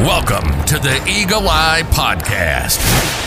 Welcome 0.00 0.64
to 0.64 0.78
the 0.78 1.04
Eagle 1.06 1.46
Eye 1.50 1.82
Podcast, 1.88 2.78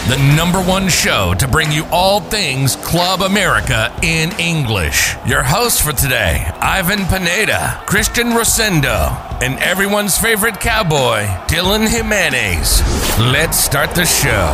the 0.09 0.17
number 0.35 0.59
one 0.59 0.89
show 0.89 1.35
to 1.35 1.47
bring 1.47 1.71
you 1.71 1.85
all 1.92 2.19
things 2.19 2.75
Club 2.77 3.21
America 3.21 3.96
in 4.01 4.31
English. 4.39 5.13
Your 5.28 5.44
hosts 5.44 5.79
for 5.79 5.91
today, 5.91 6.49
Ivan 6.59 7.05
Pineda, 7.05 7.83
Christian 7.86 8.29
Rosendo, 8.29 9.12
and 9.44 9.59
everyone's 9.59 10.17
favorite 10.17 10.59
cowboy, 10.59 11.26
Dylan 11.46 11.87
Jimenez. 11.87 12.81
Let's 13.19 13.60
start 13.60 13.92
the 13.92 14.05
show. 14.08 14.47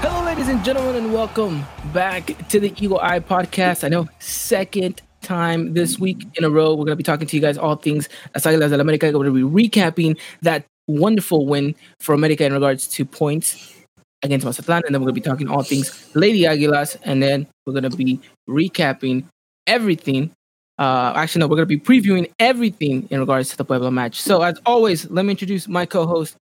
Hello, 0.00 0.24
ladies 0.24 0.48
and 0.48 0.64
gentlemen, 0.64 0.96
and 0.96 1.12
welcome 1.12 1.66
back 1.92 2.48
to 2.48 2.58
the 2.58 2.72
Eagle 2.82 2.98
Eye 2.98 3.20
Podcast. 3.20 3.84
I 3.84 3.88
know, 3.88 4.08
second 4.20 5.02
time 5.20 5.74
this 5.74 5.98
week 5.98 6.26
in 6.34 6.44
a 6.44 6.50
row, 6.50 6.70
we're 6.70 6.84
going 6.84 6.88
to 6.88 6.96
be 6.96 7.02
talking 7.02 7.26
to 7.26 7.36
you 7.36 7.42
guys 7.42 7.58
all 7.58 7.76
things 7.76 8.08
Las 8.34 8.44
Águilas 8.44 8.70
del 8.70 8.80
América. 8.80 9.02
We're 9.02 9.24
going 9.24 9.34
to 9.34 9.50
be 9.50 9.68
recapping 9.68 10.18
that 10.42 10.64
wonderful 10.86 11.46
win 11.46 11.74
for 12.00 12.14
America 12.14 12.44
in 12.44 12.52
regards 12.52 12.86
to 12.88 13.04
points 13.04 13.74
against 14.22 14.44
Mazatlan, 14.44 14.82
and 14.86 14.94
then 14.94 15.00
we're 15.00 15.06
going 15.06 15.14
to 15.14 15.20
be 15.20 15.28
talking 15.28 15.48
all 15.48 15.62
things 15.62 16.10
Lady 16.14 16.42
Águilas, 16.42 16.96
and 17.04 17.22
then 17.22 17.46
we're 17.66 17.72
going 17.72 17.90
to 17.90 17.96
be 17.96 18.20
recapping 18.48 19.24
everything. 19.66 20.30
Uh, 20.78 21.12
actually, 21.14 21.40
no, 21.40 21.46
we're 21.46 21.56
going 21.56 21.68
to 21.68 21.76
be 21.76 21.78
previewing 21.78 22.30
everything 22.38 23.06
in 23.10 23.20
regards 23.20 23.50
to 23.50 23.56
the 23.56 23.64
Puebla 23.64 23.90
match. 23.90 24.20
So, 24.20 24.42
as 24.42 24.58
always, 24.64 25.08
let 25.10 25.24
me 25.24 25.32
introduce 25.32 25.68
my 25.68 25.86
co-host, 25.86 26.36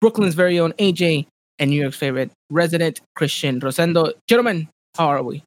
Brooklyn's 0.00 0.34
very 0.34 0.58
own 0.58 0.72
AJ, 0.74 1.26
and 1.58 1.70
New 1.70 1.80
York's 1.80 1.96
favorite 1.96 2.30
resident 2.50 3.00
Christian 3.16 3.60
Rosendo. 3.60 4.12
Gentlemen, 4.28 4.68
how 4.96 5.08
are 5.08 5.22
we? 5.22 5.42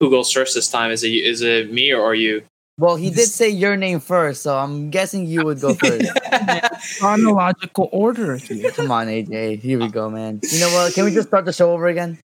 Who 0.00 0.10
goes 0.10 0.30
first 0.32 0.54
this 0.54 0.70
time? 0.70 0.90
Is 0.90 1.02
it 1.02 1.08
is 1.08 1.42
it 1.42 1.72
me 1.72 1.92
or 1.92 2.02
are 2.02 2.14
you? 2.14 2.42
Well, 2.78 2.94
he 2.94 3.10
did 3.10 3.26
say 3.26 3.48
your 3.48 3.76
name 3.76 3.98
first, 3.98 4.42
so 4.42 4.56
I'm 4.56 4.90
guessing 4.90 5.26
you 5.26 5.44
would 5.44 5.60
go 5.60 5.74
first. 5.74 6.06
Chronological 7.00 7.88
order 7.90 8.36
here. 8.36 8.70
Come 8.70 8.92
on, 8.92 9.08
AJ. 9.08 9.58
Here 9.58 9.80
we 9.80 9.88
go, 9.88 10.08
man. 10.08 10.38
You 10.44 10.60
know 10.60 10.70
what? 10.70 10.94
Can 10.94 11.04
we 11.04 11.12
just 11.12 11.26
start 11.26 11.44
the 11.44 11.52
show 11.52 11.72
over 11.72 11.88
again? 11.88 12.20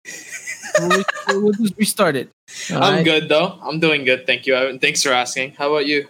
we'll, 0.79 1.03
we'll 1.29 1.53
just 1.53 1.77
restart 1.77 2.15
it. 2.15 2.31
All 2.71 2.81
I'm 2.81 2.95
right? 2.95 3.05
good 3.05 3.29
though. 3.29 3.59
I'm 3.61 3.79
doing 3.79 4.05
good. 4.05 4.25
Thank 4.25 4.47
you. 4.47 4.55
Evan. 4.55 4.79
Thanks 4.79 5.03
for 5.03 5.11
asking. 5.11 5.51
How 5.51 5.69
about 5.69 5.85
you? 5.85 6.07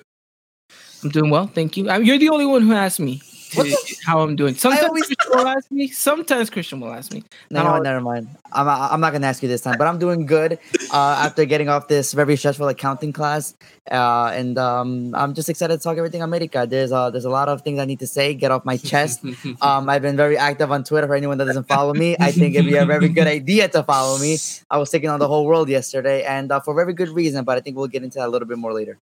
I'm 1.03 1.09
doing 1.09 1.29
well, 1.29 1.47
thank 1.47 1.77
you. 1.77 1.89
I 1.89 1.97
you're 1.97 2.17
the 2.17 2.29
only 2.29 2.45
one 2.45 2.61
who 2.61 2.73
asked 2.73 2.99
me 2.99 3.21
to- 3.51 3.95
how 4.05 4.21
I'm 4.21 4.35
doing. 4.35 4.55
Sometimes 4.55 4.85
always- 4.87 5.05
Christian 5.05 5.31
will 5.37 5.47
ask 5.47 5.71
me. 5.71 5.87
Sometimes 5.87 6.49
Christian 6.49 6.79
will 6.79 6.93
ask 6.93 7.13
me. 7.13 7.23
No, 7.51 7.63
Not 7.63 7.75
all- 7.75 7.81
never 7.83 8.01
mind. 8.01 8.27
I'm, 8.51 8.67
I'm 8.67 8.99
not 9.01 9.13
gonna 9.13 9.27
ask 9.27 9.43
you 9.43 9.49
this 9.49 9.61
time, 9.61 9.77
but 9.77 9.87
I'm 9.87 9.99
doing 9.99 10.25
good 10.25 10.57
uh, 10.91 11.21
after 11.25 11.45
getting 11.45 11.69
off 11.69 11.87
this 11.87 12.13
very 12.13 12.35
stressful 12.35 12.67
accounting 12.67 13.13
class, 13.13 13.55
uh, 13.91 14.31
and 14.33 14.57
um, 14.57 15.13
I'm 15.15 15.33
just 15.35 15.49
excited 15.49 15.77
to 15.77 15.83
talk 15.83 15.97
everything 15.97 16.21
America. 16.23 16.65
There's 16.69 16.91
uh, 16.91 17.09
there's 17.11 17.25
a 17.25 17.29
lot 17.29 17.47
of 17.49 17.61
things 17.61 17.79
I 17.79 17.85
need 17.85 17.99
to 17.99 18.07
say, 18.07 18.33
get 18.33 18.51
off 18.51 18.65
my 18.65 18.77
chest. 18.77 19.21
Um, 19.61 19.89
I've 19.89 20.01
been 20.01 20.15
very 20.15 20.37
active 20.37 20.71
on 20.71 20.83
Twitter. 20.83 21.07
For 21.07 21.15
anyone 21.15 21.37
that 21.39 21.45
doesn't 21.45 21.67
follow 21.67 21.93
me, 21.93 22.15
I 22.19 22.31
think 22.31 22.55
it'd 22.55 22.65
be 22.65 22.75
a 22.77 22.85
very 22.85 23.09
good 23.09 23.27
idea 23.27 23.67
to 23.69 23.83
follow 23.83 24.17
me. 24.17 24.37
I 24.69 24.77
was 24.77 24.89
taking 24.89 25.09
on 25.09 25.19
the 25.19 25.27
whole 25.27 25.45
world 25.45 25.69
yesterday, 25.69 26.23
and 26.23 26.51
uh, 26.51 26.59
for 26.59 26.73
very 26.73 26.93
good 26.93 27.09
reason. 27.09 27.43
But 27.45 27.57
I 27.57 27.61
think 27.61 27.77
we'll 27.77 27.87
get 27.87 28.03
into 28.03 28.19
that 28.19 28.27
a 28.27 28.31
little 28.31 28.47
bit 28.47 28.57
more 28.57 28.73
later. 28.73 28.99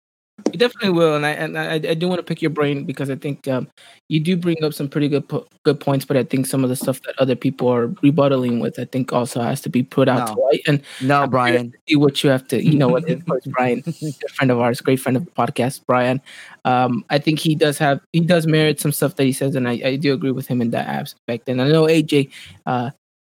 You 0.52 0.58
definitely 0.58 0.90
will, 0.90 1.16
and 1.16 1.24
I 1.24 1.30
and 1.30 1.58
I, 1.58 1.74
I 1.74 1.94
do 1.94 2.08
want 2.08 2.18
to 2.18 2.22
pick 2.22 2.42
your 2.42 2.50
brain 2.50 2.84
because 2.84 3.08
I 3.08 3.16
think 3.16 3.48
um, 3.48 3.68
you 4.08 4.20
do 4.20 4.36
bring 4.36 4.62
up 4.62 4.74
some 4.74 4.86
pretty 4.86 5.08
good 5.08 5.26
po- 5.26 5.46
good 5.64 5.80
points, 5.80 6.04
but 6.04 6.18
I 6.18 6.24
think 6.24 6.46
some 6.46 6.62
of 6.62 6.68
the 6.68 6.76
stuff 6.76 7.00
that 7.02 7.14
other 7.18 7.34
people 7.34 7.68
are 7.68 7.88
rebuttaling 7.88 8.60
with, 8.60 8.78
I 8.78 8.84
think 8.84 9.14
also 9.14 9.40
has 9.40 9.62
to 9.62 9.70
be 9.70 9.82
put 9.82 10.08
out 10.08 10.28
No. 10.28 10.34
to 10.34 10.40
light. 10.42 10.60
And 10.68 10.82
No, 11.00 11.22
I'm 11.22 11.30
Brian. 11.30 11.72
See 11.88 11.96
what 11.96 12.22
you 12.22 12.28
have 12.28 12.46
to, 12.48 12.62
you 12.62 12.76
know, 12.78 12.86
what 12.86 13.04
Brian, 13.46 13.80
good 13.80 14.30
friend 14.34 14.50
of 14.50 14.60
ours, 14.60 14.82
great 14.82 15.00
friend 15.00 15.16
of 15.16 15.24
the 15.24 15.30
podcast, 15.30 15.80
Brian. 15.86 16.20
Um, 16.66 17.02
I 17.08 17.18
think 17.18 17.38
he 17.38 17.54
does 17.54 17.78
have, 17.78 18.00
he 18.12 18.20
does 18.20 18.46
merit 18.46 18.78
some 18.78 18.92
stuff 18.92 19.16
that 19.16 19.24
he 19.24 19.32
says, 19.32 19.56
and 19.56 19.66
I, 19.66 19.80
I 19.84 19.96
do 19.96 20.12
agree 20.12 20.32
with 20.32 20.46
him 20.48 20.60
in 20.60 20.70
that 20.70 20.86
aspect. 20.86 21.48
And 21.48 21.62
I 21.62 21.68
know 21.68 21.84
AJ, 21.84 22.30
uh, 22.66 22.90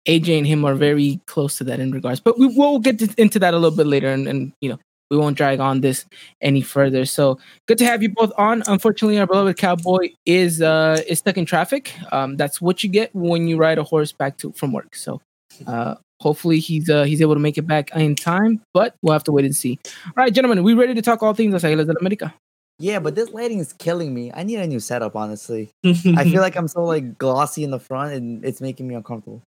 AJ 0.09 0.39
and 0.39 0.47
him 0.47 0.65
are 0.65 0.75
very 0.75 1.21
close 1.27 1.59
to 1.59 1.65
that 1.65 1.81
in 1.81 1.93
regards, 1.93 2.21
but 2.21 2.39
we 2.39 2.47
will 2.47 2.79
get 2.79 2.99
to, 3.01 3.15
into 3.19 3.39
that 3.41 3.53
a 3.53 3.59
little 3.59 3.77
bit 3.77 3.87
later, 3.87 4.09
and, 4.09 4.27
and 4.27 4.53
you 4.63 4.71
know, 4.71 4.79
we 5.11 5.17
won't 5.17 5.37
drag 5.37 5.61
on 5.61 5.81
this 5.81 6.07
any 6.41 6.61
further. 6.61 7.05
So 7.05 7.39
good 7.67 7.79
to 7.79 7.85
have 7.85 8.03
you 8.03 8.11
both 8.11 8.33
on. 8.39 8.63
Unfortunately, 8.67 9.19
our 9.19 9.27
beloved 9.27 9.57
cowboy 9.57 10.11
is 10.27 10.63
uh 10.63 11.03
is 11.07 11.19
stuck 11.19 11.37
in 11.37 11.45
traffic. 11.45 11.95
Um, 12.13 12.37
that's 12.37 12.61
what 12.61 12.83
you 12.83 12.91
get 12.91 13.15
when 13.15 13.49
you 13.49 13.57
ride 13.57 13.79
a 13.79 13.85
horse 13.85 14.13
back 14.13 14.37
to 14.39 14.53
from 14.53 14.73
work. 14.73 14.95
So 14.95 15.21
uh 15.67 15.97
hopefully 16.21 16.59
he's 16.59 16.89
uh 16.89 17.05
he's 17.05 17.21
able 17.21 17.35
to 17.35 17.41
make 17.41 17.59
it 17.59 17.67
back 17.67 17.95
in 17.95 18.15
time, 18.15 18.61
but 18.73 18.95
we'll 19.03 19.13
have 19.13 19.25
to 19.25 19.33
wait 19.33 19.45
and 19.45 19.55
see. 19.55 19.79
All 20.07 20.13
right, 20.17 20.33
gentlemen, 20.33 20.63
we 20.63 20.75
ready 20.75 20.95
to 20.95 21.03
talk 21.03 21.23
all 21.23 21.35
things 21.35 21.53
Las 21.53 21.63
Águilas 21.63 21.87
del 21.87 21.97
América? 21.97 22.33
Yeah, 22.79 22.99
but 22.99 23.15
this 23.15 23.31
lighting 23.31 23.61
is 23.61 23.73
killing 23.73 24.13
me. 24.13 24.33
I 24.35 24.43
need 24.43 24.59
a 24.59 24.67
new 24.67 24.81
setup, 24.81 25.15
honestly. 25.15 25.71
I 25.85 25.95
feel 26.25 26.41
like 26.41 26.57
I'm 26.57 26.67
so 26.67 26.83
like 26.85 27.19
glossy 27.19 27.63
in 27.63 27.71
the 27.71 27.79
front, 27.79 28.15
and 28.15 28.45
it's 28.45 28.61
making 28.61 28.89
me 28.89 28.97
uncomfortable. 28.97 29.43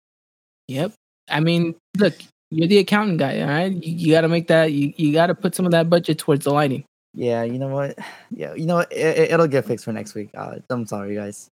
Yep. 0.68 0.94
I 1.30 1.40
mean, 1.40 1.76
look, 1.98 2.14
you're 2.52 2.68
the 2.68 2.78
accountant 2.78 3.20
guy, 3.20 3.42
all 3.42 3.48
right? 3.48 3.72
You, 3.72 3.92
you 3.92 4.12
got 4.14 4.22
to 4.22 4.28
make 4.28 4.48
that. 4.48 4.72
You, 4.72 4.94
you 4.98 5.14
got 5.14 5.28
to 5.28 5.36
put 5.36 5.56
some 5.56 5.66
of 5.66 5.72
that 5.72 5.90
budget 5.90 6.20
towards 6.20 6.46
the 6.46 6.52
lighting. 6.54 6.86
Yeah, 7.14 7.44
you 7.44 7.58
know 7.58 7.70
what? 7.70 7.98
Yeah, 8.32 8.54
you 8.54 8.66
know 8.66 8.76
what? 8.76 8.92
It, 8.92 9.32
it'll 9.32 9.48
get 9.48 9.66
fixed 9.66 9.86
for 9.86 9.94
next 9.94 10.14
week. 10.14 10.30
Uh, 10.36 10.58
I'm 10.70 10.86
sorry, 10.86 11.16
guys. 11.16 11.48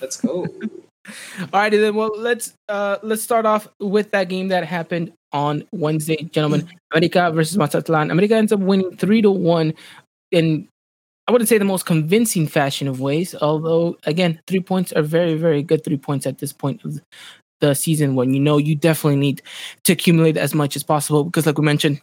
Let's 0.00 0.20
go. 0.20 0.46
All 1.40 1.48
righty 1.52 1.78
then. 1.78 1.96
Well, 1.96 2.12
let's 2.16 2.54
uh 2.68 2.98
let's 3.02 3.22
start 3.22 3.44
off 3.44 3.66
with 3.80 4.12
that 4.12 4.28
game 4.28 4.48
that 4.48 4.64
happened 4.64 5.12
on 5.32 5.64
Wednesday, 5.72 6.16
gentlemen. 6.30 6.68
America 6.92 7.32
versus 7.32 7.58
Mazatlan. 7.58 8.12
America 8.12 8.36
ends 8.36 8.52
up 8.52 8.60
winning 8.60 8.96
three 8.96 9.20
to 9.20 9.30
one 9.30 9.74
in 10.30 10.68
I 11.26 11.32
wouldn't 11.32 11.48
say 11.48 11.58
the 11.58 11.64
most 11.64 11.86
convincing 11.86 12.46
fashion 12.46 12.88
of 12.88 13.00
ways, 13.00 13.34
although 13.34 13.96
again, 14.04 14.40
three 14.46 14.60
points 14.60 14.92
are 14.92 15.02
very, 15.02 15.34
very 15.34 15.62
good 15.62 15.84
three 15.84 15.96
points 15.96 16.26
at 16.26 16.38
this 16.38 16.52
point 16.52 16.84
of 16.84 17.00
the 17.62 17.74
season 17.74 18.16
when 18.16 18.34
you 18.34 18.40
know 18.40 18.58
you 18.58 18.74
definitely 18.74 19.16
need 19.16 19.40
to 19.84 19.92
accumulate 19.92 20.36
as 20.36 20.52
much 20.52 20.74
as 20.76 20.82
possible 20.82 21.24
because 21.24 21.46
like 21.46 21.56
we 21.56 21.64
mentioned 21.64 22.00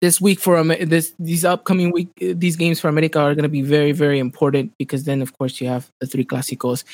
this 0.00 0.20
week 0.20 0.40
for 0.40 0.62
this 0.64 1.12
these 1.18 1.44
upcoming 1.44 1.92
week 1.92 2.08
these 2.18 2.56
games 2.56 2.80
for 2.80 2.88
America 2.88 3.20
are 3.20 3.34
going 3.34 3.44
to 3.44 3.48
be 3.48 3.62
very 3.62 3.92
very 3.92 4.18
important 4.18 4.72
because 4.78 5.04
then 5.04 5.22
of 5.22 5.36
course 5.38 5.60
you 5.60 5.68
have 5.68 5.90
the 6.00 6.06
three 6.06 6.24
clásicos 6.24 6.84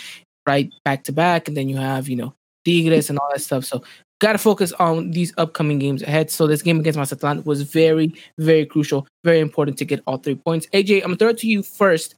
right 0.46 0.72
back 0.84 1.04
to 1.04 1.12
back 1.12 1.46
and 1.46 1.56
then 1.56 1.68
you 1.68 1.76
have 1.76 2.08
you 2.08 2.16
know 2.16 2.34
Tigres 2.64 3.08
and 3.08 3.18
all 3.18 3.30
that 3.32 3.40
stuff. 3.40 3.64
So 3.64 3.82
got 4.20 4.32
to 4.32 4.38
focus 4.38 4.72
on 4.72 5.12
these 5.12 5.32
upcoming 5.38 5.78
games 5.78 6.02
ahead. 6.02 6.30
So 6.30 6.46
this 6.46 6.60
game 6.60 6.78
against 6.78 6.98
Mazatlan 6.98 7.44
was 7.44 7.62
very 7.62 8.12
very 8.38 8.66
crucial 8.66 9.06
very 9.24 9.40
important 9.40 9.78
to 9.78 9.84
get 9.84 10.02
all 10.06 10.18
three 10.18 10.34
points. 10.34 10.66
AJ 10.74 10.96
I'm 10.96 11.14
going 11.14 11.16
to 11.16 11.16
throw 11.16 11.28
it 11.30 11.38
to 11.38 11.46
you 11.46 11.62
first 11.62 12.16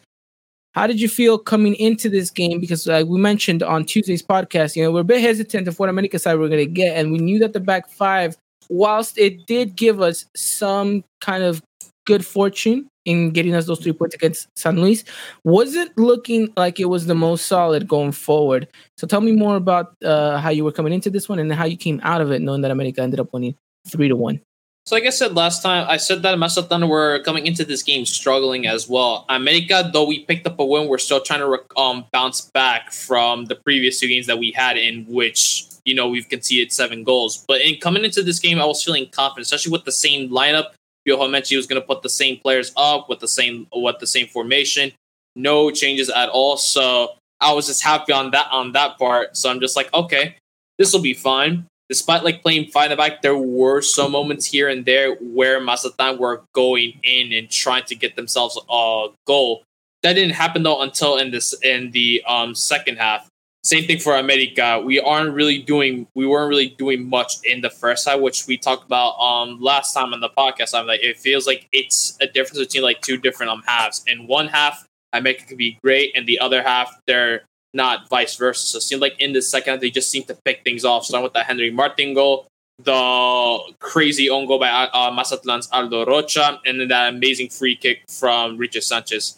how 0.72 0.86
did 0.86 1.00
you 1.00 1.08
feel 1.08 1.38
coming 1.38 1.74
into 1.74 2.08
this 2.08 2.30
game? 2.30 2.60
Because 2.60 2.86
like 2.86 3.06
we 3.06 3.20
mentioned 3.20 3.62
on 3.62 3.84
Tuesday's 3.84 4.22
podcast, 4.22 4.74
you 4.74 4.82
know, 4.82 4.90
we're 4.90 5.00
a 5.00 5.04
bit 5.04 5.20
hesitant 5.20 5.68
of 5.68 5.78
what 5.78 5.88
America 5.88 6.18
side 6.18 6.38
we're 6.38 6.48
going 6.48 6.66
to 6.66 6.70
get. 6.70 6.96
And 6.96 7.12
we 7.12 7.18
knew 7.18 7.38
that 7.40 7.52
the 7.52 7.60
back 7.60 7.90
five, 7.90 8.36
whilst 8.68 9.18
it 9.18 9.46
did 9.46 9.76
give 9.76 10.00
us 10.00 10.24
some 10.34 11.04
kind 11.20 11.42
of 11.44 11.62
good 12.06 12.24
fortune 12.24 12.88
in 13.04 13.30
getting 13.30 13.54
us 13.54 13.66
those 13.66 13.80
three 13.80 13.92
points 13.92 14.14
against 14.14 14.48
San 14.56 14.80
Luis, 14.80 15.04
wasn't 15.44 15.96
looking 15.98 16.52
like 16.56 16.80
it 16.80 16.86
was 16.86 17.06
the 17.06 17.14
most 17.14 17.46
solid 17.46 17.86
going 17.86 18.12
forward. 18.12 18.66
So 18.96 19.06
tell 19.06 19.20
me 19.20 19.32
more 19.32 19.56
about 19.56 19.94
uh, 20.04 20.38
how 20.38 20.50
you 20.50 20.64
were 20.64 20.72
coming 20.72 20.92
into 20.92 21.10
this 21.10 21.28
one 21.28 21.38
and 21.38 21.52
how 21.52 21.66
you 21.66 21.76
came 21.76 22.00
out 22.02 22.20
of 22.20 22.30
it, 22.30 22.40
knowing 22.40 22.62
that 22.62 22.70
America 22.70 23.02
ended 23.02 23.20
up 23.20 23.32
winning 23.32 23.56
three 23.88 24.08
to 24.08 24.16
one. 24.16 24.40
So 24.84 24.96
like 24.96 25.04
I 25.04 25.10
said 25.10 25.34
last 25.34 25.62
time, 25.62 25.86
I 25.88 25.96
said 25.96 26.22
that 26.22 26.36
Mazatlan 26.38 26.88
were 26.88 27.20
coming 27.20 27.46
into 27.46 27.64
this 27.64 27.84
game 27.84 28.04
struggling 28.04 28.66
as 28.66 28.88
well. 28.88 29.24
America, 29.28 29.88
though 29.92 30.04
we 30.04 30.24
picked 30.24 30.44
up 30.46 30.58
a 30.58 30.64
win, 30.64 30.88
we're 30.88 30.98
still 30.98 31.20
trying 31.20 31.40
to 31.40 31.80
um 31.80 32.04
bounce 32.12 32.50
back 32.52 32.92
from 32.92 33.44
the 33.44 33.54
previous 33.54 34.00
two 34.00 34.08
games 34.08 34.26
that 34.26 34.38
we 34.38 34.50
had 34.50 34.76
in 34.76 35.04
which 35.06 35.66
you 35.84 35.94
know 35.94 36.08
we've 36.08 36.28
conceded 36.28 36.72
seven 36.72 37.04
goals. 37.04 37.44
But 37.46 37.60
in 37.60 37.76
coming 37.76 38.04
into 38.04 38.24
this 38.24 38.40
game, 38.40 38.60
I 38.60 38.64
was 38.64 38.82
feeling 38.82 39.08
confident, 39.08 39.46
especially 39.46 39.70
with 39.70 39.84
the 39.84 39.92
same 39.92 40.30
lineup. 40.30 40.72
Johan 41.04 41.30
mentioned 41.30 41.50
he 41.50 41.56
was 41.56 41.66
going 41.66 41.80
to 41.80 41.86
put 41.86 42.02
the 42.02 42.08
same 42.08 42.38
players 42.38 42.72
up 42.76 43.08
with 43.08 43.20
the 43.20 43.28
same 43.28 43.68
with 43.72 44.00
the 44.00 44.06
same 44.06 44.26
formation, 44.26 44.90
no 45.36 45.70
changes 45.70 46.10
at 46.10 46.28
all. 46.28 46.56
So 46.56 47.12
I 47.40 47.52
was 47.52 47.68
just 47.68 47.84
happy 47.84 48.12
on 48.12 48.32
that 48.32 48.48
on 48.50 48.72
that 48.72 48.98
part. 48.98 49.36
So 49.36 49.48
I'm 49.48 49.60
just 49.60 49.76
like, 49.76 49.94
okay, 49.94 50.36
this 50.76 50.92
will 50.92 51.02
be 51.02 51.14
fine 51.14 51.66
despite 51.88 52.24
like 52.24 52.42
playing 52.42 52.70
the 52.72 52.96
back, 52.96 53.22
there 53.22 53.36
were 53.36 53.82
some 53.82 54.12
moments 54.12 54.46
here 54.46 54.68
and 54.68 54.84
there 54.84 55.14
where 55.16 55.60
Mazatlan 55.60 56.18
were 56.18 56.42
going 56.54 56.98
in 57.02 57.32
and 57.32 57.50
trying 57.50 57.84
to 57.84 57.94
get 57.94 58.16
themselves 58.16 58.58
a 58.70 59.08
goal. 59.26 59.64
That 60.02 60.14
didn't 60.14 60.34
happen 60.34 60.62
though 60.62 60.82
until 60.82 61.16
in 61.18 61.30
this 61.30 61.54
in 61.62 61.90
the 61.92 62.22
um 62.26 62.54
second 62.54 62.96
half. 62.96 63.28
Same 63.64 63.84
thing 63.84 63.98
for 63.98 64.16
America. 64.16 64.82
We 64.84 64.98
aren't 64.98 65.34
really 65.34 65.58
doing 65.58 66.08
we 66.14 66.26
weren't 66.26 66.48
really 66.48 66.70
doing 66.70 67.08
much 67.08 67.34
in 67.44 67.60
the 67.60 67.70
first 67.70 68.08
half, 68.08 68.20
which 68.20 68.46
we 68.46 68.56
talked 68.56 68.84
about 68.84 69.12
um 69.20 69.60
last 69.60 69.94
time 69.94 70.12
on 70.12 70.20
the 70.20 70.30
podcast. 70.30 70.74
I'm 70.74 70.86
like 70.86 71.02
it 71.02 71.18
feels 71.18 71.46
like 71.46 71.68
it's 71.72 72.16
a 72.20 72.26
difference 72.26 72.58
between 72.58 72.82
like 72.82 73.00
two 73.02 73.16
different 73.16 73.52
um 73.52 73.62
halves. 73.66 74.02
In 74.06 74.26
one 74.26 74.48
half, 74.48 74.84
America 75.12 75.44
could 75.46 75.58
be 75.58 75.78
great, 75.84 76.12
and 76.16 76.26
the 76.26 76.40
other 76.40 76.62
half 76.62 76.98
they're 77.06 77.44
not 77.74 78.08
vice 78.08 78.36
versa. 78.36 78.66
So 78.66 78.78
it 78.78 78.82
seemed 78.82 79.02
like 79.02 79.20
in 79.20 79.32
the 79.32 79.42
second 79.42 79.74
half 79.74 79.80
they 79.80 79.90
just 79.90 80.10
seemed 80.10 80.28
to 80.28 80.36
pick 80.44 80.62
things 80.64 80.84
off. 80.84 81.04
Starting 81.04 81.24
with 81.24 81.32
that 81.34 81.46
Henry 81.46 81.70
Martin 81.70 82.14
goal, 82.14 82.46
the 82.82 83.58
crazy 83.80 84.28
own 84.28 84.46
goal 84.46 84.58
by 84.58 84.68
uh, 84.68 85.10
Mazatlan's 85.10 85.68
Aldo 85.72 86.06
Rocha, 86.06 86.60
and 86.64 86.80
then 86.80 86.88
that 86.88 87.14
amazing 87.14 87.48
free 87.48 87.76
kick 87.76 88.02
from 88.08 88.56
Richard 88.58 88.82
Sanchez. 88.82 89.36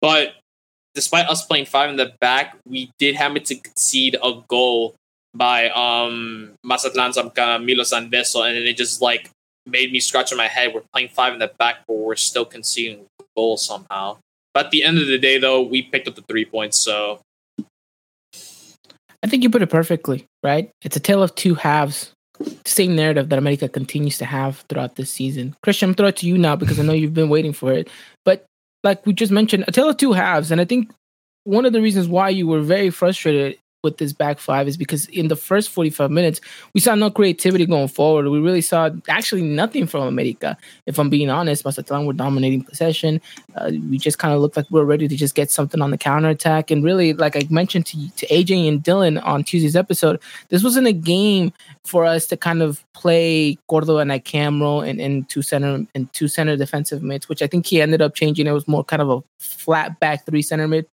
But 0.00 0.34
despite 0.94 1.28
us 1.28 1.44
playing 1.44 1.66
five 1.66 1.90
in 1.90 1.96
the 1.96 2.14
back, 2.20 2.56
we 2.66 2.90
did 2.98 3.16
happen 3.16 3.42
to 3.44 3.54
concede 3.56 4.16
a 4.22 4.42
goal 4.48 4.94
by 5.34 5.68
um 5.70 6.52
Mazatlan's 6.64 7.18
um, 7.18 7.30
Camilo 7.30 7.92
and 7.92 8.56
it 8.56 8.76
just 8.76 9.02
like 9.02 9.30
made 9.66 9.92
me 9.92 10.00
scratch 10.00 10.34
my 10.34 10.46
head. 10.46 10.72
We're 10.74 10.82
playing 10.92 11.08
five 11.08 11.32
in 11.32 11.38
the 11.38 11.50
back, 11.58 11.78
but 11.86 11.94
we're 11.94 12.16
still 12.16 12.44
conceding 12.44 13.06
goals 13.36 13.64
somehow. 13.64 14.18
But 14.52 14.66
at 14.66 14.70
the 14.70 14.84
end 14.84 14.98
of 14.98 15.06
the 15.08 15.18
day, 15.18 15.38
though, 15.38 15.62
we 15.62 15.82
picked 15.82 16.06
up 16.06 16.14
the 16.14 16.22
three 16.22 16.44
points, 16.44 16.76
so 16.76 17.20
I 19.24 19.26
think 19.26 19.42
you 19.42 19.48
put 19.48 19.62
it 19.62 19.70
perfectly, 19.70 20.26
right? 20.42 20.70
It's 20.82 20.96
a 20.96 21.00
tale 21.00 21.22
of 21.22 21.34
two 21.34 21.54
halves. 21.54 22.12
Same 22.66 22.94
narrative 22.94 23.30
that 23.30 23.38
America 23.38 23.70
continues 23.70 24.18
to 24.18 24.26
have 24.26 24.58
throughout 24.68 24.96
this 24.96 25.10
season. 25.10 25.56
Christian, 25.62 25.88
I'm 25.88 25.94
throwing 25.94 26.10
it 26.10 26.16
to 26.16 26.26
you 26.26 26.36
now 26.36 26.56
because 26.56 26.78
I 26.78 26.82
know 26.82 26.92
you've 26.92 27.14
been 27.14 27.30
waiting 27.30 27.54
for 27.54 27.72
it. 27.72 27.88
But 28.26 28.44
like 28.82 29.06
we 29.06 29.14
just 29.14 29.32
mentioned, 29.32 29.64
a 29.66 29.72
tale 29.72 29.88
of 29.88 29.96
two 29.96 30.12
halves. 30.12 30.50
And 30.50 30.60
I 30.60 30.66
think 30.66 30.92
one 31.44 31.64
of 31.64 31.72
the 31.72 31.80
reasons 31.80 32.06
why 32.06 32.28
you 32.28 32.46
were 32.46 32.60
very 32.60 32.90
frustrated 32.90 33.58
with 33.84 33.98
this 33.98 34.12
back 34.12 34.38
five 34.38 34.66
is 34.66 34.76
because 34.76 35.06
in 35.06 35.28
the 35.28 35.36
first 35.36 35.70
45 35.70 36.10
minutes, 36.10 36.40
we 36.72 36.80
saw 36.80 36.94
no 36.94 37.10
creativity 37.10 37.66
going 37.66 37.88
forward. 37.88 38.26
We 38.28 38.40
really 38.40 38.60
saw 38.60 38.90
actually 39.08 39.42
nothing 39.42 39.86
from 39.86 40.02
America. 40.02 40.56
If 40.86 40.98
I'm 40.98 41.10
being 41.10 41.30
honest, 41.30 41.64
Mazatlan 41.64 42.06
were 42.06 42.12
dominating 42.12 42.62
possession. 42.62 43.20
Uh, 43.54 43.70
we 43.90 43.98
just 43.98 44.18
kind 44.18 44.34
of 44.34 44.40
looked 44.40 44.56
like 44.56 44.66
we 44.70 44.80
are 44.80 44.84
ready 44.84 45.06
to 45.06 45.16
just 45.16 45.34
get 45.34 45.50
something 45.50 45.80
on 45.80 45.90
the 45.90 45.98
counter 45.98 46.30
attack. 46.30 46.70
And 46.70 46.82
really, 46.82 47.12
like 47.12 47.36
I 47.36 47.46
mentioned 47.50 47.86
to, 47.86 48.10
to 48.16 48.26
AJ 48.26 48.66
and 48.68 48.82
Dylan 48.82 49.24
on 49.24 49.44
Tuesday's 49.44 49.76
episode, 49.76 50.20
this 50.48 50.64
wasn't 50.64 50.86
a 50.86 50.92
game 50.92 51.52
for 51.84 52.04
us 52.04 52.26
to 52.26 52.36
kind 52.36 52.62
of 52.62 52.82
play 52.94 53.58
Cordova 53.68 53.98
and 53.98 54.10
Icamro 54.10 54.88
and, 54.88 55.00
and 55.00 55.28
two 55.28 55.42
center 55.42 55.86
and 55.94 56.12
two 56.12 56.28
center 56.28 56.56
defensive 56.56 57.02
mids, 57.02 57.28
which 57.28 57.42
I 57.42 57.46
think 57.46 57.66
he 57.66 57.82
ended 57.82 58.00
up 58.00 58.14
changing. 58.14 58.46
It 58.46 58.52
was 58.52 58.66
more 58.66 58.84
kind 58.84 59.02
of 59.02 59.10
a 59.10 59.22
flat 59.38 60.00
back 60.00 60.24
three 60.24 60.42
center 60.42 60.66
mid 60.66 60.86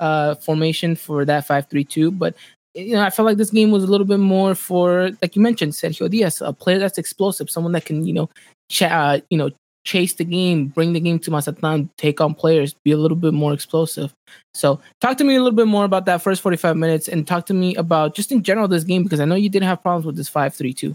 uh, 0.00 0.34
formation 0.36 0.96
for 0.96 1.24
that 1.24 1.46
five 1.46 1.68
three 1.68 1.84
two. 1.84 2.10
But 2.10 2.34
you 2.76 2.94
know, 2.94 3.02
I 3.02 3.10
felt 3.10 3.26
like 3.26 3.38
this 3.38 3.50
game 3.50 3.70
was 3.70 3.84
a 3.84 3.86
little 3.86 4.06
bit 4.06 4.20
more 4.20 4.54
for, 4.54 5.10
like 5.22 5.34
you 5.34 5.40
mentioned, 5.40 5.72
Sergio 5.72 6.10
Diaz, 6.10 6.42
a 6.42 6.52
player 6.52 6.78
that's 6.78 6.98
explosive, 6.98 7.48
someone 7.48 7.72
that 7.72 7.86
can, 7.86 8.06
you 8.06 8.12
know, 8.12 8.28
ch- 8.70 8.82
uh, 8.82 9.20
you 9.30 9.38
know, 9.38 9.50
chase 9.84 10.14
the 10.14 10.24
game, 10.24 10.66
bring 10.66 10.92
the 10.92 11.00
game 11.00 11.18
to 11.20 11.30
Mazatlan, 11.30 11.88
take 11.96 12.20
on 12.20 12.34
players, 12.34 12.74
be 12.84 12.90
a 12.90 12.98
little 12.98 13.16
bit 13.16 13.32
more 13.32 13.54
explosive. 13.54 14.12
So, 14.52 14.80
talk 15.00 15.16
to 15.18 15.24
me 15.24 15.36
a 15.36 15.38
little 15.42 15.56
bit 15.56 15.68
more 15.68 15.84
about 15.84 16.04
that 16.06 16.20
first 16.20 16.42
45 16.42 16.76
minutes 16.76 17.08
and 17.08 17.26
talk 17.26 17.46
to 17.46 17.54
me 17.54 17.74
about 17.76 18.14
just 18.14 18.30
in 18.30 18.42
general 18.42 18.68
this 18.68 18.84
game 18.84 19.04
because 19.04 19.20
I 19.20 19.24
know 19.24 19.36
you 19.36 19.48
didn't 19.48 19.68
have 19.68 19.82
problems 19.82 20.04
with 20.04 20.16
this 20.16 20.28
5 20.28 20.54
3 20.54 20.74
2. 20.74 20.94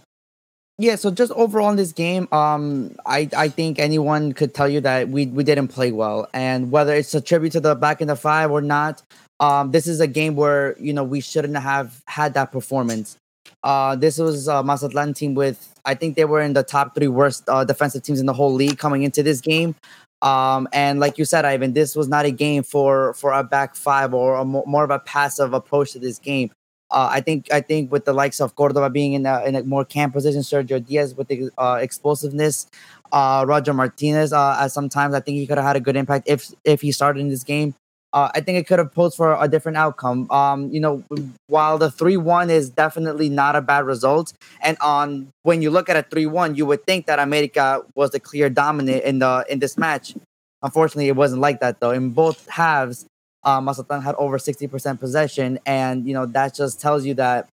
Yeah, 0.81 0.95
so 0.95 1.12
just 1.12 1.31
overall 1.33 1.69
in 1.69 1.75
this 1.75 1.92
game, 1.92 2.28
um, 2.31 2.95
I, 3.06 3.30
I 3.38 3.50
think 3.50 3.78
anyone 3.78 4.33
could 4.33 4.56
tell 4.56 4.68
you 4.68 4.81
that 4.81 5.10
we, 5.10 5.28
we 5.28 5.44
didn't 5.44 5.68
play 5.68 5.92
well. 5.92 6.28
And 6.33 6.72
whether 6.72 6.95
it's 6.95 7.13
a 7.13 7.22
tribute 7.22 7.51
to 7.51 7.60
the 7.60 7.75
back 7.75 8.01
in 8.01 8.07
the 8.07 8.16
five 8.16 8.50
or 8.50 8.62
not, 8.62 9.04
um, 9.39 9.69
this 9.69 9.86
is 9.86 10.00
a 10.00 10.07
game 10.07 10.36
where, 10.36 10.75
you 10.80 10.92
know, 10.92 11.04
we 11.04 11.22
shouldn't 11.22 11.56
have 11.56 12.01
had 12.07 12.33
that 12.33 12.51
performance. 12.51 13.16
Uh, 13.62 13.95
this 13.95 14.18
was 14.18 14.48
a 14.48 14.63
Mazatlan 14.63 15.13
team 15.13 15.36
with, 15.36 15.72
I 15.86 15.94
think 15.94 16.16
they 16.16 16.25
were 16.25 16.42
in 16.42 16.54
the 16.54 16.63
top 16.63 16.95
three 16.95 17.07
worst 17.07 17.44
uh, 17.48 17.63
defensive 17.63 18.01
teams 18.01 18.19
in 18.19 18.25
the 18.25 18.34
whole 18.34 18.51
league 18.51 18.80
coming 18.80 19.04
into 19.04 19.22
this 19.22 19.39
game. 19.39 19.75
Um, 20.24 20.68
and 20.74 21.00
like 21.00 21.19
you 21.19 21.25
said, 21.25 21.45
Ivan, 21.45 21.74
this 21.74 21.95
was 21.95 22.07
not 22.07 22.25
a 22.25 22.31
game 22.31 22.63
for 22.63 23.13
for 23.13 23.34
a 23.34 23.44
back 23.44 23.75
five 23.75 24.16
or 24.16 24.38
a 24.38 24.45
more, 24.45 24.63
more 24.66 24.84
of 24.84 24.89
a 24.89 25.00
passive 25.00 25.54
approach 25.54 25.92
to 25.92 26.00
this 26.00 26.18
game. 26.18 26.50
Uh, 26.92 27.10
I 27.12 27.22
think 27.22 27.52
I 27.52 27.62
think 27.62 27.92
with 27.92 28.06
the 28.06 28.14
likes 28.14 28.42
of 28.42 28.56
Cordova 28.56 28.90
being 28.90 29.14
in 29.14 29.26
a, 29.26 29.44
in 29.46 29.56
a 29.56 29.64
more 29.64 29.86
camp 29.86 30.14
position, 30.14 30.42
Sergio 30.42 30.86
Diaz 30.86 31.16
with 31.16 31.28
the 31.30 31.50
uh, 31.58 31.80
explosiveness, 31.82 32.68
uh, 33.12 33.46
Roger 33.48 33.74
Martinez 33.74 34.34
uh, 34.34 34.68
sometimes 34.68 35.14
I 35.14 35.22
think 35.22 35.38
he 35.38 35.48
could 35.48 35.58
have 35.58 35.68
had 35.68 35.76
a 35.76 35.80
good 35.80 35.96
impact 35.96 36.28
if 36.28 36.52
if 36.66 36.82
he 36.82 36.92
started 36.92 37.22
in 37.22 37.30
this 37.30 37.44
game. 37.44 37.76
Uh, 38.14 38.30
I 38.36 38.42
think 38.42 38.58
it 38.58 38.68
could 38.68 38.80
have 38.80 38.94
posed 38.94 39.16
for 39.16 39.42
a 39.42 39.48
different 39.48 39.78
outcome. 39.78 40.30
Um, 40.32 40.70
you 40.70 40.82
know, 40.82 41.02
while 41.48 41.78
the 41.78 41.90
three 41.90 42.18
one 42.18 42.50
is 42.50 42.70
definitely 42.70 43.30
not 43.30 43.56
a 43.56 43.62
bad 43.62 43.86
result, 43.86 44.34
and 44.62 44.76
on 44.82 45.30
when 45.44 45.62
you 45.62 45.70
look 45.72 45.88
at 45.88 45.96
a 45.96 46.04
three 46.04 46.26
one, 46.26 46.56
you 46.56 46.66
would 46.66 46.86
think 46.86 47.06
that 47.06 47.20
America 47.20 47.84
was 47.96 48.12
the 48.12 48.20
clear 48.20 48.50
dominant 48.50 49.04
in 49.06 49.20
the 49.20 49.46
in 49.50 49.60
this 49.60 49.78
match. 49.78 50.14
Unfortunately, 50.62 51.08
it 51.08 51.16
wasn't 51.16 51.42
like 51.42 51.62
that 51.62 51.80
though. 51.80 51.92
In 51.92 52.10
both 52.10 52.48
halves, 52.50 53.06
um, 53.44 53.68
had 53.68 54.16
over 54.16 54.38
60% 54.38 55.00
possession. 55.00 55.60
And, 55.66 56.08
you 56.08 56.14
know, 56.14 56.26
that 56.28 56.54
just 56.56 56.80
tells 56.80 57.06
you 57.06 57.14
that 57.16 57.50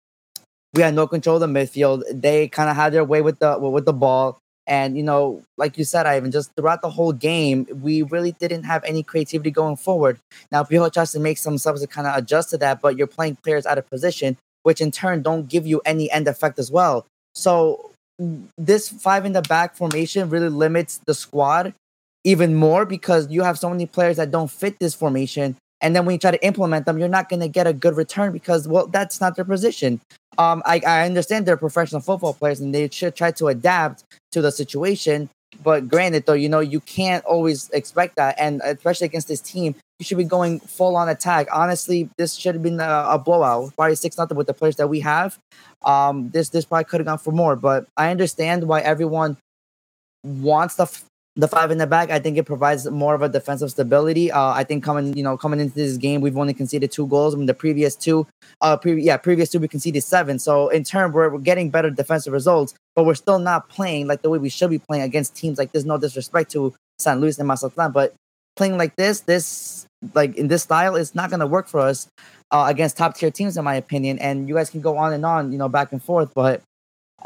we 0.73 0.81
had 0.81 0.93
no 0.93 1.07
control 1.07 1.41
of 1.41 1.41
the 1.41 1.59
midfield. 1.59 2.03
They 2.11 2.47
kind 2.47 2.69
of 2.69 2.75
had 2.75 2.93
their 2.93 3.03
way 3.03 3.21
with 3.21 3.39
the 3.39 3.57
with 3.59 3.85
the 3.85 3.93
ball. 3.93 4.39
And, 4.65 4.95
you 4.95 5.03
know, 5.03 5.43
like 5.57 5.77
you 5.77 5.83
said, 5.83 6.05
Ivan, 6.05 6.31
just 6.31 6.51
throughout 6.55 6.81
the 6.81 6.89
whole 6.89 7.11
game, 7.11 7.67
we 7.81 8.01
really 8.01 8.31
didn't 8.31 8.63
have 8.63 8.81
any 8.85 9.03
creativity 9.03 9.51
going 9.51 9.75
forward. 9.75 10.19
Now, 10.53 10.63
Piojo 10.63 10.93
tries 10.93 11.11
to 11.11 11.19
make 11.19 11.37
some 11.37 11.57
subs 11.57 11.81
to 11.81 11.87
kind 11.87 12.07
of 12.07 12.15
adjust 12.15 12.51
to 12.51 12.57
that, 12.59 12.79
but 12.81 12.97
you're 12.97 13.05
playing 13.05 13.35
players 13.43 13.65
out 13.65 13.77
of 13.77 13.89
position, 13.89 14.37
which 14.63 14.79
in 14.79 14.89
turn 14.89 15.21
don't 15.21 15.49
give 15.49 15.67
you 15.67 15.81
any 15.85 16.09
end 16.11 16.29
effect 16.29 16.59
as 16.59 16.71
well. 16.71 17.05
So 17.35 17.91
this 18.57 18.87
five 18.87 19.25
in 19.25 19.33
the 19.33 19.41
back 19.41 19.75
formation 19.75 20.29
really 20.29 20.49
limits 20.49 21.01
the 21.05 21.13
squad 21.13 21.73
even 22.23 22.55
more 22.55 22.85
because 22.85 23.29
you 23.29 23.41
have 23.41 23.59
so 23.59 23.69
many 23.69 23.85
players 23.85 24.17
that 24.17 24.31
don't 24.31 24.49
fit 24.49 24.79
this 24.79 24.93
formation 24.93 25.57
and 25.83 25.93
then 25.93 26.05
when 26.05 26.13
you 26.13 26.19
try 26.19 26.31
to 26.31 26.43
implement 26.43 26.85
them, 26.85 26.97
you're 26.97 27.09
not 27.09 27.27
going 27.27 27.41
to 27.41 27.49
get 27.49 27.67
a 27.67 27.73
good 27.73 27.97
return 27.97 28.31
because, 28.31 28.67
well, 28.69 28.87
that's 28.87 29.19
not 29.19 29.35
their 29.35 29.43
position. 29.43 29.99
Um, 30.37 30.63
I, 30.65 30.81
I 30.87 31.05
understand 31.05 31.45
they're 31.45 31.57
professional 31.57 31.99
football 31.99 32.33
players 32.33 32.61
and 32.61 32.73
they 32.73 32.89
should 32.89 33.15
try 33.15 33.31
to 33.31 33.47
adapt 33.49 34.05
to 34.31 34.41
the 34.41 34.51
situation. 34.51 35.29
But 35.61 35.89
granted, 35.89 36.25
though, 36.25 36.33
you 36.33 36.47
know, 36.47 36.61
you 36.61 36.79
can't 36.79 37.23
always 37.25 37.69
expect 37.71 38.15
that. 38.15 38.35
And 38.39 38.61
especially 38.63 39.05
against 39.05 39.27
this 39.27 39.41
team, 39.41 39.75
you 39.99 40.05
should 40.05 40.17
be 40.17 40.23
going 40.23 40.61
full 40.61 40.95
on 40.95 41.09
attack. 41.09 41.47
Honestly, 41.51 42.09
this 42.17 42.33
should 42.33 42.55
have 42.55 42.63
been 42.63 42.79
a, 42.79 43.05
a 43.09 43.19
blowout, 43.19 43.75
probably 43.75 43.95
6 43.95 44.17
nothing 44.17 44.37
with 44.37 44.47
the 44.47 44.53
players 44.53 44.77
that 44.77 44.87
we 44.87 45.01
have. 45.01 45.37
Um, 45.83 46.29
this 46.29 46.49
this 46.49 46.63
probably 46.63 46.85
could 46.85 47.01
have 47.01 47.07
gone 47.07 47.17
for 47.19 47.31
more. 47.31 47.57
But 47.57 47.87
I 47.97 48.09
understand 48.09 48.63
why 48.63 48.79
everyone 48.79 49.37
wants 50.23 50.75
the 50.75 50.87
the 51.35 51.47
five 51.47 51.71
in 51.71 51.79
the 51.79 51.87
back, 51.87 52.11
I 52.11 52.19
think 52.19 52.37
it 52.37 52.43
provides 52.43 52.87
more 52.89 53.15
of 53.15 53.23
a 53.23 53.29
defensive 53.29 53.71
stability. 53.71 54.31
Uh, 54.31 54.49
I 54.49 54.63
think 54.63 54.83
coming, 54.83 55.17
you 55.17 55.23
know, 55.23 55.35
coming 55.35 55.59
into 55.59 55.73
this 55.73 55.97
game, 55.97 56.21
we've 56.21 56.37
only 56.37 56.53
conceded 56.53 56.91
two 56.91 57.07
goals. 57.07 57.33
I 57.33 57.37
mean, 57.37 57.47
the 57.47 57.55
previous 57.55 57.95
two, 57.95 58.27
uh, 58.61 58.77
pre- 58.77 59.01
yeah, 59.01 59.17
previous 59.17 59.49
two 59.49 59.59
we 59.59 59.67
conceded 59.67 60.03
seven. 60.03 60.37
So 60.37 60.69
in 60.69 60.83
turn, 60.83 61.11
we're, 61.11 61.29
we're 61.29 61.39
getting 61.39 61.71
better 61.71 61.89
defensive 61.89 62.33
results, 62.33 62.75
but 62.95 63.05
we're 63.05 63.15
still 63.15 63.39
not 63.39 63.67
playing 63.67 64.05
like 64.07 64.21
the 64.21 64.29
way 64.29 64.37
we 64.37 64.49
should 64.49 64.69
be 64.69 64.77
playing 64.77 65.03
against 65.03 65.35
teams 65.35 65.57
like 65.57 65.71
this. 65.71 65.85
No 65.85 65.97
disrespect 65.97 66.51
to 66.51 66.75
San 66.99 67.19
Luis 67.19 67.39
and 67.39 67.47
Mazatlan, 67.47 67.91
but 67.91 68.13
playing 68.55 68.77
like 68.77 68.95
this, 68.95 69.21
this 69.21 69.87
like 70.13 70.35
in 70.35 70.49
this 70.49 70.61
style, 70.61 70.95
is 70.95 71.15
not 71.15 71.31
going 71.31 71.39
to 71.39 71.47
work 71.47 71.67
for 71.67 71.79
us 71.79 72.07
uh, 72.51 72.65
against 72.69 72.95
top 72.95 73.15
tier 73.15 73.31
teams, 73.31 73.57
in 73.57 73.63
my 73.63 73.73
opinion. 73.73 74.19
And 74.19 74.47
you 74.47 74.53
guys 74.53 74.69
can 74.69 74.81
go 74.81 74.97
on 74.97 75.13
and 75.13 75.25
on, 75.25 75.51
you 75.51 75.57
know, 75.57 75.67
back 75.69 75.91
and 75.91 76.03
forth, 76.03 76.31
but 76.35 76.61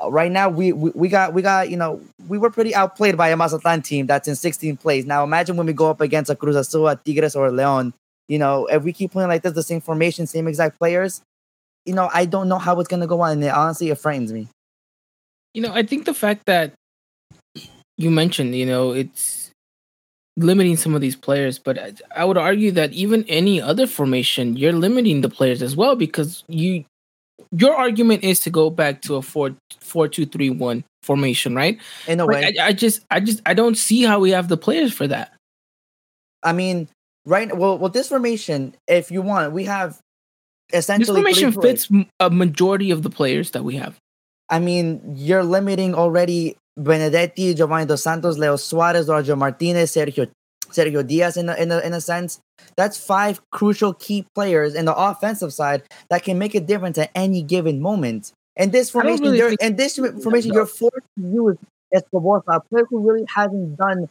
Uh, 0.01 0.11
right 0.11 0.31
now 0.31 0.49
we, 0.49 0.71
we, 0.71 0.91
we 0.93 1.09
got 1.09 1.33
we 1.33 1.41
got 1.41 1.69
you 1.69 1.77
know 1.77 2.01
we 2.27 2.37
were 2.37 2.49
pretty 2.49 2.75
outplayed 2.75 3.17
by 3.17 3.29
a 3.29 3.37
Mazatlan 3.37 3.81
team 3.81 4.05
that's 4.05 4.27
in 4.27 4.35
16th 4.35 4.79
place. 4.79 5.05
Now 5.05 5.23
imagine 5.23 5.57
when 5.57 5.67
we 5.67 5.73
go 5.73 5.89
up 5.89 6.01
against 6.01 6.29
a 6.29 6.35
Cruz 6.35 6.55
Azul, 6.55 6.87
a 6.87 6.95
Tigres, 6.95 7.35
or 7.35 7.47
a 7.47 7.51
Leon. 7.51 7.93
You 8.27 8.39
know, 8.39 8.65
if 8.67 8.83
we 8.83 8.91
keep 8.91 9.11
playing 9.11 9.29
like 9.29 9.41
this, 9.41 9.53
the 9.53 9.63
same 9.63 9.81
formation, 9.81 10.27
same 10.27 10.47
exact 10.47 10.77
players, 10.77 11.21
you 11.85 11.93
know, 11.93 12.09
I 12.13 12.25
don't 12.25 12.49
know 12.49 12.57
how 12.57 12.79
it's 12.79 12.89
gonna 12.89 13.07
go 13.07 13.21
on, 13.21 13.31
and 13.33 13.43
it, 13.43 13.49
honestly, 13.49 13.89
it 13.89 13.97
frightens 13.97 14.33
me. 14.33 14.49
You 15.53 15.61
know, 15.61 15.73
I 15.73 15.83
think 15.83 16.05
the 16.05 16.13
fact 16.13 16.45
that 16.45 16.73
you 17.97 18.11
mentioned, 18.11 18.53
you 18.55 18.65
know, 18.65 18.91
it's 18.91 19.51
limiting 20.35 20.77
some 20.77 20.93
of 20.93 21.01
these 21.01 21.15
players, 21.15 21.57
but 21.57 21.79
I, 21.79 21.93
I 22.15 22.25
would 22.25 22.37
argue 22.37 22.71
that 22.73 22.93
even 22.93 23.25
any 23.27 23.59
other 23.59 23.87
formation, 23.87 24.55
you're 24.55 24.73
limiting 24.73 25.21
the 25.21 25.29
players 25.29 25.61
as 25.61 25.75
well 25.75 25.95
because 25.95 26.43
you 26.47 26.85
your 27.51 27.75
argument 27.75 28.23
is 28.23 28.39
to 28.41 28.49
go 28.49 28.69
back 28.69 29.01
to 29.03 29.15
a 29.15 29.21
four 29.21 29.55
four 29.79 30.07
two 30.07 30.25
three 30.25 30.49
one 30.49 30.83
formation, 31.03 31.55
right? 31.55 31.79
In 32.07 32.19
a 32.19 32.25
way, 32.25 32.53
I, 32.59 32.67
I, 32.67 32.73
just 32.73 33.01
I 33.09 33.19
just 33.19 33.41
I 33.45 33.53
don't 33.53 33.75
see 33.75 34.03
how 34.03 34.19
we 34.19 34.31
have 34.31 34.47
the 34.47 34.57
players 34.57 34.93
for 34.93 35.07
that. 35.07 35.33
I 36.43 36.53
mean, 36.53 36.89
right? 37.25 37.55
Well, 37.55 37.77
well, 37.77 37.89
this 37.89 38.09
formation, 38.09 38.75
if 38.87 39.11
you 39.11 39.21
want, 39.21 39.53
we 39.53 39.65
have 39.65 39.99
essentially 40.73 41.21
this 41.21 41.39
formation 41.39 41.61
fits 41.61 41.89
a 42.19 42.29
majority 42.29 42.91
of 42.91 43.03
the 43.03 43.09
players 43.09 43.51
that 43.51 43.63
we 43.63 43.75
have. 43.75 43.97
I 44.49 44.59
mean, 44.59 45.01
you're 45.15 45.43
limiting 45.43 45.93
already 45.93 46.55
Benedetti, 46.77 47.53
Giovanni 47.53 47.85
Dos 47.85 48.03
Santos, 48.03 48.37
Leo 48.37 48.55
Suarez, 48.55 49.07
Roger 49.07 49.35
Martinez, 49.35 49.91
Sergio 49.91 50.29
Sergio 50.69 51.05
Diaz 51.05 51.37
in 51.37 51.49
a, 51.49 51.55
in 51.55 51.71
a, 51.71 51.79
in 51.79 51.93
a 51.93 52.01
sense. 52.01 52.39
That's 52.75 52.97
five 52.97 53.41
crucial 53.51 53.93
key 53.93 54.25
players 54.35 54.75
in 54.75 54.85
the 54.85 54.95
offensive 54.95 55.53
side 55.53 55.83
that 56.09 56.23
can 56.23 56.37
make 56.37 56.55
a 56.55 56.59
difference 56.59 56.97
at 56.97 57.11
any 57.15 57.41
given 57.41 57.81
moment. 57.81 58.31
And 58.55 58.71
this 58.71 58.89
formation, 58.89 59.25
really 59.25 59.57
and 59.61 59.77
this 59.77 59.97
formation, 59.97 60.53
you're 60.53 60.65
forced 60.65 61.05
to 61.17 61.21
use 61.21 61.57
Escobar, 61.93 62.43
a 62.47 62.59
player 62.59 62.85
who 62.89 63.07
really 63.07 63.25
hasn't 63.33 63.77
done 63.77 64.09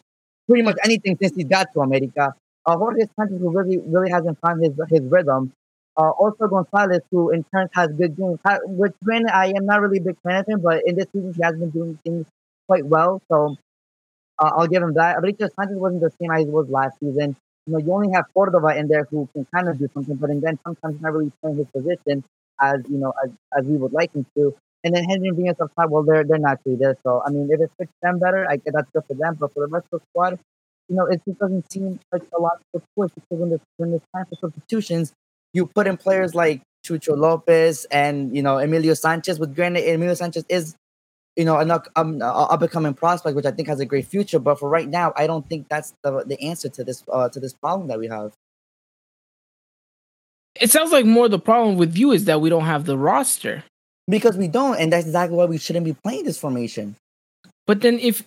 pretty 0.48 0.62
much 0.62 0.76
anything 0.84 1.18
since 1.20 1.34
he 1.34 1.44
got 1.44 1.72
to 1.75 1.80
America. 1.80 2.34
Uh, 2.64 2.76
Jorge 2.76 3.06
Sanchez, 3.16 3.38
who 3.40 3.50
really, 3.50 3.78
really 3.78 4.10
hasn't 4.10 4.38
found 4.40 4.64
his 4.64 4.72
his 4.88 5.02
rhythm. 5.02 5.52
uh, 5.96 6.12
Oso 6.20 6.48
Gonzalez, 6.48 7.00
who 7.10 7.30
in 7.30 7.44
turn 7.44 7.68
has 7.72 7.90
good 7.92 8.16
games. 8.16 8.38
Which, 8.64 8.92
granted, 9.02 9.34
I 9.34 9.52
am 9.56 9.66
not 9.66 9.80
really 9.80 9.98
a 9.98 10.02
big 10.02 10.16
fan 10.22 10.40
of 10.40 10.48
him, 10.48 10.60
but 10.60 10.82
in 10.86 10.96
this 10.96 11.06
season 11.12 11.34
he 11.34 11.42
has 11.42 11.56
been 11.56 11.70
doing 11.70 11.98
things 12.04 12.26
quite 12.68 12.84
well. 12.86 13.22
So 13.28 13.56
uh, 14.38 14.50
I'll 14.57 14.66
give 14.66 14.83
him 14.83 14.95
that. 14.95 15.21
Richard 15.23 15.50
Sanchez 15.59 15.76
wasn't 15.76 16.02
the 16.02 16.12
same 16.21 16.31
as 16.31 16.45
he 16.45 16.50
was 16.50 16.69
last 16.69 16.99
season. 17.00 17.37
You 17.66 17.73
know, 17.73 17.78
you 17.78 17.93
only 17.93 18.12
have 18.14 18.26
Cordova 18.33 18.76
in 18.76 18.88
there 18.88 19.05
who 19.11 19.28
can 19.33 19.47
kind 19.52 19.69
of 19.69 19.78
do 19.78 19.88
something, 19.93 20.14
but 20.16 20.28
then 20.28 20.59
sometimes 20.64 20.95
he's 20.95 21.02
not 21.02 21.12
really 21.12 21.33
playing 21.40 21.57
his 21.57 21.66
position 21.71 22.23
as 22.61 22.81
you 22.88 22.99
know 22.99 23.12
as, 23.25 23.31
as 23.59 23.64
we 23.66 23.76
would 23.76 23.93
like 23.93 24.12
him 24.14 24.25
to. 24.37 24.55
And 24.85 24.95
then 24.95 25.05
Henry 25.05 25.28
and 25.28 25.37
Viñas 25.37 25.61
up 25.61 25.73
top, 25.75 25.90
well, 25.90 26.05
they're 26.05 26.23
they're 26.23 26.38
not 26.38 26.61
really 26.64 26.78
there. 26.78 26.97
So 27.02 27.23
I 27.26 27.31
mean, 27.31 27.49
if 27.50 27.61
it 27.61 27.71
fits 27.78 27.93
them 28.02 28.19
better, 28.19 28.47
I 28.49 28.57
guess 28.57 28.73
that's 28.73 28.88
good 28.93 29.05
for 29.09 29.14
them. 29.14 29.37
But 29.38 29.52
for 29.52 29.66
the 29.66 29.73
rest 29.73 29.87
of 29.93 30.00
the 30.00 30.07
squad, 30.11 30.38
you 30.88 30.97
know, 30.97 31.07
it 31.07 31.21
just 31.26 31.38
doesn't 31.38 31.71
seem 31.73 31.99
like 32.12 32.23
a 32.37 32.40
lot 32.40 32.61
of 32.75 32.83
choice 32.97 33.11
because 33.14 33.38
when 33.40 33.49
there's 33.49 33.61
when 33.78 33.90
there's 33.90 34.02
time 34.14 34.26
for 34.26 34.37
substitutions, 34.37 35.12
you 35.52 35.66
put 35.66 35.87
in 35.87 35.97
players 35.97 36.35
like 36.35 36.62
Chucho 36.87 37.16
Lopez 37.16 37.87
and 37.90 38.35
you 38.37 38.43
know 38.43 38.59
Emilio 38.59 38.95
Sanchez. 38.95 39.40
With 39.40 39.57
granted, 39.57 39.93
Emilio 39.93 40.14
Sanchez 40.14 40.45
is 40.49 40.76
you 41.37 41.45
know 41.45 41.59
an 41.59 41.71
up, 41.71 41.88
um, 41.97 42.21
up 42.23 42.61
and 42.62 42.71
coming 42.71 42.95
prospect, 42.95 43.37
which 43.37 43.47
I 43.47 43.50
think 43.50 43.69
has 43.69 43.81
a 43.81 43.87
great 43.87 44.07
future. 44.07 44.38
But 44.38 44.59
for 44.59 44.69
right 44.69 44.88
now, 44.88 45.12
I 45.16 45.26
don't 45.26 45.49
think 45.49 45.69
that's 45.69 45.95
the 46.02 46.25
the 46.25 46.40
answer 46.43 46.69
to 46.71 46.85
this 46.85 47.05
uh, 47.12 47.28
to 47.28 47.40
this 47.40 47.52
problem 47.52 47.88
that 47.88 47.99
we 47.99 48.09
have. 48.09 48.33
It 50.61 50.71
sounds 50.71 50.90
like 50.90 51.05
more 51.05 51.28
the 51.28 51.38
problem 51.38 51.76
with 51.76 51.97
you 51.97 52.12
is 52.12 52.25
that 52.25 52.40
we 52.40 52.49
don't 52.49 52.64
have 52.64 52.87
the 52.87 52.97
roster. 52.97 53.62
Because 54.09 54.37
we 54.37 54.49
don't, 54.49 54.78
and 54.78 54.93
that's 54.93 55.05
exactly 55.05 55.37
why 55.37 55.45
we 55.45 55.59
shouldn't 55.59 55.85
be 55.85 55.93
playing 55.93 56.25
this 56.25 56.38
formation. 56.38 56.97
But 57.66 57.83
then 57.83 57.99
if 57.99 58.26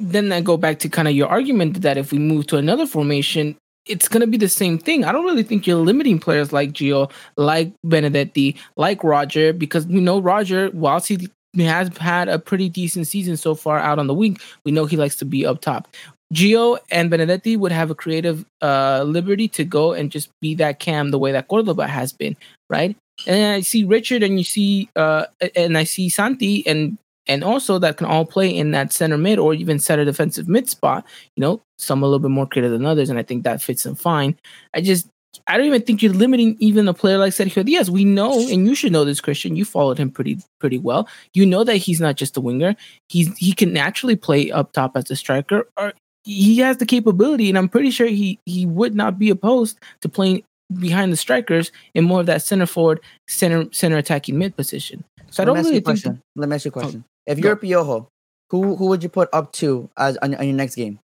then 0.00 0.32
I 0.32 0.40
go 0.40 0.56
back 0.56 0.78
to 0.80 0.88
kind 0.88 1.08
of 1.08 1.14
your 1.14 1.28
argument 1.28 1.82
that 1.82 1.98
if 1.98 2.12
we 2.12 2.18
move 2.18 2.46
to 2.48 2.56
another 2.56 2.86
formation, 2.86 3.56
it's 3.86 4.08
going 4.08 4.22
to 4.22 4.26
be 4.26 4.38
the 4.38 4.48
same 4.48 4.78
thing. 4.78 5.04
I 5.04 5.12
don't 5.12 5.24
really 5.24 5.42
think 5.42 5.66
you're 5.66 5.76
limiting 5.76 6.18
players 6.18 6.52
like 6.52 6.72
Gio, 6.72 7.10
like 7.36 7.72
Benedetti, 7.84 8.56
like 8.76 9.04
Roger, 9.04 9.52
because 9.52 9.86
we 9.86 10.00
know 10.00 10.20
Roger, 10.20 10.70
whilst 10.72 11.08
he 11.08 11.28
has 11.58 11.96
had 11.98 12.28
a 12.28 12.38
pretty 12.38 12.68
decent 12.68 13.06
season 13.06 13.36
so 13.36 13.54
far 13.54 13.78
out 13.78 13.98
on 13.98 14.06
the 14.06 14.14
wing, 14.14 14.38
we 14.64 14.72
know 14.72 14.86
he 14.86 14.96
likes 14.96 15.16
to 15.16 15.24
be 15.24 15.46
up 15.46 15.60
top. 15.60 15.88
Gio 16.32 16.78
and 16.90 17.10
Benedetti 17.10 17.56
would 17.56 17.72
have 17.72 17.90
a 17.90 17.94
creative 17.94 18.44
uh, 18.60 19.04
liberty 19.06 19.46
to 19.48 19.64
go 19.64 19.92
and 19.92 20.10
just 20.10 20.30
be 20.40 20.54
that 20.56 20.80
cam 20.80 21.10
the 21.10 21.18
way 21.18 21.32
that 21.32 21.48
Cordova 21.48 21.86
has 21.86 22.12
been, 22.12 22.36
right? 22.68 22.96
And 23.26 23.54
I 23.54 23.60
see 23.60 23.84
Richard 23.84 24.22
and 24.22 24.38
you 24.38 24.44
see 24.44 24.88
uh, 24.96 25.26
and 25.54 25.78
I 25.78 25.84
see 25.84 26.08
Santi 26.08 26.66
and 26.66 26.98
and 27.26 27.42
Oso 27.42 27.80
that 27.80 27.96
can 27.96 28.06
all 28.06 28.26
play 28.26 28.54
in 28.54 28.72
that 28.72 28.92
center 28.92 29.16
mid 29.16 29.38
or 29.38 29.54
even 29.54 29.78
center 29.78 30.04
defensive 30.04 30.48
mid 30.48 30.68
spot. 30.68 31.06
You 31.36 31.42
know, 31.42 31.62
some 31.78 32.02
a 32.02 32.06
little 32.06 32.18
bit 32.18 32.30
more 32.30 32.46
creative 32.46 32.72
than 32.72 32.84
others, 32.84 33.10
and 33.10 33.18
I 33.18 33.22
think 33.22 33.44
that 33.44 33.62
fits 33.62 33.84
them 33.84 33.94
fine. 33.94 34.36
I 34.74 34.80
just 34.80 35.06
I 35.46 35.56
don't 35.56 35.66
even 35.66 35.82
think 35.82 36.02
you're 36.02 36.12
limiting 36.12 36.56
even 36.58 36.88
a 36.88 36.94
player 36.94 37.18
like 37.18 37.32
Sergio 37.32 37.64
Diaz. 37.64 37.90
We 37.90 38.04
know, 38.04 38.40
and 38.48 38.66
you 38.66 38.74
should 38.74 38.92
know 38.92 39.04
this, 39.04 39.20
Christian. 39.20 39.56
You 39.56 39.64
followed 39.64 39.98
him 39.98 40.10
pretty 40.10 40.38
pretty 40.60 40.78
well. 40.78 41.08
You 41.32 41.46
know 41.46 41.64
that 41.64 41.76
he's 41.76 42.00
not 42.00 42.16
just 42.16 42.36
a 42.36 42.40
winger. 42.40 42.76
He's 43.08 43.36
he 43.36 43.52
can 43.52 43.72
naturally 43.72 44.16
play 44.16 44.50
up 44.50 44.72
top 44.72 44.96
as 44.96 45.10
a 45.10 45.16
striker, 45.16 45.68
or 45.76 45.92
he 46.24 46.58
has 46.58 46.78
the 46.78 46.86
capability, 46.86 47.48
and 47.48 47.58
I'm 47.58 47.68
pretty 47.68 47.90
sure 47.90 48.06
he 48.06 48.38
he 48.46 48.66
would 48.66 48.94
not 48.94 49.18
be 49.18 49.30
opposed 49.30 49.78
to 50.00 50.08
playing 50.08 50.42
behind 50.78 51.12
the 51.12 51.16
strikers 51.16 51.70
in 51.94 52.04
more 52.04 52.20
of 52.20 52.26
that 52.26 52.42
center 52.42 52.66
forward, 52.66 53.00
center 53.28 53.66
center 53.72 53.96
attacking 53.96 54.38
mid 54.38 54.56
position. 54.56 55.04
So 55.30 55.42
I 55.42 55.46
don't 55.46 55.56
really 55.56 55.72
think. 55.72 55.84
Question. 55.84 56.22
Let 56.36 56.48
me 56.48 56.54
ask 56.54 56.64
you 56.64 56.70
a 56.70 56.72
oh, 56.72 56.80
question. 56.80 57.04
Oh, 57.06 57.32
if 57.32 57.38
you're 57.38 57.56
Piojo, 57.56 58.06
who 58.50 58.76
who 58.76 58.86
would 58.86 59.02
you 59.02 59.08
put 59.08 59.28
up 59.32 59.52
to 59.54 59.90
as 59.96 60.16
on, 60.18 60.34
on, 60.34 60.46
your 60.46 60.56
next 60.56 60.74
game? 60.74 60.98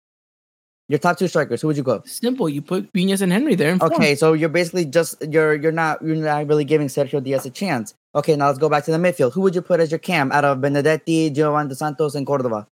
Your 0.91 0.99
top 0.99 1.19
two 1.19 1.29
strikers. 1.29 1.63
Who 1.63 1.69
would 1.69 1.77
you 1.77 1.85
go? 1.85 2.03
Simple. 2.05 2.49
You 2.49 2.61
put 2.61 2.93
Viñas 2.93 3.23
and 3.23 3.31
Henry 3.31 3.55
there. 3.55 3.79
okay, 3.81 4.17
so 4.17 4.33
you're 4.33 4.49
basically 4.49 4.85
just 4.85 5.23
you're 5.31 5.55
you're 5.55 5.71
not 5.71 6.03
you're 6.03 6.17
not 6.17 6.49
really 6.49 6.65
giving 6.65 6.89
Sergio 6.89 7.23
Diaz 7.23 7.47
a 7.47 7.51
chance. 7.51 7.95
Okay, 8.17 8.35
now 8.35 8.49
let's 8.49 8.59
go 8.59 8.69
back 8.69 8.85
to 8.87 8.91
the 8.91 8.99
midfield. 8.99 9.33
Who 9.33 9.41
would 9.43 9.55
you 9.55 9.63
put 9.63 9.79
as 9.79 9.93
your 9.93 10.01
cam 10.01 10.33
out 10.33 10.45
of 10.45 10.59
Benedetti, 10.59 11.31
Giovanni 11.33 11.69
Dos 11.69 11.79
Santos, 11.79 12.17
and 12.17 12.27
Cordova? 12.27 12.67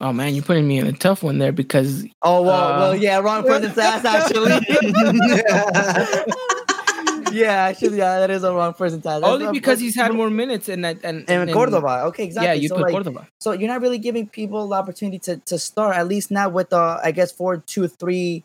Oh 0.00 0.14
man, 0.14 0.34
you're 0.34 0.42
putting 0.42 0.66
me 0.66 0.78
in 0.78 0.86
a 0.86 0.92
tough 0.92 1.22
one 1.22 1.36
there 1.36 1.52
because. 1.52 2.06
Oh 2.22 2.40
well, 2.40 2.64
uh, 2.64 2.78
well, 2.78 2.96
yeah, 2.96 3.18
wrong 3.18 3.42
person 3.42 3.74
to 3.74 3.82
ask 3.82 4.06
actually. 4.06 4.52
yeah, 7.40 7.52
actually, 7.64 7.98
yeah, 7.98 8.20
that 8.20 8.30
is 8.30 8.44
a 8.44 8.52
wrong 8.52 8.74
person 8.74 9.00
to 9.02 9.08
ask. 9.08 9.24
Only 9.24 9.50
because 9.52 9.80
he's 9.80 9.94
had 9.94 10.12
more 10.12 10.30
minutes 10.30 10.68
in 10.68 10.82
that 10.82 10.98
and, 11.04 11.28
and, 11.28 11.42
and 11.42 11.52
Cordova. 11.52 12.04
Okay, 12.06 12.24
exactly. 12.24 12.46
Yeah, 12.46 12.54
you 12.54 12.68
so 12.68 12.76
put 12.76 12.84
like, 12.84 12.92
Cordova. 12.92 13.28
So 13.40 13.52
you're 13.52 13.68
not 13.68 13.80
really 13.80 13.98
giving 13.98 14.28
people 14.28 14.68
the 14.68 14.76
opportunity 14.76 15.18
to 15.20 15.38
to 15.38 15.58
start. 15.58 15.96
At 15.96 16.08
least 16.08 16.30
now 16.30 16.48
with 16.48 16.70
the 16.70 17.00
I 17.02 17.12
guess 17.12 17.32
four, 17.32 17.58
two, 17.58 17.88
three, 17.88 18.44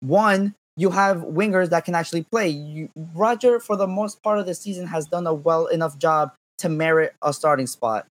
one. 0.00 0.54
You 0.76 0.90
have 0.90 1.22
wingers 1.22 1.70
that 1.70 1.84
can 1.84 1.96
actually 1.96 2.22
play. 2.22 2.50
You, 2.50 2.88
Roger, 3.12 3.58
for 3.58 3.74
the 3.74 3.88
most 3.88 4.22
part 4.22 4.38
of 4.38 4.46
the 4.46 4.54
season, 4.54 4.86
has 4.86 5.06
done 5.06 5.26
a 5.26 5.34
well 5.34 5.66
enough 5.66 5.98
job 5.98 6.32
to 6.58 6.68
merit 6.68 7.14
a 7.20 7.32
starting 7.32 7.66
spot. 7.66 8.06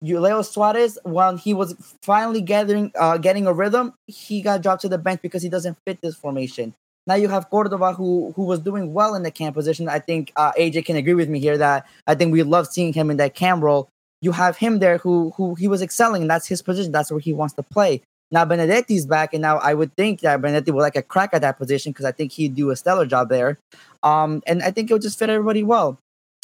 Leo 0.00 0.42
Suarez, 0.42 0.98
when 1.02 1.38
he 1.38 1.52
was 1.52 1.74
finally 2.02 2.40
gathering, 2.40 2.92
uh, 2.98 3.18
getting 3.18 3.46
a 3.46 3.52
rhythm, 3.52 3.94
he 4.06 4.40
got 4.40 4.62
dropped 4.62 4.82
to 4.82 4.88
the 4.88 4.98
bench 4.98 5.20
because 5.22 5.42
he 5.42 5.48
doesn't 5.48 5.76
fit 5.84 6.00
this 6.00 6.14
formation. 6.14 6.74
Now 7.08 7.14
you 7.14 7.28
have 7.28 7.48
Cordova, 7.48 7.94
who 7.94 8.34
who 8.36 8.44
was 8.44 8.60
doing 8.60 8.92
well 8.92 9.14
in 9.14 9.22
the 9.22 9.30
cam 9.30 9.54
position. 9.54 9.88
I 9.88 9.98
think 9.98 10.30
uh, 10.36 10.52
AJ 10.52 10.84
can 10.84 10.96
agree 10.96 11.14
with 11.14 11.30
me 11.30 11.40
here 11.40 11.56
that 11.56 11.86
I 12.06 12.14
think 12.14 12.32
we 12.34 12.42
love 12.42 12.66
seeing 12.66 12.92
him 12.92 13.10
in 13.10 13.16
that 13.16 13.34
cam 13.34 13.64
role. 13.64 13.88
You 14.20 14.32
have 14.32 14.58
him 14.58 14.78
there, 14.78 14.98
who 14.98 15.32
who 15.34 15.54
he 15.54 15.68
was 15.68 15.80
excelling, 15.80 16.22
and 16.22 16.30
that's 16.30 16.46
his 16.46 16.60
position. 16.60 16.92
That's 16.92 17.10
where 17.10 17.18
he 17.18 17.32
wants 17.32 17.54
to 17.54 17.62
play. 17.62 18.02
Now 18.30 18.44
Benedetti's 18.44 19.06
back, 19.06 19.32
and 19.32 19.40
now 19.40 19.56
I 19.56 19.72
would 19.72 19.96
think 19.96 20.20
that 20.20 20.42
Benedetti 20.42 20.70
would 20.70 20.82
like 20.82 20.96
a 20.96 21.02
crack 21.02 21.30
at 21.32 21.40
that 21.40 21.56
position 21.56 21.92
because 21.92 22.04
I 22.04 22.12
think 22.12 22.32
he'd 22.32 22.54
do 22.54 22.68
a 22.68 22.76
stellar 22.76 23.06
job 23.06 23.30
there. 23.30 23.58
Um, 24.02 24.42
and 24.46 24.62
I 24.62 24.70
think 24.70 24.90
it 24.90 24.92
would 24.92 25.00
just 25.00 25.18
fit 25.18 25.30
everybody 25.30 25.62
well. 25.62 25.98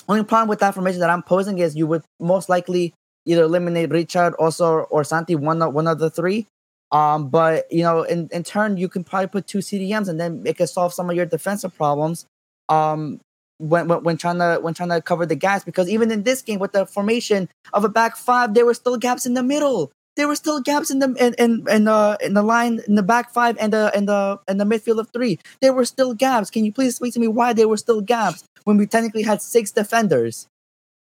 Only 0.09 0.25
problem 0.25 0.49
with 0.49 0.61
that 0.61 0.73
formation 0.73 1.00
that 1.00 1.11
I'm 1.11 1.23
posing 1.23 1.59
is 1.59 1.76
you 1.76 1.87
would 1.87 2.04
most 2.18 2.49
likely 2.49 2.94
either 3.26 3.42
eliminate 3.42 3.90
Richard 3.90 4.33
Oso 4.40 4.87
or 4.88 5.04
Santi, 5.04 5.35
one 5.35 5.61
one 5.75 5.87
of 5.87 5.99
the 5.99 6.09
three. 6.09 6.47
Um, 6.94 7.28
but 7.28 7.70
you 7.72 7.82
know, 7.82 8.04
in, 8.04 8.28
in 8.30 8.44
turn, 8.44 8.76
you 8.76 8.88
can 8.88 9.02
probably 9.02 9.26
put 9.26 9.48
two 9.48 9.58
CDMs 9.58 10.08
and 10.08 10.18
then 10.20 10.44
it 10.46 10.56
can 10.56 10.68
solve 10.68 10.94
some 10.94 11.10
of 11.10 11.16
your 11.16 11.26
defensive 11.26 11.74
problems. 11.76 12.24
Um, 12.68 13.20
when, 13.58 13.88
when, 13.88 14.04
when 14.04 14.16
trying 14.16 14.38
to 14.38 14.58
when 14.62 14.74
trying 14.74 14.90
to 14.90 15.02
cover 15.02 15.26
the 15.26 15.34
gaps, 15.34 15.64
because 15.64 15.88
even 15.88 16.12
in 16.12 16.22
this 16.22 16.40
game 16.40 16.60
with 16.60 16.70
the 16.70 16.86
formation 16.86 17.48
of 17.72 17.84
a 17.84 17.88
back 17.88 18.16
five, 18.16 18.54
there 18.54 18.64
were 18.64 18.74
still 18.74 18.96
gaps 18.96 19.26
in 19.26 19.34
the 19.34 19.42
middle. 19.42 19.90
There 20.14 20.28
were 20.28 20.36
still 20.36 20.60
gaps 20.60 20.92
in 20.92 21.00
the 21.00 21.12
in 21.18 21.34
in, 21.34 21.66
in, 21.68 21.88
uh, 21.88 22.16
in 22.20 22.34
the 22.34 22.42
line 22.42 22.80
in 22.86 22.94
the 22.94 23.02
back 23.02 23.32
five 23.32 23.56
and 23.58 23.72
the 23.72 23.90
and 23.92 24.08
the 24.08 24.38
and 24.46 24.60
the 24.60 24.64
midfield 24.64 25.00
of 25.00 25.10
three. 25.10 25.40
There 25.60 25.72
were 25.72 25.84
still 25.84 26.14
gaps. 26.14 26.48
Can 26.48 26.64
you 26.64 26.72
please 26.72 26.90
explain 26.92 27.10
to 27.12 27.20
me 27.20 27.26
why 27.26 27.52
there 27.54 27.66
were 27.66 27.76
still 27.76 28.02
gaps 28.02 28.44
when 28.62 28.76
we 28.76 28.86
technically 28.86 29.22
had 29.22 29.42
six 29.42 29.72
defenders? 29.72 30.46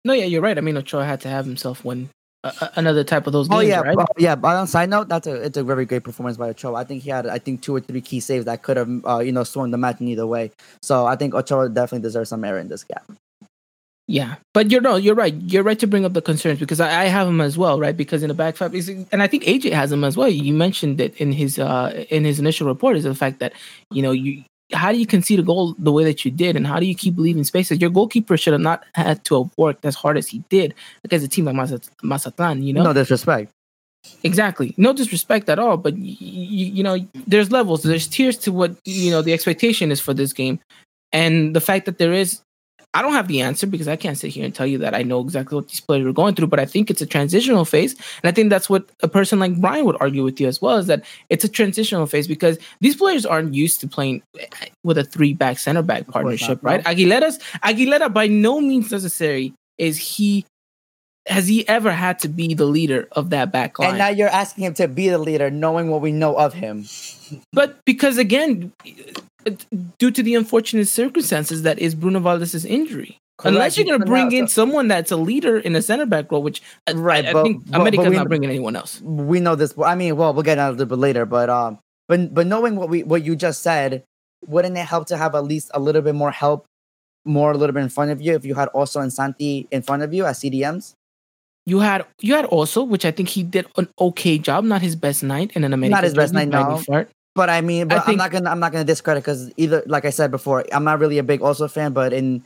No, 0.05 0.13
yeah, 0.13 0.25
you're 0.25 0.43
right. 0.43 0.57
I 0.57 0.61
mean, 0.61 0.77
Ochoa 0.77 1.05
had 1.05 1.21
to 1.23 1.29
have 1.29 1.47
himself 1.47 1.85
win 1.85 2.11
uh, 2.43 2.69
another 2.77 3.05
type 3.05 3.27
of 3.27 3.33
those 3.33 3.49
games, 3.49 3.59
oh 3.59 3.61
yeah, 3.61 3.81
right? 3.81 3.97
But, 3.97 4.09
yeah. 4.19 4.35
But 4.35 4.57
on 4.57 4.67
side 4.67 4.89
note, 4.89 5.09
that's 5.09 5.27
a 5.27 5.35
it's 5.35 5.59
a 5.59 5.65
very 5.65 5.85
great 5.85 6.05
performance 6.05 6.37
by 6.37 6.49
Ochoa. 6.49 6.75
I 6.75 6.85
think 6.85 7.03
he 7.03 7.11
had 7.11 7.27
I 7.27 7.39
think 7.39 7.63
two 7.63 7.75
or 7.75 7.81
three 7.81 8.01
key 8.01 8.21
saves 8.21 8.47
that 8.47 8.63
could 8.63 8.77
have 8.77 9.05
uh, 9.05 9.19
you 9.19 9.33
know 9.33 9.45
swung 9.45 9.71
the 9.71 9.79
match 9.79 10.01
in 10.01 10.09
either 10.09 10.27
way. 10.27 10.51
So 10.83 11.07
I 11.07 11.17
think 11.17 11.35
Ochoa 11.35 11.69
definitely 11.69 12.03
deserves 12.03 12.31
some 12.31 12.41
merit 12.41 12.61
in 12.61 12.69
this 12.69 12.85
gap. 12.85 13.05
Yeah, 14.07 14.37
but 14.55 14.73
you're 14.73 14.81
no, 14.81 14.97
you're 14.97 15.15
right. 15.15 15.35
You're 15.35 15.63
right 15.63 15.79
to 15.79 15.87
bring 15.87 16.05
up 16.05 16.15
the 16.15 16.23
concerns 16.23 16.59
because 16.59 16.81
I, 16.81 17.03
I 17.03 17.05
have 17.05 17.29
him 17.29 17.41
as 17.41 17.57
well, 17.57 17.79
right? 17.79 17.97
Because 17.97 18.25
in 18.25 18.29
the 18.29 18.35
back 18.35 18.57
five, 18.57 18.75
and 18.75 19.23
I 19.23 19.29
think 19.29 19.45
AJ 19.45 19.73
has 19.73 19.93
him 19.93 20.03
as 20.03 20.17
well. 20.17 20.29
You 20.29 20.53
mentioned 20.53 21.01
it 21.01 21.15
in 21.21 21.31
his 21.31 21.61
uh 21.61 22.05
in 22.11 22.25
his 22.25 22.41
initial 22.41 22.67
report 22.67 22.97
is 22.97 23.05
the 23.05 23.15
fact 23.15 23.39
that 23.39 23.53
you 23.93 24.03
know 24.03 24.11
you 24.11 24.43
how 24.73 24.93
do 24.93 24.99
you 24.99 25.07
concede 25.07 25.39
a 25.39 25.43
goal 25.43 25.75
the 25.79 25.93
way 25.93 26.05
that 26.05 26.25
you 26.25 26.31
did, 26.31 26.57
and 26.57 26.67
how 26.67 26.79
do 26.81 26.87
you 26.87 26.95
keep 26.95 27.17
leaving 27.19 27.45
spaces? 27.45 27.81
Your 27.81 27.91
goalkeeper 27.91 28.37
should 28.37 28.53
have 28.53 28.61
not 28.61 28.85
had 28.95 29.25
to 29.25 29.43
have 29.43 29.53
worked 29.57 29.85
as 29.85 29.95
hard 29.95 30.17
as 30.17 30.29
he 30.29 30.43
did 30.49 30.75
against 31.05 31.25
a 31.27 31.29
team 31.29 31.45
like 31.45 31.57
Mazatlan. 32.03 32.63
You 32.63 32.73
know, 32.73 32.85
no 32.85 32.93
disrespect. 32.93 33.53
Exactly, 34.23 34.75
no 34.77 34.93
disrespect 34.93 35.49
at 35.49 35.59
all. 35.59 35.77
But 35.77 35.95
y- 35.95 36.17
y- 36.21 36.73
you 36.77 36.83
know, 36.83 36.99
there's 37.27 37.51
levels, 37.51 37.83
there's 37.83 38.07
tiers 38.07 38.37
to 38.39 38.53
what 38.53 38.75
you 38.85 39.11
know 39.11 39.23
the 39.23 39.33
expectation 39.33 39.91
is 39.91 40.01
for 40.01 40.15
this 40.15 40.33
game, 40.33 40.59
and 41.13 41.55
the 41.55 41.61
fact 41.61 41.87
that 41.87 41.99
there 41.99 42.13
is 42.13 42.41
I 42.93 43.03
don't 43.03 43.13
have 43.13 43.29
the 43.29 43.41
answer 43.41 43.67
because 43.67 43.87
I 43.87 43.95
can't 43.95 44.19
sit 44.19 44.33
here 44.33 44.45
and 44.45 44.55
tell 44.55 44.67
you 44.67 44.79
that 44.79 44.95
I 44.95 45.03
know 45.03 45.21
exactly 45.21 45.55
what 45.55 45.69
these 45.69 45.81
players 45.81 46.05
are 46.07 46.13
going 46.13 46.35
through, 46.35 46.49
but 46.49 46.59
I 46.59 46.67
think 46.67 46.91
it's 46.91 47.01
a 47.01 47.07
transitional 47.07 47.65
phase. 47.65 47.93
And 47.93 48.29
I 48.29 48.33
think 48.33 48.51
that's 48.51 48.69
what 48.69 48.89
a 49.03 49.09
person 49.09 49.39
like 49.39 49.61
Brian 49.61 49.85
would 49.85 49.97
argue 50.01 50.25
with 50.25 50.41
you 50.41 50.49
as 50.49 50.61
well 50.61 50.77
is 50.77 50.89
that 50.89 51.05
it's 51.29 51.45
a 51.45 51.49
transitional 51.49 52.07
phase 52.07 52.27
because 52.27 52.59
these 52.81 52.97
players 52.97 53.25
aren't 53.25 53.55
used 53.55 53.81
to 53.83 53.89
playing 53.89 54.23
with 54.83 54.99
a 54.99 55.05
three 55.05 55.35
back 55.35 55.59
center 55.59 55.83
back 55.83 56.09
partnership, 56.09 56.63
not, 56.63 56.65
right? 56.65 56.85
No. 56.85 56.91
Aguilera's 56.91 57.39
Aguilera 57.63 58.13
by 58.13 58.27
no 58.27 58.61
means 58.61 58.91
necessary 58.91 59.55
is 59.79 59.97
he 59.97 60.45
has 61.27 61.47
he 61.47 61.69
ever 61.69 61.93
had 61.93 62.19
to 62.21 62.29
be 62.29 62.55
the 62.55 62.65
leader 62.65 63.07
of 63.13 63.31
that 63.31 63.53
back 63.53 63.79
line? 63.79 63.91
And 63.91 63.99
now 63.99 64.09
you're 64.09 64.29
asking 64.29 64.65
him 64.65 64.75
to 64.75 64.89
be 64.89 65.09
the 65.09 65.19
leader, 65.19 65.51
knowing 65.51 65.89
what 65.89 66.01
we 66.01 66.13
know 66.13 66.35
of 66.35 66.55
him. 66.55 66.87
But 67.53 67.79
because 67.85 68.19
again, 68.19 68.73
due 69.99 70.11
to 70.11 70.23
the 70.23 70.35
unfortunate 70.35 70.89
circumstances 70.89 71.63
that 71.63 71.79
is 71.79 71.95
Bruno 71.95 72.21
Valdez's 72.21 72.65
injury. 72.65 73.19
Correct. 73.41 73.55
Unless 73.55 73.79
you're 73.79 73.87
going 73.87 74.01
to 74.01 74.07
bring 74.07 74.33
in 74.33 74.49
someone 74.49 74.89
that's 74.89 75.11
a 75.11 75.17
leader 75.17 75.59
in 75.59 75.75
a 75.75 75.81
center 75.81 76.05
back 76.05 76.31
role, 76.31 76.43
which 76.43 76.61
right, 76.93 77.25
I, 77.25 77.31
I 77.31 77.33
but, 77.33 77.43
think 77.43 77.71
but, 77.71 77.81
America's 77.81 78.05
but 78.05 78.11
we, 78.11 78.17
not 78.17 78.29
bringing 78.29 78.51
anyone 78.51 78.77
else. 78.77 79.01
We 79.01 79.41
know 79.41 79.55
this. 79.55 79.73
I 79.83 79.95
mean, 79.95 80.17
well, 80.17 80.35
we'll 80.35 80.43
get 80.43 80.59
out 80.59 80.69
a 80.69 80.73
little 80.73 80.85
bit 80.85 80.99
later, 80.99 81.25
but 81.25 81.49
um, 81.49 81.79
but 82.07 82.35
but 82.35 82.47
knowing 82.47 82.77
what 82.77 82.91
we 82.91 83.03
what 83.03 83.25
you 83.25 83.35
just 83.37 83.63
said, 83.63 84.05
wouldn't 84.47 84.77
it 84.77 84.85
help 84.85 85.07
to 85.07 85.17
have 85.17 85.35
at 85.35 85.45
least 85.45 85.71
a 85.73 85.81
little 85.81 86.03
bit 86.03 86.15
more 86.15 86.31
help, 86.31 86.67
more 87.25 87.53
a 87.53 87.57
little 87.57 87.73
bit 87.73 87.83
in 87.83 87.89
front 87.89 88.11
of 88.11 88.21
you 88.21 88.35
if 88.35 88.45
you 88.45 88.55
had 88.55 88.69
Oso 88.75 89.01
and 89.01 89.11
Santi 89.11 89.67
in 89.71 89.81
front 89.81 90.03
of 90.03 90.13
you 90.13 90.27
as 90.27 90.41
CDMs? 90.41 90.93
You 91.65 91.79
had 91.79 92.05
you 92.21 92.35
had 92.35 92.45
Oso, 92.47 92.87
which 92.87 93.07
I 93.07 93.11
think 93.11 93.31
he 93.31 93.43
did 93.43 93.67
an 93.77 93.89
okay 93.99 94.37
job, 94.37 94.65
not 94.65 94.83
his 94.83 94.97
best 94.97 95.23
night 95.23 95.53
in 95.55 95.65
an 95.65 95.73
American. 95.73 95.93
Not 95.93 96.05
his 96.05 96.15
best 96.15 96.35
night, 96.35 96.49
no. 96.49 96.83
But 97.35 97.49
I 97.49 97.61
mean, 97.61 97.89
but 97.89 97.99
I 97.99 98.01
think- 98.01 98.15
am 98.15 98.19
not 98.19 98.31
gonna 98.31 98.51
I'm 98.51 98.61
not 98.61 98.73
gonna 98.73 98.85
discredit 98.85 99.23
because 99.23 99.53
either 99.57 99.83
like 99.87 100.05
I 100.05 100.11
said 100.11 100.31
before, 100.31 100.65
I'm 100.73 100.85
not 100.85 100.99
really 100.99 101.19
a 101.19 101.23
big 101.23 101.41
Oso 101.41 101.71
fan. 101.71 101.93
But 101.93 102.13
in 102.13 102.43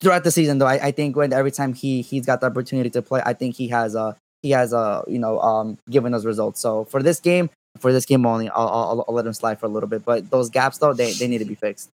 throughout 0.00 0.24
the 0.24 0.30
season 0.30 0.58
though, 0.58 0.66
I, 0.66 0.86
I 0.86 0.90
think 0.92 1.16
when 1.16 1.32
every 1.32 1.50
time 1.50 1.74
he 1.74 2.02
he's 2.02 2.24
got 2.24 2.40
the 2.40 2.46
opportunity 2.46 2.90
to 2.90 3.02
play, 3.02 3.20
I 3.24 3.32
think 3.32 3.56
he 3.56 3.68
has 3.68 3.96
uh 3.96 4.12
he 4.42 4.50
has 4.50 4.72
uh 4.72 5.02
you 5.08 5.18
know 5.18 5.40
um 5.40 5.78
given 5.90 6.14
us 6.14 6.24
results. 6.24 6.60
So 6.60 6.84
for 6.84 7.02
this 7.02 7.18
game, 7.18 7.50
for 7.78 7.92
this 7.92 8.06
game 8.06 8.24
only, 8.26 8.48
I'll 8.50 8.68
I'll, 8.68 9.04
I'll 9.08 9.14
let 9.14 9.26
him 9.26 9.32
slide 9.32 9.58
for 9.58 9.66
a 9.66 9.68
little 9.70 9.88
bit. 9.88 10.04
But 10.04 10.30
those 10.30 10.50
gaps 10.50 10.78
though, 10.78 10.92
they, 10.94 11.12
they 11.12 11.26
need 11.26 11.38
to 11.38 11.44
be 11.44 11.56
fixed. 11.56 11.90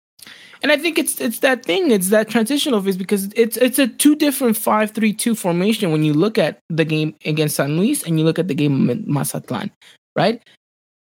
And 0.61 0.71
I 0.71 0.77
think 0.77 0.97
it's 0.97 1.19
it's 1.19 1.39
that 1.39 1.65
thing. 1.65 1.91
It's 1.91 2.09
that 2.09 2.29
transitional 2.29 2.81
phase 2.81 2.97
because 2.97 3.29
it's 3.35 3.57
it's 3.57 3.79
a 3.79 3.87
two 3.87 4.15
different 4.15 4.57
five 4.57 4.91
three 4.91 5.13
two 5.13 5.35
formation 5.35 5.91
when 5.91 6.03
you 6.03 6.13
look 6.13 6.37
at 6.37 6.59
the 6.69 6.85
game 6.85 7.15
against 7.25 7.55
San 7.55 7.77
Luis 7.77 8.03
and 8.03 8.19
you 8.19 8.25
look 8.25 8.39
at 8.39 8.47
the 8.47 8.55
game 8.55 8.89
in 8.89 9.03
Mazatlan, 9.07 9.71
right? 10.15 10.41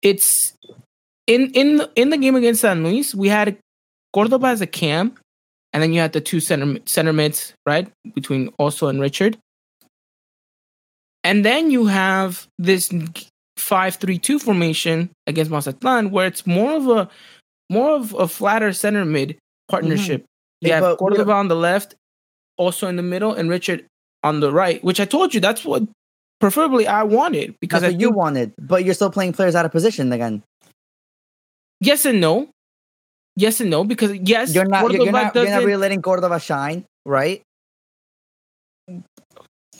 It's 0.01 0.53
in 1.35 1.51
in 1.51 1.77
the, 1.77 1.91
in 1.95 2.09
the 2.09 2.17
game 2.17 2.35
against 2.35 2.61
San 2.61 2.83
Luis, 2.83 3.15
we 3.15 3.29
had 3.29 3.57
Cordova 4.13 4.47
as 4.47 4.61
a 4.61 4.67
cam, 4.67 5.13
and 5.73 5.81
then 5.81 5.93
you 5.93 5.99
had 5.99 6.13
the 6.13 6.21
two 6.21 6.39
center 6.39 6.79
center 6.85 7.13
mids, 7.13 7.53
right, 7.65 7.91
between 8.13 8.51
Oso 8.59 8.89
and 8.89 8.99
Richard. 8.99 9.37
And 11.23 11.45
then 11.45 11.71
you 11.71 11.85
have 11.85 12.47
this 12.57 12.91
five 13.57 13.95
three 13.95 14.17
two 14.17 14.39
formation 14.39 15.11
against 15.27 15.51
Mazatlan, 15.51 16.11
where 16.11 16.27
it's 16.27 16.45
more 16.45 16.73
of 16.73 16.87
a 16.87 17.09
more 17.69 17.91
of 17.95 18.13
a 18.13 18.27
flatter 18.27 18.73
center 18.73 19.05
mid 19.05 19.37
partnership. 19.69 20.21
Mm-hmm. 20.21 20.67
You 20.67 20.69
Yeah, 20.69 20.81
have 20.81 20.97
but 20.99 21.29
on 21.29 21.47
the 21.47 21.55
left, 21.55 21.95
Oso 22.59 22.89
in 22.89 22.95
the 22.95 23.03
middle, 23.03 23.33
and 23.33 23.49
Richard 23.49 23.85
on 24.23 24.39
the 24.39 24.51
right. 24.51 24.83
Which 24.83 24.99
I 24.99 25.05
told 25.05 25.33
you 25.33 25.39
that's 25.39 25.63
what 25.63 25.83
preferably 26.39 26.87
I 26.87 27.03
wanted 27.03 27.55
because 27.61 27.81
That's 27.81 27.93
I 27.93 27.95
what 27.95 28.01
you 28.01 28.11
wanted, 28.11 28.53
but 28.59 28.83
you're 28.83 28.95
still 28.95 29.11
playing 29.11 29.33
players 29.33 29.55
out 29.55 29.65
of 29.65 29.71
position 29.71 30.11
again. 30.11 30.43
Yes 31.81 32.05
and 32.05 32.21
no, 32.21 32.49
yes 33.35 33.59
and 33.59 33.69
no 33.69 33.83
because 33.83 34.15
yes, 34.15 34.55
You're 34.55 34.65
not 34.65 34.91
you're, 34.91 35.03
you're 35.03 35.11
not 35.11 35.35
you're 35.35 35.49
not 35.49 35.63
really 35.63 35.75
letting 35.75 36.01
Cordova 36.01 36.39
shine, 36.39 36.85
right? 37.05 37.43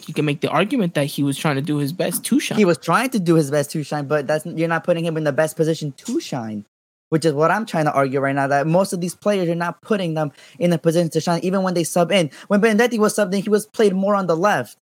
you 0.08 0.14
can 0.14 0.26
make 0.26 0.42
the 0.42 0.50
argument 0.50 0.94
that 0.96 1.06
he 1.06 1.24
was 1.24 1.38
trying 1.38 1.56
to 1.56 1.62
do 1.62 1.78
his 1.78 1.94
best 1.94 2.24
to 2.26 2.40
shine. 2.40 2.58
He 2.58 2.66
was 2.66 2.78
trying 2.78 3.10
to 3.12 3.20
do 3.20 3.36
his 3.36 3.52
best 3.52 3.72
to 3.72 3.84
shine, 3.84 4.08
but 4.08 4.28
that's 4.28 4.46
you're 4.46 4.68
not 4.68 4.84
putting 4.84 5.06
him 5.06 5.18
in 5.18 5.24
the 5.24 5.32
best 5.32 5.56
position 5.56 5.94
to 5.94 6.20
shine. 6.20 6.66
Which 7.10 7.26
is 7.26 7.34
what 7.34 7.52
I'm 7.52 7.66
trying 7.66 7.86
to 7.86 7.92
argue 7.92 8.22
right 8.22 8.34
now. 8.34 8.48
That 8.48 8.68
most 8.68 8.94
of 8.94 9.02
these 9.02 9.16
players, 9.16 9.46
you're 9.46 9.56
not 9.56 9.82
putting 9.82 10.14
them 10.14 10.32
in 10.60 10.72
a 10.72 10.78
position 10.78 11.10
to 11.10 11.20
shine, 11.20 11.42
even 11.44 11.62
when 11.62 11.74
they 11.74 11.84
sub 11.84 12.10
in. 12.12 12.32
When 12.48 12.62
Benedetti 12.62 13.00
was 13.00 13.14
subbed 13.14 13.34
in, 13.34 13.44
he 13.44 13.50
was 13.50 13.66
played 13.66 13.94
more 13.94 14.16
on 14.16 14.28
the 14.28 14.38
left. 14.38 14.78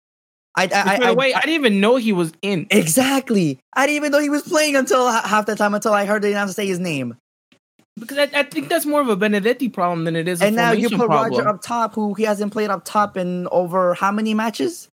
I, 0.58 0.64
I, 0.64 0.66
I, 0.96 0.98
the 1.00 1.06
I- 1.06 1.12
way, 1.14 1.34
I, 1.34 1.42
didn't 1.42 1.56
even 1.56 1.80
know 1.80 1.96
he 1.96 2.12
was 2.12 2.34
in. 2.42 2.68
exactly. 2.72 3.60
I 3.74 3.86
didn't 3.86 3.98
even 3.98 4.12
know 4.12 4.20
he 4.20 4.30
was 4.30 4.42
playing 4.44 4.76
until 4.76 5.08
half 5.10 5.46
the 5.46 5.56
time 5.56 5.74
until 5.74 5.94
I 5.94 6.06
heard 6.06 6.22
they 6.24 6.30
didn't 6.30 6.40
have 6.40 6.50
to 6.50 6.54
say 6.54 6.66
his 6.68 6.80
name. 6.80 7.16
Because 8.00 8.18
I, 8.18 8.24
I 8.40 8.44
think 8.44 8.70
that's 8.70 8.86
more 8.86 9.02
of 9.02 9.10
a 9.10 9.16
Benedetti 9.16 9.70
problem 9.74 10.04
than 10.06 10.16
it 10.16 10.28
is 10.28 10.42
a 10.42 10.46
and 10.46 10.56
now 10.56 10.72
you 10.72 10.90
put 10.90 11.08
problem. 11.08 11.32
Roger 11.32 11.48
up 11.48 11.62
top, 11.64 11.94
who 11.96 12.14
he 12.14 12.24
hasn't 12.24 12.54
played 12.54 12.70
up 12.70 12.86
top 12.86 13.18
in 13.18 13.48
over 13.52 13.94
how 13.96 14.12
many 14.12 14.34
matches? 14.34 14.88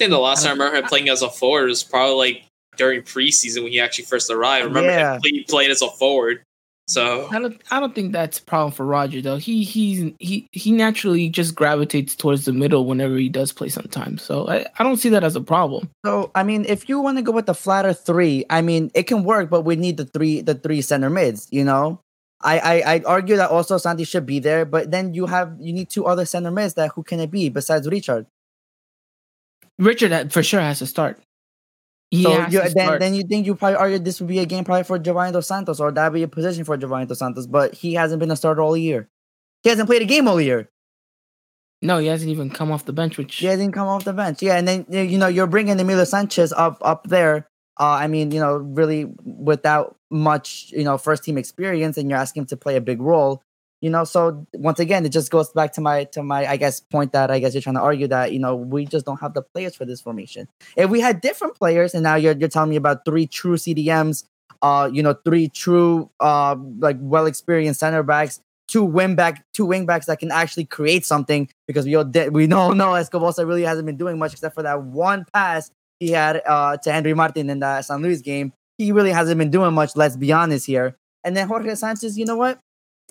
I 0.00 0.04
think 0.04 0.10
the 0.12 0.18
last 0.18 0.44
I 0.44 0.48
time 0.48 0.60
I 0.60 0.64
remember 0.64 0.78
him 0.84 0.88
playing 0.88 1.08
as 1.08 1.22
a 1.22 1.28
forward 1.28 1.68
was 1.68 1.82
probably 1.82 2.16
like 2.16 2.44
during 2.76 3.02
preseason 3.02 3.64
when 3.64 3.72
he 3.72 3.80
actually 3.80 4.04
first 4.04 4.30
arrived. 4.30 4.62
I 4.62 4.66
remember 4.68 4.90
Yeah. 4.90 5.14
him 5.16 5.20
play, 5.20 5.44
playing 5.48 5.70
as 5.70 5.82
a 5.82 5.88
forward. 5.90 6.42
So 6.88 7.28
I 7.30 7.38
don't. 7.38 7.60
I 7.70 7.80
don't 7.80 7.94
think 7.94 8.12
that's 8.12 8.38
a 8.38 8.42
problem 8.42 8.72
for 8.72 8.86
Roger 8.86 9.20
though. 9.20 9.36
He 9.36 9.62
he's 9.62 10.10
he 10.18 10.48
he 10.52 10.72
naturally 10.72 11.28
just 11.28 11.54
gravitates 11.54 12.16
towards 12.16 12.46
the 12.46 12.52
middle 12.54 12.86
whenever 12.86 13.16
he 13.16 13.28
does 13.28 13.52
play 13.52 13.68
sometimes. 13.68 14.22
So 14.22 14.48
I, 14.48 14.64
I 14.78 14.84
don't 14.84 14.96
see 14.96 15.10
that 15.10 15.22
as 15.22 15.36
a 15.36 15.42
problem. 15.42 15.90
So 16.06 16.30
I 16.34 16.44
mean, 16.44 16.64
if 16.66 16.88
you 16.88 16.98
want 17.00 17.18
to 17.18 17.22
go 17.22 17.30
with 17.30 17.44
the 17.44 17.54
flatter 17.54 17.92
three, 17.92 18.46
I 18.48 18.62
mean, 18.62 18.90
it 18.94 19.02
can 19.02 19.22
work, 19.22 19.50
but 19.50 19.62
we 19.62 19.76
need 19.76 19.98
the 19.98 20.06
three 20.06 20.40
the 20.40 20.54
three 20.54 20.80
center 20.80 21.10
mids. 21.10 21.46
You 21.50 21.64
know, 21.64 22.00
I 22.40 22.58
I 22.58 22.94
I 22.94 23.02
argue 23.04 23.36
that 23.36 23.50
Oso 23.50 23.78
Santi 23.78 24.04
should 24.04 24.24
be 24.24 24.38
there, 24.38 24.64
but 24.64 24.90
then 24.90 25.12
you 25.12 25.26
have 25.26 25.56
you 25.60 25.74
need 25.74 25.90
two 25.90 26.06
other 26.06 26.24
center 26.24 26.50
mids. 26.50 26.72
That 26.74 26.92
who 26.94 27.02
can 27.02 27.20
it 27.20 27.30
be 27.30 27.50
besides 27.50 27.86
Richard? 27.86 28.26
Richard 29.78 30.12
uh, 30.12 30.28
for 30.28 30.42
sure 30.42 30.60
has 30.60 30.78
to 30.78 30.86
start. 30.86 31.20
He 32.10 32.22
so 32.22 32.30
you, 32.46 32.60
then 32.60 32.70
start. 32.70 33.00
then 33.00 33.14
you 33.14 33.22
think 33.22 33.44
you 33.46 33.54
probably 33.54 33.76
argue 33.76 33.98
this 33.98 34.20
would 34.20 34.28
be 34.28 34.38
a 34.38 34.46
game 34.46 34.64
probably 34.64 34.84
for 34.84 34.98
Giovanni 34.98 35.32
Dos 35.32 35.46
Santos, 35.46 35.78
or 35.78 35.92
that 35.92 36.10
would 36.10 36.16
be 36.16 36.22
a 36.22 36.28
position 36.28 36.64
for 36.64 36.76
Giovanni 36.76 37.06
Dos 37.06 37.18
Santos, 37.18 37.46
but 37.46 37.74
he 37.74 37.94
hasn't 37.94 38.18
been 38.20 38.30
a 38.30 38.36
starter 38.36 38.62
all 38.62 38.76
year. 38.76 39.08
He 39.62 39.68
hasn't 39.68 39.88
played 39.88 40.02
a 40.02 40.06
game 40.06 40.26
all 40.26 40.40
year. 40.40 40.70
no, 41.82 41.98
he 41.98 42.06
hasn't 42.06 42.30
even 42.30 42.50
come 42.50 42.72
off 42.72 42.86
the 42.86 42.92
bench. 42.92 43.18
Which 43.18 43.36
He 43.36 43.46
hasn't 43.46 43.74
come 43.74 43.88
off 43.88 44.04
the 44.04 44.12
bench. 44.14 44.42
Yeah, 44.42 44.56
and 44.56 44.66
then 44.66 44.86
you 44.88 45.18
know 45.18 45.28
you're 45.28 45.46
bringing 45.46 45.78
Emilio 45.78 46.04
Sanchez 46.04 46.52
up 46.52 46.78
up 46.80 47.06
there. 47.08 47.48
Uh, 47.78 47.90
I 47.90 48.06
mean, 48.08 48.30
you 48.32 48.40
know, 48.40 48.56
really 48.56 49.06
without 49.24 49.96
much 50.10 50.72
you 50.72 50.84
know 50.84 50.96
first 50.96 51.24
team 51.24 51.36
experience, 51.36 51.98
and 51.98 52.08
you're 52.08 52.18
asking 52.18 52.42
him 52.42 52.46
to 52.46 52.56
play 52.56 52.76
a 52.76 52.80
big 52.80 53.02
role. 53.02 53.42
You 53.80 53.90
know, 53.90 54.02
so 54.04 54.44
once 54.54 54.80
again, 54.80 55.06
it 55.06 55.10
just 55.10 55.30
goes 55.30 55.50
back 55.50 55.72
to 55.74 55.80
my 55.80 56.04
to 56.04 56.22
my 56.22 56.46
I 56.46 56.56
guess 56.56 56.80
point 56.80 57.12
that 57.12 57.30
I 57.30 57.38
guess 57.38 57.54
you're 57.54 57.62
trying 57.62 57.76
to 57.76 57.80
argue 57.80 58.08
that 58.08 58.32
you 58.32 58.40
know 58.40 58.56
we 58.56 58.86
just 58.86 59.06
don't 59.06 59.20
have 59.20 59.34
the 59.34 59.42
players 59.42 59.76
for 59.76 59.84
this 59.84 60.00
formation. 60.00 60.48
If 60.76 60.90
we 60.90 61.00
had 61.00 61.20
different 61.20 61.54
players, 61.54 61.94
and 61.94 62.02
now 62.02 62.16
you're 62.16 62.34
you're 62.36 62.48
telling 62.48 62.70
me 62.70 62.76
about 62.76 63.04
three 63.04 63.26
true 63.28 63.56
CDMs, 63.56 64.24
uh, 64.62 64.90
you 64.92 65.02
know, 65.02 65.14
three 65.24 65.48
true 65.48 66.10
uh 66.18 66.56
like 66.78 66.96
well 67.00 67.26
experienced 67.26 67.78
center 67.78 68.02
backs, 68.02 68.40
two 68.66 68.84
wing 68.84 69.14
back, 69.14 69.44
two 69.54 69.64
wing 69.64 69.86
backs 69.86 70.06
that 70.06 70.18
can 70.18 70.32
actually 70.32 70.64
create 70.64 71.06
something 71.06 71.48
because 71.68 71.84
we 71.84 71.94
all 71.94 72.04
de- 72.04 72.30
we 72.30 72.48
know 72.48 72.72
no 72.82 72.88
Escobosa 72.88 73.46
really 73.46 73.62
hasn't 73.62 73.86
been 73.86 73.96
doing 73.96 74.18
much 74.18 74.32
except 74.32 74.56
for 74.56 74.64
that 74.64 74.82
one 74.82 75.24
pass 75.32 75.70
he 76.00 76.10
had 76.10 76.42
uh 76.46 76.76
to 76.78 76.92
Henry 76.92 77.14
Martin 77.14 77.48
in 77.48 77.60
the 77.60 77.82
San 77.82 78.02
Luis 78.02 78.22
game. 78.22 78.52
He 78.76 78.90
really 78.90 79.12
hasn't 79.12 79.38
been 79.38 79.50
doing 79.50 79.74
much. 79.74 79.94
Let's 79.94 80.16
be 80.16 80.32
honest 80.32 80.66
here. 80.66 80.96
And 81.24 81.36
then 81.36 81.48
Jorge 81.48 81.74
Sanchez, 81.74 82.16
you 82.16 82.24
know 82.24 82.36
what? 82.36 82.60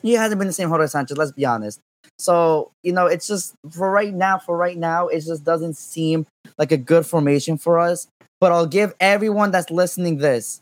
He 0.02 0.14
hasn't 0.14 0.40
been 0.40 0.48
the 0.48 0.54
same 0.54 0.70
Jorge 0.70 0.88
Sanchez. 0.88 1.18
Let's 1.18 1.32
be 1.32 1.46
honest. 1.46 1.80
So 2.20 2.72
you 2.84 2.94
know, 2.94 3.08
it's 3.08 3.28
just 3.28 3.56
for 3.72 3.92
right 3.92 4.14
now. 4.14 4.38
For 4.38 4.56
right 4.56 4.78
now, 4.78 5.08
it 5.08 5.22
just 5.22 5.44
doesn't 5.44 5.76
seem 5.76 6.26
like 6.58 6.72
a 6.72 6.78
good 6.78 7.06
formation 7.06 7.58
for 7.58 7.80
us. 7.80 8.08
But 8.40 8.52
I'll 8.52 8.68
give 8.68 8.94
everyone 9.00 9.52
that's 9.52 9.72
listening 9.72 10.18
this: 10.18 10.62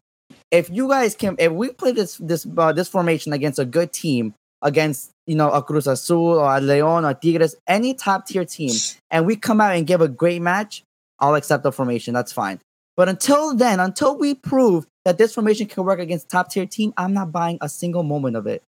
if 0.52 0.70
you 0.70 0.88
guys 0.88 1.16
can, 1.16 1.36
if 1.40 1.52
we 1.52 1.70
play 1.70 1.92
this 1.92 2.18
this 2.18 2.48
uh, 2.58 2.74
this 2.74 2.88
formation 2.88 3.34
against 3.34 3.60
a 3.60 3.66
good 3.66 3.92
team, 3.92 4.34
against 4.62 5.12
you 5.28 5.36
know 5.36 5.52
a 5.52 5.62
Cruz 5.62 5.88
Azul 5.88 6.40
or 6.40 6.56
a 6.56 6.62
Leon 6.62 7.06
or 7.06 7.14
Tigres, 7.14 7.56
any 7.68 7.94
top 7.94 8.28
tier 8.28 8.46
team, 8.46 8.74
and 9.12 9.26
we 9.26 9.36
come 9.36 9.62
out 9.62 9.76
and 9.76 9.88
give 9.88 10.02
a 10.02 10.08
great 10.08 10.42
match, 10.42 10.84
I'll 11.20 11.36
accept 11.36 11.64
the 11.64 11.72
formation. 11.72 12.14
That's 12.14 12.34
fine. 12.34 12.60
But 12.98 13.10
until 13.10 13.54
then, 13.56 13.80
until 13.80 14.18
we 14.18 14.36
prove 14.36 14.88
that 15.04 15.18
this 15.18 15.34
formation 15.34 15.68
can 15.68 15.84
work 15.84 16.00
against 16.00 16.30
top 16.30 16.50
tier 16.50 16.66
team, 16.66 16.94
I'm 16.96 17.14
not 17.14 17.32
buying 17.32 17.58
a 17.62 17.68
single 17.68 18.04
moment 18.04 18.38
of 18.38 18.48
it. 18.48 18.64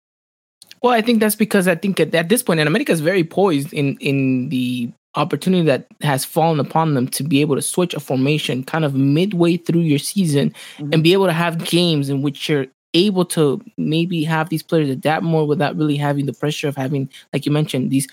Well, 0.82 0.92
I 0.92 1.00
think 1.00 1.20
that's 1.20 1.36
because 1.36 1.68
I 1.68 1.74
think 1.74 2.00
at, 2.00 2.14
at 2.14 2.28
this 2.28 2.42
point, 2.42 2.60
and 2.60 2.68
America 2.68 2.92
is 2.92 3.00
very 3.00 3.24
poised 3.24 3.72
in 3.72 3.96
in 3.98 4.48
the 4.48 4.90
opportunity 5.14 5.62
that 5.66 5.86
has 6.00 6.24
fallen 6.24 6.58
upon 6.58 6.94
them 6.94 7.06
to 7.06 7.22
be 7.22 7.40
able 7.42 7.54
to 7.54 7.60
switch 7.62 7.92
a 7.92 8.00
formation 8.00 8.64
kind 8.64 8.84
of 8.84 8.94
midway 8.94 9.58
through 9.58 9.82
your 9.82 9.98
season 9.98 10.54
Mhm. 10.78 10.94
and 10.94 11.02
be 11.02 11.12
able 11.12 11.26
to 11.26 11.32
have 11.34 11.64
games 11.66 12.08
in 12.08 12.22
which 12.22 12.48
you're 12.48 12.66
able 12.94 13.24
to 13.26 13.60
maybe 13.76 14.24
have 14.24 14.48
these 14.48 14.62
players 14.62 14.88
adapt 14.88 15.22
more 15.22 15.46
without 15.46 15.76
really 15.76 15.96
having 15.96 16.26
the 16.26 16.32
pressure 16.32 16.66
of 16.68 16.76
having, 16.76 17.08
like 17.32 17.44
you 17.46 17.52
mentioned, 17.52 17.90
these 17.90 18.08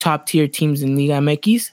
top 0.00 0.26
tier 0.26 0.48
teams 0.48 0.82
in 0.82 0.96
Liga 0.96 1.14
MX. 1.14 1.72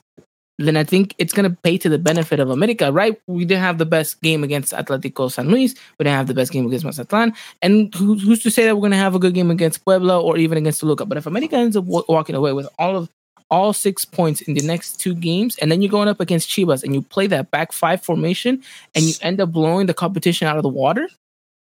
Then 0.57 0.77
I 0.77 0.83
think 0.85 1.15
it's 1.17 1.33
going 1.33 1.49
to 1.49 1.57
pay 1.63 1.77
to 1.79 1.89
the 1.89 1.97
benefit 1.99 2.39
of 2.39 2.49
America, 2.49 2.91
right? 2.91 3.19
We 3.27 3.43
didn't 3.43 3.61
have 3.63 3.77
the 3.77 3.85
best 3.85 4.21
game 4.21 4.41
against 4.43 4.71
Atletico 4.73 5.29
San 5.29 5.49
Luis. 5.49 5.73
We 5.99 6.03
didn't 6.05 6.15
have 6.17 6.27
the 6.27 6.33
best 6.33 6.51
game 6.53 6.65
against 6.65 6.85
Mazatlan. 6.85 7.33
And 7.61 7.93
who, 7.93 8.17
who's 8.17 8.41
to 8.43 8.51
say 8.51 8.63
that 8.65 8.75
we're 8.75 8.81
going 8.81 8.91
to 8.91 8.97
have 8.97 9.15
a 9.15 9.19
good 9.19 9.33
game 9.33 9.51
against 9.51 9.83
Puebla 9.83 10.19
or 10.21 10.37
even 10.37 10.57
against 10.57 10.79
Toluca? 10.79 11.05
But 11.05 11.17
if 11.17 11.25
America 11.25 11.57
ends 11.57 11.75
up 11.75 11.83
wa- 11.83 12.03
walking 12.07 12.35
away 12.35 12.53
with 12.53 12.69
all 12.79 12.95
of 12.95 13.09
all 13.51 13.73
six 13.73 14.05
points 14.05 14.41
in 14.41 14.53
the 14.53 14.65
next 14.65 14.99
two 14.99 15.13
games, 15.13 15.57
and 15.57 15.71
then 15.71 15.81
you're 15.81 15.91
going 15.91 16.07
up 16.07 16.19
against 16.21 16.49
Chivas 16.49 16.83
and 16.83 16.95
you 16.95 17.01
play 17.01 17.27
that 17.27 17.51
back 17.51 17.73
five 17.73 18.01
formation, 18.01 18.63
and 18.95 19.03
you 19.05 19.13
end 19.21 19.41
up 19.41 19.51
blowing 19.51 19.87
the 19.87 19.93
competition 19.93 20.47
out 20.47 20.57
of 20.57 20.63
the 20.63 20.69
water, 20.69 21.09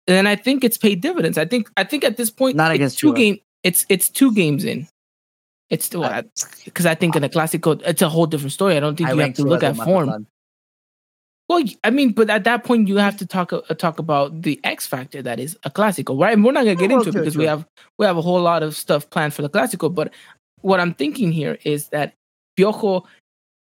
then 0.07 0.27
I 0.27 0.35
think 0.35 0.65
it's 0.65 0.79
paid 0.79 1.03
dividends. 1.03 1.37
I 1.37 1.45
think 1.45 1.71
I 1.77 1.85
think 1.85 2.05
at 2.05 2.17
this 2.17 2.31
point, 2.31 2.57
Not 2.57 2.73
against 2.73 2.99
two 2.99 3.13
Chivas. 3.13 3.17
game. 3.17 3.39
It's 3.63 3.85
it's 3.91 4.09
two 4.09 4.33
games 4.33 4.65
in. 4.65 4.89
It's 5.71 5.85
still 5.85 6.05
I- 6.05 6.25
because 6.65 6.87
I 6.87 6.95
think 6.95 7.15
in 7.17 7.23
the 7.23 7.29
Clasico, 7.29 7.81
it's 7.85 8.03
a 8.03 8.09
whole 8.09 8.27
different 8.27 8.53
story. 8.53 8.77
I 8.77 8.81
don't 8.81 8.97
think 8.97 9.11
I 9.11 9.13
you 9.13 9.19
have 9.21 9.35
to 9.35 9.45
look 9.45 9.63
at 9.63 9.77
form. 9.77 10.27
Well, 11.49 11.65
I 11.83 11.91
mean, 11.91 12.13
but 12.13 12.29
at 12.29 12.45
that 12.45 12.65
point, 12.65 12.89
you 12.89 12.97
have 12.97 13.17
to 13.19 13.27
talk 13.27 13.53
uh, 13.53 13.61
talk 13.75 13.99
about 13.99 14.43
the 14.43 14.61
X 14.65 14.87
factor 14.87 15.23
that 15.23 15.41
is 15.41 15.57
a 15.65 15.71
classical, 15.71 16.17
right? 16.19 16.35
And 16.35 16.45
we're 16.45 16.53
not 16.53 16.65
gonna 16.65 16.75
get 16.77 16.93
Oh, 16.93 16.99
into 16.99 17.09
it 17.11 17.15
because 17.15 17.39
we 17.39 17.47
have 17.47 17.67
we 17.99 18.05
have 18.05 18.19
a 18.19 18.23
whole 18.23 18.41
lot 18.41 18.63
of 18.63 18.77
stuff 18.77 19.09
planned 19.09 19.33
for 19.33 19.43
the 19.43 19.49
classical. 19.49 19.89
But 19.89 20.13
what 20.61 20.79
I'm 20.79 20.93
thinking 20.93 21.33
here 21.33 21.59
is 21.65 21.89
that 21.89 22.13
Piojo 22.59 23.05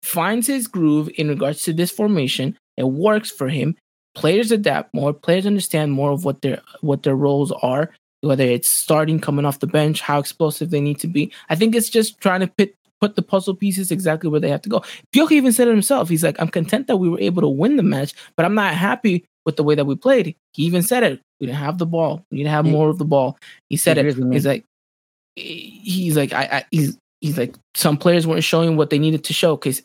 finds 0.02 0.48
his 0.48 0.66
groove 0.66 1.08
in 1.16 1.28
regards 1.28 1.62
to 1.62 1.72
this 1.72 1.90
formation. 1.90 2.58
It 2.76 2.84
works 2.88 3.30
for 3.30 3.48
him. 3.48 3.76
Players 4.14 4.50
adapt 4.50 4.92
more. 4.92 5.12
Players 5.12 5.46
understand 5.46 5.92
more 5.92 6.10
of 6.10 6.24
what 6.24 6.42
their 6.42 6.60
what 6.80 7.04
their 7.04 7.16
roles 7.16 7.52
are. 7.52 7.90
Whether 8.26 8.44
it's 8.44 8.68
starting, 8.68 9.20
coming 9.20 9.44
off 9.44 9.60
the 9.60 9.66
bench, 9.66 10.00
how 10.00 10.18
explosive 10.18 10.70
they 10.70 10.80
need 10.80 10.98
to 11.00 11.06
be. 11.06 11.32
I 11.48 11.54
think 11.54 11.74
it's 11.74 11.88
just 11.88 12.20
trying 12.20 12.40
to 12.40 12.46
put 12.46 12.74
put 13.00 13.14
the 13.14 13.22
puzzle 13.22 13.54
pieces 13.54 13.90
exactly 13.90 14.30
where 14.30 14.40
they 14.40 14.48
have 14.48 14.62
to 14.62 14.68
go. 14.68 14.82
Piojo 15.14 15.32
even 15.32 15.52
said 15.52 15.68
it 15.68 15.72
himself. 15.72 16.08
He's 16.08 16.24
like, 16.24 16.36
I'm 16.40 16.48
content 16.48 16.86
that 16.86 16.96
we 16.96 17.08
were 17.08 17.20
able 17.20 17.42
to 17.42 17.48
win 17.48 17.76
the 17.76 17.82
match, 17.82 18.14
but 18.36 18.46
I'm 18.46 18.54
not 18.54 18.74
happy 18.74 19.26
with 19.44 19.56
the 19.56 19.62
way 19.62 19.74
that 19.74 19.84
we 19.84 19.96
played. 19.96 20.34
He 20.54 20.62
even 20.64 20.82
said 20.82 21.02
it. 21.02 21.20
We 21.40 21.46
didn't 21.46 21.58
have 21.58 21.78
the 21.78 21.86
ball. 21.86 22.24
We 22.30 22.38
need 22.38 22.44
to 22.44 22.50
have 22.50 22.64
more 22.64 22.88
of 22.88 22.98
the 22.98 23.04
ball. 23.04 23.38
He 23.68 23.76
said 23.76 23.98
it. 23.98 24.00
agrees 24.00 24.16
with 24.16 24.26
me. 24.26 24.36
He's 24.36 24.46
like, 24.46 24.64
he's 25.36 26.16
like, 26.16 26.32
I, 26.32 26.42
I 26.44 26.64
he's 26.70 26.96
he's 27.20 27.36
like, 27.36 27.54
some 27.74 27.96
players 27.96 28.26
weren't 28.26 28.44
showing 28.44 28.76
what 28.76 28.90
they 28.90 28.98
needed 28.98 29.24
to 29.24 29.32
show 29.32 29.56
because. 29.56 29.82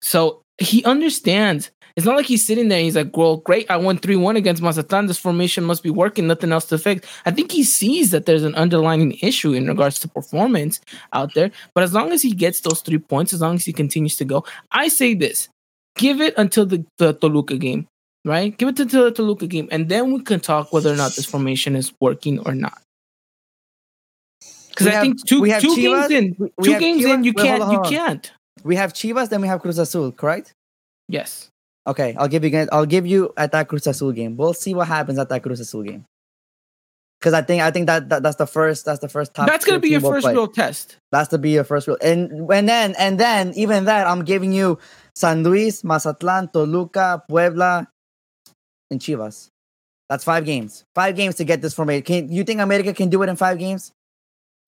So 0.00 0.42
he 0.58 0.84
understands. 0.84 1.70
It's 1.98 2.06
not 2.06 2.14
like 2.14 2.26
he's 2.26 2.46
sitting 2.46 2.68
there. 2.68 2.80
He's 2.80 2.94
like, 2.94 3.16
"Well, 3.16 3.38
great, 3.38 3.68
I 3.68 3.76
won 3.76 3.98
three 3.98 4.14
one 4.14 4.36
against 4.36 4.62
Mazatlan. 4.62 5.06
This 5.06 5.18
formation 5.18 5.64
must 5.64 5.82
be 5.82 5.90
working. 5.90 6.28
Nothing 6.28 6.52
else 6.52 6.64
to 6.66 6.78
fix." 6.78 7.04
I 7.26 7.32
think 7.32 7.50
he 7.50 7.64
sees 7.64 8.12
that 8.12 8.24
there's 8.24 8.44
an 8.44 8.54
underlying 8.54 9.18
issue 9.20 9.52
in 9.52 9.66
regards 9.66 9.98
to 10.00 10.08
performance 10.08 10.80
out 11.12 11.34
there. 11.34 11.50
But 11.74 11.82
as 11.82 11.92
long 11.92 12.12
as 12.12 12.22
he 12.22 12.30
gets 12.30 12.60
those 12.60 12.82
three 12.82 12.98
points, 12.98 13.32
as 13.32 13.40
long 13.40 13.56
as 13.56 13.64
he 13.64 13.72
continues 13.72 14.14
to 14.18 14.24
go, 14.24 14.44
I 14.70 14.86
say 14.86 15.14
this: 15.14 15.48
give 15.96 16.20
it 16.20 16.34
until 16.36 16.66
the, 16.66 16.84
the 16.98 17.14
Toluca 17.14 17.58
game, 17.58 17.88
right? 18.24 18.56
Give 18.56 18.68
it 18.68 18.78
until 18.78 19.02
the 19.06 19.10
Toluca 19.10 19.48
game, 19.48 19.66
and 19.72 19.88
then 19.88 20.12
we 20.12 20.22
can 20.22 20.38
talk 20.38 20.72
whether 20.72 20.92
or 20.92 20.96
not 20.96 21.16
this 21.16 21.26
formation 21.26 21.74
is 21.74 21.92
working 22.00 22.38
or 22.46 22.54
not. 22.54 22.78
Because 24.70 24.86
I 24.86 24.90
have- 24.92 25.02
think 25.02 25.26
two 25.26 25.40
we 25.40 25.50
have 25.50 25.62
two 25.62 25.74
Chivas, 25.74 26.08
games 26.08 26.38
in, 26.38 26.50
two 26.62 26.78
games 26.78 27.02
Chivas- 27.04 27.14
in, 27.14 27.24
you 27.24 27.32
wait, 27.34 27.46
hold 27.46 27.58
can't 27.58 27.62
on, 27.62 27.70
you 27.72 27.76
hold 27.78 27.86
on. 27.86 27.92
can't. 27.92 28.32
We 28.62 28.76
have 28.76 28.92
Chivas, 28.92 29.30
then 29.30 29.40
we 29.40 29.48
have 29.48 29.60
Cruz 29.60 29.78
Azul, 29.78 30.12
correct? 30.12 30.52
Yes. 31.08 31.48
Okay, 31.86 32.14
I'll 32.18 32.28
give 32.28 32.44
you 32.44 32.50
guys. 32.50 32.68
I'll 32.72 32.86
give 32.86 33.06
you 33.06 33.32
at 33.36 33.52
that 33.52 33.68
Cruz 33.68 33.86
Azul 33.86 34.12
game. 34.12 34.36
We'll 34.36 34.52
see 34.54 34.74
what 34.74 34.88
happens 34.88 35.18
at 35.18 35.28
that 35.30 35.42
Cruz 35.42 35.60
Azul 35.60 35.82
game. 35.82 36.04
Because 37.18 37.32
I 37.34 37.42
think 37.42 37.62
I 37.62 37.70
think 37.70 37.86
that, 37.86 38.08
that 38.10 38.22
that's 38.22 38.36
the 38.36 38.46
first 38.46 38.84
that's 38.84 39.00
the 39.00 39.08
first 39.08 39.34
top. 39.34 39.48
That's 39.48 39.64
gonna 39.64 39.80
be 39.80 39.88
your 39.90 40.00
first 40.00 40.24
play. 40.24 40.34
real 40.34 40.46
test. 40.48 40.96
That's 41.10 41.28
to 41.30 41.38
be 41.38 41.50
your 41.50 41.64
first 41.64 41.88
real. 41.88 41.96
And 42.02 42.48
and 42.52 42.68
then 42.68 42.94
and 42.98 43.18
then 43.18 43.52
even 43.56 43.86
that 43.86 44.06
I'm 44.06 44.22
giving 44.24 44.52
you 44.52 44.78
San 45.16 45.42
Luis, 45.42 45.82
Mazatlan, 45.82 46.48
Toluca, 46.52 47.24
Puebla, 47.28 47.88
and 48.90 49.00
Chivas. 49.00 49.48
That's 50.08 50.24
five 50.24 50.44
games. 50.44 50.84
Five 50.94 51.16
games 51.16 51.34
to 51.36 51.44
get 51.44 51.60
this 51.60 51.74
formation. 51.74 52.02
Can 52.04 52.32
you 52.32 52.44
think 52.44 52.60
America 52.60 52.94
can 52.94 53.08
do 53.08 53.22
it 53.22 53.28
in 53.28 53.36
five 53.36 53.58
games? 53.58 53.92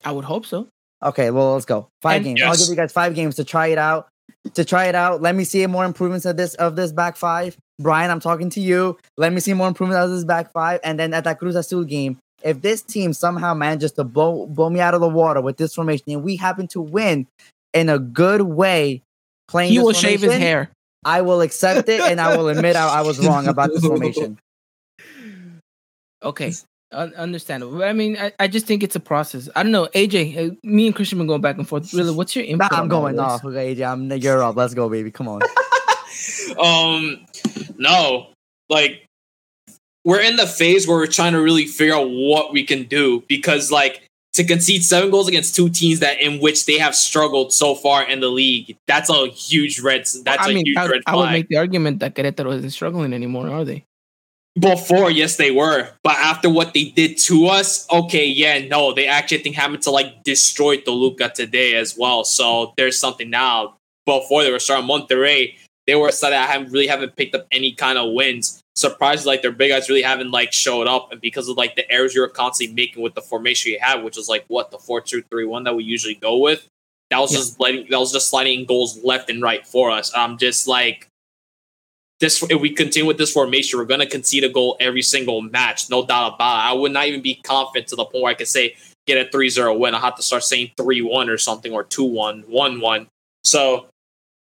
I 0.04 0.12
would 0.12 0.24
hope 0.24 0.44
so. 0.44 0.68
Okay, 1.02 1.30
well 1.30 1.52
let's 1.54 1.66
go. 1.66 1.88
Five 2.02 2.16
And- 2.16 2.24
games. 2.36 2.42
I'll 2.42 2.56
give 2.56 2.68
you 2.68 2.76
guys 2.76 2.92
five 2.92 3.14
games 3.14 3.36
to 3.36 3.44
try 3.44 3.68
it 3.68 3.78
out. 3.78 4.08
To 4.54 4.64
try 4.64 4.86
it 4.86 4.94
out. 4.94 5.20
Let 5.20 5.34
me 5.34 5.44
see 5.44 5.66
more 5.66 5.84
improvements 5.84 6.24
of 6.24 6.36
this 6.36 6.54
of 6.54 6.74
this 6.74 6.92
back 6.92 7.16
five. 7.16 7.56
Brian, 7.78 8.10
I'm 8.10 8.20
talking 8.20 8.48
to 8.50 8.60
you. 8.60 8.98
Let 9.16 9.32
me 9.32 9.40
see 9.40 9.52
more 9.52 9.68
improvements 9.68 10.02
of 10.02 10.10
this 10.10 10.24
back 10.24 10.52
five. 10.52 10.80
And 10.82 10.98
then 10.98 11.12
at 11.12 11.24
that 11.24 11.38
Cruz 11.38 11.56
Azul 11.56 11.84
game, 11.84 12.18
if 12.42 12.62
this 12.62 12.80
team 12.80 13.12
somehow 13.12 13.52
manages 13.52 13.92
to 13.92 14.04
blow 14.04 14.46
blow 14.46 14.70
me 14.70 14.80
out 14.80 14.94
of 14.94 15.02
the 15.02 15.08
water 15.08 15.40
with 15.40 15.58
this 15.58 15.74
formation, 15.74 16.04
and 16.08 16.22
we 16.22 16.36
happen 16.36 16.66
to 16.68 16.80
win 16.80 17.26
in 17.74 17.88
a 17.90 17.98
good 17.98 18.42
way, 18.42 19.02
playing 19.46 19.72
He 19.72 19.76
this 19.76 19.84
will 19.84 19.92
shave 19.92 20.22
his 20.22 20.32
hair. 20.32 20.70
I 21.04 21.20
will 21.22 21.40
accept 21.40 21.88
it 21.88 22.00
and 22.00 22.20
I 22.20 22.36
will 22.36 22.48
admit 22.48 22.76
I, 22.76 22.98
I 22.98 23.00
was 23.02 23.24
wrong 23.24 23.46
about 23.46 23.70
this 23.70 23.84
formation. 23.84 24.38
Okay. 26.22 26.52
Un- 26.92 27.14
understandable. 27.14 27.82
I 27.84 27.92
mean, 27.92 28.16
I, 28.18 28.32
I 28.40 28.48
just 28.48 28.66
think 28.66 28.82
it's 28.82 28.96
a 28.96 29.00
process. 29.00 29.48
I 29.54 29.62
don't 29.62 29.70
know. 29.70 29.86
AJ, 29.94 30.36
uh, 30.52 30.54
me 30.64 30.86
and 30.86 30.94
Christian 30.94 31.18
been 31.18 31.28
going 31.28 31.40
back 31.40 31.56
and 31.56 31.68
forth. 31.68 31.94
Really, 31.94 32.12
what's 32.12 32.34
your 32.34 32.44
Nah, 32.46 32.50
input? 32.50 32.72
I'm 32.72 32.80
on 32.82 32.88
going 32.88 33.16
this? 33.16 33.22
off. 33.22 33.44
Okay, 33.44 33.74
AJ, 33.76 33.88
I'm 33.88 34.10
you're 34.12 34.42
up. 34.42 34.56
Let's 34.56 34.74
go, 34.74 34.88
baby. 34.88 35.10
Come 35.10 35.28
on. 35.28 35.40
um 36.58 37.24
no 37.78 38.26
like 38.68 39.04
we're 40.04 40.20
in 40.20 40.36
the 40.36 40.46
phase 40.46 40.86
where 40.88 40.96
we're 40.96 41.06
trying 41.06 41.32
to 41.32 41.40
really 41.40 41.66
figure 41.66 41.94
out 41.94 42.10
what 42.10 42.52
we 42.52 42.64
can 42.64 42.82
do 42.84 43.22
because 43.28 43.70
like 43.70 44.02
to 44.32 44.44
concede 44.44 44.84
seven 44.84 45.10
goals 45.10 45.28
against 45.28 45.54
two 45.54 45.68
teams 45.68 46.00
that 46.00 46.20
in 46.20 46.40
which 46.40 46.66
they 46.66 46.78
have 46.78 46.94
struggled 46.94 47.52
so 47.52 47.74
far 47.74 48.02
in 48.02 48.20
the 48.20 48.28
league 48.28 48.76
that's 48.86 49.08
a 49.10 49.28
huge 49.28 49.80
red 49.80 50.00
that's 50.24 50.46
I 50.46 50.50
a 50.50 50.54
mean, 50.54 50.66
huge 50.66 50.76
I, 50.76 50.86
red 50.88 51.02
I 51.06 51.16
would 51.16 51.30
make 51.30 51.48
the 51.48 51.56
argument 51.56 52.00
that 52.00 52.14
Querétaro 52.14 52.54
isn't 52.56 52.70
struggling 52.70 53.12
anymore, 53.12 53.48
are 53.48 53.64
they? 53.64 53.84
Before 54.60 55.10
yes 55.10 55.36
they 55.36 55.50
were. 55.50 55.88
But 56.04 56.16
after 56.16 56.48
what 56.50 56.74
they 56.74 56.84
did 56.84 57.18
to 57.18 57.46
us 57.46 57.86
okay 57.90 58.26
yeah 58.26 58.66
no 58.66 58.92
they 58.92 59.06
actually 59.06 59.38
think 59.38 59.56
having 59.56 59.80
to 59.80 59.90
like 59.90 60.22
destroy 60.24 60.76
Toluca 60.78 61.30
today 61.34 61.74
as 61.74 61.96
well. 61.96 62.24
So 62.24 62.74
there's 62.76 62.98
something 62.98 63.30
now. 63.30 63.76
Before 64.06 64.42
they 64.42 64.50
were 64.50 64.58
starting 64.58 64.88
Monterrey. 64.88 65.54
They 65.86 65.94
were 65.94 66.08
a 66.08 66.12
side 66.12 66.30
that 66.30 66.48
haven't 66.48 66.72
really 66.72 66.86
haven't 66.86 67.16
picked 67.16 67.34
up 67.34 67.46
any 67.52 67.72
kind 67.72 67.98
of 67.98 68.12
wins. 68.12 68.60
Surprised 68.76 69.26
like 69.26 69.42
their 69.42 69.52
big 69.52 69.70
guys 69.70 69.88
really 69.88 70.02
haven't 70.02 70.30
like 70.30 70.52
showed 70.52 70.86
up. 70.86 71.12
And 71.12 71.20
because 71.20 71.48
of 71.48 71.56
like 71.56 71.76
the 71.76 71.90
errors 71.90 72.14
you 72.14 72.20
were 72.22 72.28
constantly 72.28 72.74
making 72.74 73.02
with 73.02 73.14
the 73.14 73.20
formation 73.22 73.72
you 73.72 73.78
have 73.80 74.02
which 74.02 74.16
is 74.18 74.28
like 74.28 74.44
what 74.48 74.70
the 74.70 74.78
4-2-3-1 74.78 75.64
that 75.64 75.74
we 75.76 75.84
usually 75.84 76.14
go 76.14 76.38
with? 76.38 76.66
That 77.10 77.18
was 77.18 77.32
Yeah. 77.32 77.38
just 77.38 77.60
letting 77.60 77.86
that 77.90 77.98
was 78.00 78.12
just 78.12 78.30
sliding 78.30 78.64
goals 78.64 79.02
left 79.04 79.30
and 79.30 79.42
right 79.42 79.66
for 79.66 79.90
us. 79.90 80.10
I'm 80.14 80.38
just 80.38 80.66
like 80.66 81.06
this 82.20 82.42
if 82.50 82.60
we 82.60 82.70
continue 82.70 83.06
with 83.06 83.18
this 83.18 83.32
formation, 83.32 83.78
we're 83.78 83.86
gonna 83.86 84.06
concede 84.06 84.44
a 84.44 84.48
goal 84.48 84.76
every 84.78 85.02
single 85.02 85.40
match, 85.40 85.88
no 85.90 86.04
doubt 86.04 86.34
about 86.34 86.58
it. 86.58 86.70
I 86.70 86.72
would 86.74 86.92
not 86.92 87.06
even 87.06 87.22
be 87.22 87.36
confident 87.36 87.88
to 87.88 87.96
the 87.96 88.04
point 88.04 88.22
where 88.22 88.30
I 88.30 88.34
could 88.34 88.48
say 88.48 88.76
get 89.06 89.26
a 89.26 89.28
3-0 89.30 89.78
win. 89.78 89.94
I 89.94 90.00
have 90.00 90.16
to 90.16 90.22
start 90.22 90.44
saying 90.44 90.72
3-1 90.76 91.28
or 91.28 91.38
something 91.38 91.72
or 91.72 91.84
2-1, 91.84 92.44
1-1. 92.44 93.06
So 93.42 93.86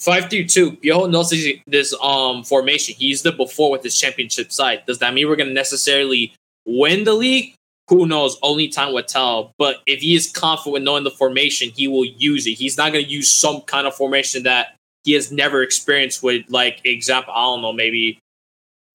5-3-2, 0.01 0.81
Piojo 0.83 1.11
knows 1.11 1.31
this, 1.67 1.95
um 2.03 2.43
formation. 2.43 2.95
He 2.95 3.07
used 3.07 3.27
it 3.27 3.37
before 3.37 3.71
with 3.71 3.83
his 3.83 3.99
championship 3.99 4.51
side. 4.51 4.85
Does 4.87 4.99
that 5.01 5.13
mean 5.13 5.29
we're 5.29 5.37
gonna 5.37 5.53
necessarily 5.53 6.35
win 6.67 7.05
the 7.05 7.15
league? 7.15 7.55
Who 7.89 8.07
knows? 8.07 8.39
Only 8.43 8.69
time 8.69 8.93
will 8.95 9.03
tell. 9.03 9.53
But 9.59 9.83
if 9.87 10.01
he 10.01 10.15
is 10.15 10.31
confident 10.31 10.85
knowing 10.85 11.05
the 11.05 11.11
formation, 11.11 11.71
he 11.71 11.89
will 11.89 12.05
use 12.05 12.47
it. 12.47 12.53
He's 12.53 12.77
not 12.79 12.93
gonna 12.93 13.05
use 13.05 13.31
some 13.31 13.61
kind 13.63 13.87
of 13.87 13.95
formation 13.95 14.45
that 14.45 14.78
he 15.09 15.15
has 15.15 15.33
never 15.33 15.63
experienced 15.63 16.23
with 16.23 16.45
like 16.49 16.81
example 16.85 17.33
i 17.35 17.43
don't 17.43 17.63
know 17.63 17.73
maybe 17.73 18.19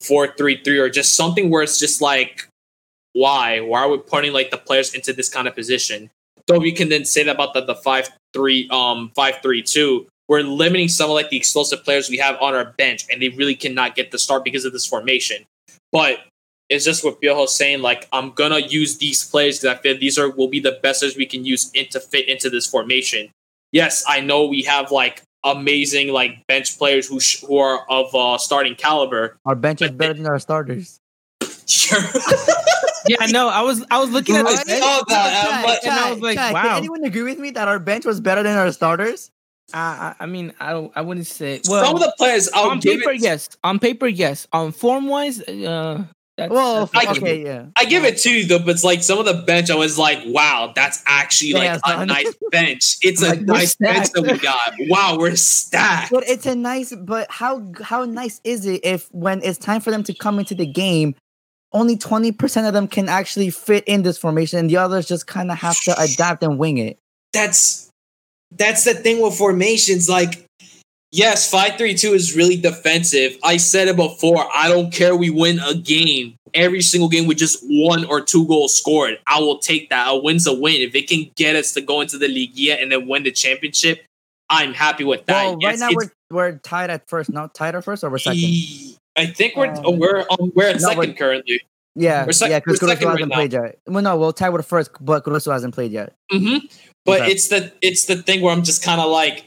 433 0.02 0.78
or 0.80 0.89
just 0.89 1.15
something 1.15 1.49
where 1.49 1.63
it's 1.63 1.80
just 1.80 2.02
like 2.02 2.47
why? 3.13 3.60
Why 3.62 3.82
are 3.82 3.89
we 3.89 3.97
putting 3.99 4.34
like 4.34 4.52
the 4.52 4.58
players 4.58 4.93
into 4.93 5.13
this 5.13 5.30
kind 5.30 5.47
of 5.47 5.56
position? 5.56 6.10
So 6.49 6.60
we 6.60 6.71
can 6.71 6.89
then 6.89 7.06
say 7.06 7.23
that 7.23 7.36
about 7.36 7.54
the, 7.54 7.62
the 7.62 7.76
5 7.76 8.10
3 8.34 8.69
um 8.69 9.12
532 9.15 10.08
we're 10.30 10.41
limiting 10.41 10.88
some 10.88 11.10
of 11.10 11.15
like 11.15 11.30
the 11.30 11.38
explosive 11.38 11.84
players 11.84 12.10
we 12.10 12.17
have 12.17 12.41
on 12.41 12.56
our 12.56 12.73
bench 12.78 13.06
and 13.12 13.21
they 13.21 13.30
really 13.30 13.56
cannot 13.56 13.95
get 13.95 14.12
the 14.12 14.17
start 14.17 14.43
because 14.43 14.65
of 14.65 14.71
this 14.71 14.86
formation. 14.86 15.43
But 15.91 16.19
it's 16.69 16.86
just 16.86 17.04
what 17.04 17.21
Piojo 17.21 17.47
saying 17.47 17.82
like 17.82 18.08
I'm 18.12 18.32
gonna 18.32 18.60
use 18.60 18.97
these 18.97 19.23
players 19.23 19.60
because 19.60 19.78
I 19.78 19.82
feel 19.82 19.97
these 19.97 20.17
are 20.17 20.30
will 20.30 20.47
be 20.47 20.60
the 20.60 20.80
best 20.82 21.02
players 21.02 21.15
we 21.15 21.26
can 21.26 21.45
use 21.45 21.71
in 21.73 21.88
to 21.89 21.99
fit 21.99 22.28
into 22.28 22.49
this 22.49 22.65
formation. 22.65 23.30
Yes, 23.71 24.04
I 24.08 24.21
know 24.21 24.45
we 24.45 24.63
have 24.63 24.91
like 24.91 25.21
amazing 25.43 26.10
like 26.10 26.45
bench 26.47 26.77
players 26.77 27.08
who 27.08 27.19
sh- 27.19 27.41
who 27.41 27.58
are 27.58 27.86
of 27.89 28.13
uh, 28.15 28.38
starting 28.38 28.75
caliber. 28.75 29.38
Our 29.45 29.56
bench 29.56 29.82
is 29.82 29.89
But 29.89 29.97
better 29.97 30.13
than 30.13 30.25
our 30.27 30.39
starters. 30.39 30.99
Sure. 31.67 31.99
Yeah, 33.06 33.25
no. 33.32 33.49
I 33.49 33.62
was 33.63 33.84
I 33.91 33.99
was 33.99 34.12
looking 34.12 34.38
at 34.38 34.45
Right? 34.45 34.58
the 34.60 34.65
bench, 34.65 34.82
saw 34.82 35.03
that. 35.10 35.45
I'm 35.45 35.62
Chai, 35.62 35.63
like- 35.73 35.84
and 35.84 35.91
I 35.93 36.10
was 36.12 36.21
like, 36.21 36.38
Chai, 36.38 36.53
wow. 36.53 36.62
Can 36.63 36.77
anyone 36.77 37.03
agree 37.03 37.23
with 37.23 37.38
me 37.38 37.51
that 37.51 37.67
our 37.67 37.77
bench 37.77 38.06
was 38.06 38.21
better 38.21 38.43
than 38.43 38.58
our 38.58 38.71
starters? 38.71 39.29
I, 39.73 40.15
I 40.19 40.23
I 40.23 40.25
mean, 40.25 40.53
I. 40.62 40.89
I 40.95 41.01
wouldn't 41.01 41.27
say. 41.27 41.60
Well, 41.67 41.84
Some 41.84 41.95
of 41.95 42.01
the 42.01 42.13
players 42.17 42.49
I'll 42.53 42.69
on 42.69 42.79
give 42.79 42.99
paper, 42.99 43.12
it, 43.12 43.19
yes. 43.21 43.49
On 43.62 43.77
paper, 43.77 44.08
yes. 44.08 44.47
On 44.53 44.71
form 44.71 45.08
wise, 45.08 45.41
uh, 45.41 46.06
that's, 46.38 46.52
Well, 46.52 46.88
that's 46.88 47.08
I- 47.08 47.12
okay, 47.12 47.43
yeah. 47.43 47.65
I 47.78 47.86
give 47.86 48.04
it 48.06 48.17
to 48.19 48.30
you 48.32 48.46
though, 48.48 48.60
but 48.60 48.69
it's 48.69 48.84
like 48.84 49.04
some 49.04 49.19
of 49.19 49.26
the 49.26 49.36
bench 49.46 49.69
I 49.69 49.76
was 49.76 49.98
like, 50.00 50.19
wow, 50.26 50.72
that's 50.76 51.04
actually 51.06 51.54
like 51.54 51.63
Yeah, 51.65 51.76
a 51.84 51.88
son. 51.88 52.08
nice 52.08 52.34
bench. 52.52 52.98
It's 53.04 53.22
a 53.22 53.30
Like, 53.30 53.39
we're 53.41 53.46
nice 53.46 53.76
bench 53.76 54.12
that 54.13 54.22
we 54.24 54.38
got. 54.39 54.74
Wow, 54.89 55.17
we're 55.19 55.36
stacked. 55.36 56.12
But 56.12 56.28
it's 56.28 56.46
a 56.46 56.56
nice. 56.56 56.93
But 56.96 57.28
how 57.30 57.72
how 57.84 58.06
nice 58.06 58.41
is 58.43 58.65
it 58.65 58.84
if 58.84 59.08
when 59.12 59.43
it's 59.43 59.60
time 59.60 59.80
for 59.82 59.91
them 59.91 60.04
to 60.04 60.13
come 60.13 60.39
into 60.39 60.56
the 60.56 60.65
game, 60.65 61.13
only 61.72 61.98
twenty 61.98 62.32
percent 62.32 62.65
of 62.67 62.74
them 62.74 62.88
can 62.88 63.10
actually 63.10 63.50
fit 63.52 63.84
in 63.86 64.02
this 64.04 64.17
formation, 64.17 64.58
and 64.60 64.69
the 64.69 64.78
others 64.78 65.06
just 65.08 65.28
kind 65.28 65.52
of 65.52 65.58
have 65.60 65.80
to 65.82 66.00
adapt 66.02 66.41
and 66.43 66.58
wing 66.58 66.78
it. 66.80 66.98
that's 67.32 67.89
that's 68.56 68.84
the 68.86 68.93
thing 68.93 69.19
with 69.22 69.36
formations. 69.36 70.08
Like, 70.10 70.46
yes, 71.13 71.49
five 71.49 71.78
three 71.78 71.93
two 71.93 72.13
is 72.13 72.36
really 72.36 72.58
defensive. 72.58 73.38
I 73.43 73.58
said 73.58 73.88
it 73.88 73.95
before. 73.95 74.45
I 74.54 74.67
don't 74.67 74.91
care. 74.91 75.15
We 75.15 75.30
win 75.30 75.60
a 75.60 75.73
game. 75.76 76.36
Every 76.54 76.82
single 76.82 77.10
game 77.10 77.26
with 77.28 77.38
just 77.38 77.63
one 77.63 78.06
or 78.06 78.19
two 78.21 78.45
goals 78.47 78.76
scored. 78.78 79.17
I 79.26 79.39
will 79.39 79.58
take 79.60 79.89
that. 79.89 80.08
A 80.10 80.15
win's 80.15 80.45
a 80.45 80.54
win. 80.54 80.82
If 80.82 80.93
it 80.95 81.08
can 81.08 81.32
get 81.36 81.56
us 81.56 81.71
to 81.73 81.82
go 81.82 82.02
into 82.02 82.17
the 82.17 82.28
Liga 82.28 82.80
and 82.80 82.91
then 82.91 83.08
win 83.08 83.23
the 83.23 83.32
championship, 83.32 84.04
I'm 84.49 84.73
happy 84.73 85.04
with 85.04 85.26
that. 85.28 85.45
Well, 85.45 85.58
right 85.63 85.80
now 85.80 85.89
we're 85.93 86.12
we're 86.30 86.58
tied 86.60 86.89
at 86.89 87.08
first. 87.10 87.32
No, 87.32 87.47
tied 87.47 87.76
at 87.76 87.84
first 87.84 88.04
or 88.04 88.10
we're 88.10 88.17
second. 88.19 88.43
I 89.15 89.28
think 89.28 89.56
we're 89.56 89.67
Um, 89.73 89.99
we're 89.99 90.26
um, 90.30 90.52
we're 90.56 90.69
at 90.69 90.82
no, 90.82 90.89
2nd 90.89 90.97
we're- 90.97 91.13
currently. 91.13 91.62
Yeah, 91.95 92.26
we're 92.26 92.32
sec- 92.32 92.49
yeah, 92.49 92.58
because 92.60 92.80
Caruso 92.80 93.08
hasn't 93.08 93.30
now. 93.30 93.36
played 93.36 93.54
yet. 93.54 93.78
Well, 93.86 94.02
no, 94.02 94.17
we'll 94.17 94.34
tie 94.34 94.49
with 94.49 94.65
first, 94.65 94.89
but 94.99 95.23
Caruso 95.23 95.52
hasn't 95.52 95.76
played 95.76 95.91
yet. 95.91 96.13
hmm 96.32 96.58
But 97.06 97.21
Okay. 97.21 97.32
it's 97.32 97.49
the 97.49 97.71
it's 97.82 98.06
the 98.06 98.15
thing 98.15 98.41
where 98.41 98.52
I'm 98.52 98.63
just 98.63 98.84
kind 98.84 98.99
of 98.99 99.12
like, 99.12 99.43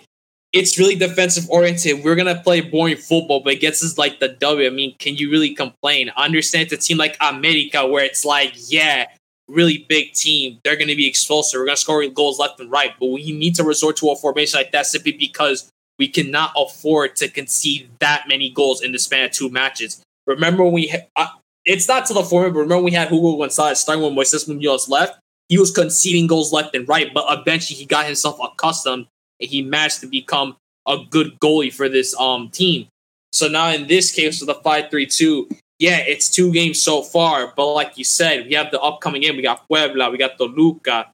it's 0.56 0.78
really 0.78 0.94
defensive 0.94 1.48
oriented. 1.50 2.02
We're 2.02 2.16
gonna 2.16 2.40
play 2.40 2.60
boring 2.60 2.96
football, 2.96 3.40
but 3.40 3.54
it 3.54 3.60
gets 3.60 3.84
us 3.84 3.98
like 3.98 4.20
the 4.20 4.28
W. 4.28 4.66
I 4.66 4.70
mean, 4.70 4.94
can 4.98 5.16
you 5.16 5.30
really 5.30 5.54
complain? 5.54 6.10
I 6.16 6.24
understand 6.24 6.72
it's 6.72 6.84
a 6.84 6.88
team 6.88 6.98
like 6.98 7.16
America 7.20 7.86
where 7.86 8.04
it's 8.04 8.24
like, 8.24 8.54
yeah, 8.68 9.06
really 9.48 9.86
big 9.88 10.12
team, 10.12 10.58
they're 10.64 10.76
to 10.76 10.86
be 10.86 11.06
explosive. 11.06 11.60
We're 11.60 11.68
to 11.68 11.76
score 11.76 12.06
goals 12.08 12.38
left 12.38 12.58
and 12.60 12.70
right, 12.70 12.92
but 12.98 13.06
we 13.06 13.32
need 13.32 13.54
to 13.56 13.64
resort 13.64 13.96
to 13.98 14.10
a 14.10 14.16
formation 14.16 14.58
like 14.58 14.72
that 14.72 14.86
simply 14.86 15.12
because 15.12 15.70
we 15.98 16.08
cannot 16.08 16.52
afford 16.56 17.16
to 17.16 17.28
concede 17.28 17.88
that 18.00 18.24
many 18.28 18.50
goals 18.50 18.82
in 18.82 18.92
the 18.92 18.98
span 18.98 19.26
of 19.26 19.30
two 19.32 19.48
matches. 19.48 20.02
Remember 20.26 20.64
when 20.64 20.72
we, 20.72 20.94
uh, 21.14 21.28
it's 21.64 21.88
not 21.88 22.06
to 22.06 22.14
the 22.14 22.22
format, 22.22 22.54
but 22.54 22.60
remember 22.60 22.84
we 22.84 22.92
had 22.92 23.08
Hugo 23.08 23.36
Gonzalez 23.36 23.80
starting 23.80 24.04
when 24.04 24.14
Moises 24.14 24.48
Munoz 24.48 24.88
left. 24.88 25.18
He 25.48 25.58
was 25.58 25.70
conceding 25.70 26.26
goals 26.26 26.52
left 26.52 26.74
and 26.74 26.88
right, 26.88 27.14
but 27.14 27.24
eventually 27.28 27.78
he 27.78 27.86
got 27.86 28.06
himself 28.06 28.38
accustomed 28.42 29.06
he 29.38 29.62
managed 29.62 30.00
to 30.00 30.06
become 30.06 30.56
a 30.86 30.98
good 31.10 31.38
goalie 31.40 31.72
for 31.72 31.88
this 31.88 32.18
um 32.18 32.48
team. 32.50 32.88
So 33.32 33.48
now 33.48 33.70
in 33.70 33.86
this 33.86 34.12
case 34.12 34.40
with 34.40 34.48
the 34.48 34.62
5-3-2, 34.62 35.58
yeah, 35.78 35.98
it's 35.98 36.30
two 36.30 36.52
games 36.52 36.82
so 36.82 37.02
far, 37.02 37.52
but 37.54 37.72
like 37.74 37.98
you 37.98 38.04
said, 38.04 38.46
we 38.46 38.54
have 38.54 38.70
the 38.70 38.80
upcoming 38.80 39.20
game. 39.20 39.36
We 39.36 39.42
got 39.42 39.66
Puebla, 39.68 40.10
we 40.10 40.16
got 40.16 40.38
Toluca, 40.38 41.12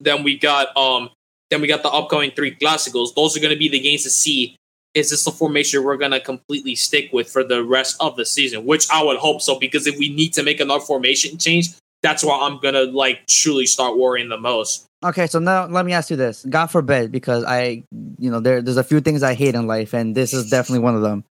then 0.00 0.22
we 0.22 0.38
got 0.38 0.76
um 0.76 1.10
then 1.50 1.60
we 1.62 1.66
got 1.66 1.82
the 1.82 1.88
upcoming 1.88 2.30
three 2.32 2.54
clásicos. 2.54 3.14
Those 3.14 3.36
are 3.36 3.40
going 3.40 3.54
to 3.54 3.58
be 3.58 3.68
the 3.68 3.80
games 3.80 4.02
to 4.02 4.10
see 4.10 4.56
is 4.94 5.10
this 5.10 5.24
the 5.24 5.30
formation 5.30 5.84
we're 5.84 5.96
going 5.96 6.10
to 6.10 6.20
completely 6.20 6.74
stick 6.74 7.10
with 7.12 7.30
for 7.30 7.44
the 7.44 7.62
rest 7.62 7.96
of 8.00 8.16
the 8.16 8.26
season, 8.26 8.64
which 8.66 8.90
I 8.90 9.02
would 9.02 9.18
hope 9.18 9.40
so 9.40 9.58
because 9.58 9.86
if 9.86 9.98
we 9.98 10.08
need 10.08 10.32
to 10.34 10.42
make 10.42 10.60
another 10.60 10.84
formation 10.84 11.38
change, 11.38 11.70
that's 12.02 12.24
why 12.24 12.38
I'm 12.42 12.58
going 12.58 12.74
to 12.74 12.84
like 12.84 13.26
truly 13.26 13.66
start 13.66 13.96
worrying 13.96 14.28
the 14.28 14.38
most. 14.38 14.86
Okay, 15.04 15.26
so 15.26 15.38
now 15.38 15.66
let 15.66 15.86
me 15.86 15.92
ask 15.92 16.10
you 16.10 16.16
this. 16.16 16.44
God 16.48 16.66
forbid, 16.66 17.12
because 17.12 17.44
I, 17.44 17.84
you 18.18 18.30
know, 18.30 18.40
there 18.40 18.60
there's 18.60 18.76
a 18.76 18.84
few 18.84 19.00
things 19.00 19.22
I 19.22 19.34
hate 19.34 19.54
in 19.54 19.66
life, 19.66 19.94
and 19.94 20.14
this 20.14 20.34
is 20.34 20.50
definitely 20.50 20.80
one 20.80 20.96
of 20.96 21.02
them. 21.02 21.24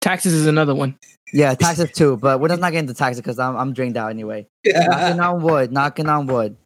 Taxes 0.00 0.32
is 0.32 0.46
another 0.46 0.74
one. 0.74 0.96
Yeah, 1.32 1.54
taxes 1.54 1.90
too, 1.90 2.16
but 2.16 2.40
we're 2.40 2.48
just 2.48 2.60
not 2.60 2.70
getting 2.70 2.88
into 2.88 2.94
taxes 2.94 3.20
because 3.20 3.38
I'm 3.38 3.56
I'm 3.56 3.72
drained 3.72 3.96
out 3.96 4.10
anyway. 4.10 4.46
knocking 4.64 5.20
on 5.20 5.42
wood, 5.42 5.72
knocking 5.72 6.08
on 6.08 6.26
wood, 6.26 6.56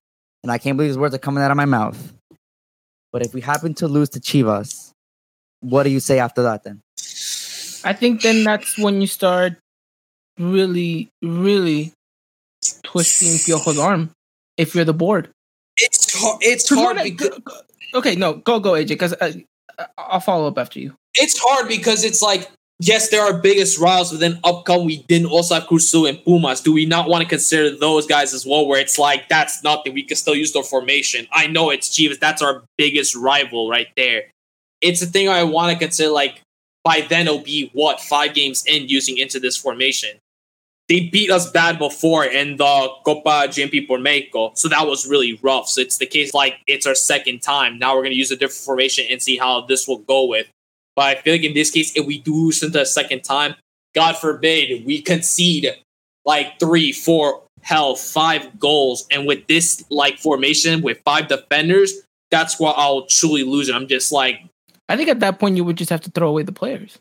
and 0.43 0.53
I 0.53 0.59
can't 0.59 0.77
believe 0.77 0.91
these 0.91 0.99
words 0.99 1.15
are 1.15 1.19
coming 1.19 1.43
out 1.43 1.51
of 1.51 1.57
my 1.57 1.65
mouth. 1.65 2.13
But 3.13 3.25
if 3.25 3.33
we 3.33 3.41
happen 3.41 3.75
to 3.75 3.89
lose 3.89 4.11
to 4.11 4.21
Chivas, 4.21 4.91
what 5.61 5.85
do 5.85 5.91
you 5.91 6.01
say 6.01 6.19
after 6.19 6.43
that 6.43 6.65
then? 6.65 6.81
I 7.85 7.95
think 7.95 8.21
then 8.21 8.45
that's 8.45 8.79
when 8.79 9.01
you 9.01 9.07
start 9.07 9.57
really, 10.39 11.09
really 11.23 11.93
twisting 12.93 13.39
Piojo's 13.39 13.79
arm 13.79 14.11
if 14.57 14.75
you're 14.75 14.85
the 14.85 14.95
board. 14.95 15.31
It's 15.79 16.21
hard. 16.21 16.39
It's 16.43 16.69
hard 16.69 16.99
I- 16.99 17.05
because 17.05 17.39
okay, 17.95 18.15
no, 18.15 18.35
go 18.35 18.61
go 18.61 18.73
AJ 18.73 18.89
because 18.89 19.15
uh, 19.15 19.33
I'll 19.99 20.21
follow 20.21 20.49
up 20.49 20.59
after 20.59 20.79
you. 20.81 20.95
it's 21.17 21.39
hard 21.39 21.69
because 21.69 22.05
it's 22.05 22.23
like 22.23 22.49
yes, 22.79 23.11
there 23.11 23.23
are 23.23 23.33
biggest 23.39 23.79
rivals, 23.79 24.11
but 24.11 24.21
then 24.21 24.39
upcoming 24.45 24.87
we 24.87 25.03
didn't 25.05 25.29
also 25.29 25.55
have 25.55 25.67
Cruz 25.67 25.85
Azul 25.85 26.07
and 26.07 26.23
Pumas. 26.25 26.61
Do 26.61 26.73
we 26.73 26.85
not 26.85 27.09
want 27.09 27.23
to 27.23 27.29
consider 27.29 27.75
those 27.77 28.07
guys 28.07 28.35
as 28.35 28.45
well? 28.47 28.67
Where 28.67 28.81
it's 28.81 28.99
like 28.99 29.29
that's 29.29 29.63
nothing. 29.65 29.95
We 29.95 30.03
can 30.05 30.17
still 30.17 30.35
use 30.35 30.53
their 30.53 30.63
formation. 30.63 31.27
I 31.33 31.47
know 31.47 31.71
it's 31.71 31.89
Chivas. 31.89 32.19
That's 32.21 32.43
our 32.43 32.65
biggest 32.77 33.15
rival 33.17 33.69
right 33.71 33.89
there. 33.97 34.25
It's 34.81 35.01
a 35.01 35.07
thing 35.07 35.29
I 35.29 35.45
want 35.45 35.73
to 35.73 35.79
consider. 35.79 36.11
Like 36.11 36.43
by 36.85 37.07
then 37.09 37.27
it'll 37.29 37.39
be 37.39 37.71
what 37.73 38.01
five 38.01 38.35
games 38.35 38.65
in 38.67 38.89
using 38.89 39.17
into 39.17 39.41
this 39.41 39.57
formation. 39.57 40.19
They 40.93 41.09
beat 41.09 41.31
us 41.31 41.51
bad 41.51 41.79
before 41.79 42.23
in 42.23 42.59
the 42.59 42.91
Copa 43.07 43.49
GNP 43.49 43.89
por 43.89 43.99
so 44.55 44.69
that 44.69 44.87
was 44.87 45.09
really 45.09 45.41
rough. 45.43 45.67
So 45.67 45.81
it's 45.81 45.97
the 45.97 46.05
case 46.05 46.35
like 46.35 46.57
it's 46.67 46.87
our 46.87 46.95
second 46.95 47.41
time. 47.41 47.79
Now 47.79 47.97
we're 47.97 48.03
gonna 48.03 48.15
use 48.15 48.31
a 48.31 48.37
different 48.37 48.61
formation 48.61 49.07
and 49.09 49.23
see 49.23 49.39
how 49.39 49.63
this 49.63 49.89
will 49.89 50.01
go 50.01 50.27
with. 50.27 50.49
But 50.95 51.05
I 51.07 51.15
feel 51.23 51.33
like 51.33 51.45
in 51.45 51.55
this 51.55 51.71
case, 51.71 51.97
if 51.97 52.05
we 52.05 52.19
do 52.19 52.35
lose 52.35 52.63
into 52.63 52.79
a 52.79 52.85
second 52.85 53.25
time, 53.25 53.55
God 53.95 54.19
forbid 54.19 54.85
we 54.85 55.01
concede 55.01 55.75
like 56.27 56.61
three, 56.61 56.93
four, 56.93 57.41
hell, 57.63 57.95
five 57.95 58.59
goals. 58.59 59.07
And 59.11 59.27
with 59.27 59.47
this 59.47 59.87
like 59.89 60.19
formation 60.19 60.83
with 60.83 61.01
five 61.07 61.27
defenders, 61.27 62.03
that's 62.31 62.61
where 62.61 62.75
I'll 62.77 63.07
truly 63.07 63.45
lose 63.45 63.71
it. 63.71 63.75
I'm 63.75 63.89
just 63.89 64.13
like, 64.13 64.43
I 64.91 64.99
think 64.99 65.09
at 65.09 65.21
that 65.21 65.39
point 65.39 65.57
you 65.57 65.65
would 65.65 65.79
just 65.79 65.89
have 65.89 66.03
to 66.03 66.11
throw 66.11 66.29
away 66.29 66.43
the 66.43 66.53
players. 66.53 66.99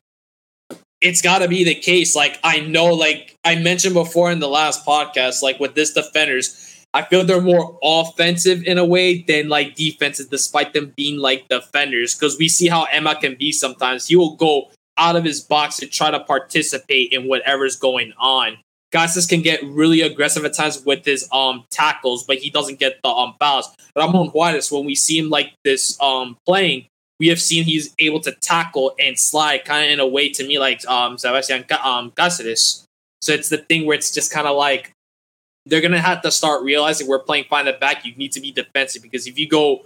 It's 1.02 1.22
got 1.22 1.40
to 1.40 1.48
be 1.48 1.64
the 1.64 1.76
case. 1.76 2.16
Like 2.16 2.40
I 2.44 2.62
know, 2.62 2.88
like 2.88 3.36
I 3.44 3.56
mentioned 3.56 3.94
before 3.94 4.32
in 4.32 4.40
the 4.40 4.48
last 4.48 4.86
podcast, 4.86 5.42
like 5.42 5.60
with 5.60 5.76
this 5.76 5.94
defenders, 5.94 6.86
I 6.94 7.04
feel 7.04 7.26
they're 7.26 7.42
more 7.42 7.78
offensive 7.82 8.64
in 8.64 8.78
a 8.78 8.86
way 8.86 9.24
than 9.24 9.50
like 9.50 9.76
defensive, 9.76 10.30
despite 10.30 10.74
them 10.74 10.94
being 10.96 11.18
like 11.18 11.48
defenders. 11.50 12.16
Because 12.16 12.38
we 12.38 12.48
see 12.48 12.68
how 12.68 12.84
Emma 12.86 13.16
can 13.20 13.36
be 13.36 13.52
sometimes. 13.52 14.08
He 14.08 14.16
will 14.16 14.36
go 14.36 14.70
out 14.98 15.16
of 15.16 15.24
his 15.24 15.42
box 15.42 15.78
to 15.78 15.88
try 15.88 16.12
to 16.12 16.20
participate 16.20 17.12
in 17.12 17.28
whatever's 17.28 17.76
going 17.76 18.14
on. 18.20 18.58
Gassis 18.94 19.28
can 19.28 19.42
get 19.42 19.64
really 19.64 20.02
aggressive 20.02 20.44
at 20.44 20.54
times 20.54 20.84
with 20.86 21.06
his 21.06 21.28
um 21.32 21.64
tackles, 21.72 22.26
but 22.26 22.38
he 22.38 22.50
doesn't 22.50 22.78
get 22.78 23.00
the 23.04 23.10
um 23.10 23.36
fouls. 23.40 23.74
Ramon 23.96 24.28
Juarez, 24.28 24.72
when 24.72 24.86
we 24.86 24.96
see 24.96 25.18
him 25.18 25.30
like 25.30 25.54
this 25.64 26.00
um 26.02 26.38
playing, 26.46 26.88
we 27.22 27.28
have 27.28 27.40
seen 27.40 27.64
he's 27.64 27.94
able 28.00 28.20
to 28.20 28.32
tackle 28.42 28.96
and 29.00 29.18
slide 29.18 29.64
kind 29.64 29.86
of 29.86 29.92
in 29.92 30.00
a 30.00 30.08
way 30.08 30.28
to 30.28 30.46
me 30.46 30.58
like 30.58 30.84
um 30.88 31.20
Sebastian 31.20 31.64
um 31.84 32.10
Cáceres. 32.12 32.84
So 33.22 33.32
it's 33.32 33.50
the 33.50 33.60
thing 33.60 33.86
where 33.86 33.96
it's 33.96 34.10
just 34.10 34.34
kind 34.34 34.48
of 34.48 34.58
like 34.58 34.92
they're 35.68 35.82
gonna 35.82 36.02
have 36.02 36.24
to 36.24 36.32
start 36.32 36.64
realizing 36.64 37.08
we're 37.08 37.20
playing 37.20 37.46
find 37.48 37.68
the 37.68 37.74
back. 37.74 38.06
You 38.06 38.16
need 38.16 38.32
to 38.32 38.40
be 38.40 38.52
defensive 38.52 39.04
because 39.04 39.28
if 39.28 39.38
you 39.38 39.48
go 39.48 39.86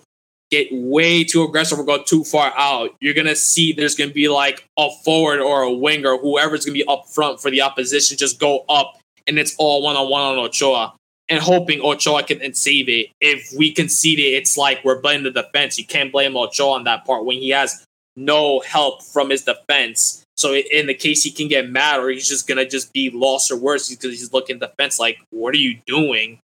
get 0.50 0.69
way 0.71 1.26
too 1.26 1.43
aggressive 1.43 1.78
or 1.78 1.84
go 1.84 2.02
too 2.02 2.24
far 2.24 2.54
out, 2.56 2.95
you're 3.02 3.13
gonna 3.13 3.36
see 3.36 3.74
there's 3.74 3.95
gonna 3.95 4.13
be 4.13 4.30
like 4.30 4.65
a 4.80 4.89
forward 5.04 5.41
or 5.41 5.63
a 5.63 5.74
winger, 5.74 6.15
whoever's 6.15 6.63
gonna 6.63 6.74
be 6.74 6.88
up 6.88 7.06
front 7.10 7.41
for 7.41 7.52
the 7.52 7.62
opposition, 7.62 8.15
just 8.15 8.39
go 8.39 8.63
up 8.69 8.98
and 9.28 9.38
it's 9.38 9.54
all 9.58 9.82
one 9.82 9.98
on 9.98 10.10
one 10.10 10.21
on 10.21 10.38
Ochoa. 10.38 10.93
And 11.27 11.39
hoping 11.41 11.81
Ochoa 11.81 12.23
can 12.23 12.39
and 12.41 12.55
save 12.55 12.88
it. 12.88 13.07
If 13.19 13.51
we 13.57 13.71
concede 13.73 14.19
it, 14.19 14.33
it's 14.33 14.57
like 14.57 14.83
we're 14.85 15.01
blaming 15.01 15.23
the 15.23 15.41
defense. 15.41 15.77
You 15.79 15.85
can't 15.85 16.11
blame 16.11 16.38
Ochoa 16.38 16.73
on 16.73 16.83
that 16.83 17.03
part 17.05 17.25
when 17.25 17.38
he 17.38 17.49
has 17.49 17.83
no 18.15 18.59
help 18.59 19.01
from 19.01 19.31
his 19.31 19.43
defense. 19.43 20.21
So 20.38 20.53
in 20.53 20.85
the 20.85 20.93
case 20.93 21.23
he 21.23 21.31
can 21.31 21.47
get 21.47 21.69
mad 21.69 21.99
or 21.99 22.09
he's 22.09 22.29
just 22.29 22.47
gonna 22.47 22.67
just 22.67 22.93
be 22.93 23.09
lost 23.09 23.49
or 23.51 23.55
worse 23.57 23.89
because 23.89 24.11
he's 24.11 24.33
looking 24.33 24.59
defense 24.59 24.99
like, 24.99 25.17
what 25.31 25.53
are 25.55 25.57
you 25.57 25.79
doing? 25.88 26.39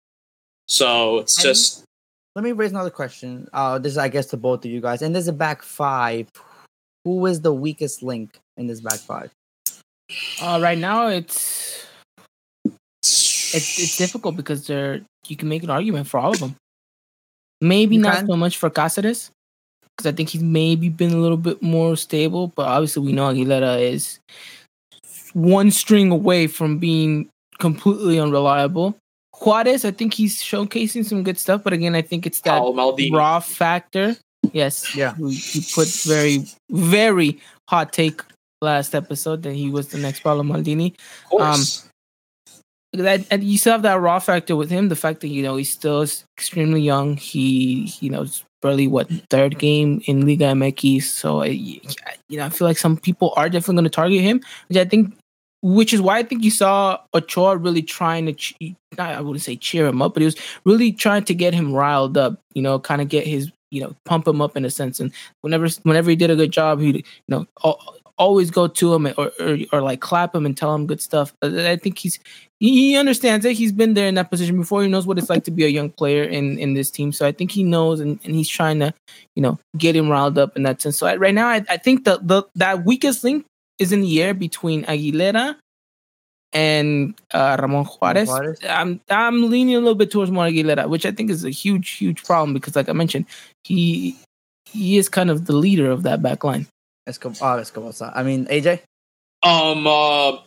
So 0.67 1.19
it's 1.19 1.37
And- 1.37 1.43
just 1.43 1.83
Let 2.35 2.45
me 2.45 2.51
raise 2.53 2.71
another 2.71 2.91
question. 2.91 3.49
Uh, 3.51 3.79
this 3.79 3.93
is, 3.93 3.97
I 3.97 4.07
guess, 4.07 4.27
to 4.27 4.37
both 4.37 4.63
of 4.63 4.71
you 4.71 4.79
guys. 4.79 5.01
And 5.01 5.13
there's 5.13 5.27
a 5.27 5.33
back 5.33 5.61
five. 5.61 6.27
Who 7.03 7.25
is 7.25 7.41
the 7.41 7.53
weakest 7.53 8.01
link 8.03 8.37
in 8.55 8.67
this 8.67 8.79
back 8.79 8.99
five? 8.99 9.31
Uh, 10.41 10.59
right 10.61 10.77
now 10.77 11.07
it's 11.07 11.85
it's 13.53 13.79
it's 13.79 13.97
difficult 13.97 14.35
because 14.35 14.67
they're 14.67 15.01
you 15.27 15.35
can 15.35 15.49
make 15.49 15.63
an 15.63 15.69
argument 15.69 16.07
for 16.07 16.19
all 16.19 16.31
of 16.31 16.39
them. 16.39 16.55
Maybe 17.61 17.95
You 17.95 18.01
not 18.01 18.17
can. 18.17 18.27
so 18.27 18.37
much 18.37 18.57
for 18.57 18.69
Cáceres 18.69 19.29
because 19.97 20.05
I 20.11 20.15
think 20.15 20.29
he's 20.29 20.41
maybe 20.43 20.87
been 20.89 21.11
a 21.11 21.17
little 21.17 21.37
bit 21.37 21.61
more 21.61 21.95
stable, 21.97 22.53
but 22.55 22.67
obviously 22.67 23.03
we 23.03 23.11
know 23.11 23.27
Aguilera 23.33 23.81
is 23.81 24.19
one 25.33 25.71
string 25.71 26.11
away 26.11 26.47
from 26.47 26.77
being 26.79 27.29
completely 27.59 28.19
unreliable. 28.19 28.95
Juarez, 29.33 29.85
I 29.85 29.91
think 29.91 30.13
he's 30.13 30.41
showcasing 30.41 31.05
some 31.05 31.23
good 31.23 31.37
stuff, 31.37 31.63
but 31.63 31.73
again, 31.73 31.95
I 31.95 32.01
think 32.01 32.25
it's 32.25 32.41
that 32.41 32.59
Paolo 32.59 32.73
Maldini. 32.73 33.11
raw 33.13 33.39
factor. 33.39 34.15
Yes. 34.53 34.95
Yeah. 34.95 35.13
You, 35.17 35.27
you 35.29 35.61
put 35.73 35.87
very, 36.05 36.45
very 36.69 37.39
hot 37.69 37.93
take 37.93 38.21
last 38.61 38.95
episode 38.95 39.43
that 39.43 39.53
he 39.53 39.69
was 39.69 39.89
the 39.89 39.97
next 39.97 40.21
Paolo 40.21 40.43
Maldini. 40.43 40.93
Of 41.25 41.29
course. 41.29 41.83
Um, 41.83 41.88
That 42.93 43.25
and 43.29 43.43
you 43.43 43.57
still 43.57 43.73
have 43.73 43.83
that 43.83 44.01
raw 44.01 44.17
factor 44.19 44.55
with 44.55 44.71
him. 44.71 44.89
The 44.89 44.95
fact 44.95 45.21
that 45.21 45.27
you 45.27 45.43
know 45.43 45.57
he's 45.57 45.71
still 45.71 46.05
extremely 46.37 46.81
young. 46.81 47.17
He 47.17 47.93
you 47.99 48.09
know 48.09 48.23
it's 48.23 48.43
barely 48.61 48.87
what 48.87 49.09
third 49.29 49.59
game 49.59 50.01
in 50.05 50.25
Liga 50.25 50.45
MX. 50.45 51.03
So 51.03 51.43
I, 51.43 51.47
you 51.47 51.81
know 52.31 52.45
I 52.45 52.49
feel 52.49 52.67
like 52.67 52.79
some 52.79 52.97
people 52.97 53.33
are 53.37 53.47
definitely 53.47 53.75
going 53.75 53.83
to 53.83 53.89
target 53.91 54.21
him, 54.21 54.41
which 54.67 54.77
I 54.77 54.85
think. 54.85 55.15
Which 55.61 55.93
is 55.93 55.99
why 55.99 56.19
I 56.19 56.23
think 56.23 56.45
you 56.45 56.51
saw 56.51 56.99
Ochoa 57.13 57.57
really 57.57 57.81
trying 57.81 58.33
to, 58.33 58.75
not, 58.97 59.13
I 59.13 59.19
wouldn't 59.19 59.41
say 59.41 59.57
cheer 59.57 59.87
him 59.87 60.01
up, 60.01 60.13
but 60.13 60.21
he 60.21 60.25
was 60.25 60.37
really 60.63 60.93
trying 60.93 61.25
to 61.25 61.33
get 61.33 61.53
him 61.53 61.73
riled 61.73 62.17
up. 62.17 62.39
You 62.53 62.61
know, 62.61 62.79
kind 62.79 63.01
of 63.01 63.09
get 63.09 63.27
his, 63.27 63.51
you 63.69 63.81
know, 63.81 63.93
pump 64.05 64.25
him 64.25 64.41
up 64.41 64.55
in 64.55 64.63
a 64.63 64.69
sense. 64.69 65.01
And 65.01 65.11
whenever, 65.41 65.67
whenever 65.83 66.09
he 66.09 66.15
did 66.15 66.31
a 66.31 66.37
good 66.37 66.51
job, 66.51 66.79
he, 66.79 66.87
you 66.91 67.03
know, 67.27 67.45
al- 67.65 67.97
always 68.19 68.51
go 68.51 68.67
to 68.67 68.93
him 68.93 69.07
or, 69.07 69.31
or, 69.39 69.57
or 69.71 69.81
like 69.81 70.01
clap 70.01 70.35
him 70.35 70.45
and 70.45 70.55
tell 70.55 70.75
him 70.75 70.85
good 70.85 71.01
stuff. 71.01 71.33
Uh, 71.41 71.51
I 71.65 71.77
think 71.77 71.97
he's, 71.97 72.19
he 72.59 72.91
he 72.91 72.97
understands 72.97 73.45
it. 73.45 73.55
He's 73.55 73.71
been 73.71 73.93
there 73.93 74.07
in 74.07 74.15
that 74.15 74.29
position 74.29 74.57
before. 74.57 74.83
He 74.83 74.89
knows 74.89 75.07
what 75.07 75.17
it's 75.17 75.29
like 75.29 75.45
to 75.45 75.51
be 75.51 75.63
a 75.63 75.69
young 75.69 75.89
player 75.89 76.23
in 76.23 76.59
in 76.59 76.73
this 76.73 76.91
team. 76.91 77.11
So 77.13 77.25
I 77.25 77.31
think 77.31 77.51
he 77.51 77.63
knows, 77.63 78.01
and, 78.01 78.19
and 78.23 78.35
he's 78.35 78.49
trying 78.49 78.79
to, 78.79 78.93
you 79.35 79.41
know, 79.41 79.57
get 79.77 79.95
him 79.95 80.09
riled 80.09 80.37
up 80.37 80.57
in 80.57 80.63
that 80.63 80.81
sense. 80.81 80.97
So 80.97 81.07
I, 81.07 81.15
right 81.15 81.33
now, 81.33 81.47
I, 81.47 81.63
I 81.69 81.77
think 81.77 82.03
the 82.03 82.19
the 82.21 82.43
that 82.55 82.85
weakest 82.85 83.23
link 83.23 83.45
is 83.79 83.91
in 83.93 84.01
the 84.01 84.21
air 84.21 84.33
between 84.33 84.83
Aguilera 84.83 85.55
and 86.51 87.13
uh, 87.33 87.55
Ramon 87.59 87.85
Juarez. 87.85 88.27
Juarez? 88.27 88.59
I'm 88.67 88.99
I'm 89.09 89.49
leaning 89.49 89.75
a 89.75 89.79
little 89.79 89.95
bit 89.95 90.11
towards 90.11 90.29
more 90.29 90.45
Aguilera, 90.45 90.89
which 90.89 91.05
I 91.05 91.11
think 91.11 91.29
is 91.29 91.45
a 91.45 91.49
huge 91.49 91.91
huge 91.91 92.23
problem 92.25 92.53
because, 92.53 92.75
like 92.75 92.89
I 92.89 92.93
mentioned, 92.93 93.25
he 93.63 94.17
he 94.65 94.97
is 94.97 95.07
kind 95.07 95.29
of 95.29 95.45
the 95.45 95.55
leader 95.55 95.89
of 95.89 96.03
that 96.03 96.21
back 96.21 96.43
line. 96.43 96.67
Escobar. 97.09 97.57
Oh, 97.57 97.59
Escobar. 97.59 97.91
I 98.15 98.23
mean, 98.23 98.45
AJ. 98.45 98.81
Um, 99.43 99.87
uh, 99.87 100.37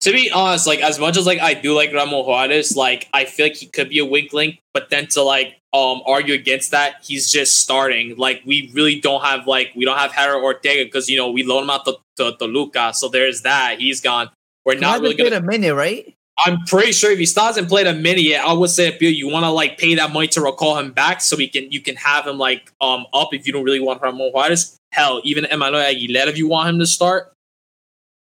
To 0.00 0.12
be 0.12 0.30
honest, 0.30 0.66
like 0.66 0.80
as 0.80 0.98
much 0.98 1.18
as 1.18 1.26
like 1.26 1.40
I 1.40 1.52
do 1.52 1.74
like 1.74 1.92
Ramon 1.92 2.24
Juarez, 2.24 2.74
like 2.74 3.06
I 3.12 3.26
feel 3.26 3.46
like 3.46 3.56
he 3.56 3.66
could 3.66 3.90
be 3.90 3.98
a 3.98 4.04
weak 4.04 4.32
link, 4.32 4.58
but 4.72 4.88
then 4.88 5.06
to 5.08 5.22
like 5.22 5.58
um 5.74 6.00
argue 6.06 6.32
against 6.32 6.70
that, 6.70 6.94
he's 7.02 7.30
just 7.30 7.60
starting. 7.60 8.16
Like 8.16 8.40
we 8.46 8.70
really 8.72 8.98
don't 8.98 9.22
have 9.22 9.46
like 9.46 9.72
we 9.76 9.84
don't 9.84 9.98
have 9.98 10.10
Haret 10.10 10.42
Ortega 10.42 10.84
because 10.86 11.10
you 11.10 11.18
know 11.18 11.30
we 11.30 11.42
loan 11.42 11.64
him 11.64 11.70
out 11.70 11.84
to, 11.84 11.98
to, 12.16 12.32
Toluca, 12.38 12.94
so 12.94 13.08
there's 13.08 13.42
that. 13.42 13.78
He's 13.78 14.00
gone. 14.00 14.30
We're 14.64 14.78
not 14.78 15.02
really 15.02 15.16
gonna. 15.16 15.36
a 15.36 15.42
minute, 15.42 15.74
right? 15.74 16.14
I'm 16.44 16.64
pretty 16.64 16.92
sure 16.92 17.10
if 17.10 17.18
he 17.18 17.26
still 17.26 17.44
hasn't 17.44 17.68
played 17.68 17.86
a 17.86 17.94
minute 17.94 18.22
yet, 18.22 18.44
I 18.44 18.52
would 18.52 18.70
say 18.70 18.96
Bill, 18.96 19.10
you 19.10 19.28
want 19.28 19.44
to 19.44 19.50
like 19.50 19.78
pay 19.78 19.94
that 19.96 20.12
money 20.12 20.28
to 20.28 20.40
recall 20.40 20.78
him 20.78 20.92
back 20.92 21.20
so 21.20 21.36
we 21.36 21.48
can 21.48 21.70
you 21.70 21.80
can 21.80 21.96
have 21.96 22.26
him 22.26 22.38
like 22.38 22.72
um 22.80 23.06
up 23.12 23.34
if 23.34 23.46
you 23.46 23.52
don't 23.52 23.64
really 23.64 23.80
want 23.80 24.00
Ramon 24.00 24.30
Juarez. 24.32 24.76
Hell, 24.92 25.20
even 25.24 25.44
Emmanuel 25.44 25.82
Aguilera 25.82 26.28
if 26.28 26.38
you 26.38 26.48
want 26.48 26.68
him 26.68 26.78
to 26.78 26.86
start. 26.86 27.32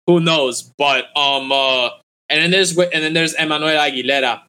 Who 0.08 0.20
knows? 0.20 0.72
But 0.78 1.06
um 1.18 1.52
uh 1.52 1.90
and 2.30 2.42
then 2.42 2.52
there's 2.52 2.78
and 2.78 3.04
then 3.04 3.14
there's 3.14 3.34
Emmanuel 3.34 3.72
Aguilera. 3.72 4.42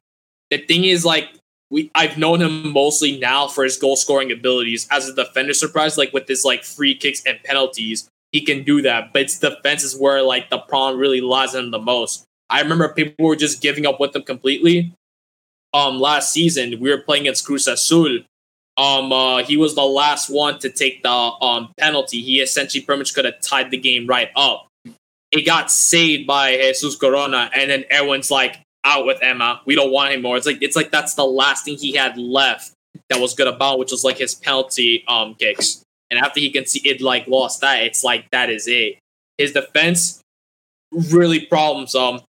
The 0.51 0.57
thing 0.57 0.83
is 0.85 1.05
like 1.05 1.29
we 1.73 1.89
I've 1.95 2.17
known 2.17 2.41
him 2.41 2.71
mostly 2.71 3.17
now 3.17 3.47
for 3.47 3.63
his 3.63 3.77
goal 3.77 3.95
scoring 3.95 4.31
abilities 4.31 4.87
as 4.91 5.09
a 5.09 5.15
defender 5.15 5.53
surprise 5.53 5.97
like 5.97 6.13
with 6.13 6.27
his 6.27 6.45
like 6.45 6.63
free 6.63 6.95
kicks 6.95 7.23
and 7.25 7.41
penalties 7.43 8.07
he 8.31 8.41
can 8.41 8.63
do 8.63 8.81
that 8.83 9.11
but 9.11 9.23
it's 9.23 9.39
defense 9.39 9.83
is 9.83 9.97
where 9.97 10.21
like 10.21 10.49
the 10.51 10.59
problem 10.59 10.99
really 10.99 11.19
lies 11.19 11.55
in 11.55 11.65
him 11.65 11.71
the 11.71 11.79
most 11.79 12.25
I 12.53 12.61
remember 12.61 12.87
people 12.89 13.25
were 13.25 13.35
just 13.35 13.63
giving 13.63 13.87
up 13.87 13.99
with 13.99 14.15
him 14.15 14.21
completely. 14.21 14.93
Um, 15.73 15.99
last 15.99 16.31
season 16.31 16.79
we 16.79 16.91
were 16.91 16.99
playing 16.99 17.23
against 17.23 17.47
Cruz 17.47 17.67
Azul. 17.67 18.19
Um, 18.77 19.11
uh, 19.11 19.43
he 19.43 19.57
was 19.57 19.73
the 19.73 19.83
last 19.83 20.29
one 20.29 20.59
to 20.59 20.69
take 20.69 21.01
the 21.01 21.09
um 21.09 21.73
penalty. 21.79 22.21
He 22.21 22.41
essentially 22.41 22.83
pretty 22.83 22.99
much 22.99 23.15
could 23.15 23.25
have 23.25 23.41
tied 23.41 23.71
the 23.71 23.77
game 23.77 24.05
right 24.05 24.29
up. 24.35 24.67
It 25.31 25.47
got 25.47 25.71
saved 25.71 26.27
by 26.27 26.55
Jesus 26.57 26.95
Corona, 26.95 27.49
and 27.55 27.71
then 27.71 27.85
everyone's 27.89 28.29
like 28.29 28.59
out 28.83 29.07
with 29.07 29.17
Emma. 29.23 29.61
We 29.65 29.73
don't 29.73 29.91
want 29.91 30.13
him 30.13 30.21
more. 30.21 30.37
It's 30.37 30.45
like 30.45 30.61
it's 30.61 30.75
like 30.75 30.91
that's 30.91 31.15
the 31.15 31.25
last 31.25 31.65
thing 31.65 31.77
he 31.77 31.95
had 31.95 32.17
left 32.17 32.71
that 33.09 33.19
was 33.19 33.33
good 33.33 33.47
about, 33.47 33.79
which 33.79 33.91
was 33.91 34.03
like 34.03 34.19
his 34.19 34.35
penalty 34.35 35.03
um 35.07 35.33
kicks. 35.33 35.81
And 36.11 36.19
after 36.19 36.39
he 36.39 36.51
can 36.51 36.67
see 36.67 36.81
it 36.87 37.01
like 37.01 37.25
lost 37.27 37.61
that, 37.61 37.81
it's 37.81 38.03
like 38.03 38.29
that 38.29 38.51
is 38.51 38.67
it. 38.67 38.99
His 39.39 39.53
defense 39.53 40.21
really 40.91 41.47
problems. 41.47 41.95
Um, 41.95 42.21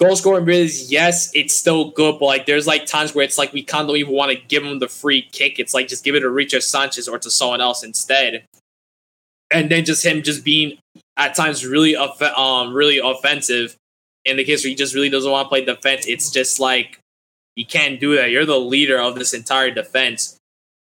goal 0.00 0.16
scoring 0.16 0.44
abilities, 0.44 0.90
yes, 0.90 1.30
it's 1.34 1.54
still 1.54 1.90
good, 1.90 2.18
but 2.18 2.26
like 2.26 2.46
there's 2.46 2.66
like 2.66 2.86
times 2.86 3.14
where 3.14 3.24
it's 3.24 3.38
like 3.38 3.52
we 3.52 3.62
kind 3.62 3.82
of 3.82 3.88
don't 3.88 3.96
even 3.96 4.14
want 4.14 4.30
to 4.30 4.38
give 4.46 4.64
him 4.64 4.78
the 4.78 4.88
free 4.88 5.22
kick. 5.32 5.58
It's 5.58 5.74
like 5.74 5.88
just 5.88 6.04
give 6.04 6.14
it 6.14 6.20
to 6.20 6.30
Richard 6.30 6.62
Sanchez 6.62 7.08
or 7.08 7.18
to 7.18 7.30
someone 7.30 7.60
else 7.60 7.82
instead. 7.82 8.44
And 9.50 9.70
then 9.70 9.84
just 9.84 10.04
him 10.04 10.22
just 10.22 10.44
being 10.44 10.78
at 11.16 11.34
times 11.34 11.66
really 11.66 11.96
off- 11.96 12.22
um 12.22 12.72
really 12.74 12.98
offensive. 12.98 13.76
In 14.24 14.36
the 14.36 14.44
case 14.44 14.62
where 14.62 14.68
he 14.68 14.74
just 14.74 14.94
really 14.94 15.08
doesn't 15.08 15.30
want 15.30 15.46
to 15.46 15.48
play 15.48 15.64
defense, 15.64 16.06
it's 16.06 16.30
just 16.30 16.60
like 16.60 16.98
you 17.56 17.66
can't 17.66 17.98
do 17.98 18.14
that. 18.16 18.30
You're 18.30 18.44
the 18.46 18.60
leader 18.60 19.00
of 19.00 19.16
this 19.16 19.34
entire 19.34 19.70
defense. 19.70 20.37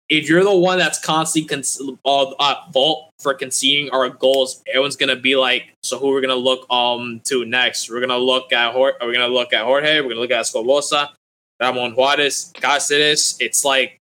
If 0.07 0.29
you're 0.29 0.43
the 0.43 0.55
one 0.55 0.77
that's 0.77 1.03
constantly 1.03 1.47
con- 1.47 1.97
uh, 2.05 2.33
at 2.39 2.71
fault 2.71 3.11
for 3.19 3.33
conceding 3.33 3.89
our 3.89 4.09
goals, 4.09 4.61
everyone's 4.67 4.95
gonna 4.95 5.15
be 5.15 5.35
like, 5.35 5.73
"So 5.83 5.97
who 5.97 6.09
are 6.09 6.13
we're 6.13 6.21
gonna 6.21 6.35
look 6.35 6.67
um 6.69 7.21
to 7.25 7.45
next? 7.45 7.89
We're 7.89 8.01
gonna 8.01 8.17
look 8.17 8.53
at 8.53 8.73
Jorge. 8.73 8.97
We're 9.01 9.13
gonna 9.13 9.33
look 9.33 9.51
at 9.53 9.63
Jorge. 9.63 10.01
We're 10.01 10.09
gonna 10.09 10.21
look 10.21 10.31
at 10.31 10.41
Escoboza, 10.41 11.11
Ramon 11.59 11.95
Juarez, 11.95 12.51
Cáceres." 12.55 13.35
It's 13.39 13.65
like 13.65 13.97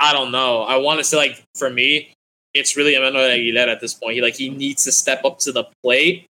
I 0.00 0.12
don't 0.12 0.32
know. 0.32 0.62
I 0.62 0.76
want 0.76 0.98
to 0.98 1.04
say 1.04 1.16
like 1.16 1.44
for 1.54 1.70
me, 1.70 2.12
it's 2.54 2.76
really 2.76 2.94
Emmanuel 2.94 3.24
Aguilera 3.24 3.68
at 3.68 3.80
this 3.80 3.94
point. 3.94 4.14
He 4.14 4.22
like 4.22 4.34
he 4.34 4.48
needs 4.50 4.84
to 4.84 4.92
step 4.92 5.24
up 5.24 5.38
to 5.40 5.52
the 5.52 5.64
plate, 5.82 6.26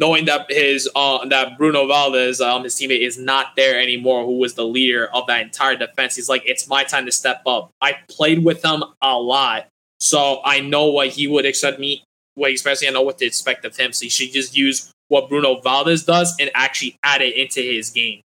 knowing 0.00 0.24
that 0.24 0.46
his 0.48 0.88
uh 0.96 1.24
that 1.26 1.56
Bruno 1.58 1.86
Valdez, 1.86 2.40
um 2.40 2.64
his 2.64 2.74
teammate, 2.74 3.06
is 3.06 3.18
not 3.18 3.54
there 3.54 3.78
anymore. 3.78 4.24
Who 4.24 4.38
was 4.38 4.54
the 4.54 4.66
leader 4.66 5.06
of 5.14 5.26
that 5.28 5.42
entire 5.42 5.76
defense? 5.76 6.16
He's 6.16 6.28
like, 6.28 6.42
it's 6.46 6.66
my 6.66 6.82
time 6.82 7.06
to 7.06 7.12
step 7.12 7.42
up. 7.46 7.70
I 7.80 7.96
played 8.08 8.44
with 8.44 8.64
him 8.64 8.82
a 9.02 9.18
lot, 9.18 9.68
so 10.00 10.40
I 10.44 10.60
know 10.60 10.86
what 10.86 11.08
he 11.08 11.28
would 11.28 11.44
expect 11.44 11.78
me. 11.78 12.02
What 12.34 12.50
especially 12.52 12.88
I 12.88 12.90
know 12.90 13.02
what 13.02 13.18
to 13.18 13.26
expect 13.26 13.64
of 13.64 13.76
him. 13.76 13.92
So 13.92 14.04
he 14.04 14.08
should 14.08 14.32
just 14.32 14.56
use 14.56 14.90
what 15.08 15.28
Bruno 15.28 15.60
Valdez 15.60 16.04
does 16.04 16.34
and 16.40 16.50
actually 16.54 16.96
add 17.02 17.20
it 17.20 17.36
into 17.36 17.60
his 17.60 17.90
game. 17.90 18.22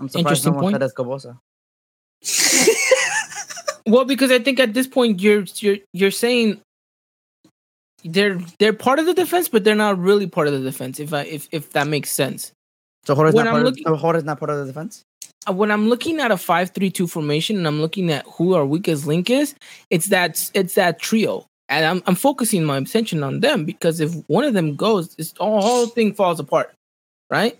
I'm 0.00 0.08
surprised 0.08 0.46
Interesting 0.46 0.52
no 0.54 0.62
one 0.62 0.72
said 0.72 0.82
Escoboza. 0.82 1.38
Well, 3.86 4.04
because 4.04 4.30
I 4.30 4.38
think 4.38 4.60
at 4.60 4.74
this 4.74 4.86
point 4.86 5.20
you're 5.20 5.44
you're 5.56 5.78
you're 5.92 6.10
saying 6.10 6.60
they're 8.04 8.38
they're 8.58 8.72
part 8.72 8.98
of 8.98 9.06
the 9.06 9.14
defense, 9.14 9.48
but 9.48 9.64
they're 9.64 9.74
not 9.74 9.98
really 9.98 10.26
part 10.26 10.46
of 10.48 10.52
the 10.54 10.60
defense. 10.60 11.00
If 11.00 11.12
I 11.12 11.22
if 11.22 11.48
if 11.52 11.70
that 11.72 11.86
makes 11.86 12.10
sense. 12.10 12.52
So 13.04 13.14
Jorge's 13.14 13.34
When 13.34 13.44
not, 13.46 13.50
I'm 13.50 13.54
part 13.62 13.64
looking- 13.66 13.86
of, 13.86 14.24
not 14.24 14.38
part 14.38 14.50
of 14.50 14.58
the 14.58 14.66
defense? 14.66 15.02
Uh, 15.48 15.52
When 15.52 15.72
I'm 15.72 15.88
looking 15.88 16.20
at 16.20 16.30
a 16.30 16.36
five-three-two 16.36 17.08
formation 17.08 17.56
and 17.56 17.66
I'm 17.66 17.80
looking 17.80 18.12
at 18.12 18.24
who 18.26 18.54
our 18.54 18.64
weakest 18.64 19.06
link 19.06 19.28
is, 19.28 19.54
it's 19.90 20.06
that 20.08 20.50
it's 20.54 20.74
that 20.74 21.00
trio, 21.00 21.46
and 21.68 21.84
I'm 21.84 22.02
I'm 22.06 22.14
focusing 22.14 22.64
my 22.64 22.76
attention 22.78 23.22
on 23.24 23.40
them 23.40 23.64
because 23.64 23.98
if 24.00 24.14
one 24.28 24.44
of 24.44 24.54
them 24.54 24.76
goes, 24.76 25.14
it's 25.18 25.32
the 25.32 25.42
whole 25.44 25.86
thing 25.86 26.14
falls 26.14 26.38
apart, 26.38 26.72
right? 27.30 27.56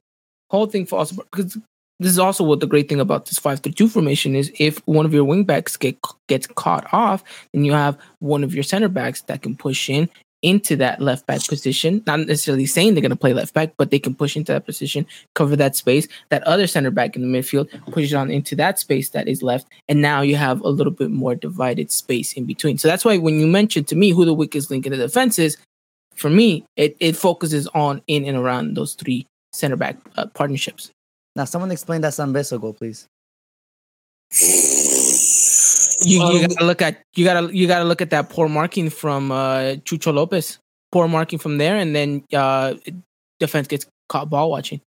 Whole 0.50 0.66
thing 0.66 0.86
falls 0.86 1.10
apart 1.10 1.28
because 1.32 1.58
this 1.98 2.10
is 2.12 2.18
also 2.18 2.42
what 2.44 2.60
the 2.60 2.66
great 2.66 2.88
thing 2.88 3.00
about 3.00 3.26
this 3.26 3.38
five-three-two 3.38 3.88
formation 3.88 4.36
is. 4.36 4.52
If 4.60 4.78
one 4.86 5.06
of 5.06 5.12
your 5.14 5.24
wingbacks 5.24 5.76
get 5.78 5.96
gets 6.28 6.46
caught 6.46 6.86
off, 6.92 7.24
then 7.52 7.64
you 7.64 7.72
have 7.72 7.98
one 8.20 8.44
of 8.44 8.54
your 8.54 8.64
center 8.64 8.88
backs 8.88 9.22
that 9.22 9.42
can 9.42 9.56
push 9.56 9.88
in 9.90 10.08
into 10.42 10.76
that 10.76 11.00
left 11.00 11.26
back 11.26 11.46
position. 11.46 12.02
Not 12.06 12.20
necessarily 12.20 12.66
saying 12.66 12.94
they're 12.94 13.00
going 13.00 13.10
to 13.10 13.16
play 13.16 13.32
left 13.32 13.54
back, 13.54 13.74
but 13.76 13.90
they 13.90 13.98
can 13.98 14.14
push 14.14 14.36
into 14.36 14.52
that 14.52 14.66
position, 14.66 15.06
cover 15.34 15.56
that 15.56 15.76
space. 15.76 16.08
That 16.28 16.42
other 16.42 16.66
center 16.66 16.90
back 16.90 17.16
in 17.16 17.22
the 17.22 17.38
midfield 17.38 17.68
pushes 17.92 18.14
on 18.14 18.30
into 18.30 18.56
that 18.56 18.78
space 18.78 19.10
that 19.10 19.28
is 19.28 19.42
left, 19.42 19.68
and 19.88 20.02
now 20.02 20.20
you 20.20 20.36
have 20.36 20.60
a 20.60 20.68
little 20.68 20.92
bit 20.92 21.10
more 21.10 21.34
divided 21.34 21.90
space 21.90 22.32
in 22.32 22.44
between. 22.44 22.78
So 22.78 22.88
that's 22.88 23.04
why 23.04 23.18
when 23.18 23.40
you 23.40 23.46
mentioned 23.46 23.88
to 23.88 23.96
me 23.96 24.10
who 24.10 24.24
the 24.24 24.34
weakest 24.34 24.70
link 24.70 24.86
in 24.86 24.92
the 24.92 24.98
defense 24.98 25.38
is, 25.38 25.56
for 26.14 26.28
me, 26.28 26.64
it, 26.76 26.96
it 27.00 27.16
focuses 27.16 27.66
on 27.68 28.02
in 28.06 28.24
and 28.24 28.36
around 28.36 28.76
those 28.76 28.94
three 28.94 29.26
center 29.52 29.76
back 29.76 29.96
uh, 30.16 30.26
partnerships. 30.26 30.90
Now, 31.34 31.44
someone 31.44 31.70
explain 31.70 32.02
that 32.02 32.12
Sanvezzo 32.12 32.60
goal, 32.60 32.74
please. 32.74 33.06
You, 36.04 36.18
you 36.18 36.44
Um, 36.44 36.46
gotta 36.48 36.64
look 36.64 36.82
at 36.82 37.00
you 37.16 37.24
gotta 37.24 37.54
you 37.56 37.66
gotta 37.66 37.84
look 37.84 38.00
at 38.00 38.10
that 38.10 38.28
poor 38.30 38.48
marking 38.48 38.90
from 38.90 39.30
uh, 39.32 39.76
Chucho 39.84 40.12
Lopez. 40.12 40.58
Poor 40.90 41.08
marking 41.08 41.38
from 41.38 41.56
there, 41.58 41.76
and 41.76 41.94
then 41.96 42.22
uh, 42.34 42.74
defense 43.40 43.66
gets 43.66 43.86
caught 44.08 44.28
ball 44.28 44.50
watching. 44.50 44.80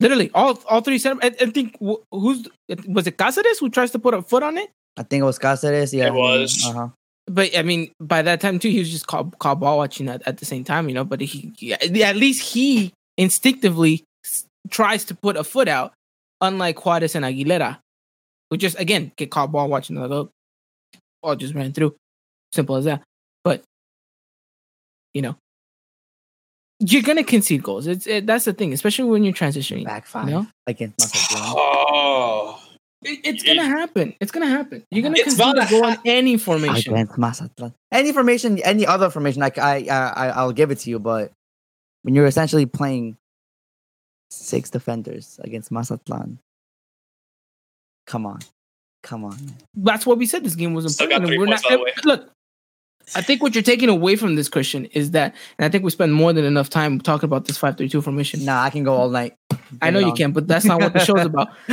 Literally, 0.00 0.30
all 0.34 0.58
all 0.68 0.80
three 0.80 0.98
center. 0.98 1.20
I, 1.22 1.26
I 1.40 1.46
think 1.50 1.76
wh- 1.80 2.02
who's 2.10 2.48
was 2.88 3.06
it 3.06 3.16
Cáceres 3.16 3.60
who 3.60 3.70
tries 3.70 3.92
to 3.92 3.98
put 3.98 4.12
a 4.14 4.22
foot 4.22 4.42
on 4.42 4.58
it? 4.58 4.70
I 4.96 5.02
think 5.04 5.22
it 5.22 5.24
was 5.24 5.38
Cáceres. 5.38 5.92
Yeah, 5.92 6.08
It 6.08 6.14
was. 6.14 6.64
Uh-huh. 6.66 6.88
But 7.26 7.56
I 7.56 7.62
mean, 7.62 7.90
by 8.00 8.20
that 8.22 8.40
time 8.40 8.58
too, 8.58 8.68
he 8.70 8.80
was 8.80 8.90
just 8.90 9.06
caught, 9.06 9.38
caught 9.38 9.60
ball 9.60 9.78
watching 9.78 10.08
at, 10.08 10.26
at 10.26 10.38
the 10.38 10.44
same 10.44 10.62
time, 10.64 10.88
you 10.88 10.94
know. 10.94 11.04
But 11.04 11.20
he, 11.20 11.52
he- 11.56 11.72
at 12.02 12.16
least 12.16 12.52
he 12.52 12.92
instinctively 13.16 14.04
s- 14.24 14.44
tries 14.70 15.04
to 15.06 15.14
put 15.14 15.36
a 15.36 15.44
foot 15.44 15.68
out, 15.68 15.94
unlike 16.40 16.84
Juarez 16.84 17.14
and 17.14 17.24
Aguilera, 17.24 17.78
who 18.50 18.56
just 18.56 18.78
again 18.78 19.12
get 19.16 19.30
caught 19.30 19.50
ball 19.52 19.68
watching. 19.68 19.96
the 19.96 20.02
oh, 20.12 20.30
ball 21.22 21.36
just 21.36 21.54
ran 21.54 21.72
through. 21.72 21.94
Simple 22.52 22.76
as 22.76 22.84
that. 22.84 23.02
But 23.42 23.62
you 25.12 25.22
know, 25.22 25.36
you're 26.80 27.02
gonna 27.02 27.24
concede 27.24 27.62
goals. 27.62 27.86
It's 27.86 28.06
it, 28.06 28.26
that's 28.26 28.44
the 28.44 28.52
thing, 28.52 28.72
especially 28.72 29.08
when 29.10 29.24
you're 29.24 29.32
transitioning. 29.34 29.84
Back 29.84 30.06
five 30.06 30.28
know? 30.28 30.46
against 30.66 30.98
Mazatlán. 30.98 31.54
Oh, 31.86 32.60
It- 33.02 33.20
it's 33.24 33.42
gonna 33.42 33.64
happen. 33.64 34.14
It's 34.20 34.32
gonna 34.32 34.46
happen. 34.48 34.82
You're 34.90 35.02
gonna 35.02 35.16
It's 35.16 35.36
concede 35.36 35.56
a 35.56 35.66
gonna 35.66 35.70
goal 35.70 35.86
in 35.88 35.98
any 36.06 36.36
formation. 36.38 36.94
against 36.94 37.18
Mazatlan. 37.18 37.74
Any 37.92 38.12
formation, 38.12 38.58
any 38.62 38.86
other 38.86 39.10
formation, 39.10 39.40
like 39.42 39.58
I, 39.58 39.86
I, 39.90 40.06
I, 40.08 40.28
I'll 40.30 40.52
give 40.52 40.70
it 40.70 40.78
to 40.80 40.90
you. 40.90 40.98
But 40.98 41.30
when 42.02 42.14
you're 42.14 42.26
essentially 42.26 42.66
playing 42.66 43.16
six 44.30 44.70
defenders 44.70 45.38
against 45.44 45.70
Mazatlan, 45.70 46.38
come 48.06 48.26
on, 48.26 48.40
come 49.02 49.24
on. 49.24 49.36
that's 49.74 50.06
what 50.06 50.18
we 50.18 50.26
said 50.26 50.44
this 50.44 50.54
game 50.54 50.74
was 50.74 50.92
Still 50.94 51.08
got 51.08 51.22
important. 51.22 51.28
three 51.28 51.34
and 51.36 51.40
we're 51.40 51.46
points, 51.46 51.62
not 51.62 51.70
by 51.70 51.76
the 51.76 51.82
way. 51.82 51.92
look. 52.04 52.30
I 53.14 53.20
think 53.20 53.42
what 53.42 53.54
you're 53.54 53.62
taking 53.62 53.90
away 53.90 54.16
from 54.16 54.34
this 54.34 54.48
Christian 54.48 54.86
is 54.86 55.10
that, 55.10 55.34
and 55.58 55.66
I 55.66 55.68
think 55.68 55.84
we 55.84 55.90
spend 55.90 56.14
more 56.14 56.32
than 56.32 56.46
enough 56.46 56.70
time 56.70 56.98
talking 57.02 57.26
about 57.26 57.44
this 57.44 57.58
five 57.58 57.76
three 57.76 57.88
two 57.88 58.00
formation. 58.00 58.44
Nah, 58.46 58.62
I 58.62 58.70
can 58.70 58.82
go 58.82 58.94
all 58.94 59.10
night. 59.10 59.34
I 59.82 59.90
know 59.90 59.98
you 59.98 60.06
on. 60.12 60.16
can, 60.16 60.32
but 60.32 60.48
that's 60.48 60.64
not 60.64 60.80
what 60.80 60.94
the 60.94 61.00
show's 61.04 61.20
about. 61.26 61.48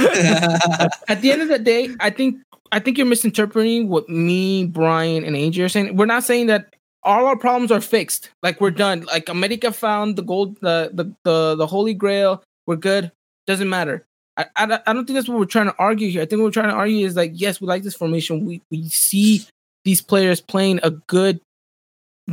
At 1.07 1.21
the 1.21 1.31
end 1.31 1.41
of 1.41 1.47
the 1.47 1.57
day, 1.59 1.89
I 2.01 2.09
think 2.09 2.37
I 2.73 2.79
think 2.79 2.97
you're 2.97 3.07
misinterpreting 3.07 3.87
what 3.87 4.09
me, 4.09 4.65
Brian, 4.65 5.23
and 5.23 5.35
AJ 5.37 5.63
are 5.65 5.69
saying. 5.69 5.95
We're 5.95 6.05
not 6.05 6.23
saying 6.25 6.47
that 6.47 6.75
all 7.03 7.25
our 7.25 7.37
problems 7.37 7.71
are 7.71 7.79
fixed. 7.81 8.29
Like 8.43 8.59
we're 8.59 8.71
done. 8.71 9.03
Like 9.03 9.29
America 9.29 9.71
found 9.71 10.17
the 10.17 10.23
gold, 10.23 10.57
the 10.59 10.91
the 10.93 11.15
the, 11.23 11.55
the 11.55 11.65
holy 11.67 11.93
grail. 11.93 12.43
We're 12.67 12.75
good. 12.75 13.09
Doesn't 13.47 13.69
matter. 13.69 14.05
I, 14.37 14.45
I, 14.55 14.79
I 14.87 14.93
don't 14.93 15.05
think 15.05 15.15
that's 15.17 15.27
what 15.27 15.37
we're 15.37 15.45
trying 15.45 15.67
to 15.67 15.75
argue 15.77 16.09
here. 16.09 16.21
I 16.21 16.25
think 16.25 16.39
what 16.39 16.45
we're 16.45 16.51
trying 16.51 16.69
to 16.69 16.75
argue 16.75 17.05
is 17.05 17.15
like, 17.15 17.31
yes, 17.33 17.59
we 17.59 17.67
like 17.67 17.83
this 17.83 17.95
formation. 17.95 18.45
We 18.45 18.61
we 18.71 18.87
see 18.89 19.45
these 19.83 20.01
players 20.01 20.41
playing 20.41 20.79
a 20.83 20.91
good 20.91 21.41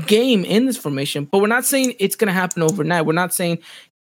game 0.07 0.45
in 0.45 0.67
this 0.67 0.77
formation, 0.77 1.25
but 1.25 1.41
we're 1.41 1.49
not 1.49 1.65
saying 1.65 1.95
it's 1.99 2.17
going 2.17 2.29
to 2.29 2.33
happen 2.33 2.63
overnight. 2.63 3.07
We're 3.07 3.13
not 3.15 3.35
saying 3.35 3.59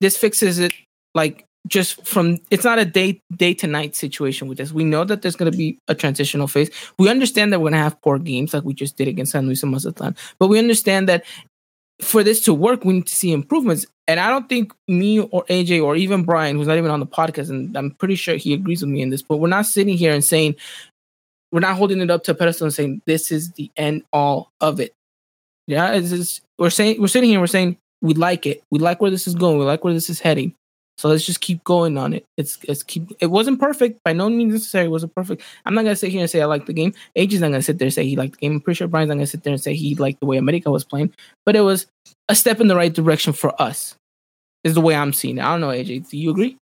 this 0.01 0.16
fixes 0.16 0.59
it 0.59 0.72
like 1.14 1.45
just 1.66 2.07
from 2.07 2.38
it's 2.51 2.64
not 2.64 2.78
a 2.78 2.84
day 2.84 3.20
day 3.36 3.55
to 3.55 3.66
night 3.66 3.95
situation 3.95 4.49
with 4.49 4.59
this. 4.59 4.72
We 4.72 4.84
know 4.84 5.05
that 5.05 5.22
there's 5.22 5.36
going 5.36 5.51
to 5.51 5.57
be 5.57 5.78
a 5.88 5.95
transitional 5.95 6.47
phase. 6.47 6.70
We 6.99 7.09
understand 7.09 7.53
that 7.53 7.61
we're 7.61 7.70
going 7.70 7.74
to 7.74 7.78
have 7.78 8.01
poor 8.03 8.18
games 8.18 8.55
like 8.55 8.64
we 8.64 8.72
just 8.72 8.97
did 8.97 9.09
against 9.09 9.32
San 9.32 9.47
Luis 9.47 9.62
and 9.62 9.72
Mazatlan, 9.72 10.16
but 10.38 10.49
we 10.49 10.59
understand 10.59 11.09
that 11.09 11.24
for 12.03 12.22
this 12.22 12.40
to 12.42 12.55
work, 12.55 12.84
we 12.84 12.94
need 12.94 13.07
to 13.07 13.14
see 13.14 13.32
improvements. 13.32 13.86
And 14.09 14.18
I 14.18 14.28
don't 14.28 14.48
think 14.48 14.72
me 14.88 15.20
or 15.20 15.44
AJ 15.44 15.82
or 15.82 15.96
even 15.96 16.24
Brian, 16.24 16.57
who's 16.57 16.66
not 16.66 16.78
even 16.78 16.90
on 16.90 17.01
the 17.01 17.07
podcast, 17.07 17.48
and 17.51 17.76
I'm 17.76 17.92
pretty 17.92 18.16
sure 18.16 18.36
he 18.36 18.53
agrees 18.55 18.82
with 18.82 18.90
me 18.90 19.03
in 19.03 19.11
this, 19.11 19.22
but 19.22 19.36
we're 19.36 19.48
not 19.48 19.66
sitting 19.66 19.96
here 19.96 20.12
and 20.12 20.24
saying 20.24 20.57
we're 21.53 21.61
not 21.61 21.76
holding 21.76 22.01
it 22.01 22.11
up 22.11 22.24
to 22.24 22.32
a 22.32 22.34
pedestal 22.34 22.66
and 22.66 22.74
saying 22.74 23.03
this 23.07 23.30
is 23.30 23.53
the 23.53 23.70
end 23.76 24.03
all 24.12 24.51
of 24.61 24.80
it. 24.80 24.94
Yeah, 25.66 25.92
it's 25.92 26.40
we're 26.59 26.70
saying 26.70 27.01
we're 27.01 27.09
sitting 27.09 27.30
here, 27.30 27.40
we're 27.40 27.46
saying 27.46 27.76
we 28.03 28.14
like 28.14 28.46
it, 28.46 28.62
we 28.70 28.78
like 28.78 29.01
where 29.01 29.11
this 29.11 29.26
is 29.26 29.34
going, 29.34 29.59
we 29.59 29.64
like 29.64 29.84
where 29.84 29.94
this 29.94 30.11
is 30.11 30.20
heading. 30.20 30.55
So 31.01 31.09
let's 31.09 31.24
just 31.24 31.40
keep 31.40 31.64
going 31.64 31.96
on 31.96 32.12
it. 32.12 32.26
It's 32.36 32.59
it's 32.68 32.82
keep. 32.82 33.11
It 33.20 33.28
wasn't 33.28 33.59
perfect 33.59 34.05
by 34.05 34.12
no 34.12 34.28
means 34.28 34.53
necessary. 34.53 34.84
It 34.84 34.90
wasn't 34.90 35.14
perfect. 35.14 35.42
I'm 35.64 35.72
not 35.72 35.84
gonna 35.84 35.96
sit 35.96 36.11
here 36.12 36.20
and 36.20 36.28
say 36.28 36.42
I 36.42 36.44
like 36.44 36.66
the 36.66 36.74
game. 36.74 36.92
AJ's 37.16 37.40
not 37.40 37.46
gonna 37.46 37.62
sit 37.62 37.78
there 37.78 37.86
and 37.86 37.94
say 37.94 38.05
he 38.05 38.16
liked 38.16 38.34
the 38.34 38.40
game. 38.40 38.53
I'm 38.53 38.61
pretty 38.61 38.76
sure 38.76 38.86
Brian's 38.86 39.09
not 39.09 39.14
gonna 39.14 39.26
sit 39.26 39.42
there 39.42 39.55
and 39.55 39.62
say 39.62 39.74
he 39.74 39.94
liked 39.94 40.20
the 40.20 40.26
way 40.26 40.36
America 40.36 40.70
was 40.70 40.84
playing. 40.84 41.14
But 41.46 41.57
it 41.57 41.62
was 41.62 41.86
a 42.28 42.34
step 42.34 42.61
in 42.61 42.66
the 42.66 42.76
right 42.76 42.92
direction 42.92 43.32
for 43.32 43.61
us. 43.61 43.94
Is 44.62 44.74
the 44.74 44.82
way 44.82 44.94
I'm 44.94 45.14
seeing 45.14 45.38
it. 45.38 45.42
I 45.42 45.53
don't 45.53 45.62
know, 45.62 45.68
AJ. 45.68 46.11
Do 46.11 46.18
you 46.18 46.28
agree? 46.28 46.59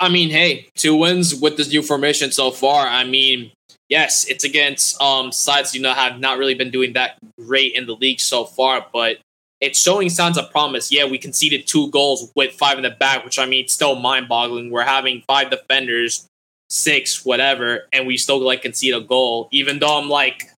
I 0.00 0.08
mean, 0.08 0.30
hey, 0.30 0.66
two 0.74 0.96
wins 0.96 1.32
with 1.32 1.56
this 1.56 1.70
new 1.70 1.82
formation 1.82 2.32
so 2.32 2.50
far. 2.50 2.88
I 2.88 3.04
mean, 3.04 3.52
yes, 3.88 4.26
it's 4.26 4.42
against 4.42 5.00
um 5.00 5.30
sides 5.30 5.76
you 5.76 5.80
know 5.80 5.92
have 5.92 6.18
not 6.18 6.38
really 6.38 6.54
been 6.54 6.72
doing 6.72 6.94
that 6.94 7.18
great 7.38 7.76
in 7.76 7.86
the 7.86 7.94
league 7.94 8.18
so 8.18 8.44
far, 8.44 8.84
but 8.92 9.18
it's 9.60 9.80
showing 9.80 10.10
signs 10.10 10.38
of 10.38 10.50
promise. 10.50 10.92
Yeah, 10.92 11.06
we 11.06 11.18
conceded 11.18 11.66
two 11.66 11.90
goals 11.90 12.30
with 12.34 12.52
five 12.52 12.76
in 12.76 12.82
the 12.82 12.90
back, 12.90 13.24
which 13.24 13.38
I 13.38 13.46
mean, 13.46 13.68
still 13.68 13.96
mind 13.96 14.28
boggling. 14.28 14.70
We're 14.70 14.82
having 14.82 15.22
five 15.26 15.50
defenders, 15.50 16.26
six, 16.68 17.24
whatever, 17.24 17.86
and 17.92 18.06
we 18.06 18.16
still 18.16 18.38
like 18.38 18.62
concede 18.62 18.94
a 18.94 19.00
goal, 19.00 19.48
even 19.52 19.78
though 19.78 19.98
I'm 19.98 20.08
like, 20.08 20.50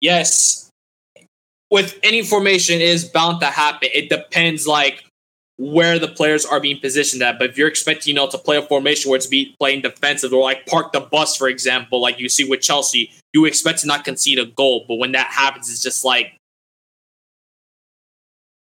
yes, 0.00 0.70
with 1.70 1.98
any 2.02 2.22
formation 2.22 2.80
is 2.80 3.04
bound 3.04 3.40
to 3.40 3.46
happen. 3.46 3.88
It 3.92 4.08
depends 4.08 4.66
like 4.66 5.04
where 5.56 5.98
the 5.98 6.08
players 6.08 6.44
are 6.44 6.60
being 6.60 6.78
positioned 6.78 7.22
at. 7.22 7.38
But 7.38 7.50
if 7.50 7.58
you're 7.58 7.68
expecting, 7.68 8.10
you 8.10 8.14
know, 8.14 8.28
to 8.28 8.38
play 8.38 8.56
a 8.56 8.62
formation 8.62 9.10
where 9.10 9.16
it's 9.16 9.26
be 9.26 9.54
playing 9.58 9.82
defensive 9.82 10.32
or 10.32 10.42
like 10.42 10.66
park 10.66 10.92
the 10.92 11.00
bus, 11.00 11.36
for 11.36 11.48
example, 11.48 12.00
like 12.00 12.18
you 12.18 12.28
see 12.28 12.48
with 12.48 12.60
Chelsea, 12.60 13.12
you 13.32 13.44
expect 13.44 13.80
to 13.80 13.86
not 13.86 14.04
concede 14.04 14.38
a 14.38 14.46
goal. 14.46 14.84
But 14.86 14.96
when 14.96 15.12
that 15.12 15.28
happens, 15.28 15.70
it's 15.70 15.82
just 15.82 16.04
like 16.04 16.36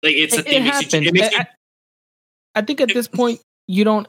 like 0.03 0.15
it's 0.15 0.35
a 0.35 0.41
It, 0.41 0.45
thing. 0.45 0.55
it 0.55 0.63
makes 0.65 0.81
you- 0.81 0.87
happens. 0.99 1.07
it 1.09 1.15
makes 1.15 1.35
I, 1.35 1.39
you- 1.41 1.45
I 2.57 2.63
think 2.63 2.81
at 2.81 2.89
this 2.89 3.09
point 3.09 3.41
you 3.69 3.85
don't. 3.85 4.07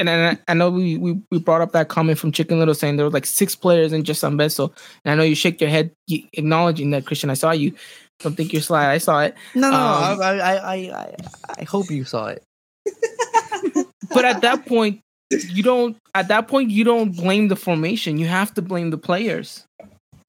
And 0.00 0.08
I, 0.08 0.38
I 0.46 0.54
know 0.54 0.70
we, 0.70 0.96
we 0.96 1.20
we 1.32 1.40
brought 1.40 1.60
up 1.60 1.72
that 1.72 1.88
comment 1.88 2.20
from 2.20 2.30
Chicken 2.30 2.60
Little 2.60 2.72
saying 2.74 2.96
there 2.96 3.06
were 3.06 3.10
like 3.10 3.26
six 3.26 3.56
players 3.56 3.92
in 3.92 4.04
just 4.04 4.22
Sanvezzo, 4.22 4.72
and 5.04 5.10
I 5.10 5.16
know 5.16 5.24
you 5.24 5.34
shake 5.34 5.60
your 5.60 5.70
head 5.70 5.90
acknowledging 6.34 6.90
that 6.92 7.04
Christian. 7.04 7.30
I 7.30 7.34
saw 7.34 7.50
you. 7.50 7.72
Don't 8.20 8.36
think 8.36 8.52
you're 8.52 8.62
sly. 8.62 8.92
I 8.92 8.98
saw 8.98 9.22
it. 9.22 9.34
No, 9.56 9.68
no, 9.72 9.76
Um, 9.76 10.20
I, 10.22 10.38
I, 10.38 10.54
I, 10.54 10.74
I, 10.74 11.16
I 11.58 11.64
hope 11.64 11.90
you 11.90 12.04
saw 12.04 12.26
it. 12.28 12.44
But 14.10 14.24
at 14.24 14.40
that 14.42 14.64
point, 14.66 15.00
you 15.30 15.62
don't. 15.64 15.96
At 16.14 16.28
that 16.28 16.46
point, 16.48 16.70
you 16.70 16.84
don't 16.84 17.10
blame 17.16 17.48
the 17.48 17.56
formation. 17.56 18.18
You 18.18 18.26
have 18.26 18.54
to 18.54 18.62
blame 18.62 18.90
the 18.90 18.98
players. 18.98 19.64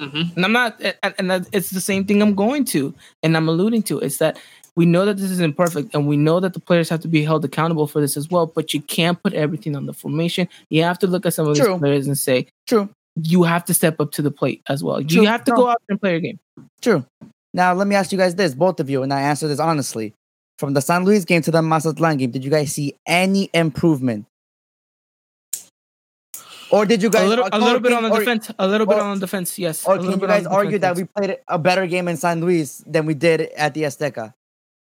Mhm. 0.01 0.35
And 0.35 0.45
I'm 0.45 0.51
not. 0.53 0.81
And, 1.03 1.13
and 1.31 1.47
it's 1.51 1.71
the 1.71 1.81
same 1.81 2.05
thing 2.05 2.21
I'm 2.21 2.35
going 2.35 2.65
to, 2.65 2.93
and 3.23 3.35
I'm 3.35 3.49
alluding 3.49 3.83
to. 3.83 3.99
It's 3.99 4.17
that 4.17 4.37
we 4.75 4.85
know 4.85 5.05
that 5.05 5.17
this 5.17 5.29
is 5.29 5.39
imperfect, 5.41 5.93
and 5.93 6.07
we 6.07 6.15
know 6.15 6.39
that 6.39 6.53
the 6.53 6.59
players 6.59 6.87
have 6.89 7.01
to 7.01 7.07
be 7.09 7.23
held 7.23 7.43
accountable 7.43 7.85
for 7.87 7.99
this 7.99 8.15
as 8.15 8.29
well. 8.29 8.45
But 8.47 8.73
you 8.73 8.81
can't 8.81 9.21
put 9.21 9.33
everything 9.33 9.75
on 9.75 9.85
the 9.87 9.93
formation. 9.93 10.47
You 10.69 10.83
have 10.83 10.99
to 10.99 11.07
look 11.07 11.25
at 11.25 11.33
some 11.33 11.47
of 11.47 11.57
True. 11.57 11.73
these 11.73 11.79
players 11.79 12.07
and 12.07 12.17
say, 12.17 12.47
True. 12.65 12.87
you 13.21 13.43
have 13.43 13.65
to 13.65 13.73
step 13.73 13.99
up 13.99 14.11
to 14.13 14.21
the 14.21 14.31
plate 14.31 14.61
as 14.69 14.83
well. 14.83 15.03
True. 15.03 15.21
You 15.23 15.27
have 15.27 15.43
to 15.45 15.51
No. 15.51 15.57
go 15.57 15.67
out 15.69 15.81
there 15.87 15.93
and 15.95 16.01
play 16.01 16.11
your 16.11 16.21
game. 16.21 16.39
True. 16.81 17.05
Now 17.53 17.73
let 17.73 17.87
me 17.87 17.95
ask 17.95 18.11
you 18.11 18.17
guys 18.17 18.35
this, 18.35 18.53
both 18.53 18.79
of 18.79 18.89
you, 18.89 19.03
and 19.03 19.11
I 19.13 19.21
answer 19.21 19.47
this 19.47 19.59
honestly. 19.59 20.13
From 20.59 20.73
the 20.73 20.81
San 20.81 21.05
Luis 21.05 21.23
game 21.25 21.41
to 21.43 21.51
the 21.51 21.61
Mazatlan 21.61 22.17
game, 22.17 22.31
did 22.31 22.43
you 22.43 22.51
guys 22.51 22.73
see 22.73 22.93
any 23.07 23.49
improvement? 23.53 24.25
Or 26.71 26.85
did 26.85 27.01
you 27.01 27.09
guys 27.09 27.23
A 27.23 27.27
little, 27.27 27.49
a 27.51 27.59
little 27.59 27.79
bit 27.79 27.93
on 27.93 28.03
the 28.03 28.09
or- 28.11 28.19
defense. 28.19 28.51
A 28.59 28.67
little 28.67 28.85
bit 28.87 28.97
or- 28.97 29.01
on 29.01 29.19
the 29.19 29.25
defense. 29.25 29.57
Yes. 29.57 29.85
Or 29.85 29.95
a 29.95 29.97
can 29.99 30.11
you 30.11 30.17
guys 30.17 30.43
the 30.43 30.49
argue 30.51 30.77
that 30.79 30.95
we 30.95 31.03
played 31.05 31.37
a 31.47 31.57
better 31.57 31.87
game 31.87 32.07
in 32.07 32.17
San 32.17 32.41
Luis 32.41 32.83
than 32.85 33.05
we 33.05 33.13
did 33.13 33.41
at 33.57 33.73
the 33.73 33.83
Azteca? 33.83 34.33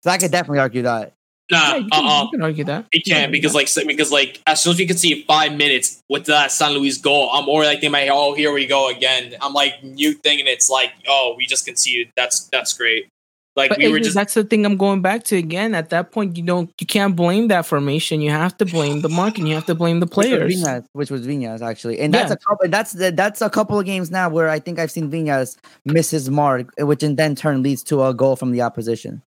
So 0.04 0.10
I 0.12 0.18
could 0.18 0.32
definitely 0.32 0.60
argue 0.60 0.82
that. 0.84 1.14
yes. 1.50 1.60
nah, 1.62 1.70
Yeah, 1.72 1.78
you, 1.78 1.90
can, 1.90 2.06
uh-uh. 2.06 2.24
you 2.24 2.30
can 2.32 2.42
argue 2.44 2.64
that. 2.66 2.86
It 2.92 3.06
can 3.06 3.16
can't 3.16 3.32
because 3.32 3.54
that. 3.54 3.58
like 3.78 3.88
because 3.88 4.12
like 4.12 4.42
as 4.46 4.62
soon 4.62 4.72
as 4.74 4.80
we 4.80 4.86
can 4.86 4.98
see 4.98 5.24
five 5.24 5.54
minutes 5.54 6.02
with 6.10 6.26
that 6.26 6.52
San 6.52 6.74
Luis 6.74 6.98
goal, 6.98 7.30
I'm 7.34 7.48
already 7.48 7.76
like 7.76 7.84
in 7.84 7.92
my 7.92 8.00
head, 8.02 8.12
oh 8.12 8.34
here 8.36 8.52
we 8.54 8.66
go 8.68 8.90
again. 8.90 9.34
I'm 9.42 9.54
like 9.54 9.82
new 9.84 10.14
thing 10.14 10.40
and 10.40 10.48
it's 10.48 10.70
like 10.70 10.92
oh 11.08 11.36
we 11.38 11.46
just 11.48 11.66
conceded. 11.66 12.12
That's 12.16 12.48
that's 12.50 12.74
great. 12.74 13.08
Like 13.56 13.70
But 13.70 13.78
we 13.78 13.88
were 13.90 14.00
just 14.00 14.16
that's 14.16 14.34
the 14.34 14.44
thing 14.44 14.66
I'm 14.66 14.78
going 14.78 15.02
back 15.04 15.24
to 15.26 15.38
again. 15.38 15.76
At 15.76 15.92
that 15.92 16.12
point, 16.12 16.38
you 16.38 16.44
don't, 16.44 16.72
you 16.82 16.88
can't 16.88 17.16
blame 17.16 17.50
that 17.50 17.68
formation. 17.68 18.20
You 18.20 18.32
have 18.32 18.58
to 18.58 18.66
blame 18.66 19.02
the 19.02 19.10
market. 19.10 19.46
You 19.46 19.54
have 19.54 19.68
to 19.68 19.76
blame 19.76 20.00
the 20.00 20.08
Which 20.08 20.16
was 20.18 20.26
players. 20.26 20.54
Viñas, 20.56 20.86
which 20.94 21.12
was 21.12 21.28
Viñas 21.28 21.62
actually, 21.62 22.00
and 22.00 22.12
that's 22.12 22.30
Yeah. 22.30 22.34
a 22.34 22.38
couple. 22.38 22.68
That's 22.70 22.94
the, 22.94 23.12
that's 23.12 23.42
a 23.42 23.52
couple 23.52 23.78
of 23.78 23.86
games 23.86 24.10
now 24.10 24.28
where 24.28 24.50
I 24.50 24.58
think 24.60 24.80
I've 24.80 24.90
seen 24.90 25.12
Viñas 25.12 25.58
miss 25.86 26.10
his 26.10 26.32
mark, 26.32 26.72
which 26.80 27.04
in 27.04 27.16
then 27.16 27.36
turn 27.36 27.62
leads 27.62 27.84
to 27.84 28.04
a 28.04 28.14
goal 28.14 28.36
from 28.36 28.52
the 28.54 28.62
opposition. 28.64 29.22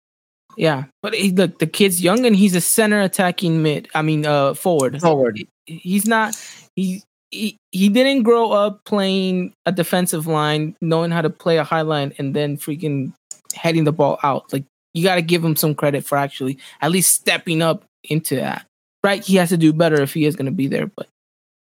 Yeah, 0.57 0.85
but 1.03 1.15
he, 1.15 1.31
look, 1.31 1.59
the 1.61 1.67
kid's 1.67 2.03
young 2.03 2.25
and 2.27 2.35
he's 2.35 2.55
a 2.57 2.61
center 2.63 3.01
attacking 3.03 3.63
mid. 3.63 3.89
I 3.95 4.03
mean, 4.03 4.27
uh, 4.27 4.55
forward. 4.55 5.01
Forward. 5.01 5.39
He's 5.67 6.07
not. 6.07 6.35
He 6.75 7.03
he 7.31 7.59
he 7.73 7.89
didn't 7.91 8.23
grow 8.25 8.51
up 8.53 8.85
playing 8.87 9.53
a 9.67 9.73
defensive 9.73 10.27
line, 10.27 10.75
knowing 10.81 11.11
how 11.11 11.21
to 11.23 11.31
play 11.31 11.59
a 11.59 11.65
high 11.65 11.83
line, 11.83 12.13
and 12.19 12.35
then 12.35 12.57
freaking 12.57 13.13
heading 13.57 13.85
the 13.85 13.93
ball 13.93 14.19
out. 14.23 14.53
Like 14.53 14.65
you 14.95 15.03
got 15.03 15.17
to 15.17 15.23
give 15.23 15.45
him 15.45 15.57
some 15.57 15.75
credit 15.75 16.05
for 16.05 16.17
actually 16.17 16.59
at 16.81 16.91
least 16.91 17.15
stepping 17.15 17.63
up 17.63 17.85
into 18.05 18.37
that. 18.37 18.67
Right? 19.03 19.25
He 19.25 19.37
has 19.37 19.51
to 19.51 19.57
do 19.57 19.73
better 19.73 20.01
if 20.01 20.15
he 20.15 20.25
is 20.25 20.37
going 20.37 20.47
to 20.47 20.53
be 20.53 20.67
there. 20.67 20.87
But 20.87 21.09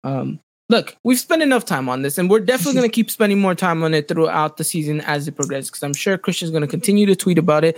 um, 0.03 0.39
look, 0.69 0.95
we've 1.03 1.19
spent 1.19 1.41
enough 1.41 1.65
time 1.65 1.89
on 1.89 2.01
this, 2.01 2.17
and 2.17 2.29
we're 2.29 2.39
definitely 2.39 2.75
going 2.75 2.89
to 2.89 2.93
keep 2.93 3.11
spending 3.11 3.39
more 3.39 3.55
time 3.55 3.83
on 3.83 3.93
it 3.93 4.07
throughout 4.07 4.57
the 4.57 4.63
season 4.63 5.01
as 5.01 5.27
it 5.27 5.35
progresses. 5.35 5.69
Because 5.69 5.83
I'm 5.83 5.93
sure 5.93 6.17
Christian's 6.17 6.51
going 6.51 6.61
to 6.61 6.67
continue 6.67 7.05
to 7.05 7.15
tweet 7.15 7.37
about 7.37 7.65
it, 7.65 7.77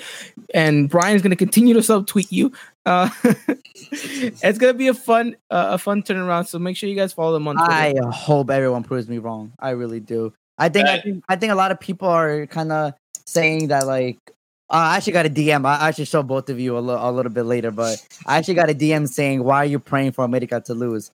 and 0.53 0.89
Brian's 0.89 1.21
going 1.21 1.31
to 1.31 1.35
continue 1.35 1.73
to 1.73 1.79
subtweet 1.79 2.31
you. 2.31 2.51
Uh, 2.85 3.09
it's 3.91 4.57
going 4.57 4.73
to 4.73 4.77
be 4.77 4.87
a 4.87 4.93
fun, 4.93 5.35
uh, 5.49 5.69
a 5.71 5.77
fun 5.77 6.03
turnaround. 6.03 6.47
So 6.47 6.59
make 6.59 6.77
sure 6.77 6.89
you 6.89 6.95
guys 6.95 7.13
follow 7.13 7.33
them 7.33 7.47
on 7.47 7.55
Twitter. 7.55 7.71
I 7.71 7.93
hope 8.11 8.49
everyone 8.51 8.83
proves 8.83 9.07
me 9.07 9.17
wrong. 9.17 9.53
I 9.59 9.71
really 9.71 9.99
do. 9.99 10.33
I 10.59 10.69
think 10.69 10.87
I 10.87 10.99
think 10.99 11.23
I 11.29 11.35
think 11.37 11.53
a 11.53 11.55
lot 11.55 11.71
of 11.71 11.79
people 11.79 12.09
are 12.09 12.45
kind 12.47 12.71
of 12.71 12.93
saying 13.29 13.69
that 13.69 13.87
like 13.87 14.17
uh, 14.69 14.73
I 14.73 14.97
actually 14.97 15.13
got 15.13 15.25
a 15.25 15.29
DM. 15.29 15.65
I 15.65 15.87
I 15.87 15.91
should 15.91 16.07
show 16.07 16.23
both 16.23 16.49
of 16.49 16.59
you 16.59 16.77
a, 16.77 16.79
li- 16.79 16.95
a 16.97 17.11
little 17.11 17.31
bit 17.31 17.43
later, 17.43 17.71
but 17.71 18.05
I 18.25 18.37
actually 18.37 18.55
got 18.55 18.69
a 18.69 18.75
DM 18.75 19.07
saying, 19.07 19.43
"Why 19.43 19.57
are 19.57 19.65
you 19.65 19.79
praying 19.79 20.11
for 20.11 20.23
America 20.23 20.61
to 20.65 20.73
lose?" 20.73 21.11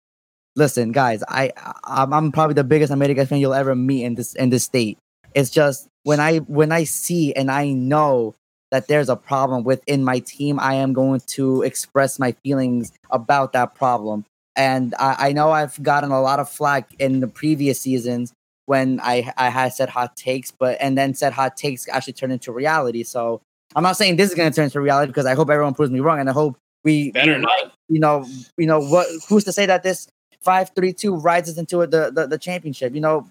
Listen, 0.55 0.91
guys, 0.91 1.23
I 1.27 1.51
I'm, 1.83 2.13
I'm 2.13 2.31
probably 2.31 2.53
the 2.55 2.63
biggest 2.63 2.91
America 2.91 3.25
fan 3.25 3.39
you'll 3.39 3.53
ever 3.53 3.75
meet 3.75 4.03
in 4.03 4.15
this 4.15 4.35
in 4.35 4.49
this 4.49 4.63
state. 4.63 4.97
It's 5.33 5.49
just 5.49 5.87
when 6.03 6.19
I 6.19 6.37
when 6.39 6.71
I 6.71 6.83
see 6.85 7.33
and 7.33 7.51
I 7.51 7.69
know 7.71 8.35
that 8.71 8.87
there's 8.87 9.09
a 9.09 9.15
problem 9.15 9.63
within 9.63 10.03
my 10.03 10.19
team, 10.19 10.59
I 10.59 10.75
am 10.75 10.91
going 10.93 11.21
to 11.27 11.61
express 11.61 12.19
my 12.19 12.33
feelings 12.43 12.91
about 13.09 13.53
that 13.53 13.75
problem. 13.75 14.25
And 14.55 14.93
I, 14.99 15.29
I 15.29 15.31
know 15.33 15.51
I've 15.51 15.81
gotten 15.81 16.11
a 16.11 16.21
lot 16.21 16.39
of 16.39 16.49
flack 16.49 16.93
in 16.99 17.19
the 17.19 17.27
previous 17.27 17.79
seasons 17.79 18.33
when 18.65 18.99
I 19.01 19.31
I 19.37 19.49
had 19.49 19.73
said 19.73 19.89
hot 19.89 20.15
takes, 20.15 20.51
but 20.51 20.77
and 20.79 20.97
then 20.97 21.13
said 21.13 21.33
hot 21.33 21.57
takes 21.57 21.87
actually 21.87 22.13
turned 22.13 22.33
into 22.33 22.51
reality. 22.51 23.03
So 23.03 23.41
I'm 23.75 23.83
not 23.83 23.97
saying 23.97 24.15
this 24.15 24.29
is 24.29 24.35
going 24.35 24.51
to 24.51 24.55
turn 24.55 24.65
into 24.65 24.81
reality 24.81 25.09
because 25.09 25.25
I 25.25 25.35
hope 25.35 25.49
everyone 25.49 25.73
proves 25.73 25.91
me 25.91 25.99
wrong, 25.99 26.19
and 26.19 26.29
I 26.29 26.33
hope 26.33 26.57
we 26.83 27.11
better 27.11 27.37
not. 27.37 27.73
You 27.89 27.99
know, 27.99 28.25
you 28.57 28.67
know 28.67 28.79
what? 28.79 29.07
Who's 29.27 29.43
to 29.45 29.51
say 29.51 29.65
that 29.65 29.83
this 29.83 30.07
five 30.41 30.71
three 30.75 30.93
two 30.93 31.15
rises 31.15 31.57
into 31.57 31.85
the, 31.85 32.11
the 32.11 32.27
the 32.27 32.37
championship? 32.37 32.93
You 32.93 33.01
know, 33.01 33.27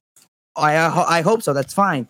I 0.57 0.77
I, 0.77 1.23
hope 1.23 1.43
so. 1.43 1.53
That's 1.53 1.75
fine. 1.75 2.09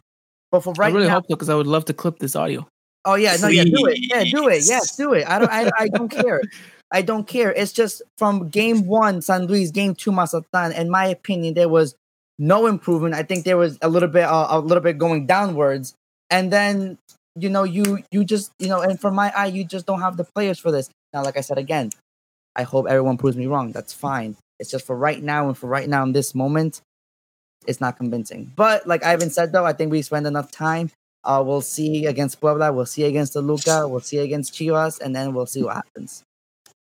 But 0.50 0.60
for 0.60 0.72
right 0.74 0.92
I 0.92 0.94
really 0.94 1.08
now, 1.08 1.14
hope 1.14 1.24
so 1.28 1.34
because 1.34 1.48
I 1.48 1.54
would 1.54 1.66
love 1.66 1.84
to 1.86 1.94
clip 1.94 2.18
this 2.18 2.36
audio. 2.36 2.66
Oh 3.04 3.14
yeah, 3.14 3.36
no, 3.40 3.48
yeah, 3.48 3.64
do 3.64 3.86
it. 3.86 3.98
Yeah, 4.00 4.24
do 4.24 4.48
it. 4.48 4.64
Yes, 4.66 4.96
do 4.96 5.12
it. 5.12 5.28
I 5.28 5.38
don't 5.38 5.50
I, 5.50 5.70
I 5.78 5.88
don't 5.88 6.08
care. 6.08 6.40
I 6.90 7.02
don't 7.02 7.26
care. 7.26 7.52
It's 7.52 7.72
just 7.72 8.02
from 8.18 8.48
game 8.48 8.86
one, 8.86 9.20
San 9.20 9.46
Luis, 9.46 9.70
game 9.70 9.94
two, 9.94 10.12
Mazatlan. 10.12 10.72
In 10.72 10.90
my 10.90 11.06
opinion, 11.06 11.54
there 11.54 11.68
was 11.68 11.94
no 12.38 12.66
improvement. 12.66 13.14
I 13.14 13.22
think 13.22 13.44
there 13.44 13.56
was 13.56 13.78
a 13.82 13.88
little 13.88 14.08
bit 14.08 14.24
uh, 14.24 14.46
a 14.50 14.58
little 14.58 14.82
bit 14.82 14.98
going 14.98 15.26
downwards. 15.26 15.94
And 16.30 16.52
then 16.52 16.98
you 17.36 17.48
know, 17.48 17.64
you 17.64 18.02
you 18.10 18.24
just 18.24 18.52
you 18.58 18.68
know, 18.68 18.80
and 18.80 19.00
for 19.00 19.10
my 19.10 19.32
eye, 19.36 19.46
you 19.46 19.64
just 19.64 19.86
don't 19.86 20.00
have 20.00 20.16
the 20.16 20.24
players 20.24 20.58
for 20.58 20.70
this. 20.70 20.88
Now, 21.12 21.22
like 21.22 21.36
I 21.36 21.40
said 21.40 21.58
again, 21.58 21.90
I 22.56 22.62
hope 22.62 22.86
everyone 22.88 23.18
proves 23.18 23.36
me 23.36 23.46
wrong. 23.46 23.72
That's 23.72 23.92
fine. 23.92 24.36
It's 24.58 24.70
just 24.70 24.86
for 24.86 24.96
right 24.96 25.22
now 25.22 25.48
and 25.48 25.58
for 25.58 25.66
right 25.66 25.88
now 25.88 26.02
in 26.04 26.12
this 26.12 26.34
moment, 26.34 26.80
it's 27.66 27.80
not 27.80 27.96
convincing. 27.96 28.52
But 28.54 28.86
like 28.86 29.04
Ivan 29.04 29.30
said 29.30 29.52
though, 29.52 29.64
I 29.64 29.72
think 29.72 29.90
we 29.90 30.02
spend 30.02 30.26
enough 30.26 30.50
time. 30.50 30.90
Uh, 31.24 31.42
we'll 31.44 31.62
see 31.62 32.06
against 32.06 32.40
Puebla. 32.40 32.72
We'll 32.72 32.86
see 32.86 33.04
against 33.04 33.32
Toluca. 33.32 33.88
We'll 33.88 34.00
see 34.00 34.18
against 34.18 34.52
Chivas, 34.52 35.00
and 35.00 35.16
then 35.16 35.32
we'll 35.32 35.46
see 35.46 35.62
what 35.62 35.76
happens. 35.76 36.22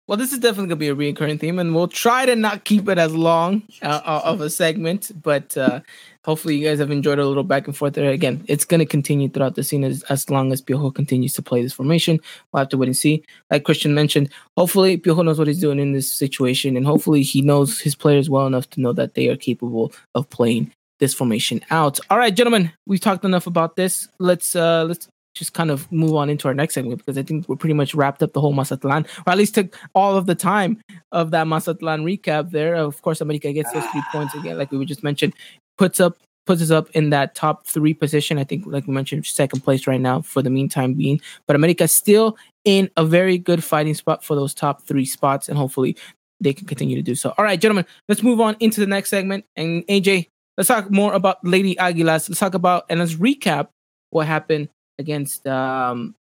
Well, 0.08 0.18
this 0.18 0.34
is 0.34 0.40
definitely 0.40 0.68
gonna 0.68 0.76
be 0.78 0.88
a 0.90 0.96
recurring 0.96 1.38
theme, 1.38 1.60
and 1.60 1.74
we'll 1.74 1.88
try 1.88 2.26
to 2.26 2.36
not 2.36 2.66
keep 2.66 2.90
it 2.90 2.98
as 2.98 3.16
long 3.16 3.64
uh, 3.82 4.02
uh, 4.04 4.22
of 4.26 4.42
a 4.42 4.50
segment. 4.50 5.12
But 5.22 5.56
uh, 5.56 5.82
hopefully, 6.26 6.58
you 6.58 6.68
guys 6.68 6.80
have 6.80 6.92
enjoyed 6.92 7.20
a 7.20 7.26
little 7.26 7.44
back 7.44 7.68
and 7.68 7.78
forth 7.78 7.94
there. 7.94 8.12
Again, 8.12 8.44
it's 8.48 8.66
gonna 8.66 8.86
continue 8.86 9.30
throughout 9.30 9.56
the 9.56 9.64
scene 9.64 9.84
as, 9.84 10.04
as 10.04 10.30
long 10.30 10.52
as 10.52 10.62
Piojo 10.62 10.94
continues 10.94 11.34
to 11.34 11.42
play 11.42 11.62
this 11.62 11.72
formation. 11.74 12.20
We'll 12.52 12.60
have 12.62 12.70
to 12.70 12.78
wait 12.78 12.88
and 12.88 12.98
see. 12.98 13.24
Like 13.52 13.64
Christian 13.64 13.94
mentioned, 13.94 14.30
hopefully 14.58 14.98
Piojo 14.98 15.24
knows 15.24 15.38
what 15.38 15.48
he's 15.48 15.62
doing 15.62 15.80
in 15.80 15.94
this 15.94 16.12
situation, 16.12 16.76
and 16.76 16.86
hopefully 16.86 17.22
he 17.22 17.42
knows 17.42 17.80
his 17.80 17.96
players 17.96 18.30
well 18.30 18.48
enough 18.48 18.70
to 18.72 18.82
know 18.82 18.94
that 18.94 19.14
they 19.14 19.30
are 19.30 19.38
capable 19.38 19.94
of 20.16 20.30
playing 20.30 20.74
this 21.00 21.14
formation 21.14 21.62
out. 21.70 22.00
All 22.10 22.18
right, 22.18 22.36
gentlemen, 22.36 22.72
we've 22.86 23.00
talked 23.00 23.24
enough 23.24 23.48
about 23.48 23.76
this. 23.76 24.08
Let's 24.20 24.56
uh 24.56 24.84
let's 24.86 25.08
just 25.34 25.54
kind 25.54 25.72
of 25.72 25.90
move 25.92 26.16
on 26.16 26.30
into 26.30 26.48
our 26.48 26.54
next 26.54 26.74
segment 26.74 27.00
because 27.00 27.18
I 27.18 27.24
think 27.24 27.48
we're 27.48 27.56
pretty 27.56 27.74
much 27.74 27.96
wrapped 27.96 28.22
up 28.22 28.34
the 28.34 28.42
whole 28.42 28.54
Mazatlan, 28.54 29.06
or 29.26 29.32
at 29.32 29.38
least 29.38 29.56
took 29.56 29.78
all 29.96 30.16
of 30.18 30.26
the 30.26 30.36
time 30.36 30.82
of 31.12 31.32
that 31.32 31.48
Mazatlan 31.48 32.04
recap 32.04 32.52
there. 32.52 32.76
Of 32.76 33.02
course, 33.02 33.22
America 33.22 33.52
gets 33.54 33.72
those 33.72 33.86
three 33.86 34.04
points 34.12 34.34
again, 34.36 34.58
like 34.58 34.72
we 34.72 34.86
just 34.86 35.04
mentioned, 35.04 35.34
puts 35.78 36.00
up 36.00 36.18
puts 36.48 36.62
us 36.62 36.72
up 36.72 36.90
in 36.92 37.12
that 37.12 37.36
top 37.36 37.68
three 37.68 37.94
position. 37.94 38.38
I 38.38 38.44
think, 38.44 38.66
like 38.66 38.88
we 38.88 38.94
mentioned, 38.94 39.26
second 39.26 39.62
place 39.62 39.88
right 39.88 40.02
now 40.02 40.22
for 40.22 40.42
the 40.42 40.50
meantime 40.50 40.94
being. 40.94 41.22
But 41.48 41.56
America 41.56 41.88
still 41.88 42.36
in 42.66 42.90
a 42.98 43.06
very 43.06 43.38
good 43.38 43.64
fighting 43.64 43.94
spot 43.94 44.24
for 44.24 44.36
those 44.36 44.54
top 44.54 44.82
three 44.82 45.06
spots, 45.06 45.50
and 45.50 45.58
hopefully 45.58 45.96
they 46.40 46.54
can 46.54 46.68
continue 46.68 46.96
to 46.96 47.02
do 47.02 47.16
so. 47.16 47.34
All 47.38 47.46
right, 47.46 47.60
gentlemen, 47.60 47.86
let's 48.10 48.24
move 48.24 48.42
on 48.42 48.58
into 48.60 48.80
the 48.80 48.88
next 48.88 49.10
segment. 49.10 49.46
And 49.56 49.86
AJ, 49.88 50.28
let's 50.58 50.68
talk 50.68 50.90
more 50.90 51.14
about 51.14 51.38
Lady 51.46 51.76
Aguilas. 51.76 52.28
Let's 52.28 52.40
talk 52.40 52.56
about 52.56 52.86
and 52.90 53.00
let's 53.00 53.16
recap 53.16 53.68
what 54.10 54.28
happened 54.28 54.70
against 55.02 55.46
um 55.48 56.16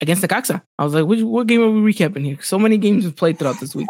against 0.00 0.22
Necaxa. 0.22 0.62
I 0.78 0.84
was 0.84 0.94
like, 0.94 1.06
which, 1.06 1.22
what 1.22 1.46
game 1.46 1.62
are 1.62 1.70
we 1.70 1.92
recapping 1.92 2.24
here? 2.24 2.38
So 2.40 2.58
many 2.58 2.78
games 2.78 3.04
we've 3.04 3.16
played 3.16 3.38
throughout 3.38 3.60
this 3.60 3.74
week. 3.74 3.88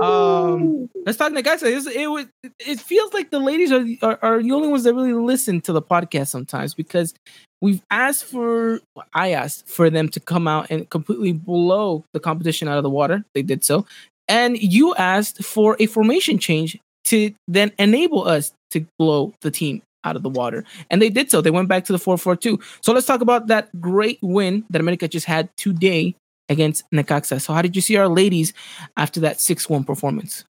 Um, 0.00 0.90
let's 1.04 1.16
talk. 1.16 1.32
It's, 1.34 1.62
it 1.86 2.10
was. 2.10 2.26
It 2.60 2.80
feels 2.80 3.12
like 3.14 3.30
the 3.30 3.38
ladies 3.38 3.72
are, 3.72 3.84
are 4.02 4.18
are 4.22 4.42
the 4.42 4.52
only 4.52 4.68
ones 4.68 4.84
that 4.84 4.94
really 4.94 5.14
listen 5.14 5.60
to 5.62 5.72
the 5.72 5.82
podcast 5.82 6.28
sometimes 6.28 6.74
because 6.74 7.14
we've 7.62 7.82
asked 7.90 8.24
for. 8.24 8.80
I 9.14 9.32
asked 9.32 9.66
for 9.66 9.88
them 9.88 10.08
to 10.10 10.20
come 10.20 10.46
out 10.46 10.70
and 10.70 10.88
completely 10.90 11.32
blow 11.32 12.04
the 12.12 12.20
competition 12.20 12.68
out 12.68 12.76
of 12.76 12.82
the 12.82 12.90
water. 12.90 13.24
They 13.34 13.42
did 13.42 13.64
so, 13.64 13.86
and 14.28 14.58
you 14.58 14.94
asked 14.96 15.42
for 15.42 15.76
a 15.80 15.86
formation 15.86 16.38
change 16.38 16.78
to 17.06 17.32
then 17.48 17.72
enable 17.78 18.28
us 18.28 18.52
to 18.72 18.84
blow 18.98 19.32
the 19.40 19.50
team 19.50 19.80
out 20.06 20.16
of 20.16 20.22
the 20.22 20.30
water. 20.30 20.64
And 20.90 21.02
they 21.02 21.10
did 21.10 21.30
so. 21.30 21.40
They 21.40 21.50
went 21.50 21.68
back 21.68 21.84
to 21.86 21.92
the 21.92 21.98
4 21.98 22.16
4 22.16 22.36
2. 22.36 22.58
So 22.80 22.92
let's 22.92 23.06
talk 23.06 23.20
about 23.20 23.48
that 23.48 23.80
great 23.80 24.18
win 24.22 24.64
that 24.70 24.80
America 24.80 25.08
just 25.08 25.26
had 25.26 25.54
today 25.56 26.14
against 26.48 26.88
Necaxa. 26.92 27.40
So, 27.40 27.52
how 27.52 27.62
did 27.62 27.76
you 27.76 27.82
see 27.82 27.96
our 27.96 28.08
ladies 28.08 28.52
after 28.96 29.20
that 29.20 29.40
6 29.40 29.68
1 29.68 29.84
performance? 29.84 30.44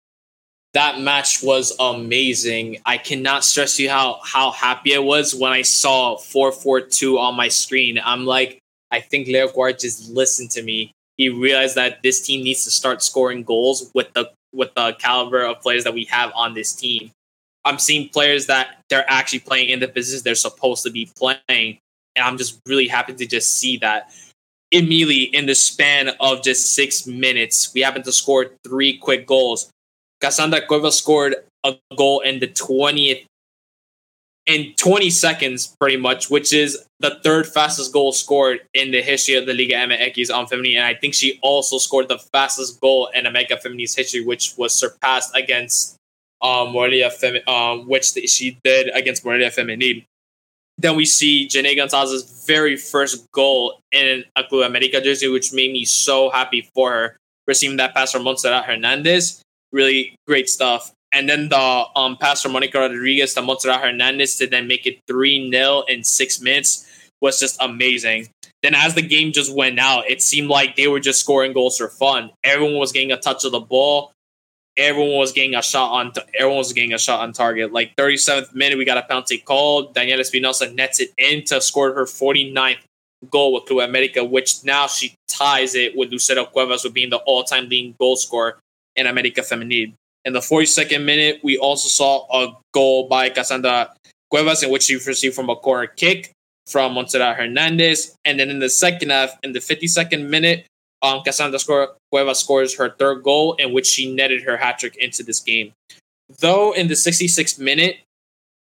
That 0.75 1.01
match 1.01 1.43
was 1.43 1.77
amazing. 1.79 2.79
I 2.87 2.97
cannot 2.97 3.45
stress 3.45 3.79
you 3.79 3.91
how 3.91 4.21
how 4.25 4.51
happy 4.51 4.97
I 4.97 5.01
was 5.01 5.35
when 5.35 5.53
I 5.53 5.63
saw 5.63 6.17
4-4-2 6.17 7.19
on 7.19 7.37
my 7.37 7.49
screen. 7.49 8.01
I'm 8.03 8.25
like, 8.25 8.59
I 8.91 9.01
think 9.01 9.27
Leo 9.27 9.49
Guard 9.49 9.79
just 9.79 10.09
listened 10.11 10.51
to 10.53 10.63
me. 10.63 10.93
He 11.19 11.29
realized 11.29 11.75
that 11.75 12.03
this 12.03 12.23
team 12.27 12.43
needs 12.43 12.65
to 12.65 12.71
start 12.71 13.03
scoring 13.03 13.43
goals 13.43 13.91
with 13.95 14.15
the 14.15 14.31
with 14.55 14.73
the 14.75 14.95
caliber 14.99 15.43
of 15.43 15.61
players 15.61 15.85
that 15.85 15.95
we 15.95 16.05
have 16.07 16.33
on 16.35 16.55
this 16.55 16.75
team. 16.75 17.11
I'm 17.65 17.79
seeing 17.79 18.09
players 18.09 18.47
that 18.47 18.79
they're 18.89 19.09
actually 19.09 19.41
playing 19.41 19.69
in 19.69 19.81
the 19.81 19.89
business 19.89 20.23
they're 20.23 20.35
supposed 20.35 20.83
to 20.85 20.91
be 20.91 21.11
playing. 21.17 21.79
And 22.17 22.25
I'm 22.25 22.37
just 22.37 22.61
really 22.67 22.89
happy 22.89 23.15
to 23.15 23.27
just 23.27 23.59
see 23.59 23.77
that. 23.79 24.13
Immediately 24.71 25.25
in 25.37 25.47
the 25.47 25.55
span 25.55 26.11
of 26.21 26.43
just 26.43 26.75
six 26.75 27.07
minutes, 27.07 27.73
we 27.75 27.83
happened 27.83 28.05
to 28.07 28.13
score 28.13 28.53
three 28.65 28.97
quick 28.97 29.27
goals. 29.27 29.71
Casandra 30.23 30.67
Cueva 30.67 30.91
scored 30.91 31.37
a 31.65 31.77
goal 31.97 32.21
in 32.21 32.41
the 32.41 32.49
20th 32.49 33.25
in 34.47 34.75
20 34.77 35.11
seconds, 35.11 35.77
pretty 35.81 35.97
much, 35.97 36.29
which 36.29 36.53
is 36.53 36.85
the 36.99 37.21
third 37.23 37.47
fastest 37.47 37.93
goal 37.93 38.13
scored 38.13 38.61
in 38.75 38.91
the 38.91 39.01
history 39.01 39.35
of 39.35 39.47
the 39.47 39.55
Liga 39.55 39.75
MX 39.75 40.35
on 40.35 40.47
Feminine. 40.47 40.79
And 40.79 40.87
I 40.87 40.95
think 40.95 41.15
she 41.15 41.39
also 41.43 41.79
scored 41.79 42.09
the 42.09 42.19
fastest 42.19 42.81
goal 42.81 43.09
in 43.15 43.27
America 43.27 43.57
Feminine's 43.57 43.95
history, 43.95 44.25
which 44.25 44.55
was 44.57 44.75
surpassed 44.75 45.37
against 45.37 45.97
um, 46.43 46.73
Morelia 46.73 47.11
Femi- 47.11 47.47
um, 47.49 47.89
which 47.89 48.13
she 48.27 48.59
did 48.65 48.91
against 48.95 49.25
Morelia 49.25 49.51
Femenil. 49.51 50.05
Then 50.79 50.97
we 50.97 51.05
see 51.05 51.49
Janae 51.49 51.77
Gonzalez's 51.77 52.45
very 52.47 52.77
first 52.77 53.31
goal 53.33 53.79
in 53.93 54.25
a 54.37 54.45
Club 54.45 54.69
America 54.69 55.01
jersey, 55.01 55.29
which 55.29 55.53
made 55.53 55.73
me 55.73 55.85
so 55.85 56.31
happy 56.31 56.69
for 56.75 56.91
her. 56.91 57.17
Receiving 57.47 57.77
that 57.77 57.95
pass 57.95 58.13
from 58.13 58.25
Montserrat 58.25 58.65
Hernandez, 58.65 59.43
really 59.73 60.15
great 60.27 60.49
stuff. 60.49 60.93
And 61.13 61.29
then 61.29 61.49
the 61.51 61.85
um, 61.95 62.17
pass 62.17 62.41
from 62.41 62.53
Monica 62.53 62.79
Rodriguez 62.79 63.35
to 63.35 63.43
Montserrat 63.43 63.81
Hernandez 63.81 64.37
to 64.37 64.47
then 64.47 64.67
make 64.67 64.87
it 64.87 64.99
3 65.09 65.51
0 65.51 65.83
in 65.89 66.05
six 66.05 66.41
minutes 66.41 66.89
was 67.21 67.39
just 67.39 67.57
amazing. 67.61 68.29
Then, 68.63 68.75
as 68.75 68.95
the 68.95 69.03
game 69.03 69.33
just 69.33 69.55
went 69.55 69.79
out, 69.79 70.09
it 70.09 70.23
seemed 70.23 70.49
like 70.49 70.77
they 70.77 70.87
were 70.87 71.01
just 71.01 71.21
scoring 71.21 71.53
goals 71.53 71.79
for 71.79 71.89
fun. 71.89 72.31
Everyone 72.45 72.79
was 72.79 72.93
getting 72.93 73.13
a 73.13 73.17
touch 73.17 73.45
of 73.45 73.53
the 73.53 73.61
ball 73.61 74.13
everyone 74.77 75.19
was 75.19 75.33
getting 75.33 75.55
a 75.55 75.63
shot 75.63 75.93
on. 75.93 76.13
Everyone 76.35 76.59
was 76.59 76.73
getting 76.73 76.93
a 76.93 76.99
shot 76.99 77.21
on 77.21 77.33
target. 77.33 77.73
Like 77.73 77.95
37th 77.97 78.55
minute, 78.55 78.79
we 78.79 78.85
got 78.85 78.99
a 78.99 79.03
penalty 79.03 79.39
call. 79.39 79.93
Daniela 79.93 80.21
Espinosa 80.21 80.73
nets 80.73 81.01
it 81.01 81.13
in 81.19 81.45
to 81.45 81.61
score 81.61 81.93
her 81.95 82.05
49th 82.05 82.79
goal 83.31 83.53
with 83.53 83.67
Club 83.67 83.89
America, 83.89 84.25
which 84.25 84.65
now 84.65 84.87
she 84.87 85.15
ties 85.29 85.75
it 85.75 85.97
with 85.97 86.11
Lucero 86.11 86.45
Cuevas 86.45 86.85
with 86.85 86.95
being 86.95 87.11
the 87.11 87.19
all-time 87.19 87.69
leading 87.69 87.95
goal 87.99 88.17
scorer 88.17 88.59
in 88.97 89.07
America 89.07 89.43
Femenil. 89.43 89.93
In 90.25 90.33
the 90.33 90.41
42nd 90.41 91.05
minute, 91.05 91.41
we 91.43 91.59
also 91.59 91.89
saw 91.89 92.27
a 92.33 92.57
goal 92.73 93.09
by 93.09 93.31
Casandra 93.31 93.91
Cuevas 94.31 94.63
in 94.63 94.71
which 94.71 94.85
she 94.85 94.95
received 94.95 95.35
from 95.35 95.51
a 95.51 95.57
corner 95.57 95.87
kick 95.87 96.33
from 96.67 96.95
Montserrat 96.95 97.37
Hernandez. 97.37 98.15
And 98.25 98.39
then 98.39 98.49
in 98.49 98.61
the 98.61 98.71
second 98.71 99.11
half, 99.11 99.37
in 99.43 99.53
the 99.53 99.59
52nd 99.59 100.29
minute, 100.29 100.67
um, 101.03 101.23
Casandra 101.25 101.89
Cueva 102.11 102.35
scores 102.35 102.77
her 102.77 102.91
third 102.91 103.23
goal, 103.23 103.55
in 103.55 103.73
which 103.73 103.87
she 103.87 104.13
netted 104.13 104.43
her 104.43 104.57
hat 104.57 104.79
trick 104.79 104.97
into 104.97 105.23
this 105.23 105.41
game. 105.41 105.73
Though 106.41 106.73
in 106.73 106.89
the 106.89 106.95
66th 106.95 107.59
minute, 107.59 107.97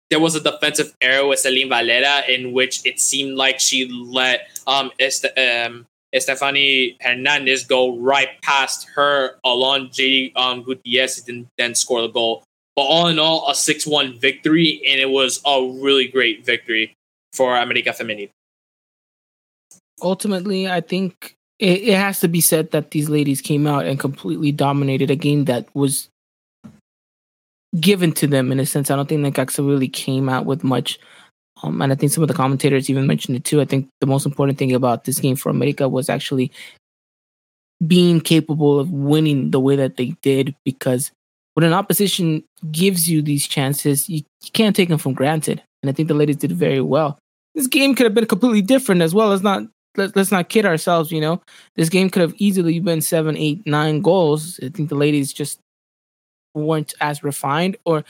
there 0.10 0.20
was 0.20 0.36
a 0.36 0.40
defensive 0.40 0.94
error 1.02 1.28
with 1.28 1.40
Selene 1.40 1.70
Valera 1.70 2.22
in 2.30 2.54
which 2.54 2.86
it 2.86 3.00
seemed 3.00 3.36
like 3.36 3.60
she 3.60 3.90
let 3.90 4.48
um, 4.68 4.92
Est- 5.00 5.26
um 5.38 5.86
Estefany 6.16 6.96
Hernandez 7.02 7.66
go 7.66 7.98
right 7.98 8.42
past 8.42 8.88
her 8.96 9.38
along 9.44 9.90
JD 9.90 10.36
um, 10.38 10.64
Gutierrez 10.64 11.28
and 11.28 11.48
then 11.58 11.76
score 11.76 12.02
the 12.02 12.08
goal. 12.08 12.44
But 12.76 12.84
all 12.84 13.08
in 13.08 13.20
all, 13.20 13.50
a 13.50 13.56
6 13.56 13.88
1 13.88 14.20
victory, 14.20 14.82
and 14.88 15.02
it 15.02 15.10
was 15.10 15.42
a 15.46 15.62
really 15.82 16.08
great 16.08 16.46
victory 16.46 16.94
for 17.34 17.58
America 17.58 17.90
Femenil. 17.90 18.30
Ultimately, 20.02 20.70
I 20.70 20.82
think 20.82 21.37
it, 21.60 21.82
it 21.84 21.98
has 21.98 22.20
to 22.20 22.28
be 22.28 22.42
said 22.42 22.72
that 22.72 22.92
these 22.92 23.10
ladies 23.10 23.42
came 23.42 23.68
out 23.68 23.86
and 23.86 24.00
completely 24.00 24.52
dominated 24.52 25.10
a 25.10 25.16
game 25.16 25.46
that 25.46 25.68
was 25.74 26.10
given 27.80 28.12
to 28.14 28.28
them 28.28 28.52
in 28.52 28.60
a 28.60 28.66
sense. 28.66 28.90
I 28.90 28.96
don't 28.96 29.10
think 29.10 29.26
Necaxa 29.26 29.68
really 29.68 29.88
came 29.88 30.30
out 30.30 30.46
with 30.46 30.64
much. 30.64 31.00
Um, 31.64 31.82
and 31.82 31.92
I 31.92 31.96
think 31.96 32.12
some 32.12 32.24
of 32.24 32.28
the 32.28 32.36
commentators 32.36 32.90
even 32.90 33.08
mentioned 33.08 33.36
it 33.36 33.44
too. 33.44 33.62
I 33.62 33.66
think 33.66 33.90
the 34.00 34.08
most 34.08 34.26
important 34.26 34.58
thing 34.58 34.74
about 34.74 35.06
this 35.06 35.20
game 35.20 35.36
for 35.36 35.50
America 35.50 35.90
was 35.90 36.10
actually 36.10 36.52
being 37.86 38.22
capable 38.22 38.80
of 38.80 38.92
winning 38.92 39.52
the 39.52 39.60
way 39.60 39.76
that 39.76 39.98
they 39.98 40.16
did 40.22 40.56
because 40.64 41.12
when 41.54 41.64
an 41.64 41.74
opposition 41.74 42.44
gives 42.72 43.10
you 43.10 43.22
these 43.22 43.48
chances, 43.48 44.08
you, 44.08 44.18
you 44.44 44.52
can't 44.54 44.76
take 44.76 44.90
them 44.90 45.00
for 45.00 45.14
granted. 45.14 45.62
And 45.82 45.90
I 45.90 45.94
think 45.94 46.08
the 46.08 46.14
ladies 46.14 46.38
did 46.38 46.52
very 46.52 46.82
well. 46.82 47.18
This 47.56 47.68
game 47.68 47.96
could 47.96 48.06
have 48.06 48.14
been 48.14 48.28
completely 48.28 48.62
different 48.62 49.02
as 49.02 49.14
well. 49.14 49.32
It's 49.32 49.44
not 49.44 49.64
let, 49.98 50.16
us 50.16 50.32
not 50.32 50.50
kid 50.50 50.66
ourselves. 50.66 51.12
You 51.12 51.22
know, 51.22 51.42
this 51.76 51.90
game 51.90 52.10
could 52.10 52.22
have 52.22 52.36
easily 52.38 52.80
been 52.80 53.02
seven, 53.02 53.36
eight, 53.38 53.66
nine 53.66 54.02
goals. 54.02 54.60
I 54.64 54.70
think 54.70 54.90
the 54.90 54.96
ladies 54.96 55.34
just 55.34 55.60
weren't 56.54 56.94
as 57.02 57.24
refined, 57.24 57.78
or 57.86 58.04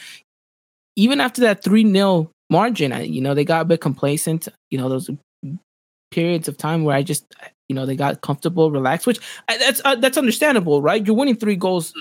even 0.96 1.20
after 1.22 1.42
that 1.42 1.64
three 1.64 1.90
0 1.90 2.30
margin, 2.50 2.92
you 3.12 3.22
know, 3.22 3.34
they 3.34 3.46
got 3.46 3.62
a 3.62 3.66
bit 3.66 3.82
complacent. 3.82 4.48
You 4.72 4.78
know, 4.78 4.90
those 4.90 5.10
periods 6.12 6.48
of 6.48 6.58
time 6.58 6.84
where 6.84 6.96
I 6.96 7.04
just, 7.04 7.26
you 7.70 7.76
know, 7.76 7.86
they 7.86 7.96
got 7.96 8.22
comfortable, 8.22 8.72
relaxed, 8.72 9.08
which 9.08 9.20
that's 9.48 9.82
uh, 9.86 9.96
that's 9.96 10.18
understandable, 10.18 10.82
right? 10.82 11.06
You're 11.06 11.16
winning 11.16 11.36
three 11.36 11.56
goals. 11.56 11.94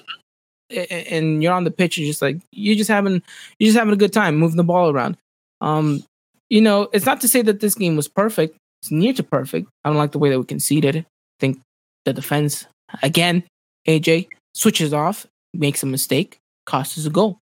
And 0.68 1.45
you're 1.45 1.53
on 1.53 1.62
the 1.62 1.70
pitch, 1.70 1.97
you're 1.97 2.09
just 2.09 2.20
like 2.20 2.39
you're 2.51 2.74
just 2.74 2.91
having 2.91 3.22
you're 3.61 3.68
just 3.68 3.78
having 3.78 3.95
a 3.95 3.97
good 3.97 4.12
time 4.12 4.34
moving 4.34 4.57
the 4.57 4.64
ball 4.64 4.91
around. 4.91 5.16
Um, 5.61 6.03
you 6.51 6.61
know, 6.61 6.89
it's 6.93 7.07
not 7.07 7.20
to 7.20 7.28
say 7.28 7.43
that 7.43 7.61
this 7.61 7.76
game 7.76 7.95
was 7.95 8.09
perfect. 8.09 8.57
It's 8.83 8.91
near 8.91 9.12
to 9.14 9.22
perfect. 9.22 9.68
I 9.85 9.89
don't 9.89 9.99
like 9.99 10.12
the 10.12 10.18
way 10.18 10.31
that 10.31 10.39
we 10.39 10.45
conceded. 10.45 10.97
I 10.99 11.05
think 11.41 11.61
the 12.05 12.12
defense, 12.12 12.66
again, 13.03 13.45
AJ 13.89 14.29
switches 14.55 14.93
off, 14.93 15.27
makes 15.55 15.83
a 15.83 15.87
mistake, 15.87 16.39
costs 16.66 16.99
us 16.99 17.07
a 17.07 17.11
goal. 17.11 17.39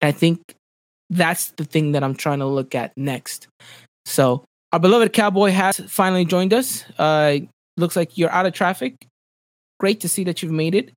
And 0.00 0.08
I 0.08 0.12
think 0.12 0.40
that's 1.10 1.50
the 1.52 1.64
thing 1.64 1.92
that 1.92 2.02
I'm 2.02 2.14
trying 2.14 2.38
to 2.38 2.46
look 2.46 2.74
at 2.74 2.96
next. 2.96 3.48
So 4.06 4.44
Our 4.72 4.78
beloved 4.78 5.12
cowboy 5.12 5.50
has 5.50 5.80
finally 5.88 6.24
joined 6.24 6.54
us. 6.54 6.84
Uh, 6.96 7.38
looks 7.76 7.96
like 7.96 8.16
you're 8.16 8.30
out 8.30 8.46
of 8.46 8.52
traffic. 8.52 8.94
Great 9.80 10.00
to 10.00 10.08
see 10.08 10.22
that 10.24 10.42
you've 10.42 10.52
made 10.52 10.74
it. 10.74 10.92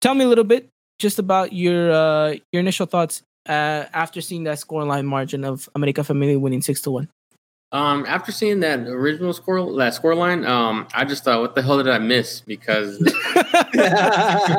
Tell 0.00 0.14
me 0.14 0.24
a 0.24 0.28
little 0.28 0.44
bit 0.44 0.68
just 0.98 1.18
about 1.18 1.52
your 1.52 1.92
uh, 1.92 2.34
your 2.52 2.60
initial 2.60 2.86
thoughts 2.86 3.22
uh, 3.46 3.84
after 3.92 4.20
seeing 4.22 4.44
that 4.44 4.58
scoreline 4.58 5.04
margin 5.04 5.44
of 5.44 5.68
America 5.74 6.00
Femenil 6.00 6.40
winning 6.40 6.62
six 6.62 6.80
to 6.82 6.90
one. 6.90 7.08
Um, 7.70 8.06
after 8.06 8.32
seeing 8.32 8.60
that 8.60 8.80
original 8.80 9.34
score, 9.34 9.76
that 9.76 9.92
score 9.92 10.14
line, 10.14 10.46
um, 10.46 10.88
I 10.94 11.04
just 11.04 11.22
thought, 11.22 11.40
what 11.40 11.54
the 11.54 11.60
hell 11.60 11.76
did 11.76 11.88
I 11.88 11.98
miss? 11.98 12.40
Because 12.40 12.98
I, 13.36 14.56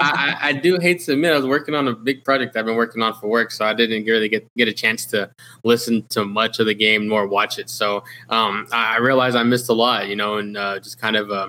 I, 0.00 0.36
I, 0.40 0.52
do 0.52 0.78
hate 0.78 1.00
to 1.00 1.14
admit, 1.14 1.32
I 1.32 1.38
was 1.38 1.46
working 1.46 1.74
on 1.74 1.88
a 1.88 1.92
big 1.92 2.24
project 2.24 2.56
I've 2.56 2.64
been 2.64 2.76
working 2.76 3.02
on 3.02 3.14
for 3.14 3.26
work, 3.26 3.50
so 3.50 3.64
I 3.64 3.74
didn't 3.74 4.04
really 4.04 4.28
get 4.28 4.46
get 4.56 4.68
a 4.68 4.72
chance 4.72 5.06
to 5.06 5.28
listen 5.64 6.04
to 6.10 6.24
much 6.24 6.60
of 6.60 6.66
the 6.66 6.74
game 6.74 7.08
nor 7.08 7.26
watch 7.26 7.58
it. 7.58 7.68
So 7.68 8.04
um, 8.28 8.68
I, 8.70 8.94
I 8.94 8.98
realized 8.98 9.34
I 9.34 9.42
missed 9.42 9.68
a 9.68 9.74
lot, 9.74 10.08
you 10.08 10.14
know, 10.14 10.36
and 10.36 10.56
uh, 10.56 10.78
just 10.78 11.00
kind 11.00 11.16
of 11.16 11.32
uh, 11.32 11.48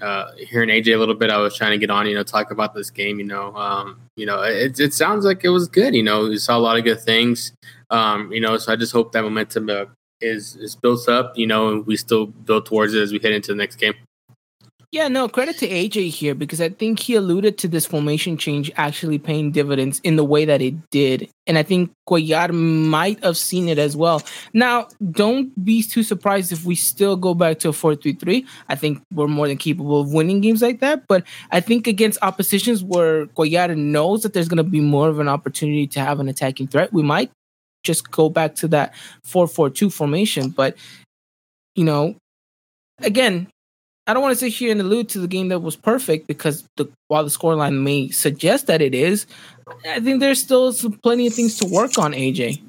uh, 0.00 0.32
hearing 0.38 0.68
AJ 0.68 0.94
a 0.94 0.98
little 0.98 1.14
bit, 1.14 1.30
I 1.30 1.38
was 1.38 1.56
trying 1.56 1.72
to 1.72 1.78
get 1.78 1.90
on, 1.90 2.06
you 2.06 2.14
know, 2.14 2.22
talk 2.22 2.50
about 2.50 2.74
this 2.74 2.90
game. 2.90 3.18
You 3.18 3.26
know, 3.26 3.54
um, 3.54 4.00
you 4.16 4.26
know, 4.26 4.42
it, 4.42 4.78
it 4.80 4.94
sounds 4.94 5.24
like 5.24 5.44
it 5.44 5.48
was 5.50 5.68
good. 5.68 5.94
You 5.94 6.02
know, 6.02 6.28
we 6.28 6.38
saw 6.38 6.56
a 6.56 6.60
lot 6.60 6.78
of 6.78 6.84
good 6.84 7.00
things. 7.00 7.52
Um, 7.90 8.32
you 8.32 8.40
know, 8.40 8.56
so 8.58 8.72
I 8.72 8.76
just 8.76 8.92
hope 8.92 9.12
that 9.12 9.22
momentum 9.22 9.70
uh, 9.70 9.84
is 10.20 10.56
is 10.56 10.74
built 10.76 11.08
up, 11.08 11.36
you 11.36 11.46
know, 11.46 11.68
and 11.68 11.86
we 11.86 11.96
still 11.96 12.26
build 12.26 12.66
towards 12.66 12.94
it 12.94 13.02
as 13.02 13.12
we 13.12 13.18
head 13.18 13.32
into 13.32 13.52
the 13.52 13.56
next 13.56 13.76
game. 13.76 13.94
Yeah, 14.92 15.08
no, 15.08 15.28
credit 15.28 15.58
to 15.58 15.68
AJ 15.68 16.10
here 16.10 16.34
because 16.34 16.60
I 16.60 16.68
think 16.68 17.00
he 17.00 17.16
alluded 17.16 17.58
to 17.58 17.68
this 17.68 17.84
formation 17.84 18.38
change 18.38 18.70
actually 18.76 19.18
paying 19.18 19.50
dividends 19.50 20.00
in 20.04 20.16
the 20.16 20.24
way 20.24 20.44
that 20.44 20.62
it 20.62 20.90
did. 20.90 21.28
And 21.46 21.58
I 21.58 21.64
think 21.64 21.90
Cuellar 22.08 22.50
might 22.52 23.22
have 23.22 23.36
seen 23.36 23.68
it 23.68 23.78
as 23.78 23.96
well. 23.96 24.22
Now, 24.54 24.88
don't 25.10 25.52
be 25.62 25.82
too 25.82 26.04
surprised 26.04 26.52
if 26.52 26.64
we 26.64 26.76
still 26.76 27.16
go 27.16 27.34
back 27.34 27.58
to 27.58 27.70
a 27.70 27.72
4 27.72 27.96
3 27.96 28.14
3. 28.14 28.46
I 28.68 28.76
think 28.76 29.02
we're 29.12 29.26
more 29.26 29.48
than 29.48 29.58
capable 29.58 30.00
of 30.00 30.14
winning 30.14 30.40
games 30.40 30.62
like 30.62 30.80
that. 30.80 31.06
But 31.08 31.24
I 31.50 31.60
think 31.60 31.86
against 31.86 32.18
oppositions 32.22 32.84
where 32.84 33.26
Cuellar 33.26 33.76
knows 33.76 34.22
that 34.22 34.34
there's 34.34 34.48
going 34.48 34.58
to 34.58 34.62
be 34.62 34.80
more 34.80 35.08
of 35.08 35.18
an 35.18 35.28
opportunity 35.28 35.88
to 35.88 36.00
have 36.00 36.20
an 36.20 36.28
attacking 36.28 36.68
threat, 36.68 36.92
we 36.92 37.02
might 37.02 37.30
just 37.86 38.10
go 38.10 38.28
back 38.28 38.54
to 38.56 38.68
that 38.68 38.94
4-4-2 39.26 39.92
formation. 39.92 40.50
But 40.50 40.76
you 41.74 41.84
know, 41.84 42.16
again, 43.02 43.48
I 44.06 44.14
don't 44.14 44.22
want 44.22 44.32
to 44.34 44.38
sit 44.38 44.52
here 44.52 44.70
and 44.70 44.80
allude 44.80 45.08
to 45.10 45.18
the 45.18 45.28
game 45.28 45.48
that 45.48 45.60
was 45.60 45.76
perfect 45.76 46.26
because 46.26 46.64
the 46.76 46.88
while 47.08 47.24
the 47.24 47.30
scoreline 47.30 47.82
may 47.82 48.08
suggest 48.08 48.66
that 48.68 48.80
it 48.80 48.94
is, 48.94 49.26
I 49.88 50.00
think 50.00 50.20
there's 50.20 50.40
still 50.40 50.72
some 50.72 50.92
plenty 51.02 51.26
of 51.26 51.34
things 51.34 51.58
to 51.58 51.66
work 51.66 51.98
on. 51.98 52.12
AJ. 52.12 52.60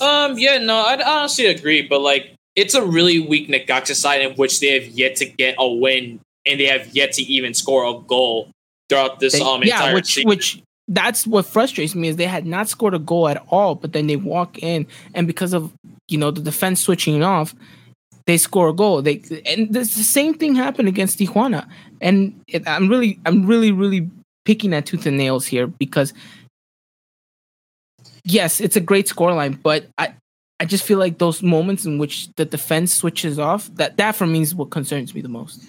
Um. 0.00 0.38
Yeah. 0.38 0.58
No. 0.58 0.76
I 0.76 1.00
honestly 1.02 1.46
agree, 1.46 1.82
but 1.82 2.00
like, 2.00 2.34
it's 2.56 2.74
a 2.74 2.84
really 2.84 3.20
weak 3.20 3.48
Necaxa 3.48 3.94
side 3.94 4.20
in 4.20 4.34
which 4.34 4.60
they 4.60 4.78
have 4.78 4.88
yet 4.88 5.16
to 5.16 5.26
get 5.26 5.54
a 5.58 5.68
win, 5.68 6.20
and 6.44 6.58
they 6.58 6.66
have 6.66 6.88
yet 6.94 7.12
to 7.12 7.22
even 7.22 7.54
score 7.54 7.84
a 7.86 7.98
goal 8.00 8.50
throughout 8.88 9.20
this 9.20 9.34
they, 9.34 9.40
um 9.40 9.62
yeah, 9.62 9.94
which 9.94 10.06
season. 10.06 10.28
which 10.28 10.62
that's 10.88 11.26
what 11.26 11.46
frustrates 11.46 11.94
me 11.94 12.08
is 12.08 12.16
they 12.16 12.24
had 12.24 12.46
not 12.46 12.68
scored 12.68 12.94
a 12.94 12.98
goal 12.98 13.28
at 13.28 13.44
all, 13.48 13.74
but 13.74 13.92
then 13.92 14.06
they 14.06 14.16
walk 14.16 14.58
in 14.58 14.86
and 15.14 15.26
because 15.26 15.52
of 15.52 15.72
you 16.08 16.18
know 16.18 16.30
the 16.30 16.40
defense 16.40 16.80
switching 16.80 17.22
off, 17.22 17.54
they 18.26 18.38
score 18.38 18.68
a 18.68 18.72
goal. 18.72 19.02
They 19.02 19.22
and 19.46 19.72
the 19.72 19.84
same 19.84 20.34
thing 20.34 20.54
happened 20.54 20.88
against 20.88 21.18
Tijuana. 21.18 21.68
And 22.00 22.40
it, 22.46 22.66
I'm 22.66 22.88
really, 22.88 23.18
I'm 23.26 23.46
really, 23.46 23.72
really 23.72 24.08
picking 24.44 24.72
at 24.74 24.86
tooth 24.86 25.06
and 25.06 25.18
nails 25.18 25.46
here 25.46 25.66
because 25.66 26.12
yes, 28.24 28.60
it's 28.60 28.76
a 28.76 28.80
great 28.80 29.06
scoreline, 29.06 29.60
but 29.62 29.86
I. 29.98 30.14
I 30.60 30.64
just 30.64 30.82
feel 30.82 30.98
like 30.98 31.18
those 31.18 31.40
moments 31.40 31.84
in 31.86 31.98
which 31.98 32.34
the 32.34 32.44
defense 32.44 32.92
switches 32.92 33.38
off, 33.38 33.72
that 33.76 33.96
that 33.98 34.16
for 34.16 34.26
me 34.26 34.40
is 34.40 34.56
what 34.56 34.70
concerns 34.70 35.14
me 35.14 35.20
the 35.20 35.28
most 35.28 35.62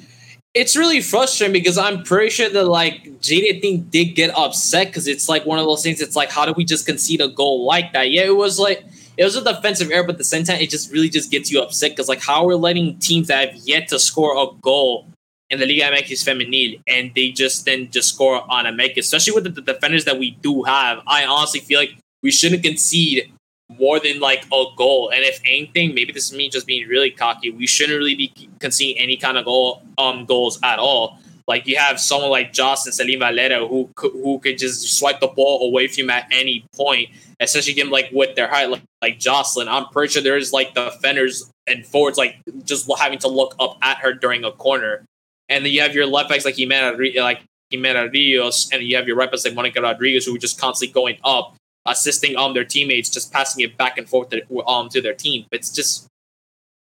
it's 0.60 0.76
really 0.76 1.00
frustrating 1.00 1.54
because 1.54 1.78
I'm 1.78 2.04
pretty 2.04 2.30
sure 2.30 2.50
that 2.50 2.66
like 2.66 3.22
thing 3.22 3.88
did 3.90 4.16
get 4.16 4.38
upset 4.38 4.88
because 4.88 5.08
it's 5.08 5.30
like 5.30 5.46
one 5.46 5.58
of 5.58 5.64
those 5.64 5.82
things. 5.82 6.02
It's 6.02 6.18
like, 6.18 6.30
how 6.30 6.46
do 6.46 6.52
we 6.52 6.66
just 6.66 6.86
concede 6.86 7.22
a 7.22 7.30
goal 7.30 7.66
like 7.66 7.94
that? 7.94 8.12
Yeah, 8.12 8.24
it 8.24 8.36
was 8.36 8.60
like 8.60 8.84
it 9.16 9.24
was 9.24 9.38
a 9.38 9.44
defensive 9.44 9.90
error, 9.90 10.04
but 10.04 10.16
at 10.16 10.18
the 10.18 10.26
same 10.26 10.44
time, 10.44 10.60
it 10.60 10.70
just 10.70 10.92
really 10.92 11.08
just 11.08 11.32
gets 11.32 11.50
you 11.50 11.62
upset 11.62 11.92
because 11.92 12.10
like 12.10 12.22
how 12.22 12.46
we're 12.46 12.56
letting 12.56 13.00
teams 13.00 13.28
that 13.28 13.54
have 13.54 13.62
yet 13.64 13.88
to 13.88 14.00
score 14.00 14.36
a 14.36 14.48
goal 14.62 15.08
in 15.50 15.60
the 15.60 15.66
Liga 15.66 15.96
MX 15.96 16.28
Femenil 16.28 16.82
and 16.88 17.12
they 17.16 17.30
just 17.30 17.64
then 17.64 17.90
just 17.90 18.14
score 18.14 18.44
on 18.52 18.66
a 18.66 18.74
make, 18.74 18.98
especially 18.98 19.34
with 19.34 19.56
the 19.56 19.62
defenders 19.62 20.04
that 20.06 20.20
we 20.20 20.32
do 20.42 20.64
have. 20.64 21.02
I 21.08 21.26
honestly 21.26 21.62
feel 21.62 21.80
like 21.80 21.98
we 22.22 22.32
shouldn't 22.32 22.64
concede 22.64 23.32
more 23.70 24.00
than 24.00 24.20
like 24.20 24.46
a 24.52 24.66
goal. 24.76 25.12
And 25.14 25.24
if 25.24 25.40
anything, 25.46 25.94
maybe 25.94 26.12
this 26.12 26.32
is 26.32 26.38
me 26.38 26.50
just 26.50 26.66
being 26.66 26.88
really 26.88 27.12
cocky. 27.12 27.52
We 27.52 27.68
shouldn't 27.68 27.98
really 27.98 28.16
be 28.16 28.50
conceding 28.60 29.02
any 29.02 29.18
kind 29.18 29.38
of 29.38 29.46
goal 29.46 29.84
um 29.98 30.26
goals 30.26 30.60
at 30.64 30.80
all. 30.80 31.20
Like 31.48 31.66
you 31.66 31.78
have 31.78 32.00
someone 32.00 32.30
like 32.30 32.54
Joss 32.54 32.86
and 32.86 32.94
Selene 32.94 33.20
Valera 33.20 33.68
who 33.68 33.90
who 33.98 34.40
could 34.40 34.58
just 34.58 34.98
swipe 34.98 35.20
the 35.20 35.28
ball 35.28 35.68
away 35.68 35.88
from 35.88 36.10
at 36.10 36.28
any 36.32 36.66
point, 36.76 37.10
especially 37.40 37.74
given 37.74 37.92
like 37.92 38.10
with 38.12 38.36
their 38.36 38.48
height, 38.48 38.70
like, 38.70 38.84
like 39.02 39.20
Jocelyn. 39.20 39.68
I'm 39.68 39.86
pretty 39.88 40.14
sure 40.14 40.22
there's 40.22 40.54
like 40.54 40.74
the 40.74 40.90
defenders 40.90 41.50
and 41.66 41.86
forwards 41.86 42.18
like 42.18 42.38
just 42.66 42.90
having 43.00 43.20
to 43.20 43.28
look 43.28 43.56
up 43.60 43.78
at 43.82 43.98
her 43.98 44.14
during 44.14 44.44
a 44.44 44.52
corner. 44.52 45.06
And 45.48 45.66
then 45.66 45.72
you 45.72 45.82
have 45.82 45.96
your 45.96 46.06
left 46.06 46.30
backs 46.30 46.46
like 46.46 46.56
Ximena, 46.56 46.96
like 47.20 47.42
Ximena 47.74 48.12
Rios, 48.12 48.72
and 48.72 48.84
you 48.84 48.96
have 48.96 49.08
your 49.08 49.16
right 49.16 49.30
backs 49.30 49.44
like 49.44 49.56
Monica 49.56 49.82
Rodriguez 49.82 50.26
who 50.26 50.36
are 50.36 50.40
just 50.40 50.60
constantly 50.60 50.94
going 50.94 51.18
up 51.24 51.56
assisting 51.86 52.36
um 52.36 52.54
their 52.54 52.66
teammates, 52.66 53.10
just 53.10 53.32
passing 53.32 53.64
it 53.64 53.78
back 53.78 53.98
and 53.98 54.08
forth 54.08 54.30
to, 54.30 54.68
um 54.68 54.90
to 54.90 55.02
their 55.02 55.14
team. 55.14 55.46
It's 55.52 55.70
just 55.70 56.08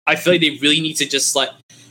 I 0.07 0.17
feel 0.17 0.35
like 0.35 0.41
they 0.41 0.59
really 0.63 0.81
need 0.81 0.95
to 0.95 1.07
just 1.07 1.37
like 1.37 1.51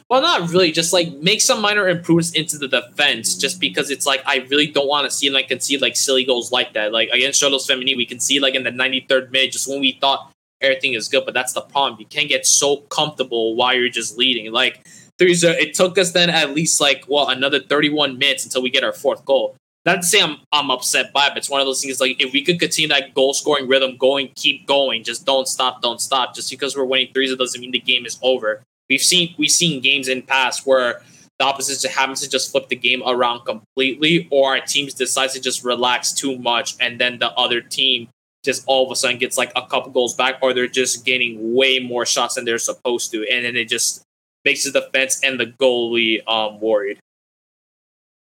well 0.09 0.21
not 0.21 0.49
really 0.49 0.71
just 0.71 0.93
like 0.93 1.11
make 1.13 1.41
some 1.41 1.61
minor 1.61 1.87
improvements 1.87 2.31
into 2.31 2.57
the 2.57 2.67
defense 2.67 3.35
just 3.35 3.59
because 3.59 3.89
it's 3.89 4.05
like 4.05 4.21
I 4.25 4.47
really 4.49 4.67
don't 4.67 4.87
want 4.87 5.05
to 5.05 5.11
see 5.11 5.29
like 5.29 5.47
concede 5.47 5.81
like 5.81 5.95
silly 5.95 6.23
goals 6.25 6.51
like 6.51 6.73
that. 6.73 6.91
Like 6.91 7.09
against 7.09 7.41
Xolos 7.41 7.69
Femenil, 7.69 7.97
we 7.97 8.05
can 8.05 8.19
see 8.19 8.39
like 8.39 8.55
in 8.55 8.63
the 8.63 8.71
93rd 8.71 9.31
minute 9.31 9.51
just 9.51 9.67
when 9.67 9.79
we 9.79 9.97
thought 9.99 10.31
everything 10.61 10.93
is 10.93 11.07
good, 11.07 11.25
but 11.25 11.33
that's 11.33 11.53
the 11.53 11.61
problem. 11.61 11.99
You 11.99 12.05
can't 12.05 12.29
get 12.29 12.45
so 12.45 12.77
comfortable 12.77 13.55
while 13.55 13.75
you're 13.75 13.89
just 13.89 14.17
leading. 14.17 14.51
Like 14.51 14.85
there's 15.17 15.43
a, 15.43 15.59
it 15.61 15.73
took 15.73 15.97
us 15.97 16.11
then 16.11 16.29
at 16.29 16.53
least 16.53 16.79
like 16.79 17.05
well 17.07 17.29
another 17.29 17.59
31 17.59 18.17
minutes 18.17 18.45
until 18.45 18.61
we 18.61 18.69
get 18.69 18.83
our 18.83 18.93
fourth 18.93 19.25
goal. 19.25 19.55
Not 19.87 20.01
to 20.01 20.03
say 20.03 20.19
I'm 20.21 20.39
I'm 20.51 20.69
upset 20.69 21.13
by 21.13 21.27
it, 21.27 21.29
but 21.29 21.37
it's 21.37 21.49
one 21.49 21.61
of 21.61 21.65
those 21.65 21.81
things 21.81 22.01
like 22.01 22.21
if 22.21 22.33
we 22.33 22.43
could 22.43 22.59
continue 22.59 22.89
that 22.89 23.13
goal 23.13 23.33
scoring 23.33 23.69
rhythm 23.69 23.95
going, 23.95 24.29
keep 24.35 24.67
going, 24.67 25.01
just 25.01 25.25
don't 25.25 25.47
stop, 25.47 25.81
don't 25.81 26.01
stop. 26.01 26.35
Just 26.35 26.51
because 26.51 26.75
we're 26.75 26.83
winning 26.83 27.13
threes, 27.13 27.31
it 27.31 27.39
doesn't 27.39 27.61
mean 27.61 27.71
the 27.71 27.79
game 27.79 28.05
is 28.05 28.19
over. 28.21 28.61
We've 28.89 29.01
seen 29.01 29.33
we've 29.37 29.49
seen 29.49 29.81
games 29.81 30.09
in 30.09 30.23
past 30.23 30.67
where 30.67 31.01
the 31.39 31.45
opposites 31.45 31.85
happens 31.85 32.19
to 32.19 32.29
just 32.29 32.51
flip 32.51 32.67
the 32.67 32.75
game 32.75 33.01
around 33.05 33.45
completely, 33.45 34.27
or 34.29 34.57
our 34.57 34.59
teams 34.59 34.93
decide 34.93 35.29
to 35.29 35.39
just 35.39 35.63
relax 35.63 36.11
too 36.11 36.37
much, 36.37 36.75
and 36.81 36.99
then 36.99 37.19
the 37.19 37.31
other 37.31 37.61
team 37.61 38.09
just 38.43 38.65
all 38.67 38.85
of 38.85 38.91
a 38.91 38.95
sudden 38.95 39.17
gets 39.17 39.37
like 39.37 39.53
a 39.55 39.65
couple 39.67 39.89
goals 39.93 40.15
back, 40.15 40.37
or 40.41 40.53
they're 40.53 40.67
just 40.67 41.05
getting 41.05 41.55
way 41.55 41.79
more 41.79 42.05
shots 42.05 42.35
than 42.35 42.43
they're 42.43 42.57
supposed 42.57 43.09
to, 43.11 43.25
and 43.31 43.45
then 43.45 43.55
it 43.55 43.69
just 43.69 44.03
makes 44.43 44.65
the 44.65 44.71
defense 44.71 45.23
and 45.23 45.39
the 45.39 45.45
goalie 45.45 46.21
um 46.27 46.59
worried. 46.59 46.99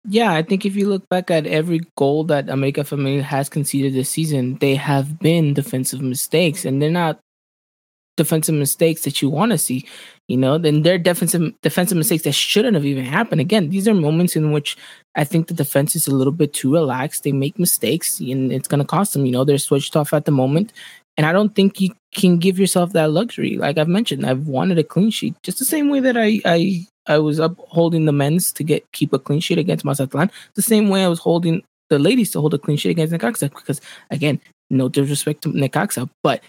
Yeah, 0.05 0.33
I 0.33 0.41
think 0.41 0.65
if 0.65 0.75
you 0.75 0.89
look 0.89 1.07
back 1.07 1.31
at 1.31 1.47
every 1.47 1.81
goal 1.97 2.25
that 2.25 2.49
America 2.49 2.81
Femenil 2.81 3.21
has 3.21 3.47
conceded 3.47 3.93
this 3.93 4.09
season, 4.09 4.57
they 4.59 4.75
have 4.75 5.17
been 5.19 5.53
defensive 5.53 6.01
mistakes, 6.01 6.65
and 6.65 6.81
they're 6.81 6.91
not 6.91 7.19
defensive 8.17 8.55
mistakes 8.55 9.03
that 9.03 9.21
you 9.21 9.29
want 9.29 9.51
to 9.51 9.57
see. 9.57 9.87
You 10.27 10.37
know, 10.37 10.57
then 10.57 10.83
they're 10.83 10.97
defensive 10.97 11.53
defensive 11.61 11.97
mistakes 11.97 12.23
that 12.23 12.33
shouldn't 12.33 12.75
have 12.75 12.85
even 12.85 13.05
happened. 13.05 13.41
Again, 13.41 13.69
these 13.69 13.87
are 13.87 13.93
moments 13.93 14.35
in 14.35 14.51
which 14.51 14.77
I 15.15 15.23
think 15.23 15.47
the 15.47 15.53
defense 15.53 15.95
is 15.95 16.07
a 16.07 16.15
little 16.15 16.33
bit 16.33 16.53
too 16.53 16.73
relaxed. 16.73 17.23
They 17.23 17.31
make 17.31 17.57
mistakes, 17.57 18.19
and 18.19 18.51
it's 18.51 18.67
going 18.67 18.81
to 18.81 18.85
cost 18.87 19.13
them. 19.13 19.25
You 19.25 19.31
know, 19.31 19.45
they're 19.45 19.57
switched 19.57 19.95
off 19.95 20.13
at 20.13 20.25
the 20.25 20.31
moment, 20.31 20.73
and 21.17 21.25
I 21.25 21.31
don't 21.31 21.55
think 21.55 21.79
you 21.79 21.91
can 22.13 22.39
give 22.39 22.59
yourself 22.59 22.91
that 22.93 23.11
luxury. 23.11 23.57
Like 23.57 23.77
I've 23.77 23.87
mentioned, 23.87 24.25
I've 24.25 24.47
wanted 24.47 24.79
a 24.79 24.83
clean 24.83 25.11
sheet, 25.11 25.35
just 25.43 25.59
the 25.59 25.65
same 25.65 25.89
way 25.89 26.01
that 26.01 26.17
I 26.17 26.41
I 26.45 26.87
I 27.07 27.17
was 27.19 27.39
upholding 27.39 28.05
the 28.05 28.11
men's 28.11 28.51
to 28.53 28.63
get 28.63 28.89
keep 28.91 29.13
a 29.13 29.19
clean 29.19 29.39
sheet 29.39 29.57
against 29.57 29.85
Mazatlan, 29.85 30.31
the 30.55 30.61
same 30.61 30.89
way 30.89 31.03
I 31.03 31.07
was 31.07 31.19
holding 31.19 31.63
the 31.89 31.99
ladies 31.99 32.31
to 32.31 32.41
hold 32.41 32.53
a 32.53 32.57
clean 32.57 32.77
sheet 32.77 32.89
against 32.89 33.13
Necaxa. 33.13 33.49
Because 33.49 33.81
again, 34.09 34.39
no 34.69 34.89
disrespect 34.89 35.43
to 35.43 35.49
Necaxa, 35.49 36.09
but 36.23 36.41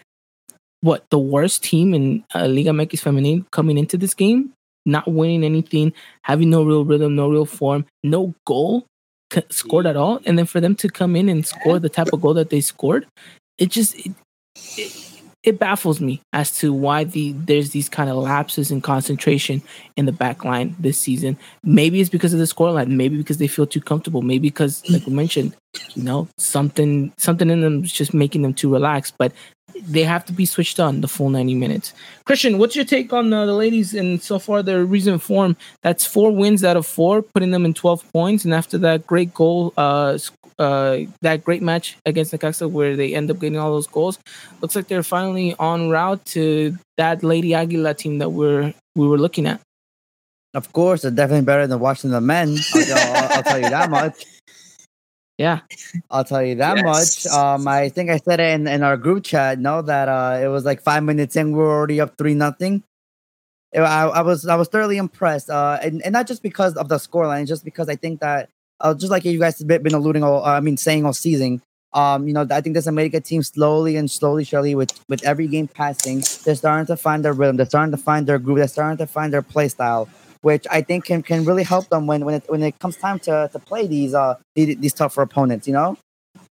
what 0.80 1.08
the 1.10 1.18
worst 1.18 1.64
team 1.64 1.94
in 1.94 2.22
uh, 2.34 2.46
Liga 2.46 2.70
MX 2.70 3.00
Feminine 3.00 3.46
coming 3.50 3.78
into 3.78 3.96
this 3.96 4.12
game, 4.12 4.52
not 4.84 5.08
winning 5.08 5.42
anything, 5.42 5.94
having 6.22 6.50
no 6.50 6.62
real 6.62 6.84
rhythm, 6.84 7.16
no 7.16 7.30
real 7.30 7.46
form, 7.46 7.86
no 8.02 8.34
goal 8.46 8.86
c- 9.32 9.42
scored 9.50 9.86
at 9.86 9.96
all, 9.96 10.20
and 10.26 10.38
then 10.38 10.44
for 10.44 10.60
them 10.60 10.74
to 10.76 10.88
come 10.88 11.16
in 11.16 11.30
and 11.30 11.46
score 11.46 11.78
the 11.78 11.88
type 11.88 12.12
of 12.12 12.20
goal 12.20 12.34
that 12.34 12.50
they 12.50 12.60
scored, 12.60 13.06
it 13.56 13.70
just 13.70 13.94
it, 13.96 14.12
it, 14.76 15.13
it 15.44 15.58
baffles 15.58 16.00
me 16.00 16.22
as 16.32 16.50
to 16.58 16.72
why 16.72 17.04
the 17.04 17.32
there's 17.32 17.70
these 17.70 17.88
kind 17.88 18.08
of 18.08 18.16
lapses 18.16 18.70
in 18.70 18.80
concentration 18.80 19.62
in 19.96 20.06
the 20.06 20.12
back 20.12 20.44
line 20.44 20.74
this 20.78 20.98
season. 20.98 21.38
Maybe 21.62 22.00
it's 22.00 22.10
because 22.10 22.32
of 22.32 22.38
the 22.38 22.46
scoreline. 22.46 22.88
Maybe 22.88 23.16
because 23.16 23.36
they 23.36 23.46
feel 23.46 23.66
too 23.66 23.80
comfortable. 23.80 24.22
Maybe 24.22 24.48
because, 24.48 24.82
like 24.88 25.06
we 25.06 25.12
mentioned, 25.12 25.54
you 25.94 26.02
know, 26.02 26.28
something 26.38 27.12
something 27.18 27.50
in 27.50 27.60
them 27.60 27.84
is 27.84 27.92
just 27.92 28.14
making 28.14 28.42
them 28.42 28.54
too 28.54 28.72
relaxed. 28.72 29.14
But 29.18 29.32
they 29.82 30.04
have 30.04 30.24
to 30.26 30.32
be 30.32 30.46
switched 30.46 30.80
on 30.80 31.00
the 31.00 31.08
full 31.08 31.30
90 31.30 31.54
minutes. 31.54 31.92
Christian, 32.24 32.58
what's 32.58 32.76
your 32.76 32.84
take 32.84 33.12
on 33.12 33.32
uh, 33.32 33.46
the 33.46 33.52
ladies 33.52 33.94
and 33.94 34.22
so 34.22 34.38
far 34.38 34.62
their 34.62 34.84
recent 34.84 35.22
form? 35.22 35.56
That's 35.82 36.06
four 36.06 36.30
wins 36.30 36.64
out 36.64 36.76
of 36.76 36.86
four, 36.86 37.22
putting 37.22 37.50
them 37.50 37.64
in 37.64 37.74
12 37.74 38.12
points. 38.12 38.44
And 38.44 38.54
after 38.54 38.78
that 38.78 39.06
great 39.06 39.34
goal, 39.34 39.72
uh, 39.76 40.18
uh, 40.58 40.98
that 41.20 41.44
great 41.44 41.62
match 41.62 41.96
against 42.06 42.32
Necaxa 42.32 42.70
where 42.70 42.96
they 42.96 43.14
end 43.14 43.30
up 43.30 43.40
getting 43.40 43.58
all 43.58 43.72
those 43.72 43.86
goals, 43.86 44.18
looks 44.60 44.76
like 44.76 44.88
they're 44.88 45.02
finally 45.02 45.54
on 45.58 45.90
route 45.90 46.24
to 46.26 46.76
that 46.96 47.24
Lady 47.24 47.54
Aguila 47.54 47.94
team 47.94 48.18
that 48.18 48.30
we're 48.30 48.72
we 48.94 49.08
were 49.08 49.18
looking 49.18 49.46
at. 49.46 49.60
Of 50.54 50.72
course, 50.72 51.02
they're 51.02 51.10
definitely 51.10 51.44
better 51.44 51.66
than 51.66 51.80
watching 51.80 52.10
the 52.10 52.20
men. 52.20 52.56
I'll, 52.74 52.96
I'll, 52.96 53.32
I'll 53.32 53.42
tell 53.42 53.58
you 53.58 53.70
that 53.70 53.90
much. 53.90 54.24
Yeah, 55.38 55.60
I'll 56.10 56.24
tell 56.24 56.42
you 56.44 56.54
that 56.56 56.76
Yes. 56.76 57.24
much. 57.24 57.34
Um, 57.34 57.66
I 57.66 57.88
think 57.88 58.08
I 58.10 58.18
said 58.18 58.38
it 58.38 58.54
in, 58.54 58.68
in 58.68 58.82
our 58.84 58.96
group 58.96 59.24
chat. 59.24 59.58
No, 59.58 59.82
that 59.82 60.08
uh, 60.08 60.38
it 60.42 60.48
was 60.48 60.64
like 60.64 60.80
five 60.80 61.02
minutes 61.02 61.34
in, 61.34 61.52
we 61.52 61.58
were 61.58 61.74
already 61.76 62.00
up 62.00 62.16
three 62.16 62.34
nothing. 62.34 62.84
I, 63.74 63.80
I 64.06 64.20
was 64.22 64.46
I 64.46 64.54
was 64.54 64.68
thoroughly 64.68 64.96
impressed. 64.96 65.50
Uh, 65.50 65.78
and, 65.82 66.00
and 66.02 66.12
not 66.12 66.28
just 66.28 66.42
because 66.42 66.76
of 66.76 66.88
the 66.88 66.96
scoreline, 66.96 67.48
just 67.48 67.64
because 67.64 67.88
I 67.88 67.96
think 67.96 68.20
that 68.20 68.48
uh, 68.80 68.94
just 68.94 69.10
like 69.10 69.24
you 69.24 69.38
guys 69.40 69.58
have 69.58 69.66
been 69.66 69.94
alluding, 69.94 70.22
all, 70.22 70.44
I 70.44 70.60
mean, 70.60 70.76
saying 70.76 71.04
all 71.04 71.12
season. 71.12 71.60
Um, 71.92 72.26
you 72.26 72.34
know, 72.34 72.46
I 72.50 72.60
think 72.60 72.74
this 72.74 72.86
America 72.88 73.20
team 73.20 73.42
slowly 73.42 73.96
and 73.96 74.10
slowly, 74.10 74.44
surely, 74.44 74.74
with 74.76 74.92
with 75.08 75.24
every 75.24 75.46
game 75.48 75.66
passing, 75.68 76.22
they're 76.44 76.54
starting 76.56 76.86
to 76.86 76.96
find 76.96 77.24
their 77.24 77.32
rhythm. 77.32 77.56
They're 77.56 77.66
starting 77.66 77.92
to 77.92 77.96
find 78.02 78.26
their 78.26 78.38
groove. 78.38 78.58
They're 78.58 78.68
starting 78.68 78.98
to 78.98 79.06
find 79.06 79.32
their 79.32 79.42
play 79.42 79.68
style, 79.68 80.08
which 80.44 80.66
I 80.70 80.82
think 80.82 81.06
can, 81.06 81.22
can 81.22 81.44
really 81.44 81.62
help 81.62 81.88
them 81.88 82.06
when 82.06 82.24
when 82.24 82.34
it 82.36 82.44
when 82.48 82.62
it 82.62 82.78
comes 82.78 82.96
time 82.96 83.18
to, 83.20 83.48
to 83.52 83.58
play 83.58 83.86
these 83.86 84.14
uh 84.14 84.36
these, 84.54 84.76
these 84.76 84.92
tougher 84.92 85.22
opponents. 85.22 85.66
You 85.66 85.74
know, 85.74 85.98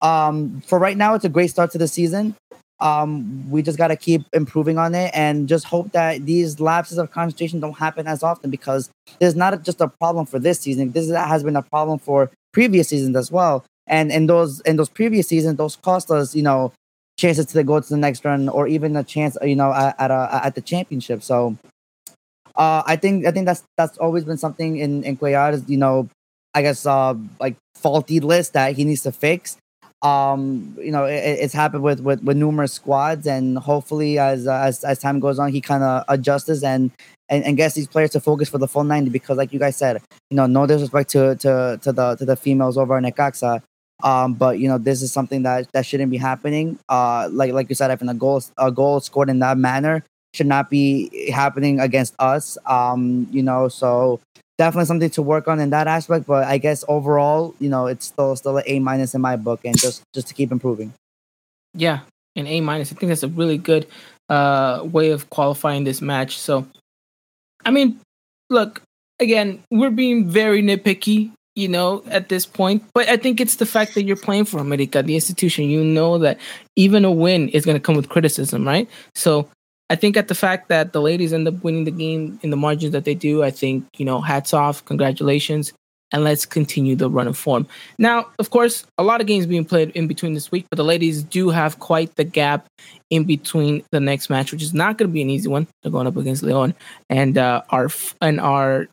um, 0.02 0.62
for 0.66 0.80
right 0.80 0.98
now, 0.98 1.14
it's 1.14 1.26
a 1.26 1.30
great 1.30 1.50
start 1.50 1.72
to 1.72 1.78
the 1.78 1.88
season. 1.88 2.36
Um, 2.80 3.50
we 3.50 3.62
just 3.62 3.78
got 3.78 3.88
to 3.88 3.96
keep 3.96 4.24
improving 4.34 4.78
on 4.78 4.94
it 4.94 5.12
and 5.14 5.48
just 5.48 5.66
hope 5.66 5.94
that 5.94 6.26
these 6.26 6.60
lapses 6.60 6.98
of 6.98 7.12
concentration 7.12 7.62
don't 7.62 7.78
happen 7.78 8.08
as 8.08 8.24
often 8.24 8.50
because 8.50 8.90
there's 9.20 9.36
not 9.36 9.64
just 9.64 9.80
a 9.80 9.88
problem 9.88 10.26
for 10.26 10.38
this 10.38 10.60
season. 10.60 10.92
This 10.92 11.10
has 11.10 11.44
been 11.44 11.56
a 11.56 11.62
problem 11.62 12.00
for 12.00 12.30
previous 12.52 12.90
seasons 12.90 13.16
as 13.16 13.32
well. 13.32 13.64
And 13.88 14.12
in 14.12 14.28
those 14.28 14.60
in 14.62 14.76
those 14.78 14.90
previous 14.90 15.28
seasons, 15.28 15.58
those 15.58 15.76
cost 15.78 16.12
us, 16.12 16.36
you 16.36 16.44
know, 16.44 16.74
chances 17.18 17.46
to 17.46 17.64
go 17.64 17.80
to 17.80 17.90
the 17.90 17.98
next 17.98 18.26
run 18.26 18.50
or 18.50 18.68
even 18.68 18.96
a 18.96 19.04
chance, 19.04 19.38
you 19.44 19.56
know, 19.56 19.72
at 19.72 19.96
at, 20.00 20.12
a, 20.12 20.42
at 20.44 20.56
the 20.56 20.62
championship. 20.62 21.22
So, 21.22 21.58
uh, 22.56 22.84
I 22.86 22.96
think 22.96 23.26
I 23.26 23.32
think 23.32 23.46
that's 23.46 23.64
that's 23.78 23.98
always 23.98 24.24
been 24.24 24.38
something 24.38 24.78
in 24.78 25.04
in 25.04 25.18
Cuellar's, 25.18 25.68
you 25.70 25.78
know, 25.78 26.10
I 26.54 26.62
guess 26.62 26.86
uh 26.86 27.16
like 27.40 27.56
faulty 27.76 28.20
list 28.20 28.54
that 28.54 28.76
he 28.76 28.86
needs 28.86 29.04
to 29.04 29.12
fix. 29.12 29.58
Um, 30.02 30.76
you 30.80 30.92
know, 30.92 31.06
it, 31.06 31.16
it's 31.16 31.54
happened 31.54 31.82
with, 31.82 32.02
with 32.02 32.22
with 32.24 32.36
numerous 32.36 32.74
squads, 32.74 33.26
and 33.26 33.58
hopefully, 33.58 34.20
as 34.20 34.48
uh, 34.48 34.60
as 34.60 34.84
as 34.84 35.00
time 35.00 35.20
goes 35.20 35.40
on, 35.40 35.52
he 35.52 35.62
kind 35.62 35.82
of 35.82 36.04
adjusts 36.10 36.62
and, 36.62 36.92
and 37.30 37.46
and 37.46 37.56
gets 37.56 37.74
these 37.76 37.88
players 37.88 38.10
to 38.12 38.20
focus 38.20 38.50
for 38.50 38.58
the 38.58 38.68
full 38.68 38.84
ninety. 38.84 39.10
Because, 39.10 39.38
like 39.38 39.54
you 39.54 39.60
guys 39.60 39.78
said, 39.78 40.02
you 40.30 40.36
know, 40.36 40.46
no 40.46 40.68
disrespect 40.68 41.10
to 41.12 41.36
to 41.38 41.80
to 41.82 41.92
the 41.94 42.16
to 42.16 42.26
the 42.26 42.36
females 42.36 42.78
over 42.78 42.98
in 42.98 43.06
Necaxa, 43.06 43.62
um, 44.04 44.34
but 44.34 44.60
you 44.60 44.68
know, 44.68 44.78
this 44.78 45.02
is 45.02 45.14
something 45.14 45.44
that 45.44 45.72
that 45.72 45.86
shouldn't 45.86 46.12
be 46.12 46.18
happening. 46.18 46.78
Uh, 46.90 47.30
like 47.32 47.54
like 47.54 47.70
you 47.70 47.76
said, 47.76 47.90
having 47.90 48.10
a 48.10 48.14
goal 48.14 48.44
a 48.58 48.72
goal 48.72 49.00
scored 49.00 49.30
in 49.30 49.40
that 49.40 49.58
manner 49.58 50.04
should 50.34 50.48
not 50.48 50.70
be 50.70 51.30
happening 51.32 51.80
against 51.80 52.16
us. 52.20 52.58
Um, 52.66 53.28
you 53.32 53.44
know, 53.44 53.68
so 53.68 54.20
definitely 54.58 54.86
something 54.86 55.10
to 55.12 55.22
work 55.22 55.48
on 55.48 55.60
in 55.60 55.70
that 55.72 55.88
aspect. 55.88 56.26
But 56.28 56.46
I 56.48 56.58
guess 56.58 56.84
overall, 56.88 57.56
you 57.60 57.70
know, 57.70 57.88
it's 57.88 58.08
still 58.08 58.36
still 58.36 58.58
an 58.58 58.64
A 58.68 58.80
minus 58.80 59.14
in 59.16 59.22
my 59.22 59.36
book, 59.36 59.62
and 59.66 59.78
just 59.78 60.04
just 60.14 60.28
to 60.28 60.34
keep 60.34 60.52
improving. 60.52 60.94
yeah, 61.76 62.02
an 62.36 62.48
A 62.48 62.62
minus. 62.62 62.92
I 62.92 62.96
think 62.96 63.10
that's 63.10 63.24
a 63.24 63.28
really 63.28 63.58
good 63.58 63.88
uh 64.30 64.82
way 64.84 65.12
of 65.12 65.30
qualifying 65.30 65.84
this 65.84 66.02
match. 66.02 66.38
So, 66.38 66.66
I 67.66 67.72
mean, 67.72 68.00
look 68.50 68.82
again, 69.20 69.64
we're 69.72 69.92
being 69.92 70.30
very 70.30 70.62
nitpicky, 70.64 71.32
you 71.56 71.68
know, 71.68 72.04
at 72.08 72.30
this 72.30 72.46
point. 72.46 72.84
But 72.94 73.10
I 73.10 73.18
think 73.18 73.42
it's 73.42 73.58
the 73.58 73.66
fact 73.66 73.96
that 73.96 74.04
you're 74.04 74.16
playing 74.18 74.46
for 74.46 74.60
America, 74.60 75.04
the 75.04 75.16
institution. 75.16 75.66
You 75.66 75.84
know 75.84 76.18
that 76.20 76.40
even 76.76 77.06
a 77.06 77.12
win 77.12 77.50
is 77.50 77.66
going 77.66 77.78
to 77.78 77.82
come 77.84 77.96
with 77.96 78.10
criticism, 78.10 78.68
right? 78.68 78.90
So. 79.16 79.50
I 79.94 79.96
think 79.96 80.18
at 80.18 80.28
the 80.28 80.34
fact 80.34 80.70
that 80.70 80.92
the 80.92 81.02
ladies 81.02 81.34
end 81.34 81.48
up 81.48 81.64
winning 81.64 81.84
the 81.84 81.92
game 81.92 82.40
in 82.42 82.50
the 82.50 82.58
margins 82.58 82.94
that 82.94 83.06
they 83.06 83.14
do, 83.14 83.44
I 83.44 83.52
think, 83.52 83.86
you 83.96 84.06
know, 84.06 84.22
hats 84.22 84.52
off, 84.52 84.84
congratulations, 84.86 85.72
and 86.12 86.24
let's 86.24 86.48
continue 86.48 86.96
the 86.96 87.12
run 87.12 87.28
of 87.28 87.38
form. 87.38 87.68
Now, 88.00 88.26
of 88.40 88.50
course, 88.50 88.88
a 88.98 89.04
lot 89.04 89.22
of 89.22 89.28
games 89.28 89.46
being 89.46 89.66
played 89.66 89.92
in 89.92 90.08
between 90.08 90.34
this 90.34 90.52
week, 90.52 90.66
but 90.72 90.78
the 90.78 90.84
ladies 90.84 91.22
do 91.22 91.52
have 91.52 91.78
quite 91.78 92.16
the 92.16 92.24
gap 92.24 92.66
in 93.12 93.26
between 93.26 93.84
the 93.92 94.00
next 94.00 94.32
match, 94.32 94.52
which 94.52 94.64
is 94.64 94.74
not 94.74 94.98
going 94.98 95.10
to 95.12 95.14
be 95.14 95.22
an 95.22 95.30
easy 95.30 95.48
one. 95.48 95.68
They're 95.84 95.92
going 95.92 96.08
up 96.08 96.18
against 96.18 96.42
Leon, 96.42 96.74
and 97.12 97.38
uh, 97.38 97.62
our 97.70 97.90
and 98.20 98.40
our 98.40 98.88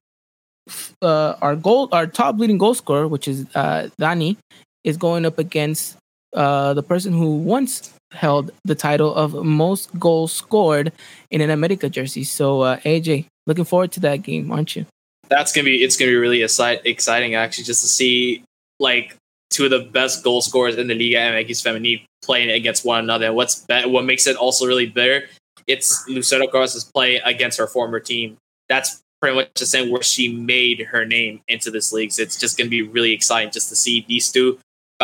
uh, 1.01 1.35
our 1.41 1.57
goal, 1.57 1.89
our 1.93 2.07
top 2.07 2.39
leading 2.39 2.59
goal 2.59 2.75
scorer, 2.75 3.09
which 3.09 3.27
is 3.27 3.47
uh, 3.55 3.89
Dani, 3.99 4.37
is 4.85 4.99
going 4.99 5.25
up 5.25 5.39
against 5.39 5.97
uh, 6.37 6.75
the 6.75 6.83
person 6.83 7.15
who 7.15 7.39
once 7.39 7.95
held 8.13 8.51
the 8.65 8.75
title 8.75 9.15
of 9.15 9.35
most 9.45 9.97
goals 9.99 10.33
scored 10.33 10.93
in 11.31 11.41
an 11.41 11.51
America 11.51 11.89
jersey. 11.89 12.25
So, 12.25 12.63
uh, 12.63 12.77
AJ, 12.79 13.27
looking 13.47 13.65
forward 13.65 13.93
to 13.93 14.01
that 14.01 14.19
game, 14.23 14.51
aren't 14.51 14.77
you? 14.77 14.87
That's 15.29 15.53
gonna 15.53 15.65
be 15.65 15.83
it's 15.83 15.97
gonna 15.97 16.11
be 16.11 16.17
really 16.17 16.41
exci- 16.41 16.81
exciting 16.85 17.35
actually 17.35 17.65
just 17.65 17.83
to 17.83 17.89
see 17.89 18.43
like 18.81 19.17
two 19.51 19.65
of 19.65 19.71
the 19.71 19.81
best 19.81 20.25
goal 20.25 20.43
scorers 20.43 20.77
in 20.77 20.89
the 20.89 20.95
Liga 20.95 21.19
MX 21.19 21.63
Feminine 21.63 22.01
playing 22.23 22.51
against 22.51 22.85
one 22.85 23.01
another. 23.01 23.33
What's 23.33 23.65
be- 23.65 23.87
what 23.87 24.05
makes 24.05 24.27
it 24.27 24.37
also 24.37 24.67
really 24.67 24.87
better? 24.87 25.25
It's 25.67 26.07
Lucero 26.09 26.49
Cuevas's 26.49 26.85
play 26.85 27.17
against 27.17 27.59
her 27.59 27.69
former 27.69 28.01
team. 28.01 28.37
That's 28.69 29.01
pretty 29.21 29.37
much 29.37 29.51
the 29.55 29.67
same 29.67 29.91
where 29.91 30.03
she 30.03 30.33
made 30.33 30.81
her 30.81 31.05
name 31.05 31.43
into 31.47 31.71
this 31.71 31.93
league. 31.93 32.11
So 32.11 32.23
it's 32.23 32.39
just 32.39 32.59
gonna 32.59 32.71
be 32.71 32.83
really 32.83 33.13
exciting 33.13 33.53
just 33.53 33.69
to 33.69 33.77
see 33.77 34.05
these 34.09 34.33
two 34.33 34.59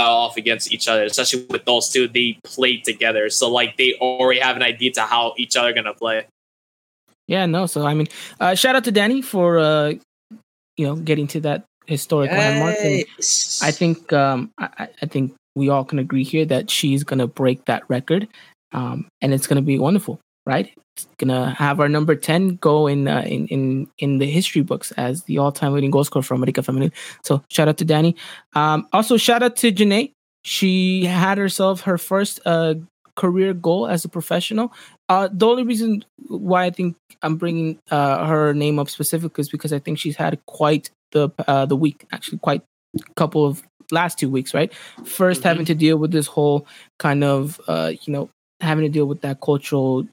off 0.04 0.36
against 0.36 0.72
each 0.72 0.88
other, 0.88 1.04
especially 1.04 1.46
with 1.50 1.64
those 1.64 1.88
two. 1.88 2.08
They 2.08 2.38
played 2.44 2.84
together, 2.84 3.30
so 3.30 3.50
like 3.50 3.76
they 3.76 3.94
already 4.00 4.40
have 4.40 4.56
an 4.56 4.62
idea 4.62 4.92
to 4.92 5.02
how 5.02 5.34
each 5.38 5.56
other 5.56 5.72
gonna 5.72 5.94
play. 5.94 6.26
Yeah, 7.28 7.46
no. 7.46 7.66
So 7.66 7.86
I 7.86 7.94
mean, 7.94 8.06
uh, 8.40 8.54
shout 8.54 8.76
out 8.76 8.84
to 8.84 8.92
Danny 8.92 9.22
for 9.22 9.58
uh, 9.58 9.94
you 10.76 10.86
know 10.86 10.96
getting 10.96 11.26
to 11.28 11.40
that 11.40 11.64
historic 11.86 12.30
landmark. 12.30 12.76
And 12.80 13.04
I 13.62 13.70
think 13.70 14.12
um, 14.12 14.50
I, 14.58 14.68
I- 14.78 14.88
I 15.02 15.06
think 15.06 15.34
we 15.54 15.68
all 15.70 15.84
can 15.84 15.98
agree 15.98 16.24
here 16.24 16.44
that 16.46 16.70
she's 16.70 17.02
gonna 17.04 17.26
break 17.26 17.64
that 17.64 17.82
record, 17.88 18.28
um, 18.72 19.08
and 19.22 19.32
it's 19.32 19.46
gonna 19.46 19.62
be 19.62 19.78
wonderful, 19.78 20.20
right? 20.46 20.70
It's 20.96 21.06
gonna 21.18 21.50
have 21.50 21.78
our 21.80 21.88
number 21.88 22.14
ten 22.14 22.56
go 22.56 22.86
in 22.86 23.06
uh, 23.08 23.20
in 23.26 23.46
in 23.48 23.86
in 23.98 24.18
the 24.18 24.26
history 24.26 24.62
books 24.62 24.92
as 24.92 25.24
the 25.24 25.38
all-time 25.38 25.72
leading 25.74 25.90
goal 25.90 26.04
scorer 26.04 26.22
for 26.22 26.34
America 26.34 26.62
Feminine. 26.62 26.92
So 27.22 27.42
shout 27.50 27.68
out 27.68 27.76
to 27.78 27.84
Danny. 27.84 28.16
Um, 28.54 28.86
also 28.92 29.16
shout 29.18 29.42
out 29.42 29.56
to 29.56 29.70
Janae. 29.72 30.12
She 30.42 31.04
had 31.04 31.36
herself 31.38 31.82
her 31.82 31.98
first 31.98 32.40
uh, 32.46 32.74
career 33.16 33.52
goal 33.52 33.88
as 33.88 34.04
a 34.04 34.08
professional. 34.08 34.72
Uh, 35.08 35.28
the 35.32 35.46
only 35.46 35.64
reason 35.64 36.04
why 36.28 36.64
I 36.64 36.70
think 36.70 36.96
I'm 37.22 37.36
bringing 37.36 37.78
uh, 37.90 38.26
her 38.26 38.54
name 38.54 38.78
up 38.78 38.88
specifically 38.88 39.42
is 39.42 39.48
because 39.48 39.72
I 39.72 39.78
think 39.78 39.98
she's 39.98 40.16
had 40.16 40.38
quite 40.46 40.90
the 41.12 41.28
uh, 41.46 41.66
the 41.66 41.76
week, 41.76 42.06
actually 42.12 42.38
quite 42.38 42.62
a 42.98 43.14
couple 43.14 43.44
of 43.44 43.62
last 43.90 44.18
two 44.18 44.30
weeks, 44.30 44.54
right? 44.54 44.72
1st 45.04 45.40
Mhm. 45.40 45.44
having 45.44 45.66
to 45.66 45.74
deal 45.74 45.98
with 45.98 46.10
this 46.10 46.26
whole 46.26 46.66
kind 46.98 47.22
of 47.22 47.60
uh, 47.68 47.92
you 48.02 48.12
know 48.12 48.30
having 48.60 48.84
to 48.84 48.88
deal 48.90 49.06
with 49.06 49.20
that 49.20 49.40
cultural 49.40 50.06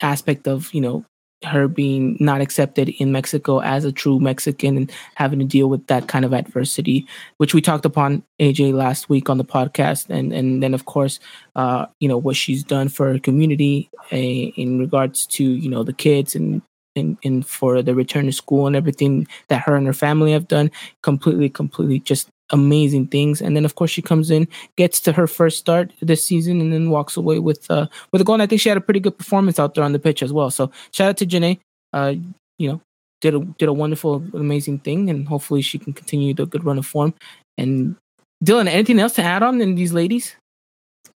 aspect 0.00 0.46
of 0.46 0.72
you 0.74 0.80
know 0.80 1.04
her 1.44 1.68
being 1.68 2.16
not 2.20 2.40
accepted 2.40 2.88
in 2.88 3.12
Mexico 3.12 3.60
as 3.60 3.84
a 3.84 3.92
true 3.92 4.18
Mexican 4.18 4.76
and 4.76 4.92
having 5.14 5.38
to 5.38 5.44
deal 5.44 5.68
with 5.68 5.86
that 5.88 6.08
kind 6.08 6.24
of 6.24 6.32
adversity, 6.32 7.06
which 7.36 7.54
we 7.54 7.60
talked 7.60 7.84
upon 7.84 8.22
AJ 8.40 8.72
last 8.72 9.08
week 9.08 9.28
on 9.28 9.38
the 9.38 9.44
podcast, 9.44 10.08
and 10.08 10.32
and 10.32 10.62
then 10.62 10.74
of 10.74 10.84
course, 10.86 11.20
uh, 11.56 11.86
you 12.00 12.08
know 12.08 12.18
what 12.18 12.36
she's 12.36 12.64
done 12.64 12.88
for 12.88 13.12
her 13.12 13.18
community 13.18 13.90
uh, 14.12 14.16
in 14.16 14.78
regards 14.78 15.26
to 15.26 15.44
you 15.44 15.70
know 15.70 15.82
the 15.82 15.92
kids 15.92 16.34
and. 16.34 16.62
And, 16.96 17.18
and 17.24 17.44
for 17.44 17.82
the 17.82 17.92
return 17.92 18.26
to 18.26 18.32
school 18.32 18.68
and 18.68 18.76
everything 18.76 19.26
that 19.48 19.62
her 19.62 19.74
and 19.74 19.84
her 19.84 19.92
family 19.92 20.30
have 20.30 20.46
done 20.46 20.70
completely 21.02 21.48
completely 21.48 21.98
just 21.98 22.28
amazing 22.50 23.06
things 23.06 23.40
and 23.40 23.56
then 23.56 23.64
of 23.64 23.74
course 23.74 23.90
she 23.90 24.02
comes 24.02 24.30
in 24.30 24.46
gets 24.76 25.00
to 25.00 25.12
her 25.12 25.26
first 25.26 25.58
start 25.58 25.90
this 26.02 26.22
season 26.22 26.60
and 26.60 26.74
then 26.74 26.90
walks 26.90 27.16
away 27.16 27.38
with 27.38 27.70
uh 27.70 27.86
with 28.12 28.20
a 28.20 28.24
goal 28.24 28.34
and 28.34 28.42
i 28.42 28.46
think 28.46 28.60
she 28.60 28.68
had 28.68 28.76
a 28.76 28.82
pretty 28.82 29.00
good 29.00 29.16
performance 29.16 29.58
out 29.58 29.74
there 29.74 29.82
on 29.82 29.92
the 29.92 29.98
pitch 29.98 30.22
as 30.22 30.30
well 30.30 30.50
so 30.50 30.70
shout 30.92 31.08
out 31.08 31.16
to 31.16 31.26
Janae. 31.26 31.58
Uh, 31.92 32.14
you 32.58 32.68
know, 32.68 32.80
did 33.20 33.34
a 33.34 33.40
did 33.58 33.68
a 33.68 33.72
wonderful, 33.72 34.24
amazing 34.34 34.78
thing, 34.80 35.10
and 35.10 35.28
hopefully 35.28 35.62
she 35.62 35.78
can 35.78 35.92
continue 35.92 36.34
the 36.34 36.46
good 36.46 36.64
run 36.64 36.78
of 36.78 36.86
form. 36.86 37.14
And 37.58 37.96
Dylan, 38.44 38.68
anything 38.68 38.98
else 38.98 39.14
to 39.14 39.22
add 39.22 39.42
on 39.42 39.60
in 39.60 39.74
these 39.74 39.92
ladies? 39.92 40.36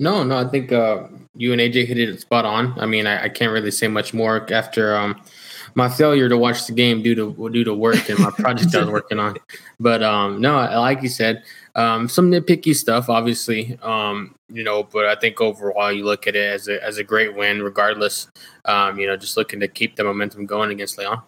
No, 0.01 0.22
no, 0.22 0.37
I 0.39 0.45
think 0.45 0.70
uh, 0.70 1.09
you 1.35 1.53
and 1.53 1.61
AJ 1.61 1.87
hit 1.87 1.99
it 1.99 2.20
spot 2.20 2.45
on. 2.45 2.79
I 2.79 2.87
mean, 2.87 3.07
I, 3.07 3.24
I 3.24 3.29
can't 3.29 3.53
really 3.53 3.72
say 3.72 3.89
much 3.89 4.14
more 4.14 4.47
after 4.53 4.97
um, 4.97 5.20
my 5.79 5.89
failure 5.89 6.29
to 6.29 6.37
watch 6.37 6.66
the 6.66 6.72
game 6.72 7.03
due 7.03 7.14
to 7.14 7.51
due 7.51 7.62
to 7.62 7.72
work 7.72 8.11
and 8.11 8.18
my 8.18 8.33
project 8.33 8.74
I 8.74 8.81
was 8.81 8.91
working 8.99 9.20
on. 9.20 9.37
But 9.79 10.03
um, 10.03 10.41
no, 10.41 10.57
like 10.57 11.03
you 11.03 11.09
said, 11.09 11.45
Um, 11.76 12.09
some 12.09 12.33
nitpicky 12.33 12.74
stuff, 12.74 13.09
obviously, 13.09 13.79
um, 13.83 14.35
you 14.53 14.64
know, 14.64 14.83
but 14.83 15.07
I 15.07 15.14
think 15.14 15.41
overall 15.41 15.93
you 15.93 16.05
look 16.05 16.26
at 16.26 16.35
it 16.35 16.53
as 16.53 16.66
a, 16.66 16.83
as 16.85 16.99
a 16.99 17.05
great 17.05 17.37
win, 17.37 17.62
regardless. 17.62 18.26
Um, 18.64 18.99
you 18.99 19.07
know, 19.07 19.16
just 19.16 19.37
looking 19.37 19.61
to 19.61 19.68
keep 19.68 19.95
the 19.95 20.03
momentum 20.03 20.45
going 20.47 20.72
against 20.72 20.99
Leon. 20.99 21.22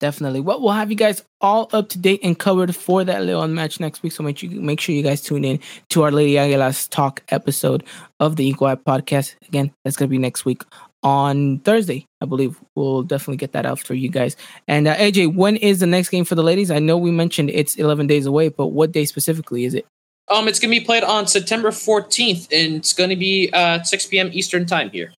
Definitely. 0.00 0.40
Well, 0.40 0.60
we'll 0.60 0.72
have 0.72 0.90
you 0.90 0.96
guys 0.96 1.22
all 1.40 1.68
up 1.72 1.88
to 1.90 1.98
date 1.98 2.20
and 2.22 2.38
covered 2.38 2.74
for 2.74 3.04
that 3.04 3.24
Leon 3.24 3.54
match 3.54 3.80
next 3.80 4.02
week. 4.02 4.12
So 4.12 4.22
make 4.22 4.38
sure, 4.38 4.50
make 4.50 4.80
sure 4.80 4.94
you 4.94 5.02
guys 5.02 5.22
tune 5.22 5.44
in 5.44 5.58
to 5.90 6.02
our 6.02 6.10
Lady 6.10 6.34
Aguilas 6.34 6.88
talk 6.88 7.22
episode 7.28 7.84
of 8.20 8.36
the 8.36 8.44
Eagle 8.44 8.66
Eye 8.66 8.74
podcast. 8.76 9.36
Again, 9.48 9.72
that's 9.84 9.96
going 9.96 10.08
to 10.08 10.10
be 10.10 10.18
next 10.18 10.44
week 10.44 10.62
on 11.02 11.60
Thursday, 11.60 12.06
I 12.20 12.26
believe. 12.26 12.58
We'll 12.74 13.02
definitely 13.02 13.36
get 13.36 13.52
that 13.52 13.66
out 13.66 13.78
for 13.78 13.94
you 13.94 14.08
guys. 14.08 14.36
And 14.66 14.88
uh, 14.88 14.96
AJ, 14.96 15.34
when 15.34 15.56
is 15.56 15.80
the 15.80 15.86
next 15.86 16.08
game 16.08 16.24
for 16.24 16.34
the 16.34 16.42
ladies? 16.42 16.70
I 16.70 16.78
know 16.78 16.96
we 16.96 17.10
mentioned 17.10 17.50
it's 17.50 17.76
11 17.76 18.06
days 18.06 18.26
away, 18.26 18.48
but 18.48 18.68
what 18.68 18.92
day 18.92 19.04
specifically 19.04 19.64
is 19.64 19.74
it? 19.74 19.86
Um, 20.28 20.48
it's 20.48 20.58
gonna 20.58 20.72
be 20.72 20.80
played 20.80 21.04
on 21.04 21.28
September 21.28 21.70
14th, 21.70 22.48
and 22.52 22.76
it's 22.76 22.92
gonna 22.92 23.14
be 23.14 23.48
uh 23.52 23.82
6 23.82 24.06
p.m. 24.06 24.30
Eastern 24.32 24.66
time 24.66 24.90
here. 24.90 25.12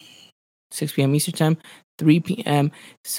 6 0.70 0.92
p.m. 0.92 1.14
Eastern 1.14 1.34
time, 1.34 1.56
3 1.98 2.20
p.m. 2.20 2.70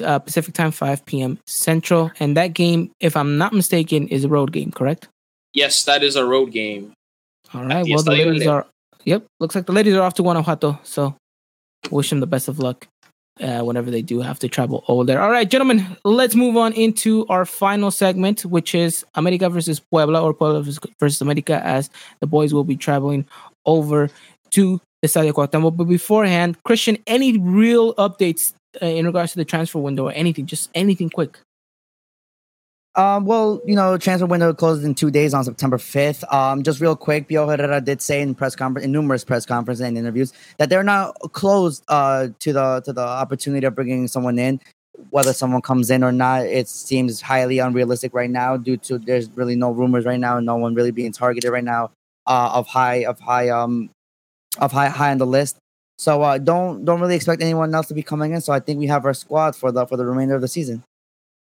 Uh, 0.03 0.19
Pacific 0.19 0.53
time, 0.53 0.71
5 0.71 1.05
p.m. 1.05 1.39
Central. 1.47 2.11
And 2.19 2.37
that 2.37 2.53
game, 2.53 2.91
if 2.99 3.17
I'm 3.17 3.39
not 3.39 3.53
mistaken, 3.53 4.07
is 4.07 4.23
a 4.23 4.29
road 4.29 4.51
game, 4.51 4.71
correct? 4.71 5.07
Yes, 5.53 5.83
that 5.85 6.03
is 6.03 6.15
a 6.15 6.25
road 6.25 6.51
game. 6.51 6.93
All 7.53 7.65
right. 7.65 7.85
Well, 7.87 8.03
the 8.03 8.11
ladies 8.11 8.45
are. 8.45 8.67
Yep. 9.05 9.25
Looks 9.39 9.55
like 9.55 9.65
the 9.65 9.71
ladies 9.71 9.95
are 9.95 10.03
off 10.03 10.13
to 10.15 10.21
Guanajuato. 10.21 10.79
So 10.83 11.15
wish 11.91 12.09
them 12.09 12.19
the 12.19 12.27
best 12.27 12.47
of 12.47 12.59
luck 12.59 12.87
uh, 13.41 13.61
whenever 13.61 13.89
they 13.89 14.01
do 14.01 14.19
have 14.19 14.39
to 14.39 14.47
travel 14.47 14.83
over 14.87 15.05
there. 15.05 15.21
All 15.21 15.31
right, 15.31 15.49
gentlemen, 15.49 15.85
let's 16.03 16.35
move 16.35 16.57
on 16.57 16.73
into 16.73 17.25
our 17.27 17.45
final 17.45 17.91
segment, 17.91 18.45
which 18.45 18.75
is 18.75 19.05
America 19.15 19.49
versus 19.49 19.79
Puebla 19.79 20.21
or 20.21 20.33
Puebla 20.33 20.63
versus 20.99 21.21
America, 21.21 21.63
as 21.65 21.89
the 22.19 22.27
boys 22.27 22.53
will 22.53 22.63
be 22.63 22.75
traveling 22.75 23.25
over 23.65 24.09
to 24.51 24.81
Estadio 25.05 25.31
Cuauhtémoc. 25.31 25.77
But 25.77 25.85
beforehand, 25.85 26.61
Christian, 26.63 26.97
any 27.07 27.37
real 27.37 27.93
updates 27.95 28.53
uh, 28.81 28.85
in 28.85 29.05
regards 29.05 29.31
to 29.33 29.37
the 29.37 29.45
transfer 29.45 29.79
window 29.79 30.07
or 30.07 30.11
anything? 30.11 30.45
Just 30.45 30.69
anything 30.75 31.09
quick. 31.09 31.39
Um, 32.95 33.25
well, 33.25 33.61
you 33.65 33.75
know, 33.75 33.97
transfer 33.97 34.25
window 34.25 34.53
closes 34.53 34.83
in 34.83 34.95
two 34.95 35.11
days 35.11 35.33
on 35.33 35.43
September 35.43 35.77
5th. 35.77 36.31
Um, 36.33 36.63
just 36.63 36.81
real 36.81 36.95
quick, 36.95 37.29
Piojo 37.29 37.55
Herrera 37.55 37.81
did 37.81 38.01
say 38.01 38.21
in 38.21 38.33
press 38.33 38.55
conference, 38.55 38.83
in 38.85 38.91
numerous 38.91 39.23
press 39.23 39.45
conferences 39.45 39.85
and 39.85 39.97
interviews, 39.97 40.33
that 40.57 40.69
they're 40.69 40.83
not 40.83 41.15
closed 41.31 41.83
uh, 41.87 42.29
to 42.39 42.53
the 42.53 42.81
to 42.81 42.93
the 42.93 43.01
opportunity 43.01 43.65
of 43.65 43.75
bringing 43.75 44.07
someone 44.07 44.39
in. 44.39 44.59
Whether 45.11 45.33
someone 45.33 45.61
comes 45.61 45.91
in 45.91 46.03
or 46.03 46.11
not, 46.11 46.45
it 46.45 46.67
seems 46.67 47.21
highly 47.21 47.59
unrealistic 47.59 48.13
right 48.13 48.29
now 48.29 48.57
due 48.57 48.75
to 48.77 48.97
there's 48.97 49.29
really 49.31 49.55
no 49.55 49.71
rumors 49.71 50.03
right 50.05 50.19
now, 50.19 50.39
no 50.39 50.57
one 50.57 50.73
really 50.73 50.91
being 50.91 51.13
targeted 51.13 51.51
right 51.51 51.63
now 51.63 51.91
uh, 52.27 52.51
of 52.53 52.67
high 52.67 53.05
of 53.05 53.19
high 53.19 53.49
um 53.49 53.91
of 54.57 54.71
high 54.71 54.89
high 54.89 55.11
on 55.11 55.19
the 55.19 55.27
list. 55.27 55.57
So 55.97 56.21
uh, 56.23 56.37
don't 56.37 56.85
don't 56.85 56.99
really 56.99 57.15
expect 57.15 57.41
anyone 57.41 57.73
else 57.73 57.87
to 57.89 57.93
be 57.93 58.03
coming 58.03 58.33
in. 58.33 58.41
So 58.41 58.51
I 58.51 58.59
think 58.59 58.79
we 58.79 58.87
have 58.87 59.05
our 59.05 59.13
squad 59.13 59.55
for 59.55 59.71
the 59.71 59.85
for 59.85 59.95
the 59.95 60.05
remainder 60.05 60.35
of 60.35 60.41
the 60.41 60.47
season. 60.47 60.83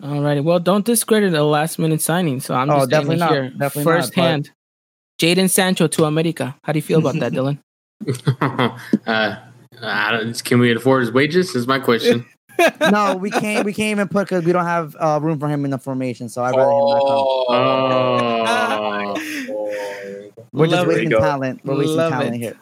Alrighty. 0.01 0.43
Well, 0.43 0.59
don't 0.61 0.85
discredit 0.85 1.35
a 1.35 1.45
last 1.45 1.79
minute 1.79 2.01
signing. 2.01 2.41
So 2.41 2.55
I'm 2.55 2.71
Oh, 2.71 2.79
just 2.81 2.91
definitely 2.91 3.17
not. 3.17 3.31
here 3.33 3.51
Definitely 3.51 3.93
not, 3.93 4.03
firsthand. 4.05 4.51
Jadon 5.21 5.51
Sancho 5.51 5.87
to 5.89 6.05
America. 6.05 6.57
How 6.65 6.73
do 6.73 6.79
you 6.79 6.83
feel 6.83 7.01
about 7.01 7.17
that, 7.17 7.33
Dylan? 7.35 7.59
uh, 9.07 9.37
I 9.83 10.13
don't, 10.13 10.43
can 10.45 10.59
we 10.61 10.75
afford 10.75 11.03
his 11.03 11.13
wages? 11.13 11.55
Is 11.55 11.67
my 11.67 11.79
question. 11.79 12.25
no, 12.91 13.17
we 13.17 13.31
can't. 13.31 13.65
We 13.65 13.73
can't 13.75 13.91
even 13.93 14.09
put 14.09 14.27
because 14.29 14.45
we 14.45 14.53
don't 14.53 14.65
have 14.65 14.97
uh, 14.99 15.19
room 15.23 15.39
for 15.39 15.49
him 15.49 15.65
in 15.65 15.71
the 15.71 15.79
formation. 15.79 16.29
So 16.29 16.43
I'd 16.43 16.57
rather 16.57 16.71
him 16.73 16.85
not 16.87 17.01
come. 17.01 17.25
Oh, 19.53 20.31
We're 20.53 20.67
just 20.67 20.87
wasting 20.87 21.11
talent. 21.11 21.61
We're 21.65 21.77
wasting 21.77 21.97
Love 21.99 22.13
talent 22.13 22.35
it. 22.37 22.39
here. 22.39 22.57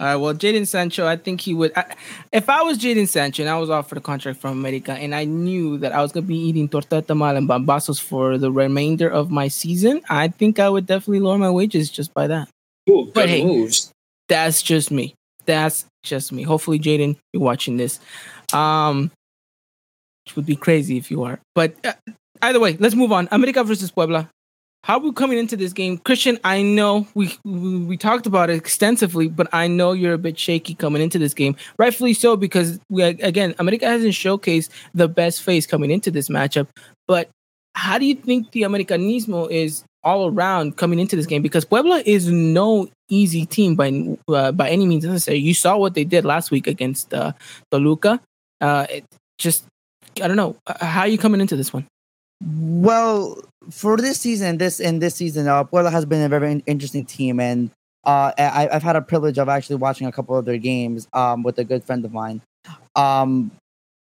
All 0.00 0.06
right. 0.08 0.16
Well, 0.16 0.34
Jadon 0.34 0.66
Sancho, 0.66 1.06
I 1.06 1.16
think 1.16 1.40
he 1.40 1.54
would. 1.54 1.72
I, 1.76 1.94
if 2.32 2.48
I 2.48 2.62
was 2.62 2.78
Jadon 2.78 3.06
Sancho 3.08 3.42
and 3.44 3.50
I 3.50 3.58
was 3.58 3.70
offered 3.70 3.98
a 3.98 4.00
contract 4.00 4.40
from 4.40 4.58
America 4.58 4.92
and 4.92 5.14
I 5.14 5.24
knew 5.24 5.78
that 5.78 5.92
I 5.92 6.02
was 6.02 6.10
going 6.10 6.24
to 6.24 6.28
be 6.28 6.36
eating 6.36 6.68
torta 6.68 7.00
tamal 7.00 7.36
and 7.36 7.48
pambazos 7.48 8.00
for 8.00 8.36
the 8.36 8.50
remainder 8.50 9.08
of 9.08 9.30
my 9.30 9.46
season, 9.48 10.00
I 10.10 10.28
think 10.28 10.58
I 10.58 10.68
would 10.68 10.86
definitely 10.86 11.20
lower 11.20 11.38
my 11.38 11.50
wages 11.50 11.90
just 11.90 12.12
by 12.12 12.26
that. 12.26 12.48
Ooh, 12.90 13.10
But 13.14 13.28
hey, 13.28 13.44
moves. 13.44 13.92
That's 14.28 14.62
just 14.62 14.90
me. 14.90 15.14
That's 15.46 15.86
just 16.02 16.32
me. 16.32 16.42
Hopefully, 16.42 16.78
Jadon, 16.80 17.16
you're 17.32 17.42
watching 17.42 17.76
this. 17.76 18.00
Um, 18.52 19.12
which 20.26 20.36
would 20.36 20.46
be 20.46 20.56
crazy 20.56 20.96
if 20.96 21.10
you 21.10 21.22
are. 21.22 21.38
But 21.54 21.76
uh, 21.84 21.92
either 22.42 22.58
way, 22.58 22.76
let's 22.80 22.94
move 22.94 23.12
on. 23.12 23.28
America 23.30 23.62
versus 23.62 23.90
Puebla. 23.90 24.28
How 24.84 24.98
are 24.98 25.00
we 25.00 25.12
coming 25.12 25.38
into 25.38 25.56
this 25.56 25.72
game, 25.72 25.96
Christian? 25.96 26.38
I 26.44 26.60
know 26.60 27.06
we, 27.14 27.34
we 27.42 27.78
we 27.78 27.96
talked 27.96 28.26
about 28.26 28.50
it 28.50 28.56
extensively, 28.56 29.28
but 29.28 29.48
I 29.50 29.66
know 29.66 29.92
you're 29.92 30.12
a 30.12 30.18
bit 30.18 30.38
shaky 30.38 30.74
coming 30.74 31.00
into 31.00 31.18
this 31.18 31.32
game. 31.32 31.56
Rightfully 31.78 32.12
so, 32.12 32.36
because 32.36 32.78
we 32.90 33.02
again, 33.02 33.54
America 33.58 33.86
hasn't 33.86 34.12
showcased 34.12 34.68
the 34.92 35.08
best 35.08 35.40
face 35.40 35.66
coming 35.66 35.90
into 35.90 36.10
this 36.10 36.28
matchup. 36.28 36.68
But 37.08 37.30
how 37.74 37.96
do 37.96 38.04
you 38.04 38.14
think 38.14 38.50
the 38.50 38.60
Americanismo 38.60 39.50
is 39.50 39.84
all 40.02 40.28
around 40.28 40.76
coming 40.76 40.98
into 40.98 41.16
this 41.16 41.24
game? 41.24 41.40
Because 41.40 41.64
Puebla 41.64 42.02
is 42.04 42.28
no 42.28 42.90
easy 43.08 43.46
team 43.46 43.76
by 43.76 44.18
uh, 44.28 44.52
by 44.52 44.68
any 44.68 44.84
means 44.84 45.06
necessary. 45.06 45.38
You 45.38 45.54
saw 45.54 45.78
what 45.78 45.94
they 45.94 46.04
did 46.04 46.26
last 46.26 46.50
week 46.50 46.66
against 46.66 47.14
uh, 47.14 47.32
Toluca. 47.70 48.20
Uh, 48.60 48.86
just 49.38 49.64
I 50.20 50.28
don't 50.28 50.36
know 50.36 50.56
how 50.78 51.00
are 51.00 51.08
you 51.08 51.16
coming 51.16 51.40
into 51.40 51.56
this 51.56 51.72
one. 51.72 51.86
Well, 52.46 53.42
for 53.70 53.96
this 53.96 54.20
season, 54.20 54.58
this 54.58 54.78
in 54.78 54.98
this 54.98 55.14
season, 55.14 55.48
uh, 55.48 55.64
Puebla 55.64 55.90
has 55.90 56.04
been 56.04 56.22
a 56.22 56.28
very 56.28 56.62
interesting 56.66 57.06
team, 57.06 57.40
and 57.40 57.70
uh, 58.04 58.32
I, 58.36 58.68
I've 58.70 58.82
had 58.82 58.96
a 58.96 59.00
privilege 59.00 59.38
of 59.38 59.48
actually 59.48 59.76
watching 59.76 60.06
a 60.06 60.12
couple 60.12 60.36
of 60.36 60.44
their 60.44 60.58
games 60.58 61.08
um, 61.14 61.42
with 61.42 61.58
a 61.58 61.64
good 61.64 61.84
friend 61.84 62.04
of 62.04 62.12
mine. 62.12 62.42
Um, 62.96 63.50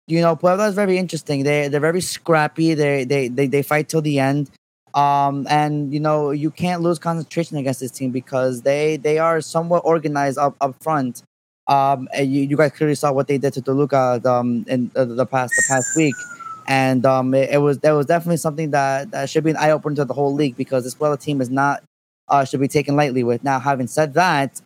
you 0.06 0.22
know, 0.22 0.36
Puebla 0.36 0.68
is 0.68 0.76
very 0.76 1.00
interesting. 1.00 1.44
They 1.44 1.68
they're 1.68 1.80
very 1.80 2.02
scrappy. 2.02 2.76
They 2.76 3.06
they 3.06 3.28
they 3.28 3.48
they 3.48 3.64
fight 3.64 3.90
till 3.90 4.02
the 4.02 4.20
end. 4.20 4.52
Um, 4.94 5.48
and 5.50 5.92
you 5.92 6.00
know, 6.00 6.30
you 6.30 6.52
can't 6.52 6.82
lose 6.82 7.00
concentration 7.00 7.58
against 7.58 7.80
this 7.80 7.92
team 7.92 8.12
because 8.12 8.62
they 8.62 8.98
they 8.98 9.18
are 9.18 9.42
somewhat 9.42 9.82
organized 9.84 10.38
up 10.38 10.56
up 10.62 10.76
front. 10.84 11.24
Um, 11.68 12.08
and 12.14 12.32
you, 12.32 12.44
you 12.44 12.56
guys 12.56 12.72
clearly 12.72 12.96
saw 12.96 13.12
what 13.12 13.28
they 13.28 13.38
did 13.38 13.52
to 13.54 13.62
Toluca 13.62 14.22
um, 14.24 14.64
in 14.70 14.90
the, 14.94 15.06
the 15.06 15.26
past 15.26 15.54
the 15.58 15.64
past 15.68 15.98
week 15.98 16.16
and 16.68 17.05
um, 17.05 17.34
it, 17.34 17.49
it 17.51 17.57
was 17.59 17.80
that 17.80 17.91
was 17.91 18.05
definitely 18.05 18.38
something 18.38 18.72
that, 18.72 19.11
that 19.11 19.30
should 19.30 19.43
be 19.43 19.51
an 19.51 19.57
eye 19.57 19.72
opener 19.72 19.95
to 19.95 20.05
the 20.05 20.13
whole 20.13 20.34
league 20.34 20.57
because 20.57 20.84
this 20.84 20.93
Puebla 20.93 21.18
team 21.18 21.41
is 21.41 21.49
not 21.49 21.84
uh, 22.28 22.43
should 22.43 22.59
be 22.59 22.68
taken 22.68 22.95
lightly 22.95 23.24
with. 23.24 23.43
Now, 23.43 23.59
having 23.59 23.88
said 23.88 24.13
that, 24.15 24.61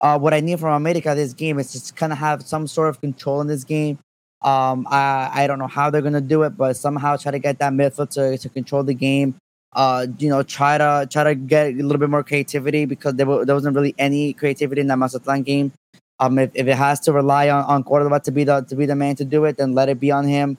uh, 0.00 0.18
what 0.18 0.34
I 0.34 0.40
need 0.40 0.58
from 0.58 0.74
America 0.74 1.14
this 1.14 1.32
game 1.32 1.58
is 1.58 1.72
just 1.72 1.94
kind 1.94 2.12
of 2.12 2.18
have 2.18 2.42
some 2.42 2.66
sort 2.66 2.88
of 2.88 3.00
control 3.00 3.40
in 3.40 3.46
this 3.46 3.64
game. 3.64 3.98
Um, 4.42 4.86
I 4.90 5.30
I 5.32 5.46
don't 5.46 5.58
know 5.58 5.68
how 5.68 5.90
they're 5.90 6.02
gonna 6.02 6.20
do 6.20 6.42
it, 6.42 6.56
but 6.56 6.76
somehow 6.76 7.16
try 7.16 7.30
to 7.30 7.38
get 7.38 7.58
that 7.60 7.72
midfield 7.72 8.10
to, 8.10 8.36
to 8.38 8.48
control 8.48 8.82
the 8.82 8.94
game. 8.94 9.36
Uh, 9.72 10.08
you 10.18 10.28
know, 10.28 10.42
try 10.42 10.76
to 10.76 11.06
try 11.08 11.22
to 11.22 11.34
get 11.36 11.74
a 11.74 11.82
little 11.82 11.98
bit 11.98 12.10
more 12.10 12.24
creativity 12.24 12.84
because 12.86 13.14
there, 13.14 13.26
there 13.44 13.54
wasn't 13.54 13.76
really 13.76 13.94
any 13.98 14.32
creativity 14.32 14.80
in 14.80 14.88
that 14.88 14.98
Mazatlan 14.98 15.44
game. 15.44 15.72
Um, 16.18 16.38
if, 16.38 16.50
if 16.54 16.66
it 16.66 16.76
has 16.76 16.98
to 17.00 17.12
rely 17.12 17.48
on, 17.48 17.64
on 17.64 17.84
Cordova 17.84 18.18
to 18.20 18.32
be 18.32 18.42
the 18.42 18.62
to 18.62 18.74
be 18.74 18.86
the 18.86 18.96
man 18.96 19.14
to 19.16 19.24
do 19.24 19.44
it, 19.44 19.58
then 19.58 19.74
let 19.74 19.88
it 19.88 20.00
be 20.00 20.10
on 20.10 20.26
him. 20.26 20.58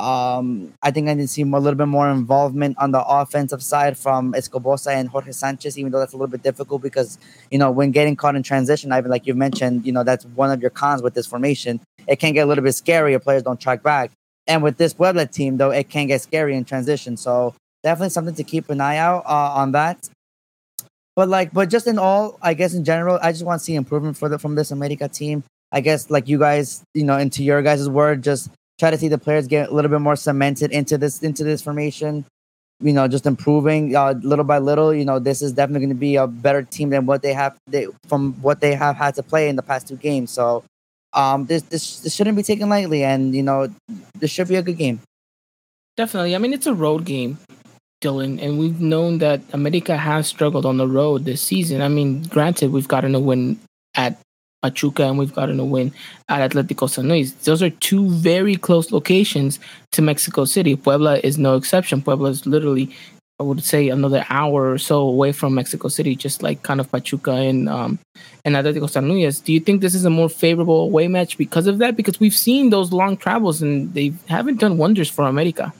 Um, 0.00 0.72
I 0.82 0.90
think 0.90 1.08
I 1.08 1.14
need 1.14 1.22
to 1.22 1.28
see 1.28 1.42
a 1.42 1.46
little 1.46 1.74
bit 1.74 1.86
more 1.86 2.10
involvement 2.10 2.76
on 2.78 2.90
the 2.90 3.04
offensive 3.04 3.62
side 3.62 3.98
from 3.98 4.34
Escoboza 4.34 4.92
and 4.92 5.08
Jorge 5.08 5.32
Sanchez, 5.32 5.78
even 5.78 5.92
though 5.92 5.98
that's 5.98 6.14
a 6.14 6.16
little 6.16 6.30
bit 6.30 6.42
difficult 6.42 6.82
because, 6.82 7.18
you 7.50 7.58
know, 7.58 7.70
when 7.70 7.90
getting 7.90 8.16
caught 8.16 8.34
in 8.34 8.42
transition, 8.42 8.92
Ivan, 8.92 9.10
like 9.10 9.26
you 9.26 9.34
mentioned, 9.34 9.86
you 9.86 9.92
know, 9.92 10.02
that's 10.02 10.24
one 10.24 10.50
of 10.50 10.60
your 10.60 10.70
cons 10.70 11.02
with 11.02 11.14
this 11.14 11.26
formation. 11.26 11.80
It 12.06 12.16
can 12.16 12.32
get 12.32 12.42
a 12.42 12.46
little 12.46 12.64
bit 12.64 12.74
scary 12.74 13.14
if 13.14 13.22
players 13.22 13.42
don't 13.42 13.60
track 13.60 13.82
back. 13.82 14.10
And 14.46 14.62
with 14.62 14.78
this 14.78 14.94
Puebla 14.94 15.26
team, 15.26 15.58
though, 15.58 15.70
it 15.70 15.88
can 15.90 16.06
get 16.06 16.22
scary 16.22 16.56
in 16.56 16.64
transition. 16.64 17.16
So 17.16 17.54
definitely 17.82 18.10
something 18.10 18.34
to 18.34 18.44
keep 18.44 18.70
an 18.70 18.80
eye 18.80 18.96
out 18.96 19.24
uh, 19.26 19.52
on 19.54 19.72
that. 19.72 20.08
But 21.16 21.28
like, 21.28 21.52
but 21.52 21.68
just 21.68 21.86
in 21.86 21.98
all, 21.98 22.38
I 22.40 22.54
guess 22.54 22.74
in 22.74 22.84
general, 22.84 23.18
I 23.22 23.32
just 23.32 23.44
want 23.44 23.60
to 23.60 23.64
see 23.64 23.74
improvement 23.74 24.16
for 24.16 24.28
the 24.28 24.38
from 24.38 24.54
this 24.54 24.70
America 24.70 25.08
team. 25.08 25.44
I 25.72 25.80
guess 25.80 26.10
like 26.10 26.28
you 26.28 26.38
guys, 26.38 26.82
you 26.94 27.04
know, 27.04 27.16
into 27.18 27.44
your 27.44 27.62
guys' 27.62 27.88
word, 27.88 28.22
just 28.22 28.50
try 28.80 28.90
to 28.90 28.98
see 28.98 29.08
the 29.08 29.18
players 29.18 29.46
get 29.46 29.68
a 29.68 29.74
little 29.74 29.90
bit 29.90 30.00
more 30.00 30.16
cemented 30.16 30.72
into 30.72 30.98
this 30.98 31.22
into 31.22 31.44
this 31.44 31.62
formation. 31.62 32.24
You 32.82 32.94
know, 32.94 33.06
just 33.06 33.26
improving 33.26 33.94
uh, 33.94 34.14
little 34.22 34.44
by 34.44 34.58
little. 34.58 34.94
You 34.94 35.04
know, 35.04 35.18
this 35.18 35.42
is 35.42 35.52
definitely 35.52 35.80
going 35.80 35.96
to 35.96 36.00
be 36.00 36.16
a 36.16 36.26
better 36.26 36.62
team 36.62 36.88
than 36.88 37.04
what 37.04 37.20
they 37.20 37.34
have 37.34 37.56
they, 37.66 37.86
from 38.08 38.32
what 38.40 38.60
they 38.62 38.74
have 38.74 38.96
had 38.96 39.14
to 39.16 39.22
play 39.22 39.50
in 39.50 39.56
the 39.56 39.62
past 39.62 39.86
two 39.86 39.96
games. 39.96 40.30
So, 40.30 40.64
um, 41.12 41.44
this 41.44 41.62
this 41.64 42.00
this 42.00 42.14
shouldn't 42.14 42.36
be 42.36 42.42
taken 42.42 42.70
lightly, 42.70 43.04
and 43.04 43.34
you 43.34 43.42
know, 43.42 43.68
this 44.18 44.30
should 44.30 44.48
be 44.48 44.56
a 44.56 44.62
good 44.62 44.78
game. 44.78 45.00
Definitely. 45.98 46.34
I 46.34 46.38
mean, 46.38 46.54
it's 46.54 46.66
a 46.66 46.72
road 46.72 47.04
game, 47.04 47.36
Dylan, 48.00 48.42
and 48.42 48.58
we've 48.58 48.80
known 48.80 49.18
that 49.18 49.42
America 49.52 49.98
has 49.98 50.26
struggled 50.26 50.64
on 50.64 50.78
the 50.78 50.88
road 50.88 51.26
this 51.26 51.42
season. 51.42 51.82
I 51.82 51.88
mean, 51.88 52.22
granted, 52.22 52.72
we've 52.72 52.88
gotten 52.88 53.14
a 53.14 53.20
win 53.20 53.60
at 53.94 54.16
Pachuca 54.62 55.04
and 55.04 55.18
we've 55.18 55.34
gotten 55.34 55.58
a 55.60 55.64
win 55.64 55.92
at 56.28 56.50
Atletico 56.50 56.88
San 56.88 57.08
Luis. 57.08 57.32
Those 57.32 57.62
are 57.62 57.70
two 57.70 58.10
very 58.10 58.56
close 58.56 58.92
locations 58.92 59.58
to 59.92 60.02
Mexico 60.02 60.44
City. 60.44 60.76
Puebla 60.76 61.18
is 61.18 61.38
no 61.38 61.56
exception. 61.56 62.02
Puebla 62.02 62.30
is 62.30 62.46
literally 62.46 62.94
I 63.40 63.42
would 63.42 63.64
say 63.64 63.88
another 63.88 64.26
hour 64.28 64.70
or 64.70 64.76
so 64.76 65.00
away 65.00 65.32
from 65.32 65.54
Mexico 65.54 65.88
City, 65.88 66.14
just 66.14 66.42
like 66.42 66.62
kind 66.62 66.78
of 66.78 66.92
Pachuca 66.92 67.32
and 67.32 67.70
um, 67.70 67.98
and 68.44 68.54
Atletico 68.54 68.88
San 68.88 69.08
Luis. 69.08 69.40
Do 69.40 69.54
you 69.54 69.60
think 69.60 69.80
this 69.80 69.94
is 69.94 70.04
a 70.04 70.10
more 70.10 70.28
favorable 70.28 70.82
away 70.82 71.08
match 71.08 71.38
because 71.38 71.66
of 71.66 71.78
that? 71.78 71.96
Because 71.96 72.20
we've 72.20 72.34
seen 72.34 72.68
those 72.68 72.92
long 72.92 73.16
travels 73.16 73.62
and 73.62 73.94
they 73.94 74.12
haven't 74.28 74.60
done 74.60 74.76
wonders 74.76 75.08
for 75.08 75.24
America. 75.24 75.72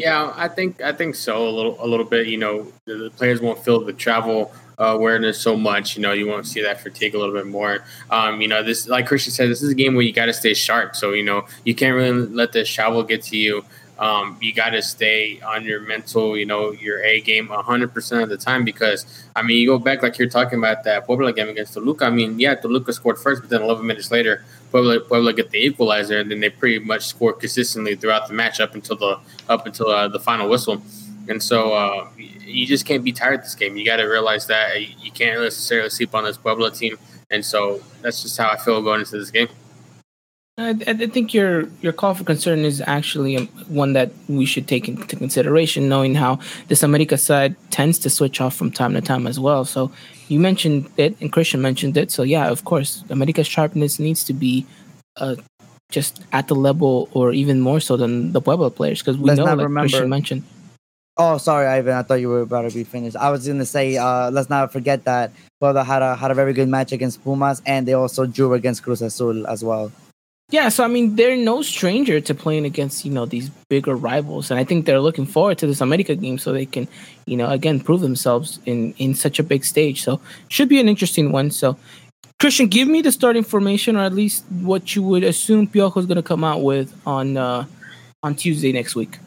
Yeah, 0.00 0.32
I 0.34 0.48
think 0.48 0.80
I 0.80 0.92
think 0.92 1.14
so 1.14 1.46
a 1.46 1.50
little 1.50 1.76
a 1.84 1.86
little 1.86 2.06
bit. 2.06 2.26
You 2.26 2.38
know, 2.38 2.72
the, 2.86 2.94
the 2.94 3.10
players 3.10 3.40
won't 3.42 3.62
feel 3.62 3.84
the 3.84 3.92
travel 3.92 4.50
uh, 4.78 4.86
awareness 4.86 5.38
so 5.38 5.56
much. 5.56 5.94
You 5.94 6.02
know, 6.02 6.12
you 6.12 6.26
won't 6.26 6.46
see 6.46 6.62
that 6.62 6.80
fatigue 6.80 7.14
a 7.14 7.18
little 7.18 7.34
bit 7.34 7.46
more. 7.46 7.84
Um, 8.10 8.40
you 8.40 8.48
know, 8.48 8.62
this 8.62 8.88
like 8.88 9.06
Christian 9.06 9.32
said, 9.32 9.50
this 9.50 9.62
is 9.62 9.70
a 9.70 9.74
game 9.74 9.94
where 9.94 10.02
you 10.02 10.12
got 10.14 10.26
to 10.26 10.32
stay 10.32 10.54
sharp. 10.54 10.96
So 10.96 11.12
you 11.12 11.22
know, 11.22 11.46
you 11.66 11.74
can't 11.74 11.94
really 11.94 12.26
let 12.28 12.52
the 12.52 12.64
travel 12.64 13.02
get 13.02 13.22
to 13.24 13.36
you. 13.36 13.62
Um, 13.98 14.38
you 14.40 14.54
got 14.54 14.70
to 14.70 14.80
stay 14.80 15.38
on 15.42 15.66
your 15.66 15.80
mental, 15.82 16.34
you 16.34 16.46
know, 16.46 16.72
your 16.72 17.04
A 17.04 17.20
game 17.20 17.48
100% 17.48 18.22
of 18.22 18.30
the 18.30 18.38
time 18.38 18.64
because, 18.64 19.04
I 19.36 19.42
mean, 19.42 19.58
you 19.58 19.66
go 19.66 19.78
back 19.78 20.02
like 20.02 20.18
you're 20.18 20.26
talking 20.26 20.58
about 20.58 20.84
that 20.84 21.04
Puebla 21.04 21.34
game 21.34 21.50
against 21.50 21.74
Toluca. 21.74 22.06
I 22.06 22.10
mean, 22.10 22.40
yeah, 22.40 22.54
Toluca 22.54 22.94
scored 22.94 23.18
first, 23.18 23.42
but 23.42 23.50
then 23.50 23.60
11 23.60 23.86
minutes 23.86 24.10
later, 24.10 24.42
Puebla, 24.70 25.00
Puebla 25.00 25.32
get 25.32 25.50
the 25.50 25.58
equalizer, 25.58 26.18
and 26.18 26.30
then 26.30 26.40
they 26.40 26.50
pretty 26.50 26.78
much 26.78 27.06
score 27.06 27.32
consistently 27.32 27.96
throughout 27.96 28.28
the 28.28 28.34
match 28.34 28.60
up 28.60 28.74
until 28.74 28.96
the 28.96 29.18
up 29.48 29.66
until 29.66 29.88
uh, 29.88 30.08
the 30.08 30.20
final 30.20 30.48
whistle. 30.48 30.82
And 31.28 31.42
so 31.42 31.72
uh, 31.72 32.08
you 32.16 32.66
just 32.66 32.86
can't 32.86 33.04
be 33.04 33.12
tired 33.12 33.42
this 33.42 33.54
game. 33.54 33.76
You 33.76 33.84
got 33.84 33.96
to 33.96 34.04
realize 34.04 34.46
that 34.46 34.80
you 35.04 35.12
can't 35.12 35.40
necessarily 35.40 35.90
sleep 35.90 36.14
on 36.14 36.24
this 36.24 36.36
Puebla 36.36 36.70
team. 36.70 36.98
And 37.30 37.44
so 37.44 37.80
that's 38.02 38.22
just 38.22 38.36
how 38.36 38.50
I 38.50 38.56
feel 38.56 38.82
going 38.82 39.00
into 39.00 39.16
this 39.16 39.30
game. 39.30 39.48
I, 40.60 40.70
I 40.86 41.06
think 41.06 41.32
your 41.32 41.68
your 41.80 41.92
call 41.92 42.14
for 42.14 42.24
concern 42.24 42.60
is 42.60 42.82
actually 42.86 43.36
um, 43.36 43.46
one 43.68 43.94
that 43.94 44.10
we 44.28 44.44
should 44.44 44.68
take 44.68 44.88
into 44.88 45.16
consideration, 45.16 45.88
knowing 45.88 46.14
how 46.14 46.38
this 46.68 46.82
America 46.82 47.16
side 47.16 47.56
tends 47.70 47.98
to 48.00 48.10
switch 48.10 48.40
off 48.40 48.54
from 48.54 48.70
time 48.70 48.92
to 48.92 49.00
time 49.00 49.26
as 49.26 49.40
well. 49.40 49.64
So 49.64 49.90
you 50.28 50.38
mentioned 50.38 50.90
it, 50.96 51.16
and 51.20 51.32
Christian 51.32 51.62
mentioned 51.62 51.96
it. 51.96 52.10
So 52.10 52.22
yeah, 52.22 52.48
of 52.50 52.64
course, 52.64 53.04
America's 53.08 53.46
sharpness 53.46 53.98
needs 53.98 54.22
to 54.24 54.34
be 54.34 54.66
uh, 55.16 55.36
just 55.90 56.20
at 56.32 56.48
the 56.48 56.54
level, 56.54 57.08
or 57.12 57.32
even 57.32 57.60
more 57.60 57.80
so 57.80 57.96
than 57.96 58.32
the 58.32 58.40
Puebla 58.40 58.70
players, 58.70 59.00
because 59.00 59.16
we 59.16 59.24
Let's 59.28 59.38
know, 59.38 59.44
like 59.46 59.58
remember- 59.58 59.88
Christian 59.88 60.08
mentioned. 60.10 60.42
Oh, 61.16 61.36
sorry, 61.38 61.66
Ivan. 61.66 61.94
I 61.94 62.02
thought 62.02 62.20
you 62.20 62.28
were 62.28 62.40
about 62.42 62.68
to 62.68 62.74
be 62.74 62.84
finished. 62.84 63.16
I 63.16 63.30
was 63.30 63.46
gonna 63.46 63.66
say, 63.66 63.96
uh, 63.96 64.30
let's 64.30 64.48
not 64.48 64.72
forget 64.72 65.04
that 65.04 65.32
Puebla 65.60 65.84
had 65.84 66.02
a 66.02 66.16
had 66.16 66.30
a 66.30 66.34
very 66.34 66.52
good 66.52 66.68
match 66.68 66.92
against 66.92 67.22
Pumas, 67.24 67.60
and 67.66 67.86
they 67.88 67.92
also 67.94 68.26
drew 68.26 68.54
against 68.54 68.82
Cruz 68.82 69.00
Azul 69.02 69.46
as 69.46 69.62
well. 69.64 69.92
Yeah, 70.50 70.68
so 70.68 70.82
I 70.82 70.88
mean, 70.88 71.14
they're 71.14 71.36
no 71.36 71.62
stranger 71.62 72.20
to 72.20 72.34
playing 72.34 72.64
against 72.64 73.04
you 73.04 73.12
know 73.12 73.24
these 73.24 73.48
bigger 73.68 73.94
rivals, 73.94 74.50
and 74.50 74.58
I 74.58 74.64
think 74.64 74.84
they're 74.84 75.00
looking 75.00 75.26
forward 75.26 75.58
to 75.58 75.66
this 75.66 75.80
America 75.80 76.16
game 76.16 76.38
so 76.38 76.52
they 76.52 76.66
can, 76.66 76.88
you 77.26 77.36
know, 77.36 77.48
again 77.48 77.78
prove 77.78 78.00
themselves 78.00 78.58
in 78.66 78.92
in 78.98 79.14
such 79.14 79.38
a 79.38 79.44
big 79.44 79.64
stage. 79.64 80.02
So 80.02 80.20
should 80.48 80.68
be 80.68 80.80
an 80.80 80.88
interesting 80.88 81.30
one. 81.30 81.52
So, 81.52 81.76
Christian, 82.40 82.66
give 82.66 82.88
me 82.88 83.00
the 83.00 83.12
starting 83.12 83.44
formation, 83.44 83.96
or 83.96 84.00
at 84.00 84.12
least 84.12 84.44
what 84.60 84.96
you 84.96 85.04
would 85.04 85.22
assume 85.22 85.68
Piojo 85.68 85.96
is 85.98 86.06
going 86.06 86.16
to 86.16 86.22
come 86.22 86.42
out 86.42 86.62
with 86.62 86.92
on 87.06 87.36
uh, 87.36 87.64
on 88.24 88.34
Tuesday 88.34 88.72
next 88.72 88.96
week. 88.96 89.18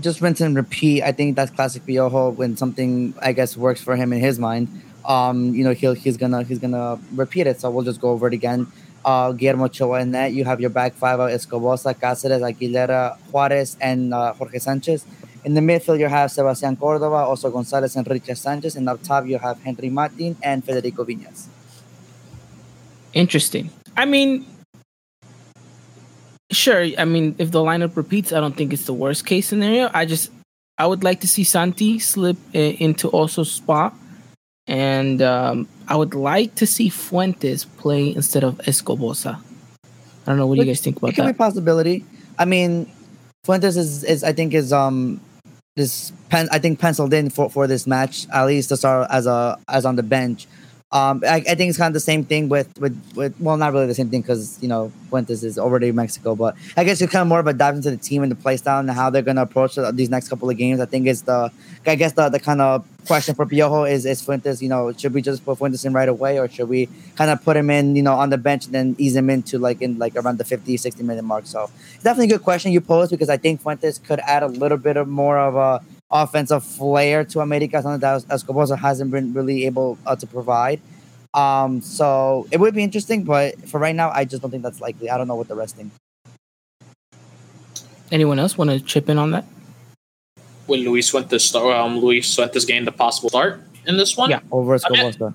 Just 0.00 0.20
rinse 0.20 0.40
and 0.40 0.56
repeat. 0.56 1.02
I 1.02 1.12
think 1.12 1.36
that's 1.36 1.52
classic 1.52 1.84
Piojo 1.84 2.34
when 2.34 2.56
something 2.56 3.14
I 3.22 3.32
guess 3.32 3.56
works 3.56 3.80
for 3.80 3.94
him 3.94 4.12
in 4.12 4.18
his 4.18 4.40
mind. 4.40 4.66
Um, 5.04 5.54
you 5.54 5.62
know, 5.62 5.74
he'll 5.74 5.94
he's 5.94 6.16
gonna 6.16 6.42
he's 6.42 6.58
gonna 6.58 6.98
repeat 7.14 7.46
it. 7.46 7.60
So 7.60 7.70
we'll 7.70 7.84
just 7.84 8.00
go 8.00 8.10
over 8.10 8.26
it 8.26 8.34
again. 8.34 8.66
Uh, 9.06 9.30
Guillermo 9.30 9.66
Ochoa 9.66 10.00
in 10.02 10.10
net. 10.10 10.32
You 10.32 10.44
have 10.44 10.60
your 10.60 10.70
back 10.70 10.94
five 10.94 11.20
of 11.20 11.30
Escoboza, 11.30 11.94
Cáceres, 11.94 12.42
Aguilera, 12.42 13.16
Juarez, 13.30 13.76
and 13.80 14.12
uh, 14.12 14.32
Jorge 14.34 14.58
Sanchez. 14.58 15.06
In 15.44 15.54
the 15.54 15.60
midfield, 15.60 16.00
you 16.00 16.08
have 16.08 16.28
Sebastian 16.32 16.74
Cordova, 16.74 17.22
also 17.30 17.48
Gonzalez 17.52 17.94
and 17.94 18.04
Richard 18.08 18.36
Sanchez. 18.36 18.74
And 18.74 18.88
up 18.88 19.00
top, 19.04 19.24
you 19.26 19.38
have 19.38 19.62
Henry 19.62 19.90
Martin 19.90 20.36
and 20.42 20.64
Federico 20.64 21.04
Viñas. 21.04 21.46
Interesting. 23.14 23.70
I 23.96 24.06
mean, 24.06 24.44
sure. 26.50 26.82
I 26.98 27.04
mean, 27.04 27.36
if 27.38 27.52
the 27.52 27.60
lineup 27.60 27.96
repeats, 27.96 28.32
I 28.32 28.40
don't 28.40 28.56
think 28.56 28.72
it's 28.72 28.86
the 28.86 28.92
worst 28.92 29.24
case 29.24 29.46
scenario. 29.46 29.88
I 29.94 30.04
just, 30.04 30.32
I 30.78 30.86
would 30.86 31.04
like 31.04 31.20
to 31.20 31.28
see 31.28 31.44
Santi 31.44 32.00
slip 32.00 32.36
i- 32.54 32.76
into 32.82 33.06
also 33.08 33.44
spot, 33.44 33.94
and 34.66 35.22
um, 35.22 35.68
I 35.88 35.96
would 35.96 36.14
like 36.14 36.54
to 36.56 36.66
see 36.66 36.88
Fuentes 36.88 37.64
play 37.64 38.14
instead 38.14 38.44
of 38.44 38.60
Escoboza. 38.66 39.38
I 39.84 40.30
don't 40.30 40.38
know. 40.38 40.46
What 40.46 40.56
do 40.56 40.62
you 40.62 40.66
guys 40.66 40.80
think 40.80 40.96
about 40.96 41.10
It 41.10 41.16
could 41.16 41.24
be 41.24 41.30
a 41.30 41.34
possibility. 41.34 42.04
I 42.38 42.44
mean, 42.44 42.90
Fuentes 43.44 43.76
is, 43.76 44.02
is 44.02 44.24
I 44.24 44.32
think 44.32 44.54
is 44.54 44.72
um 44.72 45.20
this 45.76 46.10
pen 46.30 46.48
I 46.50 46.58
think 46.58 46.80
penciled 46.80 47.14
in 47.14 47.30
for, 47.30 47.48
for 47.50 47.66
this 47.66 47.86
match 47.86 48.26
at 48.32 48.46
least 48.46 48.70
to 48.70 48.76
start 48.76 49.08
as 49.10 49.26
a 49.26 49.58
as 49.68 49.84
on 49.84 49.96
the 49.96 50.02
bench. 50.02 50.46
Um, 50.96 51.22
I, 51.26 51.36
I 51.36 51.54
think 51.56 51.68
it's 51.68 51.76
kind 51.76 51.90
of 51.90 51.94
the 51.94 52.00
same 52.00 52.24
thing 52.24 52.48
with 52.48 52.68
with, 52.80 52.96
with 53.14 53.34
well, 53.38 53.58
not 53.58 53.74
really 53.74 53.86
the 53.86 53.94
same 53.94 54.08
thing 54.08 54.22
because 54.22 54.58
you 54.62 54.68
know 54.68 54.90
Fuentes 55.10 55.44
is 55.44 55.58
already 55.58 55.88
in 55.88 55.94
Mexico, 55.94 56.34
but 56.34 56.56
I 56.74 56.84
guess 56.84 57.02
it's 57.02 57.12
kind 57.12 57.20
of 57.20 57.28
more 57.28 57.40
of 57.40 57.46
a 57.46 57.52
dive 57.52 57.74
into 57.74 57.90
the 57.90 57.98
team 57.98 58.22
and 58.22 58.32
the 58.32 58.36
play 58.36 58.56
style 58.56 58.80
and 58.80 58.90
how 58.90 59.10
they're 59.10 59.20
gonna 59.20 59.42
approach 59.42 59.78
these 59.92 60.08
next 60.08 60.30
couple 60.30 60.48
of 60.48 60.56
games. 60.56 60.80
I 60.80 60.86
think 60.86 61.06
is 61.06 61.22
the 61.22 61.52
I 61.86 61.96
guess 61.96 62.14
the, 62.14 62.30
the 62.30 62.40
kind 62.40 62.62
of 62.62 62.86
question 63.06 63.34
for 63.34 63.44
Piojo 63.44 63.90
is 63.90 64.06
is 64.06 64.22
Fuentes. 64.22 64.62
You 64.62 64.70
know, 64.70 64.90
should 64.92 65.12
we 65.12 65.20
just 65.20 65.44
put 65.44 65.58
Fuentes 65.58 65.84
in 65.84 65.92
right 65.92 66.08
away 66.08 66.38
or 66.38 66.48
should 66.48 66.68
we 66.70 66.88
kind 67.14 67.30
of 67.30 67.44
put 67.44 67.58
him 67.58 67.68
in 67.68 67.94
you 67.94 68.02
know 68.02 68.14
on 68.14 68.30
the 68.30 68.38
bench 68.38 68.64
and 68.64 68.74
then 68.74 68.96
ease 68.96 69.14
him 69.14 69.28
into 69.28 69.58
like 69.58 69.82
in 69.82 69.98
like 69.98 70.16
around 70.16 70.38
the 70.38 70.44
50, 70.44 70.78
60 70.78 71.02
minute 71.02 71.24
mark? 71.24 71.44
So 71.44 71.70
definitely 72.02 72.32
a 72.32 72.38
good 72.38 72.44
question 72.44 72.72
you 72.72 72.80
posed 72.80 73.10
because 73.10 73.28
I 73.28 73.36
think 73.36 73.60
Fuentes 73.60 73.98
could 73.98 74.20
add 74.20 74.42
a 74.42 74.48
little 74.48 74.78
bit 74.78 74.96
of 74.96 75.08
more 75.08 75.38
of 75.38 75.56
a 75.56 75.84
offensive 76.10 76.64
flair 76.64 77.24
to 77.24 77.40
America, 77.40 77.82
something 77.82 78.00
that 78.00 78.24
Escoboza 78.30 78.76
hasn't 78.76 79.10
been 79.10 79.32
really 79.32 79.66
able 79.66 79.98
uh, 80.06 80.16
to 80.16 80.26
provide. 80.26 80.80
Um, 81.34 81.80
so 81.82 82.46
it 82.50 82.58
would 82.60 82.74
be 82.74 82.82
interesting, 82.82 83.24
but 83.24 83.68
for 83.68 83.78
right 83.78 83.94
now, 83.94 84.10
I 84.10 84.24
just 84.24 84.42
don't 84.42 84.50
think 84.50 84.62
that's 84.62 84.80
likely. 84.80 85.10
I 85.10 85.18
don't 85.18 85.28
know 85.28 85.34
what 85.34 85.48
the 85.48 85.54
rest 85.54 85.76
think. 85.76 85.92
Anyone 88.10 88.38
else 88.38 88.56
want 88.56 88.70
to 88.70 88.80
chip 88.80 89.08
in 89.08 89.18
on 89.18 89.32
that? 89.32 89.44
When 90.66 90.80
Luis 90.80 91.10
Fuentes 91.10 91.44
start? 91.44 91.76
Um, 91.76 91.98
Luis 91.98 92.34
Fuentes 92.34 92.64
gain 92.64 92.84
the 92.84 92.92
possible 92.92 93.28
start 93.28 93.60
in 93.84 93.96
this 93.96 94.16
one? 94.16 94.30
Yeah. 94.30 94.40
Over 94.50 94.78
I 94.84 94.90
mean- 94.90 95.34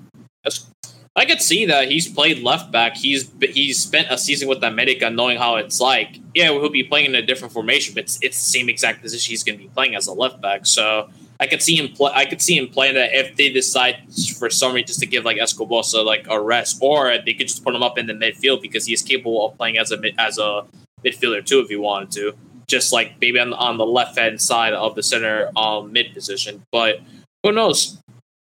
I 1.13 1.25
could 1.25 1.41
see 1.41 1.65
that 1.65 1.91
he's 1.91 2.07
played 2.07 2.41
left 2.41 2.71
back. 2.71 2.95
He's 2.95 3.29
he's 3.41 3.79
spent 3.79 4.07
a 4.09 4.17
season 4.17 4.47
with 4.47 4.63
America, 4.63 5.09
knowing 5.09 5.37
how 5.37 5.57
it's 5.57 5.81
like. 5.81 6.20
Yeah, 6.33 6.47
he'll 6.51 6.69
be 6.69 6.83
playing 6.83 7.07
in 7.07 7.15
a 7.15 7.21
different 7.21 7.53
formation, 7.53 7.93
but 7.93 8.03
it's, 8.03 8.19
it's 8.21 8.37
the 8.37 8.49
same 8.49 8.69
exact 8.69 9.01
position 9.01 9.31
he's 9.31 9.43
going 9.43 9.57
to 9.57 9.63
be 9.63 9.69
playing 9.69 9.95
as 9.95 10.07
a 10.07 10.13
left 10.13 10.41
back. 10.41 10.65
So 10.65 11.09
I 11.41 11.47
could 11.47 11.61
see 11.61 11.75
him 11.75 11.89
play. 11.89 12.11
I 12.13 12.25
could 12.25 12.41
see 12.41 12.55
him 12.55 12.67
playing 12.67 12.93
that 12.93 13.13
if 13.13 13.35
they 13.35 13.49
decide 13.49 13.97
for 14.37 14.49
some 14.49 14.73
reason 14.73 14.87
just 14.87 14.99
to 14.99 15.07
give 15.07 15.25
like 15.25 15.37
Escoboza 15.37 16.03
like 16.03 16.27
a 16.29 16.39
rest, 16.39 16.77
or 16.81 17.11
they 17.25 17.33
could 17.33 17.47
just 17.47 17.63
put 17.63 17.73
him 17.73 17.81
up 17.81 17.97
in 17.97 18.05
the 18.05 18.13
midfield 18.13 18.61
because 18.61 18.85
he's 18.85 19.01
capable 19.01 19.47
of 19.47 19.57
playing 19.57 19.77
as 19.79 19.91
a 19.91 19.97
as 20.19 20.37
a 20.37 20.65
midfielder 21.03 21.43
too 21.43 21.59
if 21.59 21.69
he 21.69 21.75
wanted 21.75 22.11
to. 22.11 22.33
Just 22.67 22.93
like 22.93 23.15
maybe 23.19 23.39
on, 23.39 23.53
on 23.53 23.77
the 23.77 23.85
left 23.85 24.17
hand 24.19 24.39
side 24.39 24.73
of 24.73 24.93
the 24.93 25.01
center 25.01 25.49
um, 25.57 25.91
mid 25.91 26.13
position, 26.13 26.63
but 26.71 26.99
who 27.43 27.51
knows? 27.51 27.97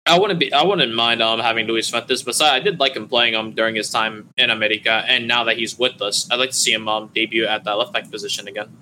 I 0.07 0.17
wouldn't 0.17 0.39
be. 0.39 0.51
I 0.53 0.63
wouldn't 0.63 0.93
mind 0.93 1.21
um 1.21 1.39
having 1.39 1.67
Luis 1.67 1.89
Fuentes. 1.89 2.23
Besides, 2.23 2.51
I 2.51 2.59
did 2.59 2.79
like 2.79 2.95
him 2.95 3.07
playing 3.07 3.35
um 3.35 3.51
during 3.53 3.75
his 3.75 3.89
time 3.89 4.29
in 4.37 4.49
America, 4.49 5.03
and 5.07 5.27
now 5.27 5.43
that 5.43 5.57
he's 5.57 5.77
with 5.77 6.01
us, 6.01 6.27
I'd 6.31 6.39
like 6.39 6.51
to 6.51 6.55
see 6.55 6.73
him 6.73 6.87
um 6.87 7.11
debut 7.13 7.45
at 7.45 7.63
that 7.65 7.77
left 7.77 7.93
back 7.93 8.09
position 8.09 8.47
again. 8.47 8.75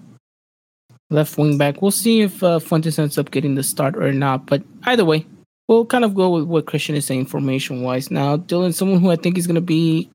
Left 1.09 1.37
wing 1.37 1.57
back. 1.57 1.81
We'll 1.81 1.91
see 1.91 2.21
if 2.21 2.41
uh, 2.41 2.57
Fuentes 2.59 2.97
ends 2.97 3.17
up 3.17 3.29
getting 3.29 3.55
the 3.55 3.63
start 3.63 3.95
or 3.95 4.11
not. 4.11 4.47
But 4.47 4.63
either 4.85 5.05
way, 5.05 5.27
we'll 5.67 5.85
kind 5.85 6.03
of 6.03 6.15
go 6.15 6.31
with 6.31 6.45
what 6.45 6.65
Christian 6.65 6.95
is 6.95 7.05
saying 7.05 7.27
formation 7.27 7.83
wise. 7.83 8.09
Now, 8.09 8.37
Dylan, 8.37 8.73
someone 8.73 8.99
who 8.99 9.11
I 9.11 9.15
think 9.15 9.37
is 9.37 9.45
going 9.45 9.55
to 9.55 9.61
be 9.61 10.09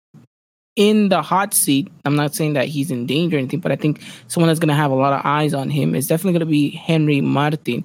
in 0.76 1.08
the 1.08 1.22
hot 1.22 1.54
seat. 1.54 1.88
I'm 2.04 2.16
not 2.16 2.34
saying 2.34 2.54
that 2.54 2.68
he's 2.68 2.90
in 2.90 3.06
danger 3.06 3.36
or 3.36 3.38
anything, 3.38 3.60
but 3.60 3.70
I 3.70 3.76
think 3.76 4.00
someone 4.28 4.48
that's 4.48 4.60
going 4.60 4.68
to 4.68 4.74
have 4.74 4.90
a 4.90 4.94
lot 4.94 5.12
of 5.12 5.20
eyes 5.24 5.54
on 5.54 5.70
him 5.70 5.94
is 5.94 6.06
definitely 6.06 6.32
going 6.32 6.46
to 6.46 6.46
be 6.46 6.70
Henry 6.70 7.20
Martin. 7.20 7.84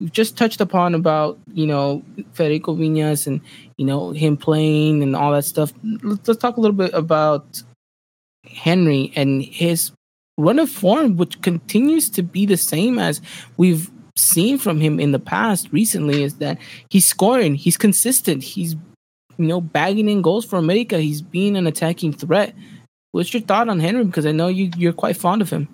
We've 0.00 0.12
just 0.12 0.36
touched 0.36 0.60
upon 0.60 0.94
about 0.94 1.38
you 1.52 1.66
know 1.66 2.02
Federico 2.32 2.74
Viñas 2.74 3.26
and 3.26 3.40
you 3.78 3.86
know 3.86 4.10
him 4.10 4.36
playing 4.36 5.02
and 5.02 5.16
all 5.16 5.32
that 5.32 5.44
stuff. 5.44 5.72
Let's, 6.02 6.28
let's 6.28 6.40
talk 6.40 6.56
a 6.56 6.60
little 6.60 6.76
bit 6.76 6.92
about 6.92 7.62
Henry 8.46 9.12
and 9.16 9.42
his 9.42 9.92
run 10.38 10.58
of 10.58 10.70
form, 10.70 11.16
which 11.16 11.40
continues 11.40 12.10
to 12.10 12.22
be 12.22 12.44
the 12.44 12.58
same 12.58 12.98
as 12.98 13.22
we've 13.56 13.90
seen 14.16 14.58
from 14.58 14.80
him 14.80 15.00
in 15.00 15.12
the 15.12 15.18
past 15.18 15.72
recently, 15.72 16.22
is 16.22 16.36
that 16.36 16.58
he's 16.90 17.06
scoring, 17.06 17.54
he's 17.54 17.76
consistent, 17.76 18.42
he's 18.42 18.74
you 19.38 19.46
know 19.46 19.60
bagging 19.62 20.08
in 20.08 20.20
goals 20.20 20.44
for 20.44 20.58
America, 20.58 20.98
he's 20.98 21.22
being 21.22 21.56
an 21.56 21.66
attacking 21.66 22.12
threat. 22.12 22.54
What's 23.12 23.32
your 23.32 23.42
thought 23.42 23.70
on 23.70 23.80
Henry? 23.80 24.04
Because 24.04 24.26
I 24.26 24.32
know 24.32 24.48
you 24.48 24.70
you're 24.76 24.92
quite 24.92 25.16
fond 25.16 25.40
of 25.40 25.48
him. 25.48 25.68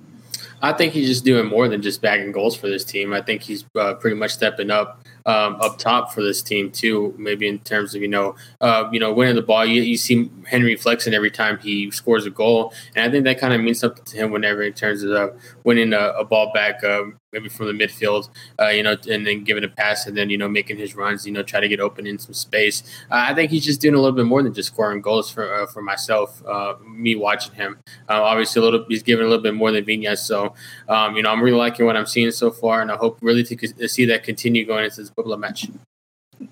I 0.62 0.72
think 0.72 0.92
he's 0.92 1.08
just 1.08 1.24
doing 1.24 1.46
more 1.46 1.68
than 1.68 1.82
just 1.82 2.00
bagging 2.00 2.30
goals 2.32 2.56
for 2.56 2.68
this 2.68 2.84
team. 2.84 3.12
I 3.12 3.20
think 3.20 3.42
he's 3.42 3.64
uh, 3.74 3.94
pretty 3.94 4.16
much 4.16 4.30
stepping 4.30 4.70
up 4.70 5.02
um, 5.26 5.56
up 5.60 5.78
top 5.78 6.12
for 6.12 6.22
this 6.22 6.42
team 6.42 6.70
too. 6.70 7.14
Maybe 7.18 7.48
in 7.48 7.58
terms 7.60 7.94
of 7.94 8.02
you 8.02 8.08
know, 8.08 8.34
uh, 8.60 8.88
you 8.92 9.00
know, 9.00 9.12
winning 9.12 9.36
the 9.36 9.42
ball. 9.42 9.64
You, 9.64 9.82
you 9.82 9.96
see 9.96 10.30
Henry 10.46 10.76
flexing 10.76 11.14
every 11.14 11.30
time 11.30 11.58
he 11.58 11.90
scores 11.90 12.26
a 12.26 12.30
goal, 12.30 12.72
and 12.94 13.04
I 13.04 13.10
think 13.10 13.24
that 13.24 13.38
kind 13.38 13.52
of 13.52 13.60
means 13.60 13.80
something 13.80 14.04
to 14.04 14.16
him 14.16 14.30
whenever 14.30 14.62
in 14.62 14.72
terms 14.72 15.02
of 15.02 15.12
uh, 15.12 15.28
winning 15.64 15.92
a, 15.92 16.08
a, 16.18 16.24
ball 16.24 16.52
back, 16.52 16.82
um, 16.84 17.18
maybe 17.32 17.48
from 17.48 17.66
the 17.66 17.72
midfield, 17.72 18.28
uh, 18.60 18.68
you 18.68 18.82
know, 18.82 18.96
and 19.10 19.26
then 19.26 19.44
giving 19.44 19.64
a 19.64 19.68
pass, 19.68 20.06
and 20.06 20.16
then 20.16 20.30
you 20.30 20.38
know 20.38 20.48
making 20.48 20.76
his 20.76 20.94
runs, 20.94 21.26
you 21.26 21.32
know, 21.32 21.42
try 21.42 21.60
to 21.60 21.68
get 21.68 21.80
open 21.80 22.06
in 22.06 22.18
some 22.18 22.34
space. 22.34 22.82
Uh, 23.10 23.26
I 23.28 23.34
think 23.34 23.50
he's 23.50 23.64
just 23.64 23.80
doing 23.80 23.94
a 23.94 23.98
little 23.98 24.16
bit 24.16 24.26
more 24.26 24.42
than 24.42 24.54
just 24.54 24.68
scoring 24.72 25.00
goals 25.00 25.30
for 25.30 25.52
uh, 25.52 25.66
for 25.66 25.82
myself. 25.82 26.42
Uh, 26.46 26.74
me 26.86 27.14
watching 27.14 27.54
him, 27.54 27.78
obviously 28.08 28.60
a 28.60 28.64
little, 28.64 28.84
he's 28.88 29.02
giving 29.02 29.24
a 29.24 29.28
little 29.28 29.42
bit 29.42 29.54
more 29.54 29.70
than 29.70 29.84
Viñas. 29.84 30.18
So, 30.18 30.54
um, 30.88 31.16
you 31.16 31.22
know, 31.22 31.30
I'm 31.30 31.42
really 31.42 31.56
liking 31.56 31.86
what 31.86 31.96
I'm 31.96 32.06
seeing 32.06 32.30
so 32.30 32.50
far, 32.50 32.82
and 32.82 32.90
I 32.90 32.96
hope 32.96 33.18
really 33.20 33.42
to, 33.44 33.56
to 33.56 33.88
see 33.88 34.04
that 34.06 34.22
continue 34.22 34.64
going 34.64 34.84
into 34.84 35.00
this 35.00 35.11
Puebla 35.14 35.38
match 35.38 35.68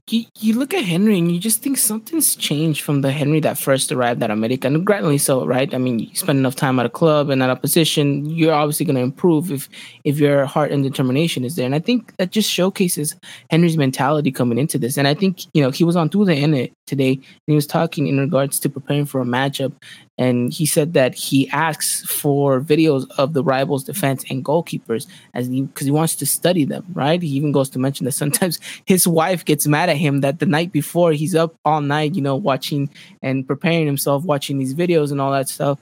you, 0.08 0.24
you 0.38 0.58
look 0.58 0.74
at 0.74 0.84
Henry 0.84 1.18
and 1.18 1.32
you 1.32 1.38
just 1.38 1.62
think 1.62 1.78
something's 1.78 2.34
changed 2.34 2.82
from 2.82 3.00
the 3.00 3.11
Henry 3.11 3.40
that 3.40 3.58
first 3.58 3.90
arrived 3.92 4.22
at 4.22 4.30
America, 4.30 4.66
and 4.66 4.84
granted 4.84 5.18
so, 5.20 5.46
right? 5.46 5.72
I 5.74 5.78
mean, 5.78 5.98
you 5.98 6.14
spend 6.14 6.38
enough 6.38 6.56
time 6.56 6.78
at 6.78 6.86
a 6.86 6.90
club 6.90 7.30
and 7.30 7.42
at 7.42 7.50
a 7.50 7.56
position, 7.56 8.26
you're 8.26 8.54
obviously 8.54 8.86
going 8.86 8.96
to 8.96 9.02
improve 9.02 9.50
if 9.50 9.68
if 10.04 10.18
your 10.18 10.46
heart 10.46 10.72
and 10.72 10.82
determination 10.82 11.44
is 11.44 11.56
there. 11.56 11.66
And 11.66 11.74
I 11.74 11.78
think 11.78 12.16
that 12.16 12.30
just 12.30 12.50
showcases 12.50 13.16
Henry's 13.50 13.76
mentality 13.76 14.30
coming 14.32 14.58
into 14.58 14.78
this. 14.78 14.96
And 14.96 15.08
I 15.08 15.14
think 15.14 15.44
you 15.54 15.62
know 15.62 15.70
he 15.70 15.84
was 15.84 15.96
on 15.96 16.08
through 16.08 16.26
the 16.26 16.34
end 16.34 16.70
today, 16.86 17.12
and 17.12 17.46
he 17.46 17.54
was 17.54 17.66
talking 17.66 18.06
in 18.06 18.18
regards 18.18 18.58
to 18.61 18.68
preparing 18.68 19.06
for 19.06 19.20
a 19.20 19.24
matchup, 19.24 19.72
and 20.20 20.52
he 20.52 20.66
said 20.66 20.92
that 20.92 21.14
he 21.14 21.48
asks 21.48 22.02
for 22.02 22.60
videos 22.60 23.10
of 23.16 23.32
the 23.32 23.42
rivals' 23.42 23.84
defense 23.84 24.22
and 24.28 24.44
goalkeepers 24.44 25.06
as 25.32 25.48
because 25.48 25.86
he, 25.86 25.86
he, 25.86 25.90
wants 25.90 26.14
to 26.16 26.26
study 26.26 26.66
them. 26.66 26.84
Right? 26.92 27.20
He 27.20 27.28
even 27.28 27.52
goes 27.52 27.70
to 27.70 27.78
mention 27.78 28.04
that 28.04 28.12
sometimes 28.12 28.60
his 28.84 29.08
wife 29.08 29.46
gets 29.46 29.66
mad 29.66 29.88
at 29.88 29.96
him 29.96 30.20
that 30.20 30.38
the 30.38 30.44
night 30.44 30.72
before 30.72 31.12
he's 31.12 31.34
up 31.34 31.54
all 31.64 31.80
night, 31.80 32.14
you 32.14 32.20
know, 32.20 32.36
watching 32.36 32.90
and 33.22 33.46
preparing 33.46 33.86
himself, 33.86 34.22
watching 34.22 34.58
these 34.58 34.74
videos 34.74 35.10
and 35.10 35.22
all 35.22 35.32
that 35.32 35.48
stuff. 35.48 35.78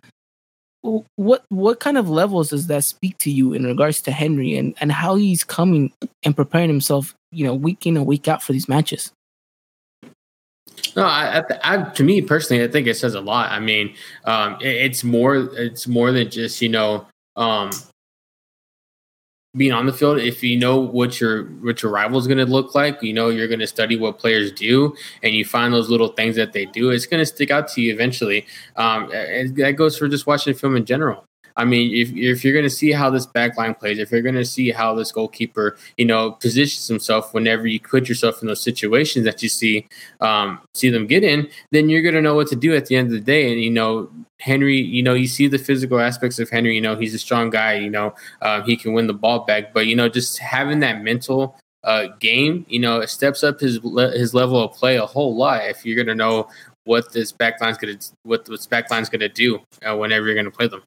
What 1.16 1.44
what 1.48 1.80
kind 1.80 1.98
of 1.98 2.08
levels 2.08 2.50
does 2.50 2.68
that 2.68 2.84
speak 2.84 3.18
to 3.18 3.32
you 3.32 3.52
in 3.52 3.64
regards 3.64 4.00
to 4.02 4.12
Henry 4.12 4.56
and, 4.56 4.76
and 4.80 4.92
how 4.92 5.16
he's 5.16 5.42
coming 5.42 5.92
and 6.22 6.36
preparing 6.36 6.68
himself, 6.68 7.16
you 7.32 7.44
know, 7.44 7.54
week 7.54 7.84
in 7.84 7.96
and 7.96 8.06
week 8.06 8.28
out 8.28 8.44
for 8.44 8.52
these 8.52 8.68
matches? 8.68 9.10
No, 10.98 11.04
I, 11.04 11.38
I, 11.38 11.44
I, 11.62 11.82
to 11.90 12.02
me 12.02 12.20
personally, 12.22 12.64
I 12.64 12.66
think 12.66 12.88
it 12.88 12.96
says 12.96 13.14
a 13.14 13.20
lot. 13.20 13.52
I 13.52 13.60
mean, 13.60 13.94
um, 14.24 14.56
it, 14.60 14.66
it's 14.66 15.04
more, 15.04 15.36
it's 15.36 15.86
more 15.86 16.10
than 16.10 16.28
just 16.28 16.60
you 16.60 16.68
know, 16.68 17.06
um, 17.36 17.70
being 19.56 19.70
on 19.70 19.86
the 19.86 19.92
field. 19.92 20.18
If 20.18 20.42
you 20.42 20.58
know 20.58 20.80
what 20.80 21.20
your 21.20 21.44
what 21.62 21.84
your 21.84 21.92
rival 21.92 22.18
is 22.18 22.26
going 22.26 22.38
to 22.38 22.46
look 22.46 22.74
like, 22.74 23.00
you 23.00 23.12
know 23.12 23.28
you're 23.28 23.46
going 23.46 23.60
to 23.60 23.66
study 23.68 23.96
what 23.96 24.18
players 24.18 24.50
do, 24.50 24.92
and 25.22 25.34
you 25.34 25.44
find 25.44 25.72
those 25.72 25.88
little 25.88 26.08
things 26.08 26.34
that 26.34 26.52
they 26.52 26.66
do. 26.66 26.90
It's 26.90 27.06
going 27.06 27.20
to 27.20 27.26
stick 27.26 27.52
out 27.52 27.68
to 27.68 27.80
you 27.80 27.92
eventually. 27.92 28.44
Um, 28.74 29.08
that 29.10 29.74
goes 29.78 29.96
for 29.96 30.08
just 30.08 30.26
watching 30.26 30.52
film 30.52 30.74
in 30.74 30.84
general. 30.84 31.27
I 31.58 31.64
mean, 31.64 31.92
if, 31.92 32.14
if 32.14 32.44
you're 32.44 32.52
going 32.54 32.64
to 32.64 32.70
see 32.70 32.92
how 32.92 33.10
this 33.10 33.26
back 33.26 33.58
line 33.58 33.74
plays, 33.74 33.98
if 33.98 34.12
you're 34.12 34.22
going 34.22 34.36
to 34.36 34.44
see 34.44 34.70
how 34.70 34.94
this 34.94 35.10
goalkeeper, 35.10 35.76
you 35.96 36.04
know, 36.04 36.30
positions 36.30 36.86
himself 36.86 37.34
whenever 37.34 37.66
you 37.66 37.80
put 37.80 38.08
yourself 38.08 38.40
in 38.40 38.46
those 38.46 38.62
situations 38.62 39.24
that 39.24 39.42
you 39.42 39.48
see 39.48 39.86
um, 40.20 40.60
see 40.74 40.88
them 40.88 41.08
get 41.08 41.24
in, 41.24 41.48
then 41.72 41.88
you're 41.88 42.00
going 42.00 42.14
to 42.14 42.22
know 42.22 42.36
what 42.36 42.46
to 42.48 42.56
do 42.56 42.76
at 42.76 42.86
the 42.86 42.94
end 42.94 43.08
of 43.08 43.12
the 43.12 43.20
day. 43.20 43.52
And 43.52 43.60
you 43.60 43.70
know, 43.70 44.08
Henry, 44.38 44.80
you 44.80 45.02
know, 45.02 45.14
you 45.14 45.26
see 45.26 45.48
the 45.48 45.58
physical 45.58 45.98
aspects 45.98 46.38
of 46.38 46.48
Henry. 46.48 46.76
You 46.76 46.80
know, 46.80 46.94
he's 46.94 47.12
a 47.12 47.18
strong 47.18 47.50
guy. 47.50 47.74
You 47.74 47.90
know, 47.90 48.14
uh, 48.40 48.62
he 48.62 48.76
can 48.76 48.92
win 48.92 49.08
the 49.08 49.14
ball 49.14 49.44
back. 49.44 49.74
But 49.74 49.88
you 49.88 49.96
know, 49.96 50.08
just 50.08 50.38
having 50.38 50.78
that 50.80 51.02
mental 51.02 51.58
uh, 51.82 52.06
game, 52.20 52.66
you 52.68 52.78
know, 52.78 53.00
it 53.00 53.10
steps 53.10 53.42
up 53.42 53.58
his 53.58 53.80
his 54.14 54.32
level 54.32 54.62
of 54.62 54.74
play 54.74 54.96
a 54.96 55.06
whole 55.06 55.36
lot. 55.36 55.66
If 55.66 55.84
you're 55.84 55.96
going 55.96 56.06
to 56.06 56.14
know 56.14 56.48
what 56.84 57.12
this 57.12 57.32
backline's 57.32 57.76
to 57.78 57.98
what 58.22 58.46
this 58.46 58.66
backline's 58.66 59.10
going 59.10 59.20
to 59.20 59.28
do 59.28 59.58
uh, 59.82 59.94
whenever 59.96 60.26
you're 60.26 60.34
going 60.34 60.44
to 60.44 60.50
play 60.50 60.68
them. 60.68 60.82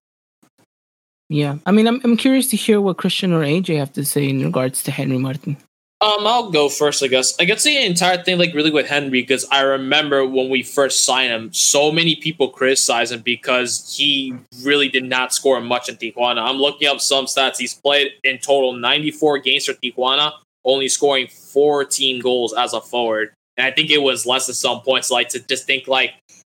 Yeah, 1.31 1.59
I 1.65 1.71
mean, 1.71 1.87
I'm 1.87 2.01
I'm 2.03 2.17
curious 2.17 2.47
to 2.47 2.57
hear 2.57 2.81
what 2.81 2.97
Christian 2.97 3.31
or 3.31 3.39
AJ 3.39 3.77
have 3.77 3.93
to 3.93 4.03
say 4.03 4.27
in 4.27 4.43
regards 4.43 4.83
to 4.83 4.91
Henry 4.91 5.17
Martin. 5.17 5.55
Um, 6.01 6.27
I'll 6.27 6.51
go 6.51 6.67
first, 6.67 7.01
I 7.01 7.07
guess. 7.07 7.39
I 7.39 7.45
guess 7.45 7.63
the 7.63 7.77
entire 7.85 8.21
thing, 8.21 8.37
like, 8.37 8.53
really 8.53 8.71
with 8.71 8.87
Henry, 8.87 9.21
because 9.21 9.45
I 9.49 9.61
remember 9.61 10.25
when 10.25 10.49
we 10.49 10.61
first 10.61 11.05
signed 11.05 11.31
him, 11.31 11.53
so 11.53 11.89
many 11.89 12.15
people 12.15 12.49
criticized 12.49 13.13
him 13.13 13.21
because 13.21 13.95
he 13.95 14.33
really 14.63 14.89
did 14.89 15.05
not 15.05 15.31
score 15.31 15.61
much 15.61 15.87
in 15.87 15.95
Tijuana. 15.95 16.41
I'm 16.41 16.57
looking 16.57 16.89
up 16.89 16.99
some 16.99 17.27
stats. 17.27 17.59
He's 17.59 17.75
played 17.75 18.11
in 18.25 18.39
total 18.39 18.73
94 18.73 19.39
games 19.39 19.65
for 19.65 19.73
Tijuana, 19.73 20.33
only 20.65 20.89
scoring 20.89 21.27
14 21.27 22.19
goals 22.19 22.53
as 22.53 22.73
a 22.73 22.81
forward. 22.81 23.31
And 23.55 23.67
I 23.67 23.71
think 23.71 23.89
it 23.89 24.01
was 24.01 24.25
less 24.25 24.47
than 24.47 24.55
some 24.55 24.81
points. 24.81 25.11
Like, 25.11 25.29
to 25.29 25.39
just 25.39 25.65
think, 25.65 25.87
like, 25.87 26.13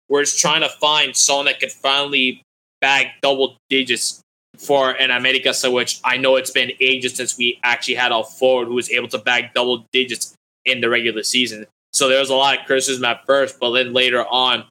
we're 0.09 0.23
just 0.23 0.39
trying 0.39 0.63
to 0.63 0.71
find 0.71 1.15
someone 1.15 1.47
that 1.47 1.61
could 1.61 1.73
finally 1.73 2.43
bag 2.81 3.09
double 3.21 3.57
digits 3.69 4.23
for 4.63 4.91
an 4.91 5.11
America, 5.11 5.53
so 5.53 5.73
which 5.73 6.01
I 6.05 6.17
know 6.17 6.37
it's 6.37 6.51
been 6.51 6.73
ages 6.81 7.15
since 7.17 7.37
we 7.37 7.59
actually 7.65 7.97
had 7.97 8.13
a 8.13 8.23
forward 8.23 8.69
who 8.69 8.75
was 8.75 8.91
able 8.91 9.09
to 9.09 9.19
bag 9.19 9.53
double 9.55 9.87
digits 9.93 10.35
in 10.65 10.81
the 10.81 10.89
regular 10.89 11.23
season. 11.25 11.67
So 11.93 12.09
there 12.09 12.21
was 12.21 12.31
a 12.31 12.35
lot 12.35 12.61
of 12.61 12.67
criticism 12.67 13.05
at 13.05 13.27
first, 13.27 13.59
but 13.59 13.73
then 13.73 13.93
later 13.93 14.25
on, 14.25 14.65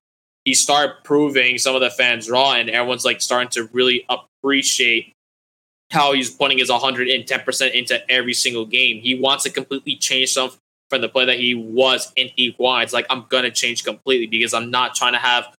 he 0.46 0.54
started 0.54 0.96
proving 1.04 1.58
some 1.58 1.76
of 1.76 1.82
the 1.82 1.89
fans 1.89 2.30
wrong, 2.30 2.58
and 2.58 2.70
everyone's 2.70 3.06
like 3.06 3.22
starting 3.22 3.50
to 3.50 3.70
really 3.74 4.06
appreciate 4.10 5.14
how 5.92 6.14
he's 6.14 6.30
putting 6.30 6.58
his 6.58 6.70
110% 6.70 7.72
into 7.74 8.12
every 8.12 8.34
single 8.34 8.66
game. 8.66 9.02
He 9.02 9.20
wants 9.20 9.44
to 9.44 9.50
completely 9.50 9.98
change 9.98 10.32
something 10.32 10.58
from 10.89 11.02
the 11.02 11.10
play 11.10 11.26
that 11.26 11.38
he 11.38 11.54
was 11.54 12.12
in 12.16 12.30
Tijuana. 12.30 12.84
It's 12.84 12.94
like, 12.94 13.06
I'm 13.10 13.26
going 13.30 13.44
to 13.44 13.52
change 13.52 13.84
completely 13.84 14.28
because 14.28 14.54
I'm 14.54 14.72
not 14.72 14.96
trying 14.96 15.14
to 15.14 15.20
have 15.20 15.54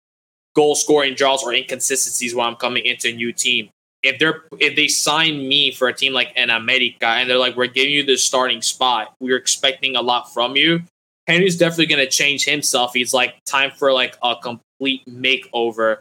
goal 0.54 0.74
scoring 0.74 1.14
draws 1.14 1.42
or 1.42 1.52
inconsistencies 1.52 2.34
while 2.34 2.48
I'm 2.48 2.56
coming 2.56 2.84
into 2.84 3.08
a 3.08 3.12
new 3.12 3.32
team 3.32 3.68
if 4.02 4.18
they're 4.18 4.44
if 4.58 4.76
they 4.76 4.88
sign 4.88 5.48
me 5.48 5.70
for 5.70 5.88
a 5.88 5.94
team 5.94 6.12
like 6.12 6.32
an 6.36 6.50
America 6.50 7.06
and 7.06 7.28
they're 7.28 7.38
like, 7.38 7.56
we're 7.56 7.66
giving 7.66 7.92
you 7.92 8.04
the 8.04 8.16
starting 8.16 8.62
spot, 8.62 9.14
we're 9.20 9.36
expecting 9.36 9.96
a 9.96 10.02
lot 10.02 10.32
from 10.32 10.56
you. 10.56 10.82
Henry's 11.26 11.56
definitely 11.56 11.86
going 11.86 12.04
to 12.04 12.10
change 12.10 12.44
himself. 12.44 12.92
He's 12.94 13.14
like, 13.14 13.36
time 13.44 13.70
for 13.70 13.92
like 13.92 14.16
a 14.22 14.34
complete 14.36 15.04
makeover 15.06 15.98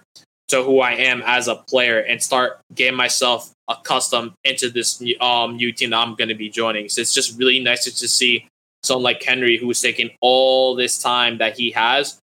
to 0.48 0.64
who 0.64 0.80
I 0.80 0.94
am 0.94 1.22
as 1.26 1.48
a 1.48 1.56
player 1.56 2.00
and 2.00 2.22
start 2.22 2.60
getting 2.74 2.98
myself 2.98 3.52
accustomed 3.70 4.34
into 4.44 4.70
this 4.70 5.00
new, 5.00 5.18
um, 5.20 5.56
new 5.56 5.72
team 5.72 5.92
that 5.92 5.98
I'm 5.98 6.16
going 6.16 6.28
to 6.28 6.36
be 6.36 6.50
joining. 6.50 6.90
So 6.90 7.02
it's 7.02 7.14
just 7.14 7.38
really 7.38 7.60
nice 7.60 7.86
to 7.86 8.08
see 8.08 8.48
someone 8.84 9.04
like 9.04 9.24
Henry 9.24 9.58
who's 9.58 9.80
taking 9.80 10.10
all 10.22 10.76
this 10.76 11.02
time 11.02 11.38
that 11.38 11.58
he 11.58 11.72
has 11.72 12.18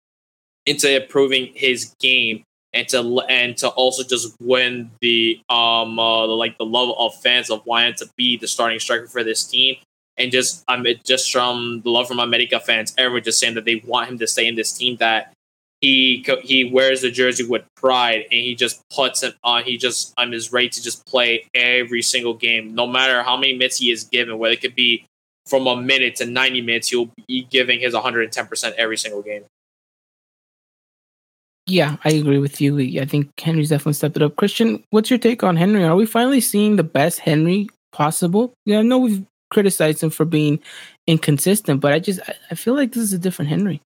into 0.65 1.03
improving 1.03 1.51
his 1.53 1.93
game 1.99 2.43
and 2.75 2.87
to 2.89 3.19
and 3.29 3.57
to 3.57 3.69
also 3.69 4.03
just 4.03 4.35
win 4.39 4.91
the 5.01 5.39
um 5.49 5.97
uh, 5.97 6.27
like 6.27 6.57
the 6.57 6.65
love 6.65 6.93
of 6.99 7.15
fans 7.21 7.49
of 7.49 7.65
wanting 7.65 7.95
to 7.95 8.09
be 8.17 8.37
the 8.37 8.47
starting 8.47 8.79
striker 8.79 9.07
for 9.07 9.23
this 9.23 9.43
team. 9.45 9.77
And 10.17 10.31
just 10.31 10.63
um, 10.67 10.85
just 11.03 11.31
from 11.31 11.81
the 11.83 11.89
love 11.89 12.07
from 12.07 12.19
America 12.19 12.59
fans 12.59 12.93
everyone 12.97 13.23
just 13.23 13.39
saying 13.39 13.55
that 13.55 13.65
they 13.65 13.75
want 13.85 14.09
him 14.09 14.17
to 14.19 14.27
stay 14.27 14.47
in 14.47 14.55
this 14.55 14.71
team 14.71 14.97
that 14.97 15.33
he 15.81 16.25
he 16.43 16.63
wears 16.65 17.01
the 17.01 17.11
jersey 17.11 17.45
with 17.45 17.63
pride 17.75 18.25
and 18.31 18.39
he 18.39 18.55
just 18.55 18.81
puts 18.89 19.23
it 19.23 19.35
on 19.43 19.63
he 19.63 19.77
just 19.77 20.13
I'm 20.17 20.33
is 20.33 20.51
ready 20.53 20.69
to 20.69 20.83
just 20.83 21.05
play 21.05 21.45
every 21.53 22.01
single 22.01 22.33
game. 22.33 22.75
No 22.75 22.87
matter 22.87 23.23
how 23.23 23.35
many 23.35 23.53
minutes 23.53 23.77
he 23.77 23.91
is 23.91 24.03
given 24.03 24.37
whether 24.37 24.53
it 24.53 24.61
could 24.61 24.75
be 24.75 25.05
from 25.45 25.67
a 25.67 25.75
minute 25.75 26.15
to 26.17 26.25
90 26.25 26.61
minutes 26.61 26.89
he'll 26.89 27.11
be 27.27 27.47
giving 27.49 27.79
his 27.79 27.93
110% 27.93 28.71
every 28.73 28.97
single 28.97 29.21
game 29.21 29.43
yeah, 31.67 31.97
I 32.05 32.09
agree 32.09 32.37
with 32.37 32.61
you. 32.61 33.01
I 33.01 33.05
think 33.05 33.39
Henry's 33.39 33.69
definitely 33.69 33.93
stepped 33.93 34.17
it 34.17 34.23
up. 34.23 34.35
Christian, 34.35 34.83
what's 34.91 35.09
your 35.09 35.19
take 35.19 35.43
on 35.43 35.55
Henry? 35.55 35.83
Are 35.83 35.95
we 35.95 36.05
finally 36.05 36.41
seeing 36.41 36.75
the 36.75 36.83
best 36.83 37.19
Henry 37.19 37.67
possible? 37.91 38.53
Yeah, 38.65 38.79
I 38.79 38.81
know 38.83 38.99
we've 38.99 39.25
criticized 39.49 40.03
him 40.03 40.11
for 40.11 40.25
being 40.25 40.59
inconsistent, 41.07 41.81
but 41.81 41.91
I 41.91 41.99
just 41.99 42.19
I 42.51 42.55
feel 42.55 42.75
like 42.75 42.91
this 42.91 43.03
is 43.03 43.13
a 43.13 43.19
different 43.19 43.49
Henry. 43.49 43.81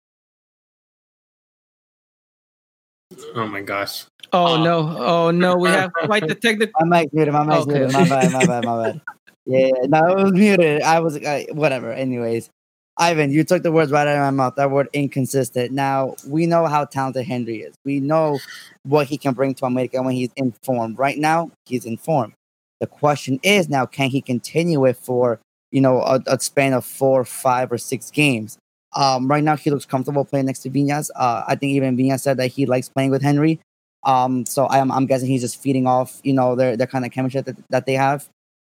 Oh 3.34 3.46
my 3.46 3.60
gosh. 3.60 4.06
Oh 4.32 4.54
uh, 4.54 4.64
no! 4.64 4.96
Oh 4.98 5.30
no! 5.30 5.56
We 5.56 5.68
have 5.68 5.92
quite 5.92 6.26
the 6.26 6.34
technical. 6.34 6.72
My 6.86 7.00
mic's 7.02 7.12
muted. 7.12 7.34
My 7.34 7.44
mic's 7.44 7.66
okay. 7.66 7.78
muted. 7.80 7.92
My 7.92 8.08
bad. 8.08 8.32
My 8.32 8.46
bad. 8.46 8.64
My 8.64 8.82
bad. 8.82 9.00
Yeah, 9.48 9.70
no, 9.86 10.08
it 10.08 10.24
was 10.24 10.32
muted. 10.32 10.82
I 10.82 10.98
was 10.98 11.16
uh, 11.18 11.44
whatever. 11.52 11.92
Anyways, 11.92 12.50
Ivan, 12.98 13.30
you 13.30 13.44
took 13.44 13.62
the 13.62 13.72
words 13.72 13.92
right 13.92 14.06
out 14.08 14.16
of 14.16 14.34
my 14.34 14.44
mouth. 14.44 14.54
That 14.56 14.70
word 14.70 14.88
inconsistent. 14.92 15.72
Now 15.72 16.16
we 16.26 16.46
know 16.46 16.66
how 16.66 16.86
talented 16.86 17.26
Henry 17.26 17.58
is. 17.58 17.74
We 17.84 18.00
know 18.00 18.38
what 18.84 19.06
he 19.06 19.18
can 19.18 19.34
bring 19.34 19.54
to 19.54 19.66
America 19.66 20.02
when 20.02 20.14
he's 20.14 20.30
in 20.36 20.52
form. 20.62 20.94
Right 20.94 21.18
now, 21.18 21.50
he's 21.66 21.84
in 21.84 21.98
form. 21.98 22.32
The 22.80 22.86
question 22.86 23.38
is 23.42 23.68
now, 23.68 23.86
can 23.86 24.08
he 24.08 24.20
continue 24.20 24.84
it 24.86 24.96
for 24.96 25.40
you 25.72 25.80
know 25.80 26.00
a, 26.00 26.22
a 26.26 26.40
span 26.40 26.72
of 26.72 26.84
four, 26.86 27.24
five, 27.24 27.70
or 27.70 27.78
six 27.78 28.10
games? 28.10 28.58
Um, 28.94 29.28
right 29.28 29.44
now, 29.44 29.56
he 29.56 29.70
looks 29.70 29.84
comfortable 29.84 30.24
playing 30.24 30.46
next 30.46 30.60
to 30.60 30.70
Viñas. 30.70 31.10
Uh, 31.14 31.44
I 31.46 31.54
think 31.54 31.72
even 31.72 31.98
Viñas 31.98 32.20
said 32.20 32.38
that 32.38 32.48
he 32.48 32.64
likes 32.64 32.88
playing 32.88 33.10
with 33.10 33.20
Henry. 33.20 33.60
Um, 34.04 34.46
so 34.46 34.68
I'm, 34.68 34.90
I'm 34.90 35.04
guessing 35.04 35.28
he's 35.28 35.42
just 35.42 35.60
feeding 35.60 35.86
off, 35.86 36.20
you 36.22 36.32
know, 36.32 36.54
their 36.54 36.76
their 36.76 36.86
kind 36.86 37.04
of 37.04 37.10
chemistry 37.10 37.42
that, 37.42 37.56
that 37.68 37.84
they 37.84 37.94
have. 37.94 38.28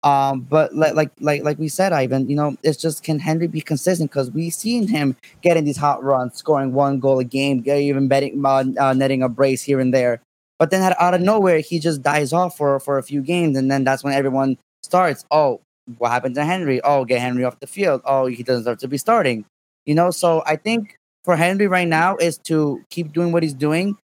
Um, 0.04 0.42
but 0.42 0.74
like 0.74 0.94
like 0.94 1.12
like 1.20 1.44
like 1.44 1.60
we 1.60 1.68
said, 1.68 1.92
Ivan, 1.92 2.30
you 2.30 2.36
know, 2.36 2.56
it's 2.64 2.78
just 2.78 3.04
can 3.04 3.20
Henry 3.20 3.48
be 3.48 3.62
consistent? 3.62 4.10
Because 4.12 4.32
we've 4.32 4.54
seen 4.54 4.88
him 4.88 5.16
getting 5.42 5.66
these 5.66 5.78
hot 5.78 6.04
runs, 6.04 6.36
scoring 6.36 6.74
one 6.74 7.00
goal 7.00 7.20
a 7.20 7.26
game, 7.26 7.64
even 7.68 8.08
betting 8.08 8.42
uh, 8.46 8.64
uh, 8.80 8.94
netting 8.94 9.24
a 9.24 9.30
brace 9.30 9.62
here 9.62 9.80
and 9.80 9.94
there. 9.94 10.22
But 10.58 10.72
then 10.72 10.94
out 11.00 11.14
of 11.14 11.22
nowhere, 11.22 11.60
he 11.60 11.80
just 11.80 12.02
dies 12.02 12.32
off 12.32 12.56
for 12.56 12.80
for 12.80 12.98
a 12.98 13.04
few 13.04 13.22
games, 13.22 13.58
and 13.58 13.70
then 13.70 13.84
that's 13.84 14.04
when 14.04 14.14
everyone 14.14 14.58
starts. 14.84 15.26
Oh, 15.32 15.62
what 15.98 16.12
happened 16.12 16.36
to 16.36 16.46
Henry? 16.46 16.82
Oh, 16.82 17.04
get 17.04 17.20
Henry 17.20 17.44
off 17.44 17.60
the 17.60 17.68
field. 17.68 18.02
Oh, 18.06 18.28
he 18.28 18.44
doesn't 18.44 18.64
deserve 18.64 18.78
to 18.80 18.88
be 18.88 18.98
starting. 18.98 19.46
You 19.86 19.96
know, 19.96 20.12
so 20.12 20.44
I 20.46 20.56
think 20.56 20.98
for 21.26 21.36
Henry 21.36 21.68
right 21.68 21.88
now 21.88 22.16
is 22.18 22.38
to 22.40 22.82
keep 22.90 23.12
doing 23.12 23.32
what 23.34 23.44
he's 23.44 23.54
doing 23.54 23.98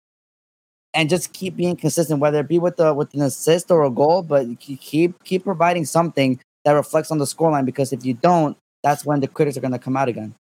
and 0.95 1.09
just 1.09 1.33
keep 1.33 1.57
being 1.57 1.77
consistent, 1.77 2.21
whether 2.21 2.41
it 2.41 2.49
be 2.49 2.59
with 2.59 2.77
the 2.77 2.93
with 2.93 3.13
an 3.15 3.23
assist 3.23 3.71
or 3.71 3.85
a 3.85 3.91
goal, 3.91 4.23
but 4.23 4.47
keep 4.61 5.23
keep 5.25 5.45
providing 5.45 5.85
something 5.85 6.41
that 6.65 6.73
reflects 6.73 7.11
on 7.11 7.19
the 7.19 7.25
scoreline. 7.25 7.65
Because 7.65 7.93
if 7.93 8.05
you 8.05 8.15
don't, 8.15 8.57
that's 8.83 9.05
when 9.05 9.21
the 9.21 9.29
critics 9.29 9.57
are 9.57 9.61
going 9.61 9.73
to 9.73 9.79
come 9.79 9.97
out 9.97 10.09
again. 10.09 10.35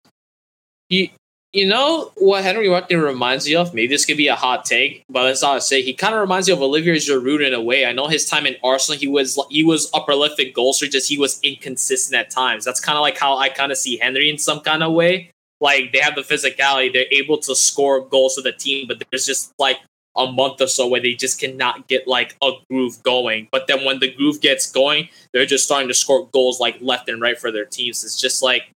You 0.90 1.10
you 1.54 1.66
know 1.68 2.12
what 2.16 2.44
Henry 2.46 2.70
Martin 2.70 3.02
reminds 3.02 3.48
you 3.48 3.60
of? 3.60 3.74
Maybe 3.74 3.88
this 3.88 4.06
could 4.06 4.16
be 4.16 4.30
a 4.30 4.36
hot 4.36 4.64
take, 4.64 5.04
but 5.10 5.24
that's 5.24 5.44
all 5.44 5.56
I 5.56 5.60
say. 5.60 5.82
He 5.82 5.94
kind 5.94 6.14
of 6.16 6.22
reminds 6.22 6.48
you 6.48 6.54
of 6.54 6.62
Olivier 6.62 6.96
Giroud 6.96 7.46
in 7.46 7.54
a 7.54 7.62
way. 7.62 7.86
I 7.86 7.92
know 7.92 8.08
his 8.08 8.26
time 8.26 8.46
in 8.46 8.56
Arsenal, 8.64 8.98
he 8.98 9.08
was 9.08 9.38
he 9.50 9.64
was 9.64 9.90
a 9.94 10.00
prolific 10.02 10.54
goal 10.54 10.74
scorer, 10.74 10.90
just 10.90 11.10
he 11.10 11.18
was 11.18 11.42
inconsistent 11.44 12.18
at 12.18 12.30
times. 12.30 12.64
That's 12.64 12.80
kind 12.80 12.98
of 12.98 13.02
like 13.02 13.18
how 13.18 13.38
I 13.38 13.50
kind 13.50 13.72
of 13.72 13.78
see 13.78 13.98
Henry 13.98 14.30
in 14.30 14.38
some 14.38 14.62
kind 14.62 14.82
of 14.82 14.94
way. 14.94 15.32
Like 15.60 15.92
they 15.92 16.00
have 16.00 16.16
the 16.16 16.22
physicality, 16.22 16.92
they're 16.92 17.06
able 17.12 17.38
to 17.40 17.56
score 17.56 18.02
goals 18.02 18.36
for 18.36 18.42
the 18.42 18.54
team, 18.54 18.88
but 18.88 19.04
there's 19.12 19.26
just 19.26 19.52
like 19.60 19.78
a 20.18 20.32
month 20.32 20.62
or 20.62 20.68
so 20.68 20.88
where 20.88 21.02
they 21.02 21.14
just 21.14 21.40
cannot 21.40 21.88
get 21.88 22.08
like 22.08 22.36
a 22.44 22.52
groove 22.70 23.02
going. 23.04 23.48
But 23.52 23.68
then 23.68 23.86
when 23.86 24.00
the 24.00 24.12
groove 24.12 24.42
gets 24.42 24.72
going, 24.72 25.10
they're 25.34 25.46
just 25.46 25.66
starting 25.66 25.88
to 25.88 25.94
score 25.94 26.28
goals 26.34 26.60
like 26.60 26.78
left 26.82 27.08
and 27.10 27.22
right 27.22 27.40
for 27.40 27.52
their 27.52 27.66
teams. 27.66 28.04
It's 28.04 28.20
just 28.20 28.44
like 28.44 28.72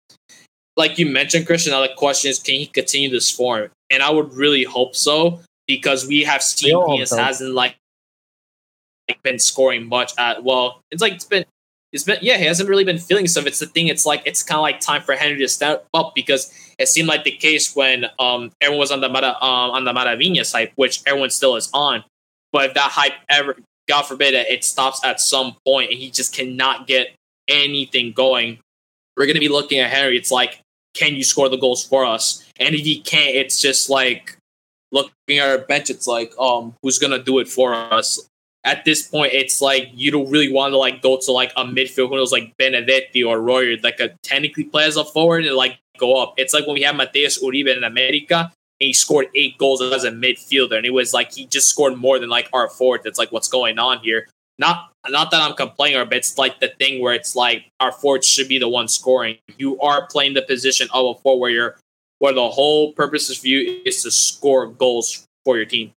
like 0.76 0.98
you 0.98 1.06
mentioned, 1.06 1.46
Christian. 1.46 1.72
Now 1.72 1.82
the 1.82 1.94
question 1.96 2.30
is, 2.32 2.40
can 2.40 2.56
he 2.56 2.66
continue 2.66 3.10
this 3.10 3.30
form? 3.30 3.70
And 3.90 4.02
I 4.02 4.10
would 4.10 4.34
really 4.34 4.64
hope 4.64 4.96
so 4.96 5.42
because 5.68 6.08
we 6.08 6.24
have 6.24 6.42
seen 6.42 6.76
he 6.90 7.00
hasn't 7.00 7.54
like, 7.54 7.76
like 9.08 9.22
been 9.24 9.40
scoring 9.40 9.88
much 9.88 10.14
at 10.18 10.44
well. 10.44 10.82
It's 10.92 11.02
like 11.02 11.14
it's 11.14 11.26
been 11.26 11.46
it's 11.94 12.04
been 12.04 12.18
yeah 12.22 12.38
he 12.38 12.46
hasn't 12.46 12.68
really 12.68 12.84
been 12.84 12.98
feeling 12.98 13.28
stuff. 13.28 13.46
It's 13.46 13.60
the 13.60 13.68
thing. 13.68 13.88
It's 13.88 14.06
like 14.06 14.24
it's 14.26 14.44
kind 14.44 14.58
of 14.58 14.64
like 14.64 14.80
time 14.80 15.04
for 15.04 15.14
Henry 15.14 15.38
to 15.40 15.48
step 15.48 15.88
up 15.94 16.14
because 16.16 16.52
it 16.80 16.88
seemed 16.88 17.08
like 17.08 17.24
the 17.24 17.32
case 17.32 17.76
when 17.76 18.08
um 18.20 18.52
everyone 18.60 18.80
was 18.80 18.92
on 18.92 19.00
the 19.00 19.10
Mara, 19.10 19.36
um 19.42 19.72
on 19.72 19.86
the 19.86 19.94
Maravinhas 19.94 20.52
hype, 20.52 20.74
which 20.76 21.02
everyone 21.06 21.30
still 21.30 21.56
is 21.56 21.70
on. 21.74 22.04
But 22.52 22.66
if 22.66 22.74
that 22.74 22.92
hype 22.92 23.14
ever, 23.30 23.56
God 23.88 24.04
forbid, 24.04 24.34
it 24.34 24.64
stops 24.64 25.04
at 25.06 25.20
some 25.20 25.56
point 25.66 25.92
and 25.92 26.00
he 26.00 26.10
just 26.10 26.36
cannot 26.36 26.88
get 26.88 27.14
anything 27.48 28.12
going, 28.12 28.60
we're 29.16 29.28
gonna 29.28 29.40
be 29.40 29.50
looking 29.50 29.80
at 29.80 29.92
Henry. 29.92 30.18
It's 30.18 30.32
like, 30.32 30.60
can 30.96 31.16
you 31.16 31.24
score 31.24 31.50
the 31.50 31.58
goals 31.58 31.86
for 31.86 32.06
us? 32.06 32.44
And 32.60 32.74
if 32.74 32.82
he 32.82 33.02
can't, 33.02 33.36
it's 33.36 33.62
just 33.62 33.90
like 33.90 34.38
looking 34.92 35.40
at 35.40 35.48
our 35.48 35.58
bench. 35.60 35.90
It's 35.90 36.08
like, 36.08 36.34
um, 36.40 36.76
who's 36.82 37.00
gonna 37.00 37.22
do 37.22 37.40
it 37.40 37.48
for 37.48 37.74
us? 37.74 38.28
At 38.66 38.86
this 38.86 39.02
point, 39.02 39.34
it's 39.34 39.62
like 39.62 39.90
you 39.94 40.10
don't 40.10 40.30
really 40.30 40.52
want 40.52 40.72
to 40.72 40.78
like 40.78 41.02
go 41.02 41.20
to 41.20 41.32
like 41.32 41.52
a 41.58 41.66
midfield 41.66 42.10
who 42.10 42.16
knows 42.16 42.32
like 42.32 42.56
Benedetti 42.58 43.24
or 43.24 43.42
Royer, 43.42 43.76
like 43.84 44.00
a 44.00 44.10
technically 44.24 44.64
play 44.64 44.86
as 44.86 44.96
a 44.96 45.04
forward 45.04 45.46
and 45.46 45.56
like 45.56 45.80
go 45.98 46.22
up. 46.22 46.36
It's 46.38 46.54
like 46.54 46.66
when 46.66 46.76
we 46.76 46.82
had 46.82 46.96
Mateus 46.96 47.44
Uribe 47.44 47.76
in 47.76 47.84
America 47.84 48.52
and 48.80 48.88
he 48.88 48.94
scored 48.94 49.28
eight 49.36 49.58
goals 49.58 49.82
as 49.82 50.06
a 50.06 50.12
midfielder, 50.12 50.78
and 50.78 50.86
it 50.86 50.94
was 50.94 51.14
like 51.14 51.34
he 51.34 51.46
just 51.46 51.70
scored 51.70 51.98
more 51.98 52.20
than 52.20 52.30
like 52.30 52.50
our 52.54 52.70
forward. 52.70 53.02
It's 53.06 53.20
like 53.20 53.32
what's 53.32 53.50
going 53.50 53.80
on 53.80 54.00
here. 54.00 54.28
Not 54.60 54.92
not 55.10 55.32
that 55.32 55.42
I'm 55.42 55.56
complaining, 55.56 56.02
but 56.06 56.14
it's 56.14 56.38
like 56.38 56.60
the 56.60 56.70
thing 56.70 57.02
where 57.02 57.14
it's 57.14 57.36
like 57.36 57.66
our 57.80 57.92
forward 57.92 58.24
should 58.24 58.48
be 58.48 58.60
the 58.60 58.70
one 58.70 58.88
scoring. 58.88 59.38
You 59.58 59.80
are 59.82 60.08
playing 60.08 60.36
the 60.36 60.42
position 60.42 60.88
of 60.94 61.18
a 61.18 61.20
forward 61.20 61.52
where 61.52 61.76
where 62.20 62.34
the 62.34 62.50
whole 62.50 62.94
purpose 62.94 63.30
of 63.36 63.46
you 63.46 63.82
is 63.86 64.04
to 64.04 64.12
score 64.12 64.68
goals 64.68 65.26
for 65.44 65.58
your 65.58 65.66
team. 65.66 65.92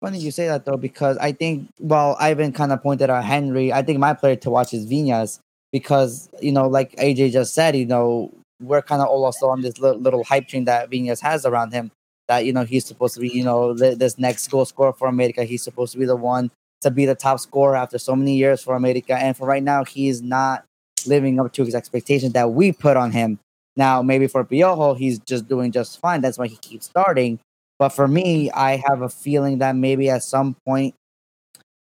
Funny 0.00 0.18
you 0.18 0.30
say 0.30 0.46
that 0.46 0.64
though, 0.64 0.76
because 0.76 1.16
I 1.18 1.32
think 1.32 1.68
well, 1.80 2.16
Ivan 2.20 2.52
kind 2.52 2.72
of 2.72 2.82
pointed 2.82 3.10
out 3.10 3.24
Henry. 3.24 3.72
I 3.72 3.82
think 3.82 3.98
my 3.98 4.14
player 4.14 4.36
to 4.36 4.50
watch 4.50 4.72
is 4.72 4.86
Viñas 4.86 5.40
because 5.72 6.28
you 6.40 6.52
know, 6.52 6.68
like 6.68 6.92
AJ 6.96 7.32
just 7.32 7.54
said, 7.54 7.76
you 7.76 7.86
know, 7.86 8.32
we're 8.60 8.82
kind 8.82 9.02
of 9.02 9.08
all 9.08 9.24
also 9.24 9.48
on 9.48 9.62
this 9.62 9.78
little, 9.78 10.00
little 10.00 10.24
hype 10.24 10.46
train 10.48 10.64
that 10.66 10.90
Viñas 10.90 11.20
has 11.20 11.44
around 11.44 11.72
him. 11.72 11.90
That 12.28 12.44
you 12.44 12.52
know 12.52 12.64
he's 12.64 12.84
supposed 12.84 13.14
to 13.14 13.20
be, 13.20 13.28
you 13.28 13.42
know, 13.42 13.74
this 13.74 14.18
next 14.18 14.48
goal 14.48 14.64
scorer 14.66 14.92
for 14.92 15.08
America. 15.08 15.44
He's 15.44 15.62
supposed 15.62 15.92
to 15.92 15.98
be 15.98 16.04
the 16.04 16.16
one 16.16 16.50
to 16.80 16.90
be 16.90 17.06
the 17.06 17.14
top 17.14 17.40
scorer 17.40 17.76
after 17.76 17.98
so 17.98 18.14
many 18.14 18.36
years 18.36 18.62
for 18.62 18.76
America. 18.76 19.16
And 19.16 19.36
for 19.36 19.46
right 19.46 19.62
now, 19.62 19.84
he's 19.84 20.22
not 20.22 20.64
living 21.06 21.40
up 21.40 21.52
to 21.54 21.64
his 21.64 21.74
expectations 21.74 22.32
that 22.34 22.52
we 22.52 22.72
put 22.72 22.96
on 22.96 23.12
him. 23.12 23.38
Now, 23.76 24.02
maybe 24.02 24.26
for 24.26 24.44
Piojo, 24.44 24.96
he's 24.96 25.18
just 25.20 25.48
doing 25.48 25.72
just 25.72 26.00
fine. 26.00 26.20
That's 26.20 26.38
why 26.38 26.48
he 26.48 26.56
keeps 26.56 26.86
starting. 26.86 27.38
But 27.78 27.90
for 27.90 28.08
me, 28.08 28.50
I 28.50 28.82
have 28.88 29.02
a 29.02 29.08
feeling 29.08 29.58
that 29.58 29.76
maybe 29.76 30.10
at 30.10 30.24
some 30.24 30.56
point, 30.66 30.94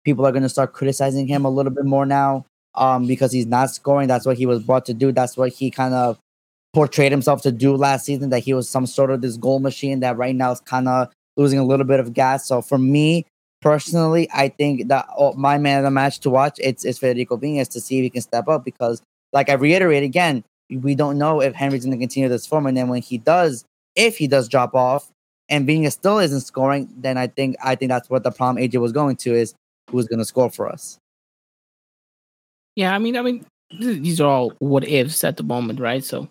people 0.05 0.25
are 0.25 0.31
going 0.31 0.43
to 0.43 0.49
start 0.49 0.73
criticizing 0.73 1.27
him 1.27 1.43
a 1.43 1.49
little 1.49 1.71
bit 1.71 1.85
more 1.85 2.05
now 2.05 2.45
um, 2.75 3.07
because 3.07 3.31
he's 3.31 3.47
not 3.47 3.71
scoring. 3.71 4.07
That's 4.07 4.25
what 4.25 4.37
he 4.37 4.45
was 4.45 4.63
brought 4.63 4.85
to 4.85 4.93
do. 4.93 5.11
That's 5.11 5.35
what 5.35 5.51
he 5.51 5.71
kind 5.71 5.93
of 5.93 6.17
portrayed 6.73 7.11
himself 7.11 7.41
to 7.41 7.51
do 7.51 7.75
last 7.75 8.05
season, 8.05 8.29
that 8.29 8.39
he 8.39 8.53
was 8.53 8.69
some 8.69 8.85
sort 8.85 9.09
of 9.09 9.21
this 9.21 9.35
goal 9.35 9.59
machine 9.59 9.99
that 10.01 10.15
right 10.17 10.35
now 10.35 10.51
is 10.51 10.59
kind 10.61 10.87
of 10.87 11.09
losing 11.35 11.59
a 11.59 11.65
little 11.65 11.85
bit 11.85 11.99
of 11.99 12.13
gas. 12.13 12.47
So 12.47 12.61
for 12.61 12.77
me, 12.77 13.25
personally, 13.61 14.29
I 14.33 14.49
think 14.49 14.87
that 14.89 15.07
oh, 15.17 15.33
my 15.33 15.57
man 15.57 15.79
of 15.79 15.83
the 15.83 15.91
match 15.91 16.19
to 16.19 16.29
watch 16.29 16.59
it's, 16.61 16.85
it's 16.85 16.99
Federico 16.99 17.37
Viñas 17.37 17.67
to 17.69 17.81
see 17.81 17.97
if 17.97 18.03
he 18.03 18.09
can 18.11 18.21
step 18.21 18.47
up 18.47 18.63
because, 18.63 19.01
like 19.33 19.49
I 19.49 19.53
reiterate 19.53 20.03
again, 20.03 20.43
we 20.69 20.95
don't 20.95 21.17
know 21.17 21.41
if 21.41 21.55
Henry's 21.55 21.85
going 21.85 21.97
to 21.97 22.01
continue 22.01 22.29
this 22.29 22.45
form, 22.45 22.67
and 22.67 22.77
then 22.77 22.89
when 22.89 23.01
he 23.01 23.17
does, 23.17 23.65
if 23.95 24.17
he 24.17 24.27
does 24.27 24.47
drop 24.47 24.75
off, 24.75 25.09
and 25.49 25.67
Viñas 25.67 25.93
still 25.93 26.19
isn't 26.19 26.41
scoring, 26.41 26.93
then 26.97 27.17
I 27.17 27.27
think 27.27 27.55
I 27.63 27.75
think 27.75 27.89
that's 27.89 28.09
what 28.09 28.23
the 28.23 28.31
problem 28.31 28.63
AJ 28.63 28.79
was 28.79 28.91
going 28.91 29.15
to 29.17 29.33
is 29.33 29.53
who's 29.89 30.07
going 30.07 30.19
to 30.19 30.25
score 30.25 30.49
for 30.49 30.69
us. 30.69 30.97
Yeah, 32.75 32.93
I 32.93 32.99
mean, 32.99 33.17
I 33.17 33.21
mean, 33.21 33.45
these 33.79 34.21
are 34.21 34.29
all 34.29 34.53
what 34.59 34.87
ifs 34.87 35.23
at 35.23 35.37
the 35.37 35.43
moment, 35.43 35.79
right? 35.79 36.03
So 36.03 36.27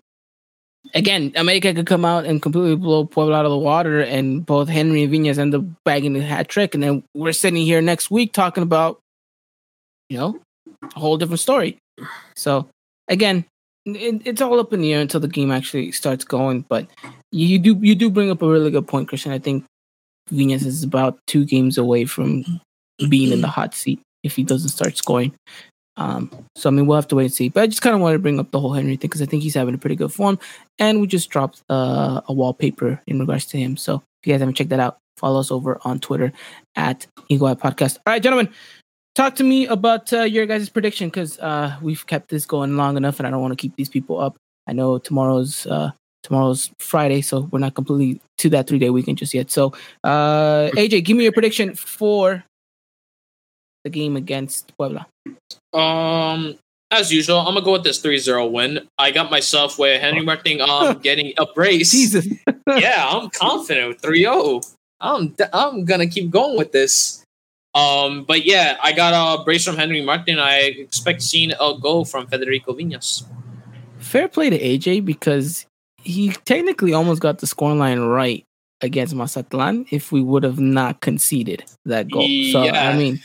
again, 0.95 1.33
America 1.37 1.75
could 1.75 1.87
come 1.87 2.05
out 2.05 2.25
and 2.25 2.41
completely 2.41 2.77
blow 2.77 3.05
Puebla 3.05 3.35
out 3.35 3.45
of 3.45 3.51
the 3.51 3.59
water, 3.59 4.01
and 4.01 4.45
both 4.45 4.69
Henry 4.69 5.03
and 5.03 5.13
Viñas 5.13 5.39
end 5.39 5.55
up 5.55 5.65
bagging 5.85 6.13
the 6.13 6.23
hat 6.23 6.49
trick, 6.49 6.75
and 6.75 6.83
then 6.83 7.03
we're 7.15 7.33
sitting 7.33 7.63
here 7.63 7.81
next 7.81 8.11
week 8.11 8.33
talking 8.33 8.63
about, 8.63 9.01
you 10.09 10.19
know, 10.19 10.41
a 10.95 11.01
whole 11.01 11.17
different 11.17 11.41
story. 11.41 11.79
So 12.37 12.69
again, 13.09 13.45
it, 13.87 14.23
it's 14.25 14.41
all 14.41 14.61
up 14.61 14.73
in 14.73 14.81
the 14.81 14.93
air 14.93 15.01
until 15.01 15.21
the 15.21 15.29
game 15.29 15.51
actually 15.51 15.93
starts 15.93 16.25
going. 16.25 16.65
But 16.69 16.87
you 17.45 17.59
do 17.59 17.79
you 17.81 17.95
do 17.95 18.11
bring 18.11 18.31
up 18.31 18.43
a 18.43 18.49
really 18.49 18.71
good 18.71 18.89
point, 18.89 19.09
Christian. 19.09 19.33
I 19.33 19.39
think 19.39 19.65
Viñas 20.31 20.65
is 20.65 20.83
about 20.83 21.19
two 21.27 21.45
games 21.45 21.77
away 21.79 22.05
from 22.05 22.45
being 23.09 23.33
in 23.33 23.43
the 23.43 23.49
hot 23.49 23.75
seat 23.75 24.01
if 24.23 24.37
he 24.37 24.43
doesn't 24.43 24.71
start 24.71 24.97
scoring. 24.97 25.35
Um, 25.99 26.31
so 26.57 26.69
I 26.69 26.73
mean, 26.73 26.87
we'll 26.87 26.97
have 26.97 27.09
to 27.09 27.17
wait 27.17 27.27
and 27.27 27.35
see. 27.35 27.49
But 27.49 27.63
I 27.63 27.67
just 27.67 27.83
kind 27.83 27.95
of 27.95 28.01
wanted 28.01 28.17
to 28.17 28.23
bring 28.23 28.39
up 28.39 28.51
the 28.51 28.61
whole 28.61 28.73
Henry 28.73 28.97
thing 28.97 29.09
because 29.09 29.23
I 29.23 29.27
think 29.27 29.43
he's 29.43 29.55
having 29.55 29.75
a 29.75 29.79
pretty 29.79 29.97
good 29.97 30.13
form, 30.13 30.39
and 30.79 31.01
we 31.01 31.07
just 31.07 31.31
dropped 31.31 31.63
uh, 31.71 32.21
a 32.27 32.33
wallpaper 32.33 33.01
in 33.07 33.19
regards 33.19 33.47
to 33.47 33.59
him. 33.59 33.77
So 33.77 33.97
if 33.97 34.27
you 34.27 34.33
guys 34.33 34.41
haven't 34.41 34.55
checked 34.55 34.71
that 34.71 34.81
out, 34.81 34.99
follow 35.17 35.41
us 35.41 35.51
over 35.51 35.79
on 35.85 36.01
Twitter 36.01 36.33
at 36.75 37.07
Eagle 37.29 37.49
Eye 37.49 37.55
Podcast. 37.55 37.97
All 38.07 38.13
right, 38.13 38.23
gentlemen, 38.23 38.53
talk 39.15 39.37
to 39.37 39.45
me 39.45 39.67
about 39.67 40.13
uh, 40.13 40.23
your 40.23 40.47
guys' 40.47 40.69
prediction 40.69 41.09
because 41.09 41.39
uh, 41.39 41.77
we've 41.81 42.07
kept 42.07 42.29
this 42.29 42.45
going 42.45 42.77
long 42.77 42.97
enough, 42.97 43.19
and 43.21 43.27
I 43.27 43.31
don't 43.31 43.41
want 43.41 43.53
to 43.53 43.57
keep 43.57 43.75
these 43.77 43.89
people 43.89 44.21
up. 44.21 44.37
I 44.67 44.73
know 44.73 44.99
tomorrow's 44.99 45.67
uh, 45.67 45.93
tomorrow's 46.27 46.71
Friday, 46.79 47.23
so 47.23 47.49
we're 47.53 47.61
not 47.61 47.75
completely 47.75 48.21
to 48.39 48.51
that 48.51 48.67
three 48.67 48.79
day 48.79 48.91
weekend 48.91 49.19
just 49.19 49.33
yet. 49.33 49.51
So, 49.51 49.73
uh, 50.05 50.71
AJ, 50.75 51.05
give 51.05 51.17
me 51.17 51.23
your 51.23 51.33
prediction 51.33 51.75
for 51.75 52.45
the 53.85 53.91
game 53.91 54.17
against 54.17 54.77
Puebla. 54.77 55.07
Um, 55.73 56.59
as 56.91 57.13
usual, 57.13 57.39
I'm 57.39 57.55
gonna 57.55 57.63
go 57.63 57.73
with 57.73 57.85
this 57.85 58.03
3-0 58.03 58.51
win. 58.51 58.89
I 58.99 59.13
got 59.13 59.31
myself 59.31 59.79
with 59.79 60.01
Henry 60.01 60.23
Martin 60.23 60.61
um 60.61 60.99
getting 61.03 61.33
a 61.39 61.47
brace. 61.47 61.93
Jesus. 61.93 62.27
yeah, 62.77 63.07
I'm 63.09 63.31
confident 63.31 63.89
with 63.89 64.03
3-0. 64.03 64.75
I'm 65.01 65.35
I'm 65.53 65.85
gonna 65.85 66.09
keep 66.09 66.31
going 66.31 66.59
with 66.59 66.73
this. 66.73 67.23
Um, 67.75 68.25
but 68.25 68.47
yeah, 68.47 68.79
I 68.83 68.93
got 68.93 69.13
a 69.13 69.45
brace 69.45 69.65
from 69.65 69.77
Henry 69.77 70.03
Martin. 70.03 70.39
I 70.39 70.75
expect 70.79 71.23
seeing 71.23 71.53
a 71.53 71.79
goal 71.79 72.07
from 72.07 72.27
Federico 72.27 72.73
Viñas. 72.73 73.25
Fair 73.99 74.29
play 74.29 74.49
to 74.49 74.59
AJ 74.59 75.05
because 75.05 75.67
he 76.07 76.31
technically 76.45 76.93
almost 76.93 77.21
got 77.21 77.39
the 77.39 77.47
scoreline 77.47 78.09
right 78.09 78.45
against 78.81 79.15
Mazatlan 79.15 79.87
if 79.91 80.13
we 80.13 80.21
would 80.21 80.43
have 80.45 80.61
not 80.61 81.01
conceded 81.01 81.65
that 81.85 82.11
goal. 82.11 82.29
So 82.53 82.65
yeah. 82.65 82.89
I 82.89 82.97
mean, 82.97 83.21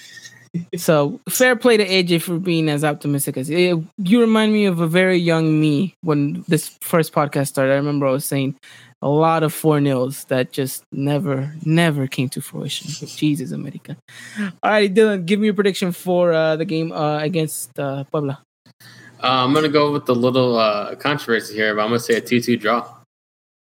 so 0.75 1.19
fair 1.29 1.55
play 1.55 1.77
to 1.77 1.85
AJ 1.85 2.23
for 2.23 2.39
being 2.39 2.69
as 2.69 2.83
optimistic 2.83 3.37
as 3.37 3.49
you 3.49 3.85
remind 4.19 4.53
me 4.53 4.65
of 4.65 4.79
a 4.79 4.87
very 4.87 5.17
young 5.17 5.61
me 5.61 5.93
when 6.01 6.43
this 6.47 6.69
first 6.81 7.13
podcast 7.13 7.47
started. 7.47 7.73
I 7.73 7.75
remember 7.75 8.07
I 8.07 8.11
was 8.11 8.25
saying 8.25 8.55
a 9.01 9.09
lot 9.09 9.43
of 9.43 9.53
four 9.53 9.79
nils 9.79 10.25
that 10.25 10.51
just 10.51 10.83
never, 10.91 11.53
never 11.65 12.07
came 12.07 12.29
to 12.29 12.41
fruition. 12.41 13.07
Jesus, 13.07 13.51
America. 13.51 13.97
All 14.63 14.71
right, 14.71 14.93
Dylan, 14.93 15.25
give 15.25 15.39
me 15.39 15.47
a 15.49 15.53
prediction 15.53 15.91
for 15.91 16.33
uh, 16.33 16.55
the 16.55 16.65
game 16.65 16.91
uh, 16.91 17.19
against 17.19 17.77
uh, 17.79 18.03
Puebla. 18.05 18.41
Uh, 19.23 19.43
I'm 19.45 19.53
gonna 19.53 19.69
go 19.69 19.91
with 19.91 20.05
the 20.05 20.15
little 20.15 20.57
uh, 20.57 20.95
controversy 20.95 21.53
here, 21.53 21.75
but 21.75 21.81
I'm 21.81 21.89
gonna 21.89 21.99
say 21.99 22.15
a 22.15 22.21
two-two 22.21 22.57
draw. 22.57 22.87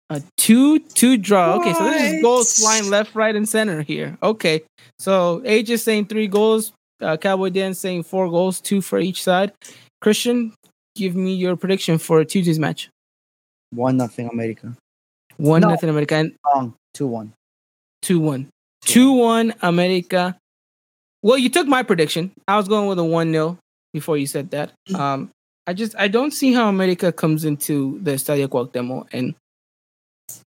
A 0.09 0.23
two-two 0.37 1.19
draw. 1.19 1.57
Okay, 1.61 1.73
so 1.75 1.85
this 1.85 2.13
is 2.15 2.23
goals 2.23 2.59
flying 2.59 2.89
left, 2.91 3.15
right, 3.15 3.35
and 3.37 3.49
center 3.49 3.83
here. 3.83 4.17
Okay, 4.23 4.63
so 4.99 5.41
AJ 5.45 5.69
is 5.71 5.83
saying 5.85 6.07
three 6.07 6.27
goals. 6.27 6.73
Uh, 7.01 7.17
Cowboy 7.17 7.51
Dan 7.51 7.75
saying 7.75 8.03
four 8.05 8.29
goals, 8.31 8.61
two 8.61 8.81
for 8.81 8.99
each 8.99 9.23
side. 9.23 9.53
Christian, 10.01 10.53
give 10.97 11.15
me 11.15 11.35
your 11.35 11.57
prediction 11.57 11.99
for 11.99 12.25
Tuesday's 12.25 12.59
match. 12.59 12.89
One 13.71 13.97
nothing 13.97 14.29
America. 14.29 14.75
One 15.37 15.61
No. 15.63 15.69
nothing 15.69 15.89
America 15.91 16.17
and 16.17 16.35
Wrong. 16.45 16.75
Two 16.93 17.07
one. 17.07 17.33
two 18.03 18.19
one. 18.19 18.49
Two 18.85 19.13
one 19.13 19.55
America. 19.63 20.37
Well, 21.23 21.39
you 21.39 21.49
took 21.51 21.67
my 21.69 21.83
prediction. 21.83 22.33
I 22.49 22.57
was 22.57 22.67
going 22.67 22.89
with 22.89 22.99
a 22.99 23.05
one 23.05 23.31
0 23.31 23.59
before 23.93 24.17
you 24.17 24.27
said 24.27 24.51
that. 24.51 24.73
Um, 24.95 25.31
I 25.71 25.73
just 25.73 25.95
I 25.97 26.09
don't 26.09 26.33
see 26.33 26.53
how 26.53 26.69
America 26.69 27.13
comes 27.13 27.45
into 27.45 28.01
the 28.03 28.11
Estadio 28.11 28.49
Cuauhtémoc 28.49 29.07
and 29.13 29.37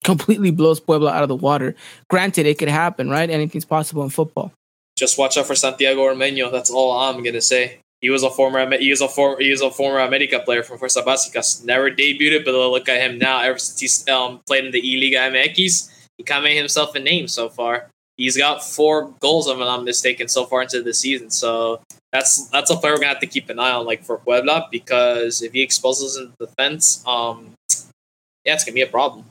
completely 0.04 0.52
blows 0.52 0.82
Puebla 0.82 1.14
out 1.14 1.24
of 1.24 1.30
the 1.30 1.36
water. 1.38 1.76
Granted, 2.10 2.46
it 2.46 2.58
could 2.60 2.68
happen, 2.68 3.10
right? 3.10 3.30
Anything's 3.30 3.64
possible 3.64 4.04
in 4.04 4.10
football. 4.10 4.52
Just 4.98 5.18
watch 5.18 5.38
out 5.38 5.48
for 5.48 5.56
Santiago 5.56 6.02
Ormeño. 6.02 6.52
That's 6.52 6.70
all 6.70 6.92
I'm 6.92 7.24
gonna 7.24 7.40
say. 7.40 7.80
He 8.02 8.10
was 8.10 8.24
a 8.24 8.30
former 8.30 8.78
he 8.78 8.90
was 8.90 9.00
a 9.00 9.08
former 9.08 9.40
he 9.40 9.50
was 9.50 9.62
a 9.62 9.72
former 9.72 10.00
America 10.00 10.42
player 10.42 10.62
from 10.62 10.78
Fuerza 10.78 11.06
Básicas. 11.06 11.64
Never 11.64 11.90
debuted, 11.90 12.44
but 12.44 12.52
look 12.54 12.90
at 12.90 13.00
him 13.00 13.18
now. 13.18 13.40
Ever 13.40 13.58
since 13.58 13.80
he's 13.80 14.06
um, 14.10 14.42
played 14.46 14.66
in 14.66 14.72
the 14.72 14.86
E 14.86 15.00
Liga 15.00 15.32
MX, 15.34 15.90
he 16.18 16.26
kind 16.26 16.40
of 16.40 16.44
made 16.44 16.58
himself 16.58 16.96
a 16.96 17.00
name 17.00 17.30
so 17.30 17.48
far. 17.48 17.88
He's 18.18 18.36
got 18.36 18.62
four 18.62 19.16
goals, 19.22 19.48
if 19.48 19.54
I'm 19.54 19.60
not 19.60 19.86
mistaken, 19.86 20.28
so 20.28 20.46
far 20.46 20.64
into 20.64 20.84
the 20.84 20.94
season. 20.94 21.30
So 21.30 21.82
that's 22.14 22.48
that's 22.50 22.70
a 22.70 22.78
player 22.78 22.94
we're 22.94 23.00
gonna 23.00 23.08
have 23.08 23.20
to 23.20 23.28
keep 23.28 23.50
an 23.50 23.60
eye 23.60 23.72
on, 23.72 23.86
like 23.86 24.04
for 24.04 24.20
Puebla, 24.20 24.68
because 24.72 25.42
if 25.42 25.52
he 25.52 25.64
exposes 25.64 26.16
in 26.16 26.32
defense, 26.40 27.04
um, 27.08 27.56
yeah, 28.46 28.54
it's 28.54 28.64
gonna 28.64 28.76
be 28.76 28.82
a 28.82 28.88
problem. 28.88 29.26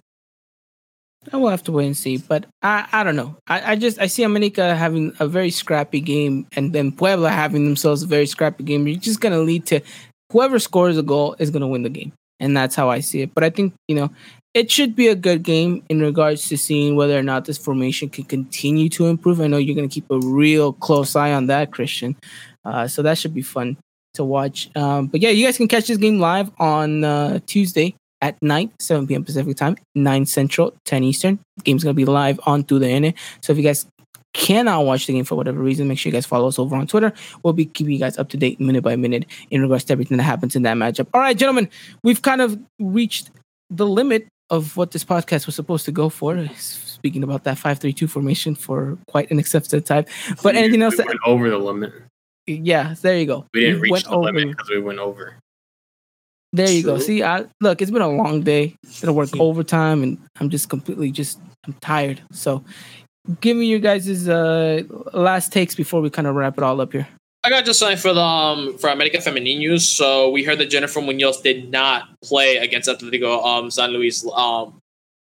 I 1.33 1.37
will 1.37 1.51
have 1.51 1.63
to 1.65 1.73
wait 1.73 1.87
and 1.87 1.97
see, 1.97 2.17
but 2.17 2.47
I, 2.63 2.89
I 2.91 3.05
don't 3.05 3.15
know. 3.15 3.37
I, 3.47 3.73
I 3.73 3.77
just 3.77 4.01
I 4.01 4.07
see 4.07 4.25
America 4.25 4.75
having 4.75 5.13
a 5.21 5.29
very 5.29 5.51
scrappy 5.51 6.01
game, 6.01 6.49
and 6.57 6.73
then 6.73 6.91
Puebla 6.91 7.31
having 7.31 7.65
themselves 7.65 8.03
a 8.03 8.07
very 8.09 8.27
scrappy 8.27 8.65
game. 8.65 8.89
You're 8.89 8.99
just 8.99 9.21
gonna 9.21 9.39
lead 9.39 9.65
to 9.67 9.81
whoever 10.33 10.59
scores 10.59 10.99
a 10.99 11.03
goal 11.05 11.37
is 11.39 11.51
gonna 11.51 11.69
win 11.69 11.85
the 11.85 11.89
game, 11.89 12.13
and 12.41 12.57
that's 12.57 12.75
how 12.75 12.91
I 12.91 12.99
see 12.99 13.23
it. 13.23 13.33
But 13.33 13.45
I 13.45 13.51
think 13.51 13.75
you 13.87 13.95
know 13.95 14.11
it 14.55 14.73
should 14.73 14.97
be 14.97 15.07
a 15.07 15.15
good 15.15 15.45
game 15.45 15.85
in 15.89 16.01
regards 16.01 16.49
to 16.49 16.59
seeing 16.59 16.97
whether 16.97 17.17
or 17.17 17.23
not 17.23 17.45
this 17.45 17.59
formation 17.59 18.09
can 18.09 18.25
continue 18.25 18.89
to 18.89 19.07
improve. 19.07 19.41
I 19.41 19.47
know 19.47 19.59
you're 19.59 19.77
gonna 19.77 19.87
keep 19.87 20.11
a 20.11 20.19
real 20.19 20.73
close 20.73 21.15
eye 21.15 21.33
on 21.33 21.47
that, 21.47 21.71
Christian. 21.71 22.17
Uh, 22.65 22.87
so 22.87 23.03
that 23.03 23.19
should 23.19 23.35
be 23.35 23.43
fun 23.43 23.77
to 24.15 24.25
watch. 24.25 24.71
Um, 24.77 25.07
but 25.07 25.21
yeah, 25.21 25.31
you 25.31 25.45
guys 25.47 25.57
can 25.57 25.69
catch 25.69 25.87
this 25.87 25.97
game 25.97 26.19
live 26.19 26.51
on 26.59 27.05
uh, 27.05 27.41
Tuesday 27.47 27.95
at 28.21 28.41
night, 28.41 28.71
7 28.79 29.07
p.m. 29.07 29.25
Pacific 29.25 29.57
time, 29.57 29.77
9 29.95 30.27
Central, 30.27 30.75
10 30.85 31.03
Eastern. 31.05 31.39
game's 31.65 31.83
gonna 31.83 31.95
be 31.95 32.05
live 32.05 32.39
on 32.47 32.63
through 32.63 32.79
the 32.79 32.89
internet. 32.89 33.15
So 33.41 33.53
if 33.53 33.59
you 33.59 33.65
guys 33.65 33.87
cannot 34.33 34.85
watch 34.87 35.07
the 35.07 35.13
game 35.13 35.25
for 35.25 35.35
whatever 35.35 35.61
reason, 35.61 35.89
make 35.89 35.99
sure 35.99 36.11
you 36.11 36.15
guys 36.15 36.27
follow 36.27 36.49
us 36.49 36.59
over 36.59 36.77
on 36.77 36.87
Twitter. 36.87 37.13
We'll 37.43 37.53
be 37.53 37.67
keeping 37.67 37.93
you 37.93 37.99
guys 37.99 38.19
up 38.19 38.29
to 38.31 38.37
date 38.37 38.61
minute 38.61 38.83
by 38.83 38.97
minute 38.97 39.27
in 39.51 39.61
regards 39.61 39.85
to 39.85 39.93
everything 39.93 40.17
that 40.17 40.23
happens 40.23 40.57
in 40.57 40.63
that 40.63 40.77
matchup. 40.77 41.09
All 41.13 41.21
right, 41.21 41.37
gentlemen, 41.37 41.69
we've 42.03 42.23
kind 42.23 42.41
of 42.41 42.59
reached 42.79 43.31
the 43.71 43.87
limit 43.87 44.27
of 44.51 44.77
what 44.77 44.91
this 44.91 45.05
podcast 45.05 45.47
was 45.47 45.55
supposed 45.55 45.85
to 45.87 45.93
go 45.93 46.09
for. 46.09 46.47
Speaking 46.57 47.25
about 47.25 47.45
that 47.45 47.57
5-3-2 47.57 48.09
formation 48.09 48.55
for 48.55 48.97
quite 49.09 49.31
an 49.31 49.39
excepted 49.39 49.85
time. 49.85 50.05
But 50.43 50.55
anything 50.57 50.83
else? 50.83 50.97
That, 50.97 51.07
went 51.07 51.19
over 51.27 51.51
the 51.51 51.59
limit. 51.59 51.93
Yeah, 52.47 52.95
there 53.01 53.19
you 53.19 53.27
go. 53.27 53.47
We 53.55 53.61
didn't 53.61 53.77
We 53.77 53.81
reach 53.83 53.93
went 53.93 54.05
the 54.07 54.19
limit 54.19 54.43
over- 54.45 54.51
because 54.53 54.71
we 54.71 54.81
went 54.81 54.99
over. 54.99 55.37
There 56.55 56.71
you 56.71 56.83
go. 56.83 56.99
See, 56.99 57.23
I 57.23 57.47
look, 57.63 57.81
it's 57.81 57.91
been 57.91 58.03
a 58.03 58.09
long 58.11 58.43
day. 58.43 58.77
Gonna 59.01 59.15
work 59.15 59.31
overtime, 59.39 60.03
and 60.03 60.19
I'm 60.39 60.51
just 60.51 60.69
completely 60.69 61.11
just 61.11 61.41
I'm 61.67 61.73
tired. 61.81 62.21
So, 62.31 62.63
give 63.41 63.57
me 63.57 63.67
your 63.67 63.79
guys' 63.79 64.29
uh, 64.29 64.83
last 65.15 65.51
takes 65.53 65.75
before 65.75 66.03
we 66.03 66.11
kind 66.11 66.27
of 66.29 66.35
wrap 66.35 66.59
it 66.59 66.65
all 66.65 66.81
up 66.83 66.93
here. 66.93 67.09
I 67.45 67.49
got 67.49 67.65
just 67.65 67.79
something 67.81 67.97
for 67.97 68.13
the 68.13 68.21
um, 68.21 68.77
for 68.77 68.91
America 68.91 69.17
Femeninos. 69.19 69.81
So 69.81 70.29
we 70.31 70.45
heard 70.45 70.59
that 70.59 70.67
Jennifer 70.71 71.01
Munoz 71.01 71.41
did 71.41 71.71
not 71.71 72.09
play 72.23 72.59
against 72.59 72.87
Atletico 72.89 73.43
um, 73.45 73.71
San 73.71 73.91
Luis 73.91 74.25
um, 74.35 74.79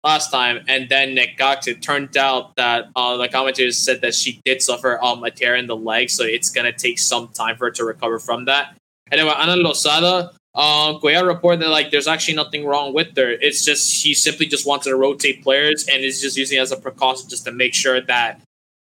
last 0.04 0.30
time, 0.30 0.64
and 0.68 0.88
then 0.88 1.14
Nick 1.14 1.36
Cox. 1.36 1.66
It 1.66 1.82
turned 1.82 2.16
out 2.16 2.56
that 2.56 2.88
uh, 2.96 3.16
the 3.16 3.28
commentators 3.28 3.76
said 3.76 4.00
that 4.02 4.14
she 4.14 4.40
did 4.44 4.62
suffer 4.62 5.02
um, 5.02 5.22
a 5.24 5.30
tear 5.30 5.54
in 5.56 5.66
the 5.66 5.76
leg, 5.76 6.10
so 6.10 6.24
it's 6.24 6.50
gonna 6.50 6.72
take 6.72 6.98
some 6.98 7.28
time 7.28 7.56
for 7.56 7.66
her 7.66 7.70
to 7.72 7.84
recover 7.84 8.18
from 8.18 8.44
that. 8.46 8.76
And 9.10 9.26
with 9.26 9.36
Ana 9.36 9.56
Lozada, 9.56 10.32
um, 10.54 11.00
Cuellar 11.00 11.26
reported 11.26 11.60
that 11.60 11.68
like 11.68 11.90
there's 11.90 12.08
actually 12.08 12.34
nothing 12.34 12.66
wrong 12.66 12.92
with 12.92 13.16
her. 13.16 13.30
It's 13.30 13.64
just 13.64 13.90
she 13.90 14.14
simply 14.14 14.46
just 14.46 14.66
wanted 14.66 14.90
to 14.90 14.96
rotate 14.96 15.42
players 15.42 15.86
and 15.86 16.02
is 16.02 16.20
just 16.20 16.36
using 16.36 16.58
it 16.58 16.62
as 16.62 16.72
a 16.72 16.76
precaution 16.76 17.28
just 17.28 17.44
to 17.44 17.52
make 17.52 17.74
sure 17.74 18.00
that 18.00 18.40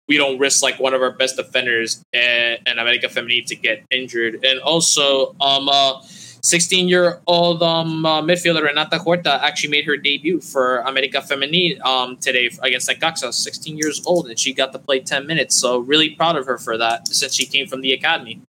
we 0.08 0.18
don't 0.18 0.38
risk 0.38 0.62
like 0.62 0.80
one 0.80 0.94
of 0.94 1.02
our 1.02 1.12
best 1.12 1.38
defenders 1.38 2.04
and, 2.14 2.60
in 2.68 2.78
America 2.78 3.08
Femenil 3.08 3.46
to 3.48 3.56
get 3.56 3.84
injured. 3.90 4.44
And 4.44 4.60
also, 4.60 5.36
um, 5.40 5.70
uh, 5.70 6.02
16 6.44 6.90
year 6.90 7.22
old 7.26 7.64
um, 7.64 8.06
uh, 8.06 8.22
midfielder 8.22 8.64
Renata 8.64 9.00
Huerta 9.00 9.42
actually 9.42 9.70
made 9.70 9.86
her 9.86 9.96
debut 9.96 10.42
for 10.42 10.80
America 10.80 11.20
Femenil 11.20 11.80
um, 11.86 12.18
today 12.18 12.50
against 12.62 12.90
Necaxa. 12.90 13.34
16 13.34 13.78
years 13.78 14.06
old, 14.06 14.28
and 14.28 14.38
she 14.38 14.54
got 14.54 14.74
to 14.74 14.80
play 14.80 15.00
10 15.00 15.26
minutes. 15.26 15.56
So, 15.56 15.80
really 15.80 16.12
proud 16.12 16.36
of 16.36 16.46
her 16.46 16.58
for 16.58 16.78
that 16.78 17.08
since 17.08 17.34
she 17.34 17.46
came 17.46 17.68
from 17.68 17.82
the 17.82 17.94
academy. 17.94 18.42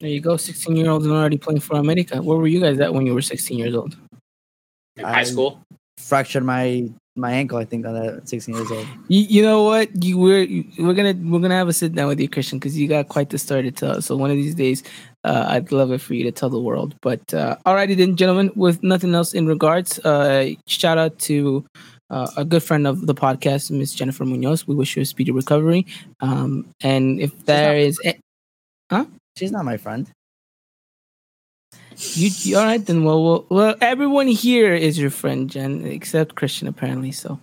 There 0.00 0.10
you 0.10 0.20
go, 0.20 0.36
16 0.36 0.74
year 0.74 0.90
olds 0.90 1.04
and 1.04 1.14
already 1.14 1.38
playing 1.38 1.60
for 1.60 1.76
America. 1.76 2.20
Where 2.20 2.38
were 2.38 2.48
you 2.48 2.60
guys 2.60 2.80
at 2.80 2.92
when 2.92 3.06
you 3.06 3.14
were 3.14 3.22
16 3.22 3.58
years 3.58 3.74
old? 3.74 3.96
In 4.96 5.04
high 5.04 5.20
I- 5.20 5.24
school. 5.24 5.60
Fractured 5.98 6.42
my 6.44 6.88
my 7.14 7.30
ankle. 7.30 7.58
I 7.58 7.64
think 7.66 7.86
on 7.86 7.94
that 7.94 8.28
16 8.28 8.54
years 8.54 8.70
old. 8.70 8.86
You, 9.08 9.20
you 9.20 9.42
know 9.42 9.62
what? 9.62 9.88
You 10.02 10.18
we're 10.18 10.64
we're 10.78 10.94
gonna 10.94 11.14
we're 11.14 11.38
gonna 11.38 11.54
have 11.54 11.68
a 11.68 11.72
sit 11.72 11.94
down 11.94 12.08
with 12.08 12.18
you, 12.18 12.28
Christian, 12.28 12.58
because 12.58 12.76
you 12.76 12.88
got 12.88 13.08
quite 13.08 13.30
the 13.30 13.38
story 13.38 13.62
to 13.64 13.70
tell. 13.70 14.02
So 14.02 14.16
one 14.16 14.30
of 14.30 14.36
these 14.36 14.54
days, 14.54 14.82
uh, 15.24 15.46
I'd 15.48 15.72
love 15.72 15.92
it 15.92 16.00
for 16.00 16.14
you 16.14 16.24
to 16.24 16.32
tell 16.32 16.50
the 16.50 16.60
world. 16.60 16.94
But 17.02 17.32
uh, 17.34 17.56
alrighty 17.66 17.96
then, 17.96 18.16
gentlemen. 18.16 18.50
With 18.56 18.82
nothing 18.82 19.14
else 19.14 19.34
in 19.34 19.46
regards, 19.46 19.98
uh, 20.00 20.50
shout 20.66 20.98
out 20.98 21.18
to 21.20 21.64
uh, 22.10 22.30
a 22.36 22.44
good 22.44 22.62
friend 22.62 22.86
of 22.86 23.06
the 23.06 23.14
podcast, 23.14 23.70
Miss 23.70 23.94
Jennifer 23.94 24.24
Munoz. 24.24 24.66
We 24.66 24.74
wish 24.74 24.96
you 24.96 25.02
a 25.02 25.04
speedy 25.06 25.32
recovery. 25.32 25.86
Um, 26.20 26.66
and 26.82 27.20
if 27.20 27.46
there 27.46 27.76
is, 27.76 27.98
a- 28.04 28.18
She's 29.38 29.52
not 29.52 29.64
my 29.64 29.78
friend. 29.78 30.10
you, 31.96 32.30
you 32.42 32.58
all 32.58 32.64
right 32.64 32.84
then? 32.84 33.04
Well, 33.04 33.24
well, 33.24 33.46
well, 33.48 33.74
everyone 33.80 34.26
here 34.26 34.74
is 34.74 34.98
your 34.98 35.08
friend, 35.10 35.48
Jen, 35.48 35.86
except 35.86 36.34
Christian 36.34 36.68
apparently. 36.68 37.12
So, 37.12 37.40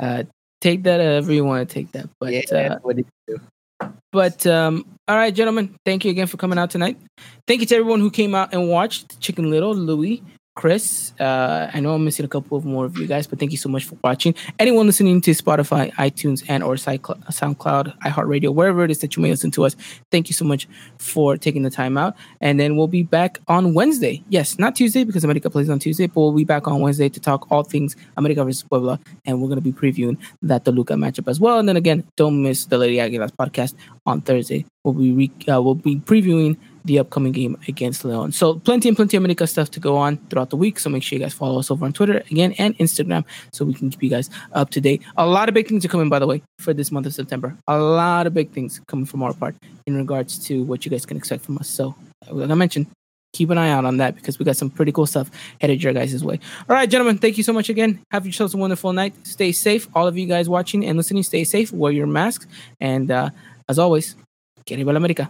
uh, 0.00 0.22
take 0.62 0.84
that 0.84 1.00
however 1.00 1.32
you 1.32 1.44
want 1.44 1.68
to 1.68 1.74
take 1.74 1.92
that. 1.92 2.08
But 2.18 2.32
yeah. 2.32 2.74
uh, 2.74 2.78
what 2.80 2.96
did 2.96 3.06
you 3.28 3.36
do? 3.36 3.92
But 4.12 4.46
um, 4.46 4.95
all 5.08 5.16
right, 5.16 5.34
gentlemen, 5.34 5.78
thank 5.84 6.04
you 6.04 6.10
again 6.10 6.26
for 6.26 6.36
coming 6.36 6.58
out 6.58 6.70
tonight. 6.70 6.98
Thank 7.46 7.60
you 7.60 7.66
to 7.68 7.76
everyone 7.76 8.00
who 8.00 8.10
came 8.10 8.34
out 8.34 8.52
and 8.52 8.68
watched 8.68 9.20
Chicken 9.20 9.50
Little, 9.50 9.74
Louis, 9.74 10.22
Chris. 10.56 11.12
Uh, 11.20 11.70
I 11.72 11.80
know 11.80 11.92
I'm 11.92 12.04
missing 12.04 12.24
a 12.24 12.28
couple 12.28 12.56
of 12.56 12.64
more 12.64 12.86
of 12.86 12.96
you 12.96 13.06
guys, 13.06 13.26
but 13.26 13.38
thank 13.38 13.52
you 13.52 13.58
so 13.58 13.68
much 13.68 13.84
for 13.84 13.96
watching. 14.02 14.34
Anyone 14.58 14.86
listening 14.86 15.20
to 15.20 15.32
Spotify, 15.32 15.92
iTunes, 15.92 16.42
and 16.48 16.64
or 16.64 16.74
SoundCloud, 16.76 17.98
iHeartRadio, 17.98 18.54
wherever 18.54 18.82
it 18.82 18.90
is 18.90 19.00
that 19.00 19.14
you 19.16 19.22
may 19.22 19.30
listen 19.30 19.50
to 19.52 19.66
us, 19.66 19.76
thank 20.10 20.28
you 20.28 20.32
so 20.34 20.46
much 20.46 20.66
for 20.98 21.36
taking 21.36 21.62
the 21.62 21.68
time 21.68 21.98
out. 21.98 22.16
And 22.40 22.58
then 22.58 22.76
we'll 22.76 22.88
be 22.88 23.02
back 23.02 23.38
on 23.48 23.74
Wednesday. 23.74 24.24
Yes, 24.30 24.58
not 24.58 24.74
Tuesday 24.74 25.04
because 25.04 25.24
America 25.24 25.50
plays 25.50 25.68
on 25.68 25.78
Tuesday, 25.78 26.06
but 26.06 26.22
we'll 26.22 26.32
be 26.32 26.44
back 26.44 26.66
on 26.66 26.80
Wednesday 26.80 27.10
to 27.10 27.20
talk 27.20 27.46
all 27.52 27.62
things 27.62 27.94
America 28.16 28.42
versus 28.42 28.62
Puebla, 28.62 28.98
and 29.26 29.42
we're 29.42 29.50
gonna 29.50 29.60
be 29.60 29.72
previewing 29.72 30.16
that 30.40 30.64
Toluca 30.64 30.94
matchup 30.94 31.28
as 31.28 31.38
well. 31.38 31.58
And 31.58 31.68
then 31.68 31.76
again, 31.76 32.02
don't 32.16 32.42
miss 32.42 32.64
the 32.64 32.78
Lady 32.78 32.96
Aguilas 32.96 33.30
podcast 33.30 33.74
on 34.06 34.22
Thursday. 34.22 34.64
We'll 34.84 34.94
be 34.94 35.12
re- 35.12 35.52
uh, 35.54 35.60
we'll 35.60 35.74
be 35.74 35.96
previewing 35.96 36.56
the 36.86 36.98
upcoming 36.98 37.32
game 37.32 37.58
against 37.68 38.04
Leon. 38.04 38.32
So 38.32 38.54
plenty 38.60 38.88
and 38.88 38.96
plenty 38.96 39.16
of 39.16 39.22
America 39.22 39.46
stuff 39.46 39.70
to 39.72 39.80
go 39.80 39.96
on 39.96 40.16
throughout 40.28 40.50
the 40.50 40.56
week. 40.56 40.78
So 40.78 40.88
make 40.88 41.02
sure 41.02 41.18
you 41.18 41.24
guys 41.24 41.34
follow 41.34 41.58
us 41.58 41.70
over 41.70 41.84
on 41.84 41.92
Twitter 41.92 42.22
again 42.30 42.52
and 42.58 42.76
Instagram 42.78 43.24
so 43.52 43.64
we 43.64 43.74
can 43.74 43.90
keep 43.90 44.02
you 44.02 44.10
guys 44.10 44.30
up 44.52 44.70
to 44.70 44.80
date. 44.80 45.02
A 45.16 45.26
lot 45.26 45.48
of 45.48 45.54
big 45.54 45.68
things 45.68 45.84
are 45.84 45.88
coming, 45.88 46.08
by 46.08 46.18
the 46.18 46.26
way, 46.26 46.42
for 46.58 46.72
this 46.72 46.90
month 46.90 47.06
of 47.06 47.14
September. 47.14 47.56
A 47.68 47.78
lot 47.78 48.26
of 48.26 48.34
big 48.34 48.50
things 48.52 48.80
coming 48.86 49.04
from 49.04 49.22
our 49.22 49.34
part 49.34 49.56
in 49.86 49.96
regards 49.96 50.38
to 50.46 50.62
what 50.64 50.84
you 50.84 50.90
guys 50.90 51.04
can 51.04 51.16
expect 51.16 51.44
from 51.44 51.58
us. 51.58 51.68
So 51.68 51.94
like 52.30 52.50
I 52.50 52.54
mentioned, 52.54 52.86
keep 53.32 53.50
an 53.50 53.58
eye 53.58 53.70
out 53.70 53.84
on 53.84 53.98
that 53.98 54.14
because 54.14 54.38
we 54.38 54.44
got 54.44 54.56
some 54.56 54.70
pretty 54.70 54.92
cool 54.92 55.06
stuff 55.06 55.30
headed 55.60 55.82
your 55.82 55.92
guys' 55.92 56.24
way. 56.24 56.40
All 56.68 56.76
right, 56.76 56.88
gentlemen, 56.88 57.18
thank 57.18 57.36
you 57.36 57.42
so 57.42 57.52
much 57.52 57.68
again. 57.68 58.00
Have 58.10 58.24
yourselves 58.24 58.54
a 58.54 58.56
wonderful 58.56 58.92
night. 58.92 59.14
Stay 59.26 59.52
safe. 59.52 59.88
All 59.94 60.06
of 60.06 60.16
you 60.16 60.26
guys 60.26 60.48
watching 60.48 60.86
and 60.86 60.96
listening, 60.96 61.22
stay 61.22 61.44
safe. 61.44 61.72
Wear 61.72 61.92
your 61.92 62.06
masks. 62.06 62.46
And 62.80 63.10
uh, 63.10 63.30
as 63.68 63.78
always, 63.78 64.16
que 64.64 64.76
la 64.76 64.92
América. 64.92 65.28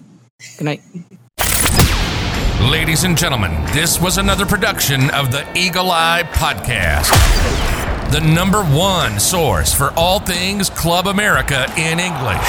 Good 0.59 0.65
night. 0.65 0.81
Ladies 2.61 3.05
and 3.05 3.17
gentlemen, 3.17 3.53
this 3.73 4.01
was 4.01 4.19
another 4.19 4.45
production 4.47 5.11
of 5.11 5.31
the 5.31 5.47
Eagle 5.57 5.91
Eye 5.91 6.25
Podcast. 6.33 7.11
the 8.11 8.21
number 8.21 8.63
one 8.65 9.19
source 9.21 9.75
for 9.75 9.91
all 9.97 10.19
things 10.21 10.71
Club 10.71 11.07
America 11.07 11.65
in 11.77 11.99
English. 12.01 12.49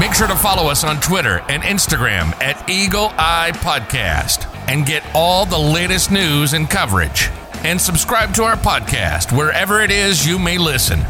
Make 0.00 0.14
sure 0.14 0.26
to 0.28 0.36
follow 0.36 0.68
us 0.70 0.84
on 0.84 1.00
Twitter 1.00 1.42
and 1.48 1.62
Instagram 1.62 2.32
at 2.42 2.68
Eagle 2.68 3.12
Eye 3.18 3.50
Podcast 3.54 4.46
and 4.68 4.86
get 4.86 5.04
all 5.14 5.44
the 5.46 5.58
latest 5.58 6.10
news 6.10 6.52
and 6.54 6.68
coverage. 6.70 7.30
And 7.64 7.80
subscribe 7.80 8.32
to 8.34 8.44
our 8.44 8.56
podcast 8.56 9.36
wherever 9.36 9.80
it 9.80 9.90
is 9.90 10.26
you 10.26 10.38
may 10.38 10.56
listen. 10.58 11.00